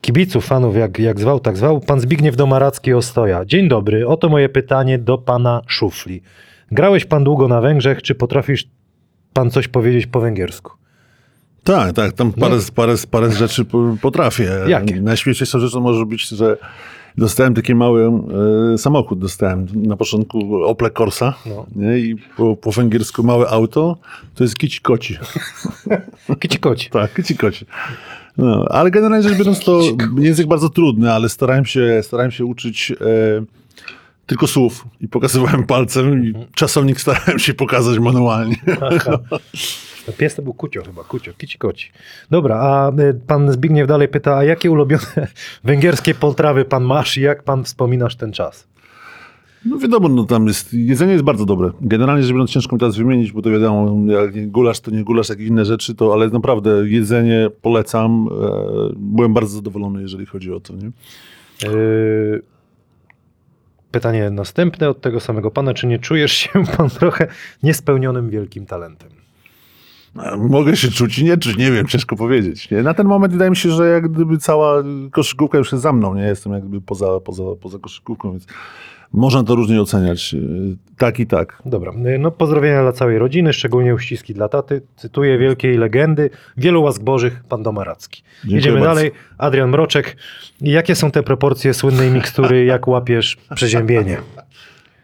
kibiców, 0.04 0.46
fanów, 0.46 0.76
jak, 0.76 1.00
jak 1.00 1.20
zwał, 1.20 1.40
tak 1.40 1.58
zwał. 1.58 1.80
Pan 1.80 2.00
Zbigniew 2.00 2.36
Domaracki 2.36 2.94
Ostoja. 2.94 3.46
Dzień 3.46 3.68
dobry. 3.68 4.08
Oto 4.08 4.30
moje 4.30 4.50
pytanie 4.50 4.98
do 5.00 5.18
pana 5.18 5.62
Szufli. 5.68 6.22
Grałeś 6.72 7.06
pan 7.06 7.24
długo 7.24 7.48
na 7.48 7.62
Węgrzech. 7.62 8.02
Czy 8.02 8.16
potrafisz 8.16 8.66
pan 9.34 9.52
coś 9.52 9.68
powiedzieć 9.68 10.08
po 10.08 10.20
węgiersku? 10.20 10.72
Tak, 11.64 11.94
tak, 11.94 12.12
tam 12.14 12.34
parę, 12.34 12.58
parę, 12.76 12.96
parę 13.12 13.32
rzeczy 13.32 13.66
po- 13.66 13.96
potrafię. 14.02 14.52
Jakie? 14.68 15.02
Najśmieszniejszą 15.02 15.60
rzeczą 15.60 15.80
może 15.80 16.06
być, 16.06 16.28
że 16.28 16.58
dostałem 17.18 17.54
taki 17.54 17.76
mały 17.76 18.12
e, 18.74 18.78
samochód, 18.78 19.20
dostałem 19.20 19.68
na 19.76 19.98
początku 19.98 20.64
Opel 20.64 20.92
Corsa 20.92 21.34
No. 21.46 21.66
nie? 21.76 21.98
i 22.00 22.16
po, 22.38 22.56
po 22.56 22.72
węgiersku 22.72 23.24
małe 23.24 23.50
auto 23.50 23.98
to 24.36 24.44
jest 24.44 24.56
kici 24.58 24.82
koci. 24.82 25.18
Kici 26.40 26.58
koci. 26.60 26.90
Tak, 26.90 27.14
kici 27.16 27.38
koci. 27.38 27.66
No, 28.38 28.66
ale 28.70 28.92
generalnie 28.92 29.30
rzecz 29.30 29.38
biorąc 29.38 29.60
to 29.60 29.82
język 30.18 30.48
bardzo 30.48 30.70
trudny, 30.70 31.12
ale 31.14 31.30
starałem 31.30 31.66
się, 31.66 32.00
starałem 32.04 32.32
się 32.32 32.46
uczyć 32.46 32.92
e, 32.92 32.96
tylko 34.26 34.48
słów 34.48 34.86
i 35.02 35.08
pokazywałem 35.08 35.64
palcem 35.64 36.24
i 36.24 36.34
czasownik 36.56 37.02
starałem 37.02 37.40
się 37.40 37.54
pokazać 37.54 38.00
manualnie. 38.00 38.56
Aha. 38.82 39.20
No, 40.08 40.14
Pies 40.14 40.36
to 40.36 40.42
był 40.42 40.54
Kucio 40.54 40.84
chyba, 40.84 41.04
Kucio, 41.04 41.34
kici 41.38 41.58
koci. 41.58 41.92
Dobra, 42.32 42.56
a 42.56 42.92
y, 43.02 43.14
pan 43.28 43.52
Zbigniew 43.52 43.88
dalej 43.88 44.08
pyta, 44.08 44.38
a 44.38 44.44
jakie 44.44 44.72
ulubione 44.72 45.28
węgierskie 45.64 46.16
potrawy 46.16 46.66
pan 46.66 46.84
masz 46.84 47.18
i 47.18 47.22
jak 47.22 47.44
pan 47.44 47.64
wspominasz 47.64 48.16
ten 48.16 48.32
czas? 48.32 48.68
No 49.66 49.78
wiadomo, 49.78 50.10
no 50.10 50.24
tam 50.24 50.48
jest, 50.48 50.74
jedzenie 50.74 51.12
jest 51.12 51.24
bardzo 51.24 51.46
dobre. 51.46 51.72
Generalnie 51.82 52.24
rzecz 52.24 52.32
biorąc 52.32 52.50
ciężko 52.50 52.76
mi 52.76 52.80
teraz 52.80 52.96
wymienić, 52.98 53.32
bo 53.32 53.42
to 53.42 53.50
wiadomo, 53.50 54.12
jak 54.14 54.36
nie 54.36 54.48
gulasz 54.48 54.80
to 54.80 54.92
nie 54.92 55.04
gulasz, 55.04 55.30
jak 55.30 55.40
inne 55.40 55.66
rzeczy, 55.66 55.96
to 55.96 56.14
ale 56.14 56.30
naprawdę 56.30 56.90
jedzenie 56.90 57.50
polecam. 57.62 58.28
E, 58.32 58.94
byłem 58.96 59.34
bardzo 59.34 59.56
zadowolony, 59.56 60.02
jeżeli 60.02 60.26
chodzi 60.26 60.54
o 60.54 60.60
to. 60.60 60.74
Nie? 60.74 60.92
Yy, 61.70 62.42
Pytanie 63.92 64.30
następne 64.30 64.90
od 64.90 65.02
tego 65.02 65.20
samego 65.20 65.52
pana, 65.52 65.74
czy 65.74 65.88
nie 65.88 66.00
czujesz 66.00 66.32
się 66.32 66.50
pan 66.78 66.90
trochę 66.90 67.28
niespełnionym 67.64 68.30
wielkim 68.30 68.66
talentem? 68.66 69.10
E, 70.20 70.38
Mogę 70.38 70.76
się 70.76 70.92
czuć 70.92 71.20
i 71.20 71.24
nie 71.24 71.38
czuć, 71.38 71.58
nie 71.58 71.72
wiem, 71.72 71.88
ciężko 71.88 72.16
powiedzieć. 72.16 72.72
Nie? 72.72 72.84
Na 72.84 72.94
ten 72.94 73.08
moment 73.08 73.34
wydaje 73.34 73.50
mi 73.50 73.56
się, 73.56 73.72
że 73.72 73.90
jak 73.90 74.12
gdyby 74.12 74.38
cała 74.38 74.84
koszykówka 75.12 75.58
już 75.58 75.72
jest 75.72 75.82
za 75.82 75.94
mną, 75.94 76.16
nie 76.16 76.24
jestem 76.24 76.54
jak 76.54 76.62
gdyby 76.62 76.82
poza, 76.82 77.20
poza, 77.20 77.44
poza 77.62 77.80
koszykówką, 77.80 78.32
więc 78.32 78.48
można 79.14 79.44
to 79.44 79.56
różnie 79.56 79.82
oceniać. 79.82 80.34
E, 80.34 80.38
Tak 80.98 81.20
i 81.20 81.28
tak. 81.28 81.62
Dobra, 81.66 81.94
yy, 82.06 82.20
no 82.20 82.32
pozdrowienia 82.32 82.82
dla 82.82 82.92
całej 82.92 83.18
rodziny, 83.18 83.54
szczególnie 83.54 83.96
uściski 83.96 84.34
dla 84.34 84.50
taty. 84.50 84.82
Cytuję 84.96 85.38
wielkiej 85.38 85.78
legendy, 85.78 86.30
wielu 86.58 86.84
łask 86.84 87.04
bożych, 87.04 87.44
pan 87.50 87.64
Domaracki. 87.64 88.24
Dziękuję 88.24 88.56
Jedziemy 88.56 88.80
bardzo. 88.80 88.96
dalej. 88.96 89.12
Adrian 89.38 89.70
Mroczek. 89.70 90.18
Jakie 90.62 90.96
są 90.96 91.12
te 91.12 91.24
proporcje 91.24 91.74
słynnej 91.74 92.12
mikstury, 92.12 92.66
jak 92.66 92.88
łapiesz 92.88 93.38
przeziębienie? 93.56 94.18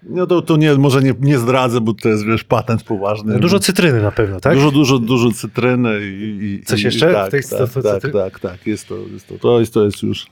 No 0.03 0.27
to, 0.27 0.41
to 0.41 0.57
nie, 0.57 0.75
może 0.75 1.01
nie, 1.01 1.13
nie 1.19 1.37
zdradzę, 1.37 1.81
bo 1.81 1.93
to 1.93 2.09
jest 2.09 2.25
wiesz, 2.25 2.43
patent 2.43 2.83
poważny. 2.83 3.39
Dużo 3.39 3.59
cytryny 3.59 4.01
na 4.01 4.11
pewno, 4.11 4.39
tak? 4.39 4.53
Dużo, 4.53 4.71
dużo, 4.71 4.99
dużo 4.99 5.31
cytryny 5.31 5.99
i, 6.01 6.59
i 6.61 6.65
Coś 6.65 6.81
i, 6.81 6.85
jeszcze 6.85 7.07
I 7.07 7.09
w 7.09 7.13
tak, 7.13 7.31
tej 7.31 7.41
tak, 7.43 7.83
tak, 7.83 8.11
tak, 8.13 8.39
tak, 8.39 8.67
jest 8.67 8.87
to, 8.87 8.95
jest 9.13 9.27
to, 9.27 9.37
to 9.37 9.59
jest, 9.59 9.73
to 9.73 9.85
jest 9.85 10.03
już, 10.03 10.27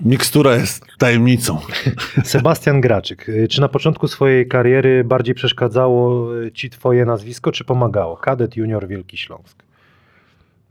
mikstura 0.00 0.56
jest 0.56 0.86
tajemnicą. 0.98 1.58
Sebastian 2.24 2.80
Graczyk. 2.80 3.28
Y, 3.28 3.48
Czy 3.48 3.60
na 3.60 3.68
początku 3.68 4.08
swojej 4.08 4.48
kariery 4.48 5.04
bardziej 5.04 5.34
przeszkadzało 5.34 6.30
y, 6.36 6.52
ci 6.52 6.70
twoje 6.70 7.04
nazwisko, 7.04 7.52
czy 7.52 7.64
pomagało? 7.64 8.16
Kadet, 8.16 8.56
junior, 8.56 8.88
Wielki 8.88 9.16
Śląsk. 9.16 9.62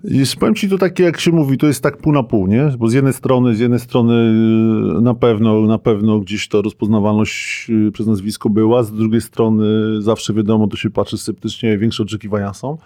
I 0.04 0.24
powiem 0.40 0.56
ci 0.56 0.70
to 0.70 0.78
takie, 0.78 1.04
jak 1.04 1.20
się 1.20 1.32
mówi, 1.32 1.58
to 1.58 1.68
jest 1.68 1.84
tak 1.84 1.98
pół 1.98 2.14
na 2.14 2.24
pół, 2.24 2.48
nie? 2.48 2.70
Bo 2.78 2.88
z 2.88 2.94
jednej 2.94 3.14
strony, 3.14 3.56
z 3.56 3.60
jednej 3.60 3.80
strony 3.80 4.14
y, 4.98 5.02
na 5.02 5.14
pewno, 5.14 5.62
na 5.62 5.78
pewno 5.78 6.20
gdzieś 6.20 6.48
ta 6.48 6.62
rozpoznawalność 6.62 7.68
przez 7.94 8.08
nazwisko 8.08 8.50
była, 8.50 8.84
z 8.84 8.92
drugiej 8.92 9.22
strony 9.22 9.66
zawsze 10.02 10.34
wiadomo, 10.34 10.68
to 10.68 10.78
się 10.78 10.90
patrzy 10.90 11.18
sceptycznie, 11.18 11.78
większe 11.78 12.04
oczekiwania 12.04 12.54
są. 12.54 12.78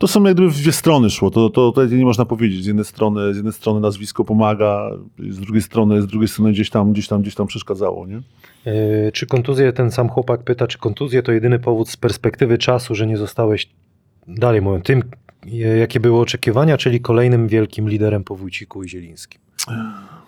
To 0.00 0.08
są 0.08 0.24
jak 0.24 0.34
gdyby 0.34 0.50
w 0.50 0.56
dwie 0.56 0.72
strony 0.72 1.10
szło, 1.10 1.30
to, 1.30 1.50
to, 1.50 1.72
to 1.72 1.86
nie 1.86 2.04
można 2.04 2.24
powiedzieć. 2.24 2.64
Z 2.64 2.66
jednej 2.66 2.84
strony, 2.84 3.32
z 3.34 3.36
jednej 3.36 3.52
strony 3.52 3.80
nazwisko 3.80 4.24
pomaga, 4.24 4.90
z 5.30 5.40
drugiej 5.40 5.62
strony, 5.62 6.02
z 6.02 6.06
drugiej 6.06 6.28
strony 6.28 6.52
gdzieś 6.52 6.70
tam, 6.70 6.92
gdzieś 6.92 7.08
tam, 7.08 7.22
gdzieś 7.22 7.34
tam 7.34 7.46
przeszkadzało, 7.46 8.06
nie? 8.06 8.20
Yy, 8.66 9.12
Czy 9.12 9.26
kontuzje, 9.26 9.72
ten 9.72 9.90
sam 9.90 10.08
chłopak 10.08 10.42
pyta, 10.42 10.66
czy 10.66 10.78
kontuzje 10.78 11.22
to 11.22 11.32
jedyny 11.32 11.58
powód 11.58 11.88
z 11.88 11.96
perspektywy 11.96 12.58
czasu, 12.58 12.94
że 12.94 13.06
nie 13.06 13.16
zostałeś, 13.16 13.68
dalej 14.28 14.62
mówię, 14.62 14.80
tym, 14.82 15.02
e, 15.46 15.56
jakie 15.56 16.00
były 16.00 16.20
oczekiwania, 16.20 16.76
czyli 16.76 17.00
kolejnym 17.00 17.48
wielkim 17.48 17.88
liderem 17.88 18.24
po 18.24 18.36
Wójciku 18.36 18.84
i 18.84 18.88
Zielińskim? 18.88 19.40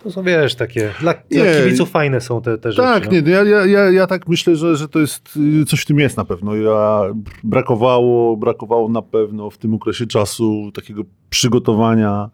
To 0.02 0.10
są, 0.10 0.22
wiesz, 0.22 0.54
takie, 0.54 0.90
dla, 1.00 1.14
dla 1.30 1.44
kibiców 1.62 1.90
fajne 1.90 2.20
są 2.20 2.42
te, 2.42 2.58
te 2.58 2.72
rzeczy. 2.72 2.88
Tak, 2.88 3.06
no. 3.06 3.12
nie, 3.12 3.30
ja, 3.30 3.42
ja, 3.42 3.66
ja, 3.66 3.90
ja 3.90 4.06
tak 4.06 4.28
myślę, 4.28 4.56
że, 4.56 4.76
że 4.76 4.88
to 4.88 4.98
jest, 4.98 5.38
y, 5.62 5.64
coś 5.64 5.80
w 5.80 5.86
tym 5.86 5.98
jest 5.98 6.16
na 6.16 6.24
pewno. 6.24 6.54
Ja, 6.54 7.02
brakowało, 7.44 8.36
brakowało 8.36 8.88
na 8.88 9.02
pewno 9.02 9.50
w 9.50 9.58
tym 9.58 9.74
okresie 9.74 10.06
czasu 10.06 10.72
takiego 10.74 11.02
przygotowania 11.30 12.30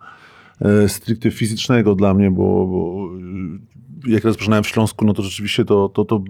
e, 0.60 0.88
stricte 0.88 1.30
fizycznego 1.30 1.94
dla 1.94 2.14
mnie, 2.14 2.30
bo, 2.30 2.66
bo 2.66 3.08
y, 3.16 3.78
jak 4.06 4.24
rozpoczynałem 4.24 4.64
w 4.64 4.68
Śląsku, 4.68 5.04
no 5.04 5.14
to 5.14 5.22
rzeczywiście 5.22 5.64
to, 5.64 5.88
to, 5.88 6.04
to 6.04 6.22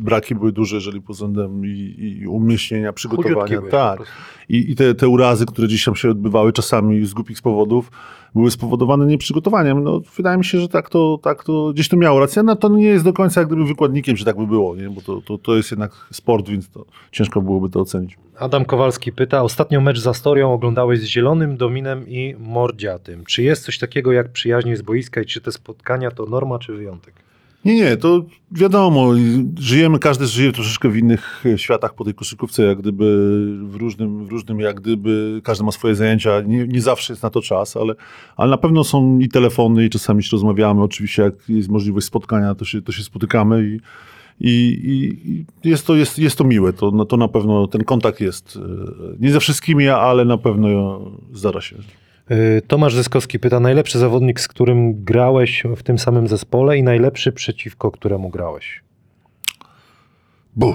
braki 0.00 0.34
były 0.34 0.52
duże, 0.52 0.76
jeżeli 0.76 1.00
pod 1.00 1.16
względem 1.16 1.66
i, 1.66 1.94
i 1.98 2.26
umieśnienia, 2.26 2.92
przygotowania. 2.92 3.60
Tak. 3.70 4.00
I, 4.48 4.70
i 4.70 4.76
te, 4.76 4.94
te 4.94 5.08
urazy, 5.08 5.46
które 5.46 5.68
gdzieś 5.68 5.84
tam 5.84 5.96
się 5.96 6.10
odbywały 6.10 6.52
czasami 6.52 7.06
z 7.06 7.14
głupich 7.14 7.42
powodów, 7.42 7.90
były 8.34 8.50
spowodowane 8.50 9.06
nieprzygotowaniem. 9.06 9.84
No, 9.84 10.00
wydaje 10.16 10.38
mi 10.38 10.44
się, 10.44 10.60
że 10.60 10.68
tak 10.68 10.90
to, 10.90 11.18
tak 11.22 11.44
to 11.44 11.72
gdzieś 11.72 11.88
to 11.88 11.96
miało 11.96 12.20
rację. 12.20 12.42
No, 12.42 12.56
to 12.56 12.68
nie 12.68 12.86
jest 12.86 13.04
do 13.04 13.12
końca 13.12 13.40
jak 13.40 13.48
gdyby 13.48 13.64
wykładnikiem, 13.64 14.16
że 14.16 14.24
tak 14.24 14.36
by 14.36 14.46
było, 14.46 14.76
nie? 14.76 14.90
bo 14.90 15.00
to, 15.00 15.20
to, 15.20 15.38
to 15.38 15.56
jest 15.56 15.70
jednak 15.70 15.92
sport, 16.12 16.48
więc 16.48 16.70
to 16.70 16.84
ciężko 17.12 17.42
byłoby 17.42 17.70
to 17.70 17.80
ocenić. 17.80 18.18
Adam 18.38 18.64
Kowalski 18.64 19.12
pyta, 19.12 19.42
ostatnio 19.42 19.80
mecz 19.80 19.98
z 19.98 20.06
Astorią 20.06 20.52
oglądałeś 20.52 21.00
z 21.00 21.04
Zielonym, 21.04 21.56
Dominem 21.56 22.08
i 22.08 22.34
Mordziatym. 22.38 23.24
Czy 23.24 23.42
jest 23.42 23.64
coś 23.64 23.78
takiego 23.78 24.12
jak 24.12 24.32
przyjaźnie 24.32 24.76
z 24.76 24.82
boiska 24.82 25.20
i 25.20 25.26
czy 25.26 25.40
te 25.40 25.52
spotkania 25.52 26.10
to 26.10 26.26
norma 26.26 26.58
czy 26.58 26.72
wyjątek? 26.72 27.14
Nie, 27.64 27.74
nie, 27.74 27.96
to 27.96 28.24
wiadomo, 28.50 29.12
żyjemy, 29.58 29.98
każdy 29.98 30.26
żyje 30.26 30.52
troszeczkę 30.52 30.88
w 30.88 30.96
innych 30.96 31.44
e, 31.46 31.58
światach 31.58 31.94
po 31.94 32.04
tej 32.04 32.14
koszykówce, 32.14 32.62
jak 32.62 32.78
gdyby 32.78 33.04
w 33.62 33.74
różnym, 33.74 34.26
w 34.26 34.30
różnym 34.30 34.60
jak 34.60 34.80
gdyby, 34.80 35.40
każdy 35.44 35.64
ma 35.64 35.72
swoje 35.72 35.94
zajęcia, 35.94 36.40
nie, 36.40 36.66
nie 36.66 36.80
zawsze 36.80 37.12
jest 37.12 37.22
na 37.22 37.30
to 37.30 37.42
czas, 37.42 37.76
ale, 37.76 37.94
ale 38.36 38.50
na 38.50 38.58
pewno 38.58 38.84
są 38.84 39.18
i 39.18 39.28
telefony 39.28 39.84
i 39.84 39.90
czasami 39.90 40.22
się 40.22 40.28
rozmawiamy, 40.32 40.82
oczywiście 40.82 41.22
jak 41.22 41.34
jest 41.48 41.68
możliwość 41.68 42.06
spotkania, 42.06 42.54
to 42.54 42.64
się, 42.64 42.82
to 42.82 42.92
się 42.92 43.02
spotykamy 43.02 43.64
i, 43.64 43.80
i, 44.40 44.80
i 44.84 45.44
i 45.64 45.68
jest, 45.68 45.86
to, 45.86 45.94
jest, 45.94 46.18
jest 46.18 46.38
to 46.38 46.44
miłe, 46.44 46.72
to, 46.72 46.90
no, 46.90 47.04
to 47.04 47.16
na 47.16 47.28
pewno 47.28 47.66
ten 47.66 47.84
kontakt 47.84 48.20
jest, 48.20 48.56
e, 48.56 49.16
nie 49.20 49.32
ze 49.32 49.40
wszystkimi, 49.40 49.88
ale 49.88 50.24
na 50.24 50.38
pewno 50.38 51.00
zdarza 51.32 51.60
się. 51.60 51.76
Yy, 52.30 52.62
Tomasz 52.66 52.94
Zyskowski 52.94 53.38
pyta, 53.38 53.60
najlepszy 53.60 53.98
zawodnik, 53.98 54.40
z 54.40 54.48
którym 54.48 55.04
grałeś 55.04 55.62
w 55.76 55.82
tym 55.82 55.98
samym 55.98 56.28
zespole 56.28 56.78
i 56.78 56.82
najlepszy 56.82 57.32
przeciwko 57.32 57.90
któremu 57.90 58.28
grałeś? 58.28 58.82
Bu. 60.56 60.74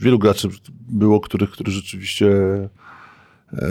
Wielu 0.00 0.18
graczy 0.18 0.48
było, 0.88 1.20
których, 1.20 1.50
którzy 1.50 1.70
rzeczywiście 1.70 2.28
e, 3.52 3.68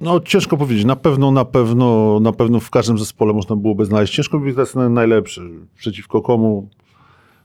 no 0.00 0.20
ciężko 0.20 0.56
powiedzieć. 0.56 0.84
Na 0.84 0.96
pewno, 0.96 1.30
na 1.30 1.44
pewno, 1.44 2.20
na 2.20 2.32
pewno 2.32 2.60
w 2.60 2.70
każdym 2.70 2.98
zespole 2.98 3.32
można 3.32 3.56
byłoby 3.56 3.84
znaleźć. 3.84 4.14
Ciężko 4.14 4.44
jest 4.44 4.74
naj- 4.74 4.90
najlepszy. 4.90 5.50
Przeciwko 5.76 6.22
komu 6.22 6.68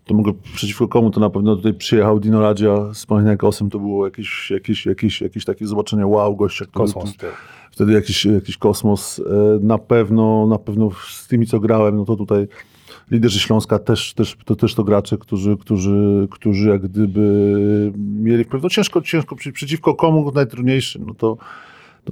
to 0.05 0.13
mogę, 0.13 0.31
przeciwko 0.53 0.87
komu 0.87 1.11
to 1.11 1.19
na 1.19 1.29
pewno 1.29 1.55
tutaj 1.55 1.73
przyjechał 1.73 2.19
Dino 2.19 2.41
Radzia 2.41 2.93
z 2.93 3.05
Paniagosem, 3.05 3.69
to 3.69 3.79
było 3.79 4.05
jakieś, 4.05 4.51
jakieś, 4.51 4.85
jakieś, 4.85 5.21
jakieś 5.21 5.45
takie 5.45 5.67
zobaczenie 5.67 6.07
wow, 6.07 6.35
gościa, 6.35 6.65
który 6.65 6.85
Kosmos. 6.85 7.13
wtedy 7.71 7.93
jakiś, 7.93 8.25
jakiś 8.25 8.57
kosmos. 8.57 9.19
E, 9.19 9.23
Na 9.61 9.77
pewno, 9.77 10.47
na 10.47 10.57
pewno 10.57 10.89
z 11.09 11.27
tymi, 11.27 11.47
co 11.47 11.59
grałem, 11.59 11.95
no 11.95 12.05
to 12.05 12.15
tutaj 12.15 12.47
liderzy 13.11 13.39
Śląska 13.39 13.79
też, 13.79 14.13
też, 14.13 14.37
to, 14.45 14.55
też 14.55 14.75
to 14.75 14.83
gracze, 14.83 15.17
którzy, 15.17 15.57
którzy, 15.57 16.27
którzy 16.31 16.69
jak 16.69 16.81
gdyby 16.81 17.21
mieli 17.97 18.43
wpływ. 18.43 18.63
No 18.63 18.69
ciężko, 18.69 19.01
ciężko 19.01 19.35
przy- 19.35 19.51
przeciwko 19.51 19.95
komu 19.95 20.31
najtrudniejszy, 20.35 20.99
no 21.07 21.13
to, 21.13 21.37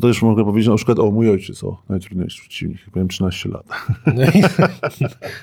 to 0.02 0.08
już 0.08 0.22
mogę 0.22 0.46
powiedzieć 0.46 0.70
na 0.70 0.76
przykład 0.76 1.00
o 1.00 1.12
mój 1.12 1.30
ojciec, 1.30 1.64
o 1.64 1.82
najtrudniejszy 1.90 2.42
przeciwnik, 2.42 2.78
powiem 2.94 3.08
13 3.08 3.50
lat. 3.50 3.66
No 4.06 4.24
i, 4.24 4.42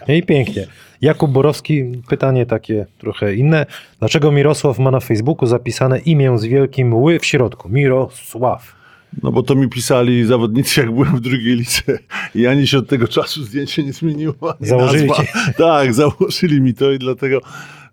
no 0.09 0.15
i 0.21 0.23
pięknie. 0.23 0.67
Jakub 1.01 1.31
Borowski, 1.31 1.85
pytanie 2.09 2.47
takie 2.47 2.87
trochę 2.99 3.35
inne. 3.35 3.67
Dlaczego 3.99 4.33
Mirosław 4.33 4.79
ma 4.79 4.91
na 4.91 5.01
Facebooku 5.01 5.47
zapisane 5.47 5.99
imię 5.99 6.39
z 6.39 6.45
wielkim 6.45 6.95
ły 6.95 7.19
w 7.19 7.27
środku? 7.27 7.69
Mirosław. 7.69 8.77
No 9.23 9.33
bo 9.33 9.43
to 9.43 9.55
mi 9.55 9.69
pisali 9.69 10.25
zawodnicy, 10.25 10.81
jak 10.81 10.93
byłem 10.93 11.17
w 11.17 11.21
drugiej 11.21 11.57
lice 11.57 11.99
i 12.35 12.47
ani 12.47 12.67
się 12.67 12.79
od 12.79 12.89
tego 12.89 13.09
czasu 13.09 13.45
zdjęcie 13.45 13.83
nie 13.83 13.93
zmieniło. 13.93 14.35
Założyli. 14.61 15.11
Tak, 15.57 15.95
założyli 15.95 16.61
mi 16.61 16.75
to 16.75 16.93
i 16.93 16.99
dlatego, 16.99 17.41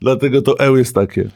dlatego 0.01 0.41
to 0.41 0.59
eł 0.59 0.77
jest 0.77 0.95
takie. 0.95 1.30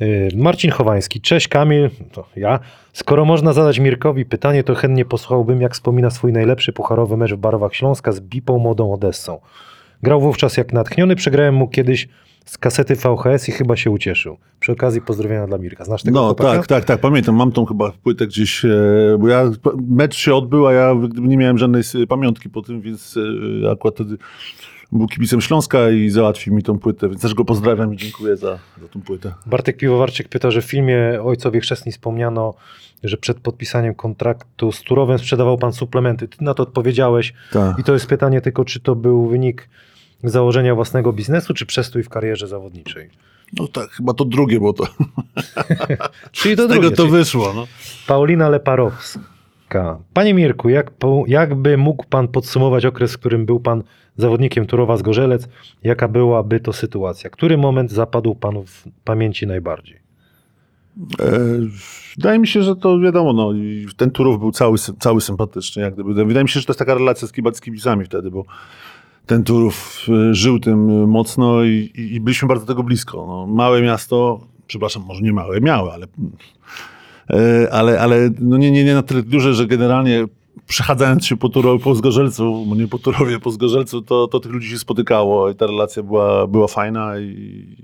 Yy, 0.00 0.28
Marcin 0.36 0.70
Chowański. 0.70 1.20
Cześć 1.20 1.48
Kamil, 1.48 1.90
to 2.12 2.26
ja. 2.36 2.60
Skoro 2.92 3.24
można 3.24 3.52
zadać 3.52 3.78
Mirkowi 3.78 4.24
pytanie, 4.24 4.64
to 4.64 4.74
chętnie 4.74 5.04
posłuchałbym, 5.04 5.60
jak 5.60 5.72
wspomina 5.74 6.10
swój 6.10 6.32
najlepszy 6.32 6.72
pucharowy 6.72 7.16
mecz 7.16 7.32
w 7.32 7.36
barwach 7.36 7.74
Śląska 7.74 8.12
z 8.12 8.20
Bipą 8.20 8.58
Młodą 8.58 8.92
Odessą. 8.92 9.40
Grał 10.02 10.20
wówczas 10.20 10.56
jak 10.56 10.72
natchniony, 10.72 11.16
przegrałem 11.16 11.54
mu 11.54 11.68
kiedyś 11.68 12.08
z 12.44 12.58
kasety 12.58 12.94
VHS 12.94 13.48
i 13.48 13.52
chyba 13.52 13.76
się 13.76 13.90
ucieszył. 13.90 14.36
Przy 14.60 14.72
okazji 14.72 15.00
pozdrowienia 15.00 15.46
dla 15.46 15.58
Mirka. 15.58 15.84
Znasz 15.84 16.02
tego 16.02 16.20
No 16.20 16.26
chłopaka? 16.26 16.50
tak, 16.56 16.66
tak, 16.66 16.84
tak, 16.84 17.00
pamiętam, 17.00 17.34
mam 17.34 17.52
tą 17.52 17.64
chyba 17.64 17.92
płytę 18.02 18.26
gdzieś, 18.26 18.64
e, 18.64 18.68
bo 19.18 19.28
ja, 19.28 19.50
mecz 19.88 20.16
się 20.16 20.34
odbył, 20.34 20.66
a 20.66 20.72
ja 20.72 20.94
nie 21.14 21.36
miałem 21.36 21.58
żadnej 21.58 21.82
pamiątki 22.08 22.50
po 22.50 22.62
tym, 22.62 22.80
więc 22.80 23.18
e, 23.64 23.70
akurat 23.70 23.94
wtedy 23.94 24.16
był 24.92 25.06
kibicem 25.06 25.40
Śląska 25.40 25.90
i 25.90 26.10
załatwił 26.10 26.54
mi 26.54 26.62
tą 26.62 26.78
płytę, 26.78 27.08
więc 27.08 27.22
też 27.22 27.34
go 27.34 27.44
pozdrawiam 27.44 27.94
i 27.94 27.96
dziękuję 27.96 28.36
za, 28.36 28.58
za 28.82 28.88
tą 28.88 29.00
płytę. 29.00 29.34
Bartek 29.46 29.76
Piwowarczyk 29.76 30.28
pyta, 30.28 30.50
że 30.50 30.62
w 30.62 30.64
filmie 30.64 31.22
Ojcowie 31.24 31.60
Chrzestni 31.60 31.92
wspomniano, 31.92 32.54
że 33.04 33.16
przed 33.16 33.40
podpisaniem 33.40 33.94
kontraktu 33.94 34.72
z 34.72 34.82
Turowem 34.82 35.18
sprzedawał 35.18 35.58
pan 35.58 35.72
suplementy. 35.72 36.28
Ty 36.28 36.44
na 36.44 36.54
to 36.54 36.62
odpowiedziałeś. 36.62 37.32
Tak. 37.52 37.78
I 37.78 37.84
to 37.84 37.92
jest 37.92 38.06
pytanie 38.06 38.40
tylko, 38.40 38.64
czy 38.64 38.80
to 38.80 38.94
był 38.94 39.26
wynik 39.26 39.68
założenia 40.24 40.74
własnego 40.74 41.12
biznesu, 41.12 41.54
czy 41.54 41.66
przestój 41.66 42.02
w 42.02 42.08
karierze 42.08 42.48
zawodniczej? 42.48 43.10
No 43.58 43.68
tak, 43.68 43.90
chyba 43.90 44.14
to 44.14 44.24
drugie, 44.24 44.60
bo 44.60 44.72
to 44.72 44.84
Czyli 46.32 46.56
to 46.56 46.64
z 46.66 46.68
tego 46.68 46.80
drugie, 46.80 46.96
to 46.96 47.02
czyli 47.02 47.10
wyszło. 47.10 47.52
No. 47.54 47.66
Paulina 48.06 48.48
Leparowska. 48.48 49.20
Panie 50.12 50.34
Mirku, 50.34 50.68
jak, 50.68 50.90
po, 50.90 51.24
jakby 51.26 51.76
mógł 51.76 52.04
pan 52.04 52.28
podsumować 52.28 52.86
okres, 52.86 53.12
w 53.12 53.18
którym 53.18 53.46
był 53.46 53.60
pan 53.60 53.82
zawodnikiem 54.16 54.66
Turowa 54.66 54.96
z 54.96 55.02
Gorzelec? 55.02 55.48
Jaka 55.82 56.08
byłaby 56.08 56.60
to 56.60 56.72
sytuacja? 56.72 57.30
Który 57.30 57.58
moment 57.58 57.90
zapadł 57.90 58.34
panu 58.34 58.64
w 58.64 58.84
pamięci 59.04 59.46
najbardziej? 59.46 59.96
E, 61.20 61.40
wydaje 62.16 62.38
mi 62.38 62.46
się, 62.46 62.62
że 62.62 62.76
to 62.76 63.00
wiadomo, 63.00 63.32
no, 63.32 63.52
ten 63.96 64.10
Turów 64.10 64.38
był 64.38 64.52
cały, 64.52 64.78
cały 64.78 65.20
sympatyczny. 65.20 65.82
Jak 65.82 65.94
gdyby. 65.94 66.14
Wydaje 66.14 66.44
mi 66.44 66.48
się, 66.48 66.60
że 66.60 66.66
to 66.66 66.70
jest 66.70 66.78
taka 66.78 66.94
relacja 66.94 67.28
z, 67.28 67.32
kiba- 67.32 67.54
z 67.54 67.60
kibicami 67.60 68.04
wtedy, 68.04 68.30
bo 68.30 68.44
ten 69.26 69.44
Turów 69.44 70.06
e, 70.30 70.34
żył 70.34 70.58
tym 70.58 70.90
e, 70.90 71.06
mocno 71.06 71.64
i, 71.64 71.92
i, 71.94 72.20
byliśmy 72.20 72.48
bardzo 72.48 72.66
tego 72.66 72.82
blisko. 72.82 73.26
No, 73.26 73.46
małe 73.46 73.82
miasto, 73.82 74.40
przepraszam, 74.66 75.02
może 75.06 75.22
nie 75.22 75.32
małe, 75.32 75.60
miałe, 75.60 75.92
ale, 75.92 76.06
ale, 77.70 78.00
ale 78.00 78.30
no 78.40 78.56
nie, 78.56 78.70
nie, 78.70 78.84
nie 78.84 78.94
na 78.94 79.02
tyle 79.02 79.22
duże, 79.22 79.54
że 79.54 79.66
generalnie 79.66 80.26
przechadzając 80.66 81.26
się 81.26 81.36
po, 81.36 81.48
Turo, 81.48 81.78
po 81.78 81.94
Zgorzelcu, 81.94 82.66
nie 82.76 82.88
po 82.88 82.98
Turowie, 82.98 83.38
po 83.40 83.50
Zgorzelcu, 83.50 84.02
to, 84.02 84.28
to 84.28 84.40
tych 84.40 84.52
ludzi 84.52 84.68
się 84.70 84.78
spotykało 84.78 85.50
i 85.50 85.54
ta 85.54 85.66
relacja 85.66 86.02
była, 86.02 86.46
była 86.46 86.68
fajna 86.68 87.18
i, 87.18 87.24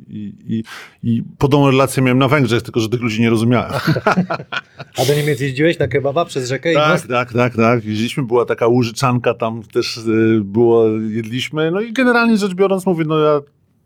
i, 0.09 0.33
i, 0.47 0.63
i 1.03 1.23
podobną 1.39 1.71
relację 1.71 2.03
miałem 2.03 2.19
na 2.19 2.29
Węgrzech, 2.29 2.63
tylko 2.63 2.81
że 2.81 2.89
tych 2.89 3.01
ludzi 3.01 3.21
nie 3.23 3.31
rozumiałem. 3.31 3.73
A 4.99 5.05
do 5.05 5.15
Niemiec 5.15 5.41
jeździłeś 5.41 5.79
na 5.79 5.89
kebaba 5.89 6.25
przez 6.25 6.49
rzekę 6.49 6.73
i 6.73 6.75
Tak, 6.75 6.93
most? 6.93 7.09
tak, 7.09 7.33
tak, 7.33 7.57
tak. 7.57 7.85
Jeździliśmy, 7.85 8.23
była 8.23 8.45
taka 8.45 8.67
łużyczanka, 8.67 9.35
tam 9.35 9.63
też 9.63 9.97
y, 9.97 10.41
było, 10.45 10.87
jedliśmy. 10.89 11.71
No 11.71 11.81
i 11.81 11.93
generalnie 11.93 12.37
rzecz 12.37 12.55
biorąc, 12.55 12.87
mówię, 12.87 13.05
no 13.09 13.19
ja 13.19 13.41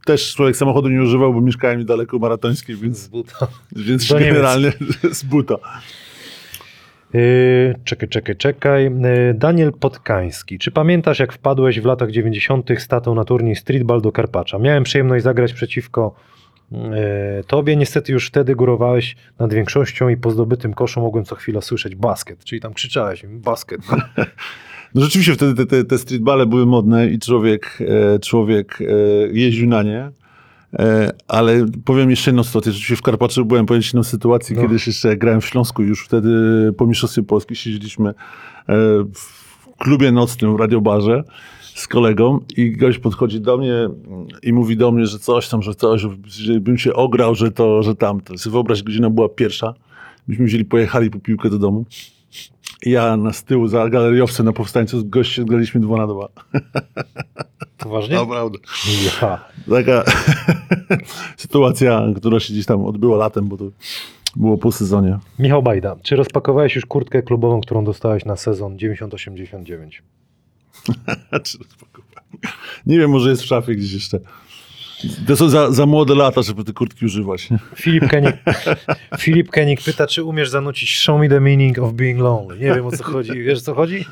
też 0.09 0.35
człowiek 0.35 0.57
samochodu 0.57 0.89
nie 0.89 1.03
używał, 1.03 1.35
bo 1.35 1.41
mieszkałem 1.41 1.79
niedaleko 1.79 2.19
maratońskiej, 2.19 2.77
więc, 2.77 2.99
Z 2.99 3.09
buta. 3.09 3.47
więc 3.77 4.09
Do 4.09 4.19
generalnie 4.19 4.73
z 5.13 5.23
buta. 5.25 5.55
Yy, 7.15 7.75
czekaj, 7.85 8.09
czekaj, 8.09 8.37
czekaj. 8.37 8.85
Yy, 8.85 9.35
Daniel 9.35 9.73
Podkański. 9.73 10.59
Czy 10.59 10.71
pamiętasz, 10.71 11.19
jak 11.19 11.33
wpadłeś 11.33 11.81
w 11.81 11.85
latach 11.85 12.11
90. 12.11 12.71
z 12.79 12.89
tatą 12.89 13.15
na 13.15 13.25
turniej 13.25 13.57
streetball 13.57 14.01
do 14.01 14.13
Karpacza? 14.13 14.59
Miałem 14.59 14.85
przyjemność 14.85 15.25
zagrać 15.25 15.53
przeciwko 15.53 16.15
e, 16.73 17.45
tobie. 17.47 17.77
Niestety 17.77 18.13
już 18.13 18.29
wtedy 18.29 18.55
górowałeś 18.55 19.17
nad 19.39 19.55
większością 19.55 20.09
i 20.09 20.17
po 20.17 20.31
zdobytym 20.31 20.75
koszu 20.75 21.01
mogłem 21.01 21.25
co 21.25 21.35
chwila 21.35 21.61
słyszeć 21.61 21.95
basket, 21.95 22.45
czyli 22.45 22.61
tam 22.61 22.75
krzyczałeś 22.75 23.27
basket. 23.27 23.81
No 24.95 25.03
rzeczywiście 25.03 25.35
wtedy 25.35 25.55
te, 25.55 25.67
te, 25.67 25.85
te 25.85 25.99
streetballe 25.99 26.47
były 26.47 26.67
modne 26.67 27.09
i 27.09 27.19
człowiek, 27.19 27.79
e, 28.15 28.19
człowiek 28.19 28.79
e, 28.81 28.85
jeździł 29.33 29.69
na 29.69 29.83
nie. 29.83 30.11
E, 30.79 31.13
ale 31.29 31.67
powiem 31.85 32.11
jeszcze 32.11 32.31
jedną 32.31 32.45
sytuację. 32.45 32.73
Rzeczywiście 32.73 32.97
w 32.97 33.03
Karpaczu 33.03 33.45
byłem 33.45 33.67
powiem 33.67 33.83
ci 33.83 33.89
jedną 33.89 34.03
sytuację, 34.03 34.57
No. 34.57 34.63
kiedyś 34.63 34.87
jeszcze 34.87 35.17
grałem 35.17 35.41
w 35.41 35.47
Śląsku 35.47 35.83
już 35.83 36.05
wtedy 36.05 36.31
po 36.77 36.87
Mistrzostwie 36.87 37.23
Polski 37.23 37.57
siedzieliśmy 37.57 38.15
w 39.15 39.39
klubie 39.79 40.13
nocnym 40.13 40.57
w 40.57 40.61
radiobarze 40.61 41.25
z 41.75 41.89
kolegą 41.89 42.41
i 42.57 42.73
gość 42.73 42.99
podchodzi 42.99 43.41
do 43.41 43.59
mnie 43.59 43.89
i 44.43 44.53
mówi 44.53 44.77
do 44.77 44.93
mnie, 44.93 45.07
że 45.07 45.19
coś 45.19 45.49
tam, 45.49 45.63
że 45.63 45.75
coś, 45.75 46.07
że 46.27 46.61
bym 46.61 46.79
się 46.79 46.93
ograł, 46.95 47.35
że 47.35 47.51
to, 47.51 47.83
że 47.83 47.95
tamto. 47.95 48.35
Wyobraź, 48.51 48.83
godzina 48.83 49.11
była 49.11 49.29
pierwsza. 49.29 49.75
Myśmy 50.29 50.45
wzięli, 50.45 50.65
pojechali 50.65 51.11
po 51.11 51.19
piłkę 51.19 51.51
do 51.51 51.59
domu. 51.59 51.85
Ja 52.83 53.17
na 53.17 53.33
z 53.33 53.45
tyłu 53.45 53.69
za 53.69 53.89
galeriowcem 53.89 54.47
na 54.47 54.53
powstańcu 54.53 55.01
z 55.01 55.05
gościem 55.05 55.47
graliśmy 55.47 55.81
dwa 55.81 55.97
na 55.97 56.07
dwa. 56.07 56.29
Poważnie? 57.79 58.17
Naprawdę. 58.17 58.59
Ja. 59.05 59.45
Taka 59.71 60.05
sytuacja, 61.37 62.03
która 62.17 62.41
się 62.41 62.53
gdzieś 62.53 62.67
tam 62.67 62.85
odbyła 62.85 63.17
latem, 63.17 63.49
bo 63.49 63.57
to 63.57 63.65
było 64.37 64.59
po 64.59 64.73
sezonie. 64.73 65.19
Michał 65.39 65.63
Bajda, 65.63 65.97
czy 66.03 66.17
rozpakowałeś 66.17 66.77
już 66.77 66.87
kurtkę 66.87 67.23
klubową, 67.23 67.61
którą 67.61 67.85
dostałeś 67.85 68.25
na 68.25 68.37
sezon 68.37 68.77
98-99? 68.77 69.91
Czy 71.45 71.59
rozpakowałem? 71.59 72.25
Nie 72.87 72.99
wiem, 72.99 73.11
może 73.11 73.31
jest 73.31 73.43
w 73.43 73.47
szafie 73.47 73.75
gdzieś 73.75 73.93
jeszcze. 73.93 74.21
To 75.27 75.37
są 75.37 75.49
za, 75.49 75.71
za 75.73 75.87
młode 75.87 76.15
lata, 76.15 76.43
żeby 76.43 76.65
te 76.65 76.73
kurtki 76.73 77.05
używać. 77.05 77.51
Nie? 77.51 77.59
Filip 77.75 78.09
Kenik, 78.09 78.37
Filip 79.19 79.51
Kenik 79.51 79.83
pyta, 79.83 80.07
czy 80.07 80.25
umiesz 80.25 80.51
zanucić 80.51 80.99
Show 80.99 81.21
me 81.21 81.29
the 81.29 81.41
meaning 81.41 81.79
of 81.79 81.93
being 81.93 82.21
lonely. 82.21 82.59
Nie 82.59 82.75
wiem 82.75 82.87
o 82.87 82.91
co 82.91 83.05
chodzi. 83.05 83.43
Wiesz 83.43 83.59
o 83.59 83.63
co 83.63 83.75
chodzi? 83.75 84.05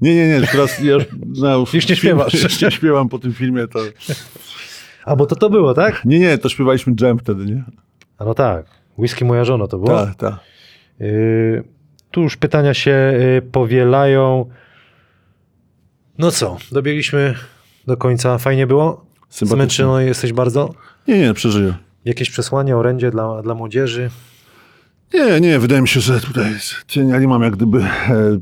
Nie, 0.00 0.14
nie, 0.14 0.28
nie. 0.28 0.46
Teraz 0.46 0.80
ja 0.84 0.96
no, 1.26 1.64
Już 1.72 1.88
nie 1.88 1.96
śpiewasz. 1.96 2.34
Już 2.34 2.60
nie 2.62 2.70
śpiewam 2.70 3.08
po 3.08 3.18
tym 3.18 3.32
filmie. 3.32 3.66
To... 3.68 3.78
A 5.04 5.16
bo 5.16 5.26
to 5.26 5.36
to 5.36 5.50
było, 5.50 5.74
tak? 5.74 6.04
Nie, 6.04 6.18
nie, 6.18 6.38
to 6.38 6.48
śpiewaliśmy 6.48 6.94
Jam 7.00 7.18
wtedy, 7.18 7.44
nie? 7.44 7.64
A 8.18 8.24
no 8.24 8.34
tak. 8.34 8.66
Whisky 8.98 9.24
moja 9.24 9.44
żona 9.44 9.66
to 9.66 9.78
było. 9.78 10.06
Tak, 10.06 10.14
tak. 10.14 10.40
Yy, 11.00 11.64
tu 12.10 12.22
już 12.22 12.36
pytania 12.36 12.74
się 12.74 12.90
yy, 12.90 13.42
powielają. 13.42 14.50
No 16.18 16.30
co, 16.30 16.56
dobiegliśmy 16.72 17.34
do 17.86 17.96
końca. 17.96 18.38
Fajnie 18.38 18.66
było? 18.66 19.04
Zmęczony 19.30 20.04
jesteś 20.04 20.32
bardzo? 20.32 20.74
Nie, 21.08 21.18
nie, 21.18 21.34
przeżyję. 21.34 21.74
Jakieś 22.04 22.30
przesłanie, 22.30 22.76
orędzie 22.76 23.10
dla, 23.10 23.42
dla 23.42 23.54
młodzieży? 23.54 24.10
Nie, 25.14 25.40
nie, 25.40 25.58
wydaje 25.58 25.82
mi 25.82 25.88
się, 25.88 26.00
że 26.00 26.20
tutaj 26.20 26.52
jest, 26.52 26.74
ja 26.96 27.18
nie 27.18 27.28
mam 27.28 27.42
jak 27.42 27.56
gdyby 27.56 27.78
e, 27.78 28.38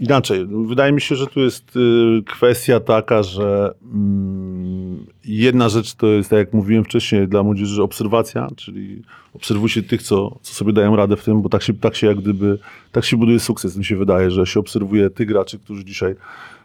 inaczej. 0.00 0.46
Wydaje 0.66 0.92
mi 0.92 1.00
się, 1.00 1.16
że 1.16 1.26
tu 1.26 1.40
jest 1.40 1.76
e, 1.76 2.22
kwestia 2.22 2.80
taka, 2.80 3.22
że 3.22 3.74
mm, 3.94 5.06
jedna 5.24 5.68
rzecz 5.68 5.94
to 5.94 6.06
jest, 6.06 6.30
tak 6.30 6.38
jak 6.38 6.52
mówiłem 6.52 6.84
wcześniej, 6.84 7.28
dla 7.28 7.42
młodzieży 7.42 7.82
obserwacja, 7.82 8.48
czyli 8.56 9.02
obserwuj 9.34 9.68
się 9.68 9.82
tych, 9.82 10.02
co, 10.02 10.38
co 10.42 10.54
sobie 10.54 10.72
dają 10.72 10.96
radę 10.96 11.16
w 11.16 11.24
tym, 11.24 11.42
bo 11.42 11.48
tak 11.48 11.62
się, 11.62 11.74
tak 11.74 11.96
się 11.96 12.06
jak 12.06 12.16
gdyby, 12.16 12.58
tak 12.92 13.04
się 13.04 13.16
buduje 13.16 13.40
sukces, 13.40 13.76
mi 13.76 13.84
się 13.84 13.96
wydaje, 13.96 14.30
że 14.30 14.46
się 14.46 14.60
obserwuje 14.60 15.10
tych 15.10 15.28
graczy, 15.28 15.58
którzy 15.58 15.84
dzisiaj 15.84 16.14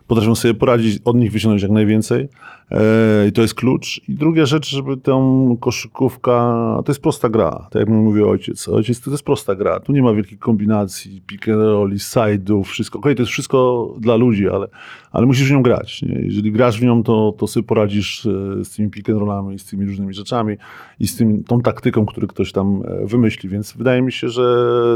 potrafią 0.10 0.36
sobie 0.36 0.54
poradzić, 0.54 1.02
od 1.06 1.16
nich 1.16 1.32
wyciągnąć 1.32 1.62
jak 1.62 1.72
najwięcej 1.72 2.30
e, 2.72 3.28
i 3.28 3.32
to 3.32 3.42
jest 3.42 3.54
klucz. 3.54 4.02
I 4.08 4.16
druga 4.16 4.46
rzecz, 4.46 4.70
żeby 4.70 4.98
tą 4.98 5.58
koszykówka, 5.60 6.56
to 6.86 6.92
jest 6.92 7.02
prosta 7.02 7.30
gra, 7.30 7.68
tak 7.72 7.80
jak 7.80 7.90
mi 7.90 7.96
mówił 7.96 8.30
ojciec. 8.30 8.70
Ojciec 8.70 9.02
to 9.02 9.12
jest 9.12 9.24
prosta 9.24 9.56
gra, 9.56 9.80
tu 9.80 9.92
nie 9.92 10.02
ma 10.02 10.14
wielkich 10.14 10.40
kombinacji, 10.40 11.22
pick 11.28 11.50
and 11.50 11.62
rolli, 11.62 11.98
side'ów, 11.98 12.64
wszystko. 12.64 13.00
Okej, 13.00 13.16
to 13.16 13.22
jest 13.22 13.32
wszystko 13.32 13.88
dla 14.00 14.16
ludzi, 14.16 14.50
ale, 14.50 14.68
ale 15.12 15.26
musisz 15.26 15.50
w 15.50 15.52
nią 15.52 15.62
grać. 15.62 16.02
Nie? 16.02 16.22
Jeżeli 16.22 16.52
grasz 16.52 16.80
w 16.80 16.84
nią, 16.84 17.04
to, 17.04 17.34
to 17.38 17.48
sobie 17.48 17.68
poradzisz 17.68 18.26
e, 18.26 18.66
z 18.66 18.76
tymi 18.76 18.90
pick 18.90 19.10
and 19.10 19.20
rollami, 19.20 19.60
z 19.60 19.66
tymi 19.66 19.86
różnymi 19.86 20.14
rzeczami 20.14 20.58
i 21.00 21.08
z 21.08 21.18
tym, 21.18 21.44
tą 21.44 21.62
taktyką, 21.62 22.06
którą 22.06 22.28
ktoś 22.28 22.52
tam 22.52 22.84
e, 22.86 23.06
wymyśli. 23.06 23.50
Więc 23.50 23.74
wydaje 23.74 24.02
mi 24.02 24.12
się, 24.12 24.30
że 24.30 24.44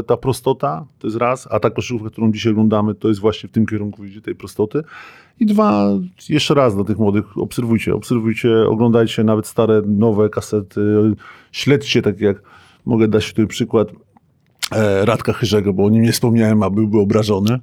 ta 0.06 0.16
prostota 0.16 0.86
to 0.98 1.06
jest 1.06 1.16
raz, 1.16 1.48
a 1.50 1.60
ta 1.60 1.70
koszykówka, 1.70 2.10
którą 2.10 2.32
dzisiaj 2.32 2.52
oglądamy, 2.52 2.94
to 2.94 3.08
jest 3.08 3.20
właśnie 3.20 3.48
w 3.48 3.52
tym 3.52 3.66
kierunku 3.66 4.04
idzie 4.04 4.20
tej 4.20 4.34
prostoty. 4.34 4.82
I 5.40 5.46
dwa, 5.46 5.88
jeszcze 6.28 6.54
raz 6.54 6.74
dla 6.74 6.84
tych 6.84 6.98
młodych, 6.98 7.38
obserwujcie, 7.38 7.94
obserwujcie, 7.94 8.68
oglądajcie 8.68 9.24
nawet 9.24 9.46
stare, 9.46 9.82
nowe 9.86 10.28
kasety, 10.28 10.80
śledźcie, 11.52 12.02
tak 12.02 12.20
jak 12.20 12.42
mogę 12.84 13.08
dać 13.08 13.28
tutaj 13.28 13.46
przykład 13.46 13.88
e, 14.72 15.04
Radka 15.04 15.32
Chyrzego, 15.32 15.72
bo 15.72 15.84
o 15.84 15.90
nim 15.90 16.02
nie 16.02 16.12
wspomniałem, 16.12 16.62
a 16.62 16.70
byłby 16.70 17.00
obrażony. 17.00 17.58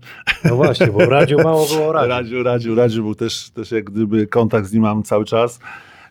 No 0.45 0.55
właśnie, 0.55 0.87
bo 0.87 1.05
w 1.05 1.09
radiu 1.09 1.37
mało 1.43 1.67
było 1.67 1.87
o 1.87 1.91
radiu. 1.91 2.09
Radziu, 2.09 2.43
Radziu, 2.43 2.75
Radziu 2.75 3.03
był 3.03 3.15
też, 3.15 3.49
też 3.49 3.71
jak 3.71 3.83
gdyby 3.83 4.27
kontakt 4.27 4.67
z 4.67 4.73
nim 4.73 4.81
mam 4.81 5.03
cały 5.03 5.25
czas. 5.25 5.59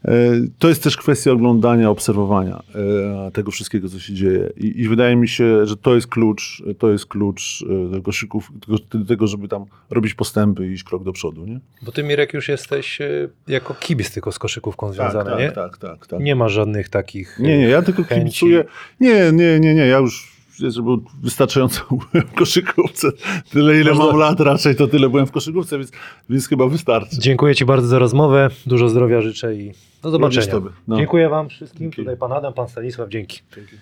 E, 0.05 0.10
To 0.59 0.68
jest 0.68 0.82
też 0.82 0.97
kwestia 0.97 1.31
oglądania, 1.32 1.90
obserwowania 1.90 2.62
e, 2.74 3.31
tego 3.31 3.51
wszystkiego, 3.51 3.89
co 3.89 3.98
się 4.01 4.14
dzieje. 4.14 4.51
I, 4.56 4.81
I 4.81 4.89
wydaje 4.89 5.16
mi 5.16 5.28
się, 5.28 5.66
że 5.66 5.77
to 5.77 5.94
jest 5.94 6.06
klucz, 6.06 6.62
to 6.78 6.90
jest 6.90 7.06
klucz 7.06 7.64
e, 7.89 7.90
do 7.90 8.02
koszyków, 8.02 8.52
do 8.68 9.05
tego, 9.05 9.27
żeby 9.27 9.48
tam 9.48 9.64
robić 9.90 10.14
postępy 10.14 10.66
i 10.66 10.72
iść 10.72 10.85
krok 10.85 11.05
do 11.05 11.12
przodu. 11.12 11.47
Nie? 11.47 11.60
Bo 11.82 11.93
ty, 11.93 12.02
Mirek, 12.02 12.35
już 12.35 12.48
jesteś 12.48 13.01
e, 13.01 13.28
jako 13.48 13.74
kibic 13.74 14.10
tylko 14.10 14.32
z 14.32 14.39
koszykówką 14.39 14.93
związany, 14.93 15.31
tak, 15.31 15.39
nie? 15.39 15.52
tak, 15.52 15.78
tak, 15.78 16.06
tak. 16.06 16.20
Nie 16.20 16.36
ma 16.36 16.48
żadnych 16.48 16.89
takich... 16.89 17.39
Nie, 17.39 17.59
nie, 17.59 17.68
ja 17.68 17.82
tylko 17.82 18.05
chęci. 18.05 18.22
kibicuję. 18.24 18.64
Nie, 19.01 19.32
nie, 19.32 19.60
nie, 19.60 19.74
nie, 19.74 19.86
ja 19.86 19.98
już 19.98 20.39
był 20.82 21.04
wystarczająco 21.22 21.80
byłem 22.12 22.26
w 22.26 22.34
koszykówce. 22.34 23.08
Tyle, 23.50 23.80
ile 23.80 23.90
Można- 23.90 24.06
mam 24.06 24.16
lat 24.16 24.40
raczej, 24.40 24.76
to 24.76 24.88
tyle 24.88 25.08
byłem 25.08 25.26
w 25.26 25.30
koszykówce, 25.30 25.78
więc, 25.78 25.90
więc 26.30 26.48
chyba 26.48 26.66
wystarczy. 26.66 27.16
Dziękuję 27.18 27.54
Ci 27.54 27.64
bardzo 27.64 27.88
za 27.88 27.98
rozmowę. 27.98 28.48
Dużo 28.66 28.88
zdrowia 28.88 29.20
życzę 29.20 29.54
i 29.54 29.72
do 30.02 30.10
zobaczenia. 30.10 30.60
No. 30.88 30.96
Dziękuję 30.96 31.28
Wam 31.28 31.48
wszystkim. 31.48 31.80
Dzięki. 31.80 31.96
Tutaj 31.96 32.16
Pan 32.16 32.32
Adam, 32.32 32.54
Pan 32.54 32.68
Stanisław. 32.68 33.08
Dzięki. 33.08 33.40
Dzięki. 33.56 33.76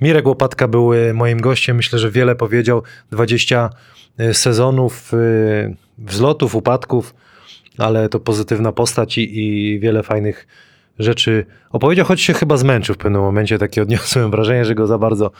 Mirek 0.00 0.26
Łopatka 0.26 0.68
był 0.68 0.92
y, 0.94 1.14
moim 1.14 1.40
gościem. 1.40 1.76
Myślę, 1.76 1.98
że 1.98 2.10
wiele 2.10 2.36
powiedział. 2.36 2.82
20 3.10 3.70
y, 4.20 4.34
sezonów, 4.34 5.14
y, 5.14 5.76
wzlotów, 5.98 6.54
upadków, 6.54 7.14
ale 7.78 8.08
to 8.08 8.20
pozytywna 8.20 8.72
postać 8.72 9.18
i, 9.18 9.38
i 9.38 9.78
wiele 9.80 10.02
fajnych 10.02 10.46
rzeczy 10.98 11.46
opowiedział, 11.70 12.06
choć 12.06 12.20
się 12.20 12.32
chyba 12.32 12.56
zmęczył 12.56 12.94
w 12.94 12.98
pewnym 12.98 13.22
momencie. 13.22 13.58
Takie 13.58 13.82
odniosłem 13.82 14.30
wrażenie, 14.30 14.64
że 14.64 14.74
go 14.74 14.86
za 14.86 14.98
bardzo, 14.98 15.30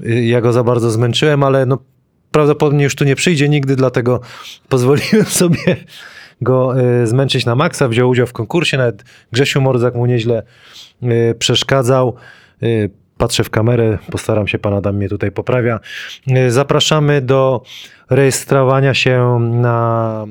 ja 0.00 0.40
go 0.40 0.52
za 0.52 0.64
bardzo 0.64 0.90
zmęczyłem, 0.90 1.42
ale 1.42 1.66
no, 1.66 1.78
prawdopodobnie 2.30 2.84
już 2.84 2.94
tu 2.94 3.04
nie 3.04 3.16
przyjdzie 3.16 3.48
nigdy, 3.48 3.76
dlatego 3.76 4.20
pozwoliłem 4.68 5.24
sobie 5.42 5.76
go 6.40 6.80
y, 7.02 7.06
zmęczyć 7.06 7.46
na 7.46 7.54
maksa. 7.54 7.88
Wziął 7.88 8.10
udział 8.10 8.26
w 8.26 8.32
konkursie, 8.32 8.76
nawet 8.76 9.04
Grzesiu 9.32 9.60
Mordzak 9.60 9.94
mu 9.94 10.06
nieźle 10.06 10.42
y, 11.02 11.34
przeszkadzał. 11.38 12.16
Y, 12.62 12.90
Patrzę 13.18 13.44
w 13.44 13.50
kamerę, 13.50 13.98
postaram 14.10 14.48
się, 14.48 14.58
pan 14.58 14.74
Adam 14.74 14.96
mnie 14.96 15.08
tutaj 15.08 15.32
poprawia. 15.32 15.80
Zapraszamy 16.48 17.20
do 17.20 17.62
rejestrowania 18.10 18.94
się 18.94 19.38
na 19.40 20.26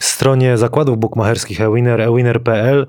stronie 0.00 0.58
zakładów 0.58 0.98
bukmacherskich 0.98 1.60
eWinner, 1.60 2.00
ewinner.pl. 2.00 2.86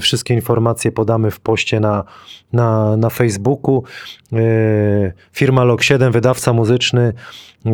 Wszystkie 0.00 0.34
informacje 0.34 0.92
podamy 0.92 1.30
w 1.30 1.40
poście 1.40 1.80
na, 1.80 2.04
na, 2.52 2.96
na 2.96 3.10
Facebooku. 3.10 3.84
Y, 4.32 5.12
Firma 5.32 5.62
Log7, 5.62 6.12
wydawca 6.12 6.52
muzyczny. 6.52 7.12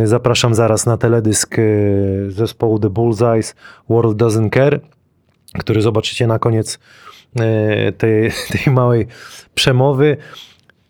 Zapraszam 0.04 0.54
zaraz 0.54 0.86
na 0.86 0.96
teledysk 0.96 1.58
y, 1.58 2.26
zespołu 2.28 2.78
The 2.78 2.90
Bullseyes 2.90 3.54
World 3.88 4.22
Doesn't 4.22 4.50
Care, 4.50 4.80
który 5.58 5.82
zobaczycie 5.82 6.26
na 6.26 6.38
koniec 6.38 6.78
y, 7.88 7.92
tej, 7.92 8.30
tej 8.52 8.72
małej 8.72 9.06
przemowy. 9.54 10.16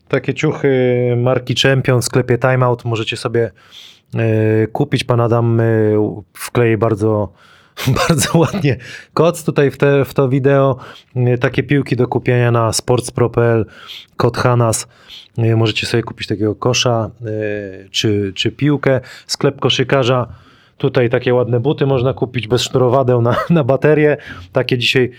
Takie 0.08 0.34
ciuchy 0.34 0.68
marki 1.16 1.54
Champion 1.62 2.02
w 2.02 2.04
sklepie 2.04 2.38
Timeout 2.38 2.84
możecie 2.84 3.16
sobie 3.16 3.50
kupić. 4.72 5.04
Pan 5.04 5.20
Adam 5.20 5.60
wklei 6.32 6.76
bardzo, 6.76 7.32
bardzo 8.08 8.38
ładnie 8.38 8.76
koc 9.14 9.44
tutaj 9.44 9.70
w, 9.70 9.76
te, 9.76 10.04
w 10.04 10.14
to 10.14 10.28
wideo. 10.28 10.76
Y, 11.16 11.38
Takie 11.38 11.62
piłki 11.62 11.96
do 11.96 12.08
kupienia 12.08 12.50
na 12.50 12.72
sportspro.pl, 12.72 13.66
kod 14.16 14.36
Hanas. 14.36 14.86
Y, 15.38 15.56
Możecie 15.56 15.86
sobie 15.86 16.02
kupić 16.02 16.28
takiego 16.28 16.54
kosza 16.54 17.10
y, 17.26 17.88
czy, 17.90 18.32
czy 18.34 18.52
piłkę. 18.52 19.00
Sklep 19.26 19.60
koszykarza. 19.60 20.26
Tutaj 20.78 21.10
takie 21.10 21.34
ładne 21.34 21.60
buty 21.60 21.86
można 21.86 22.14
kupić 22.14 22.48
bez 22.48 22.62
sznurowadeł 22.62 23.22
na, 23.22 23.36
na 23.50 23.64
baterię. 23.64 24.16
Takie 24.52 24.78
dzisiaj 24.78 25.10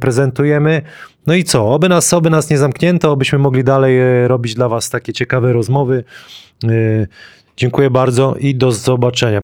prezentujemy. 0.00 0.82
No 1.26 1.34
i 1.34 1.44
co? 1.44 1.72
Oby 1.74 1.88
nas, 1.88 2.14
oby 2.14 2.30
nas 2.30 2.50
nie 2.50 2.58
zamknięto, 2.58 3.12
obyśmy 3.12 3.38
mogli 3.38 3.64
dalej 3.64 3.98
robić 4.28 4.54
dla 4.54 4.68
Was 4.68 4.90
takie 4.90 5.12
ciekawe 5.12 5.52
rozmowy. 5.52 6.04
Dziękuję 7.56 7.90
bardzo 7.90 8.34
i 8.38 8.54
do 8.54 8.72
zobaczenia. 8.72 9.40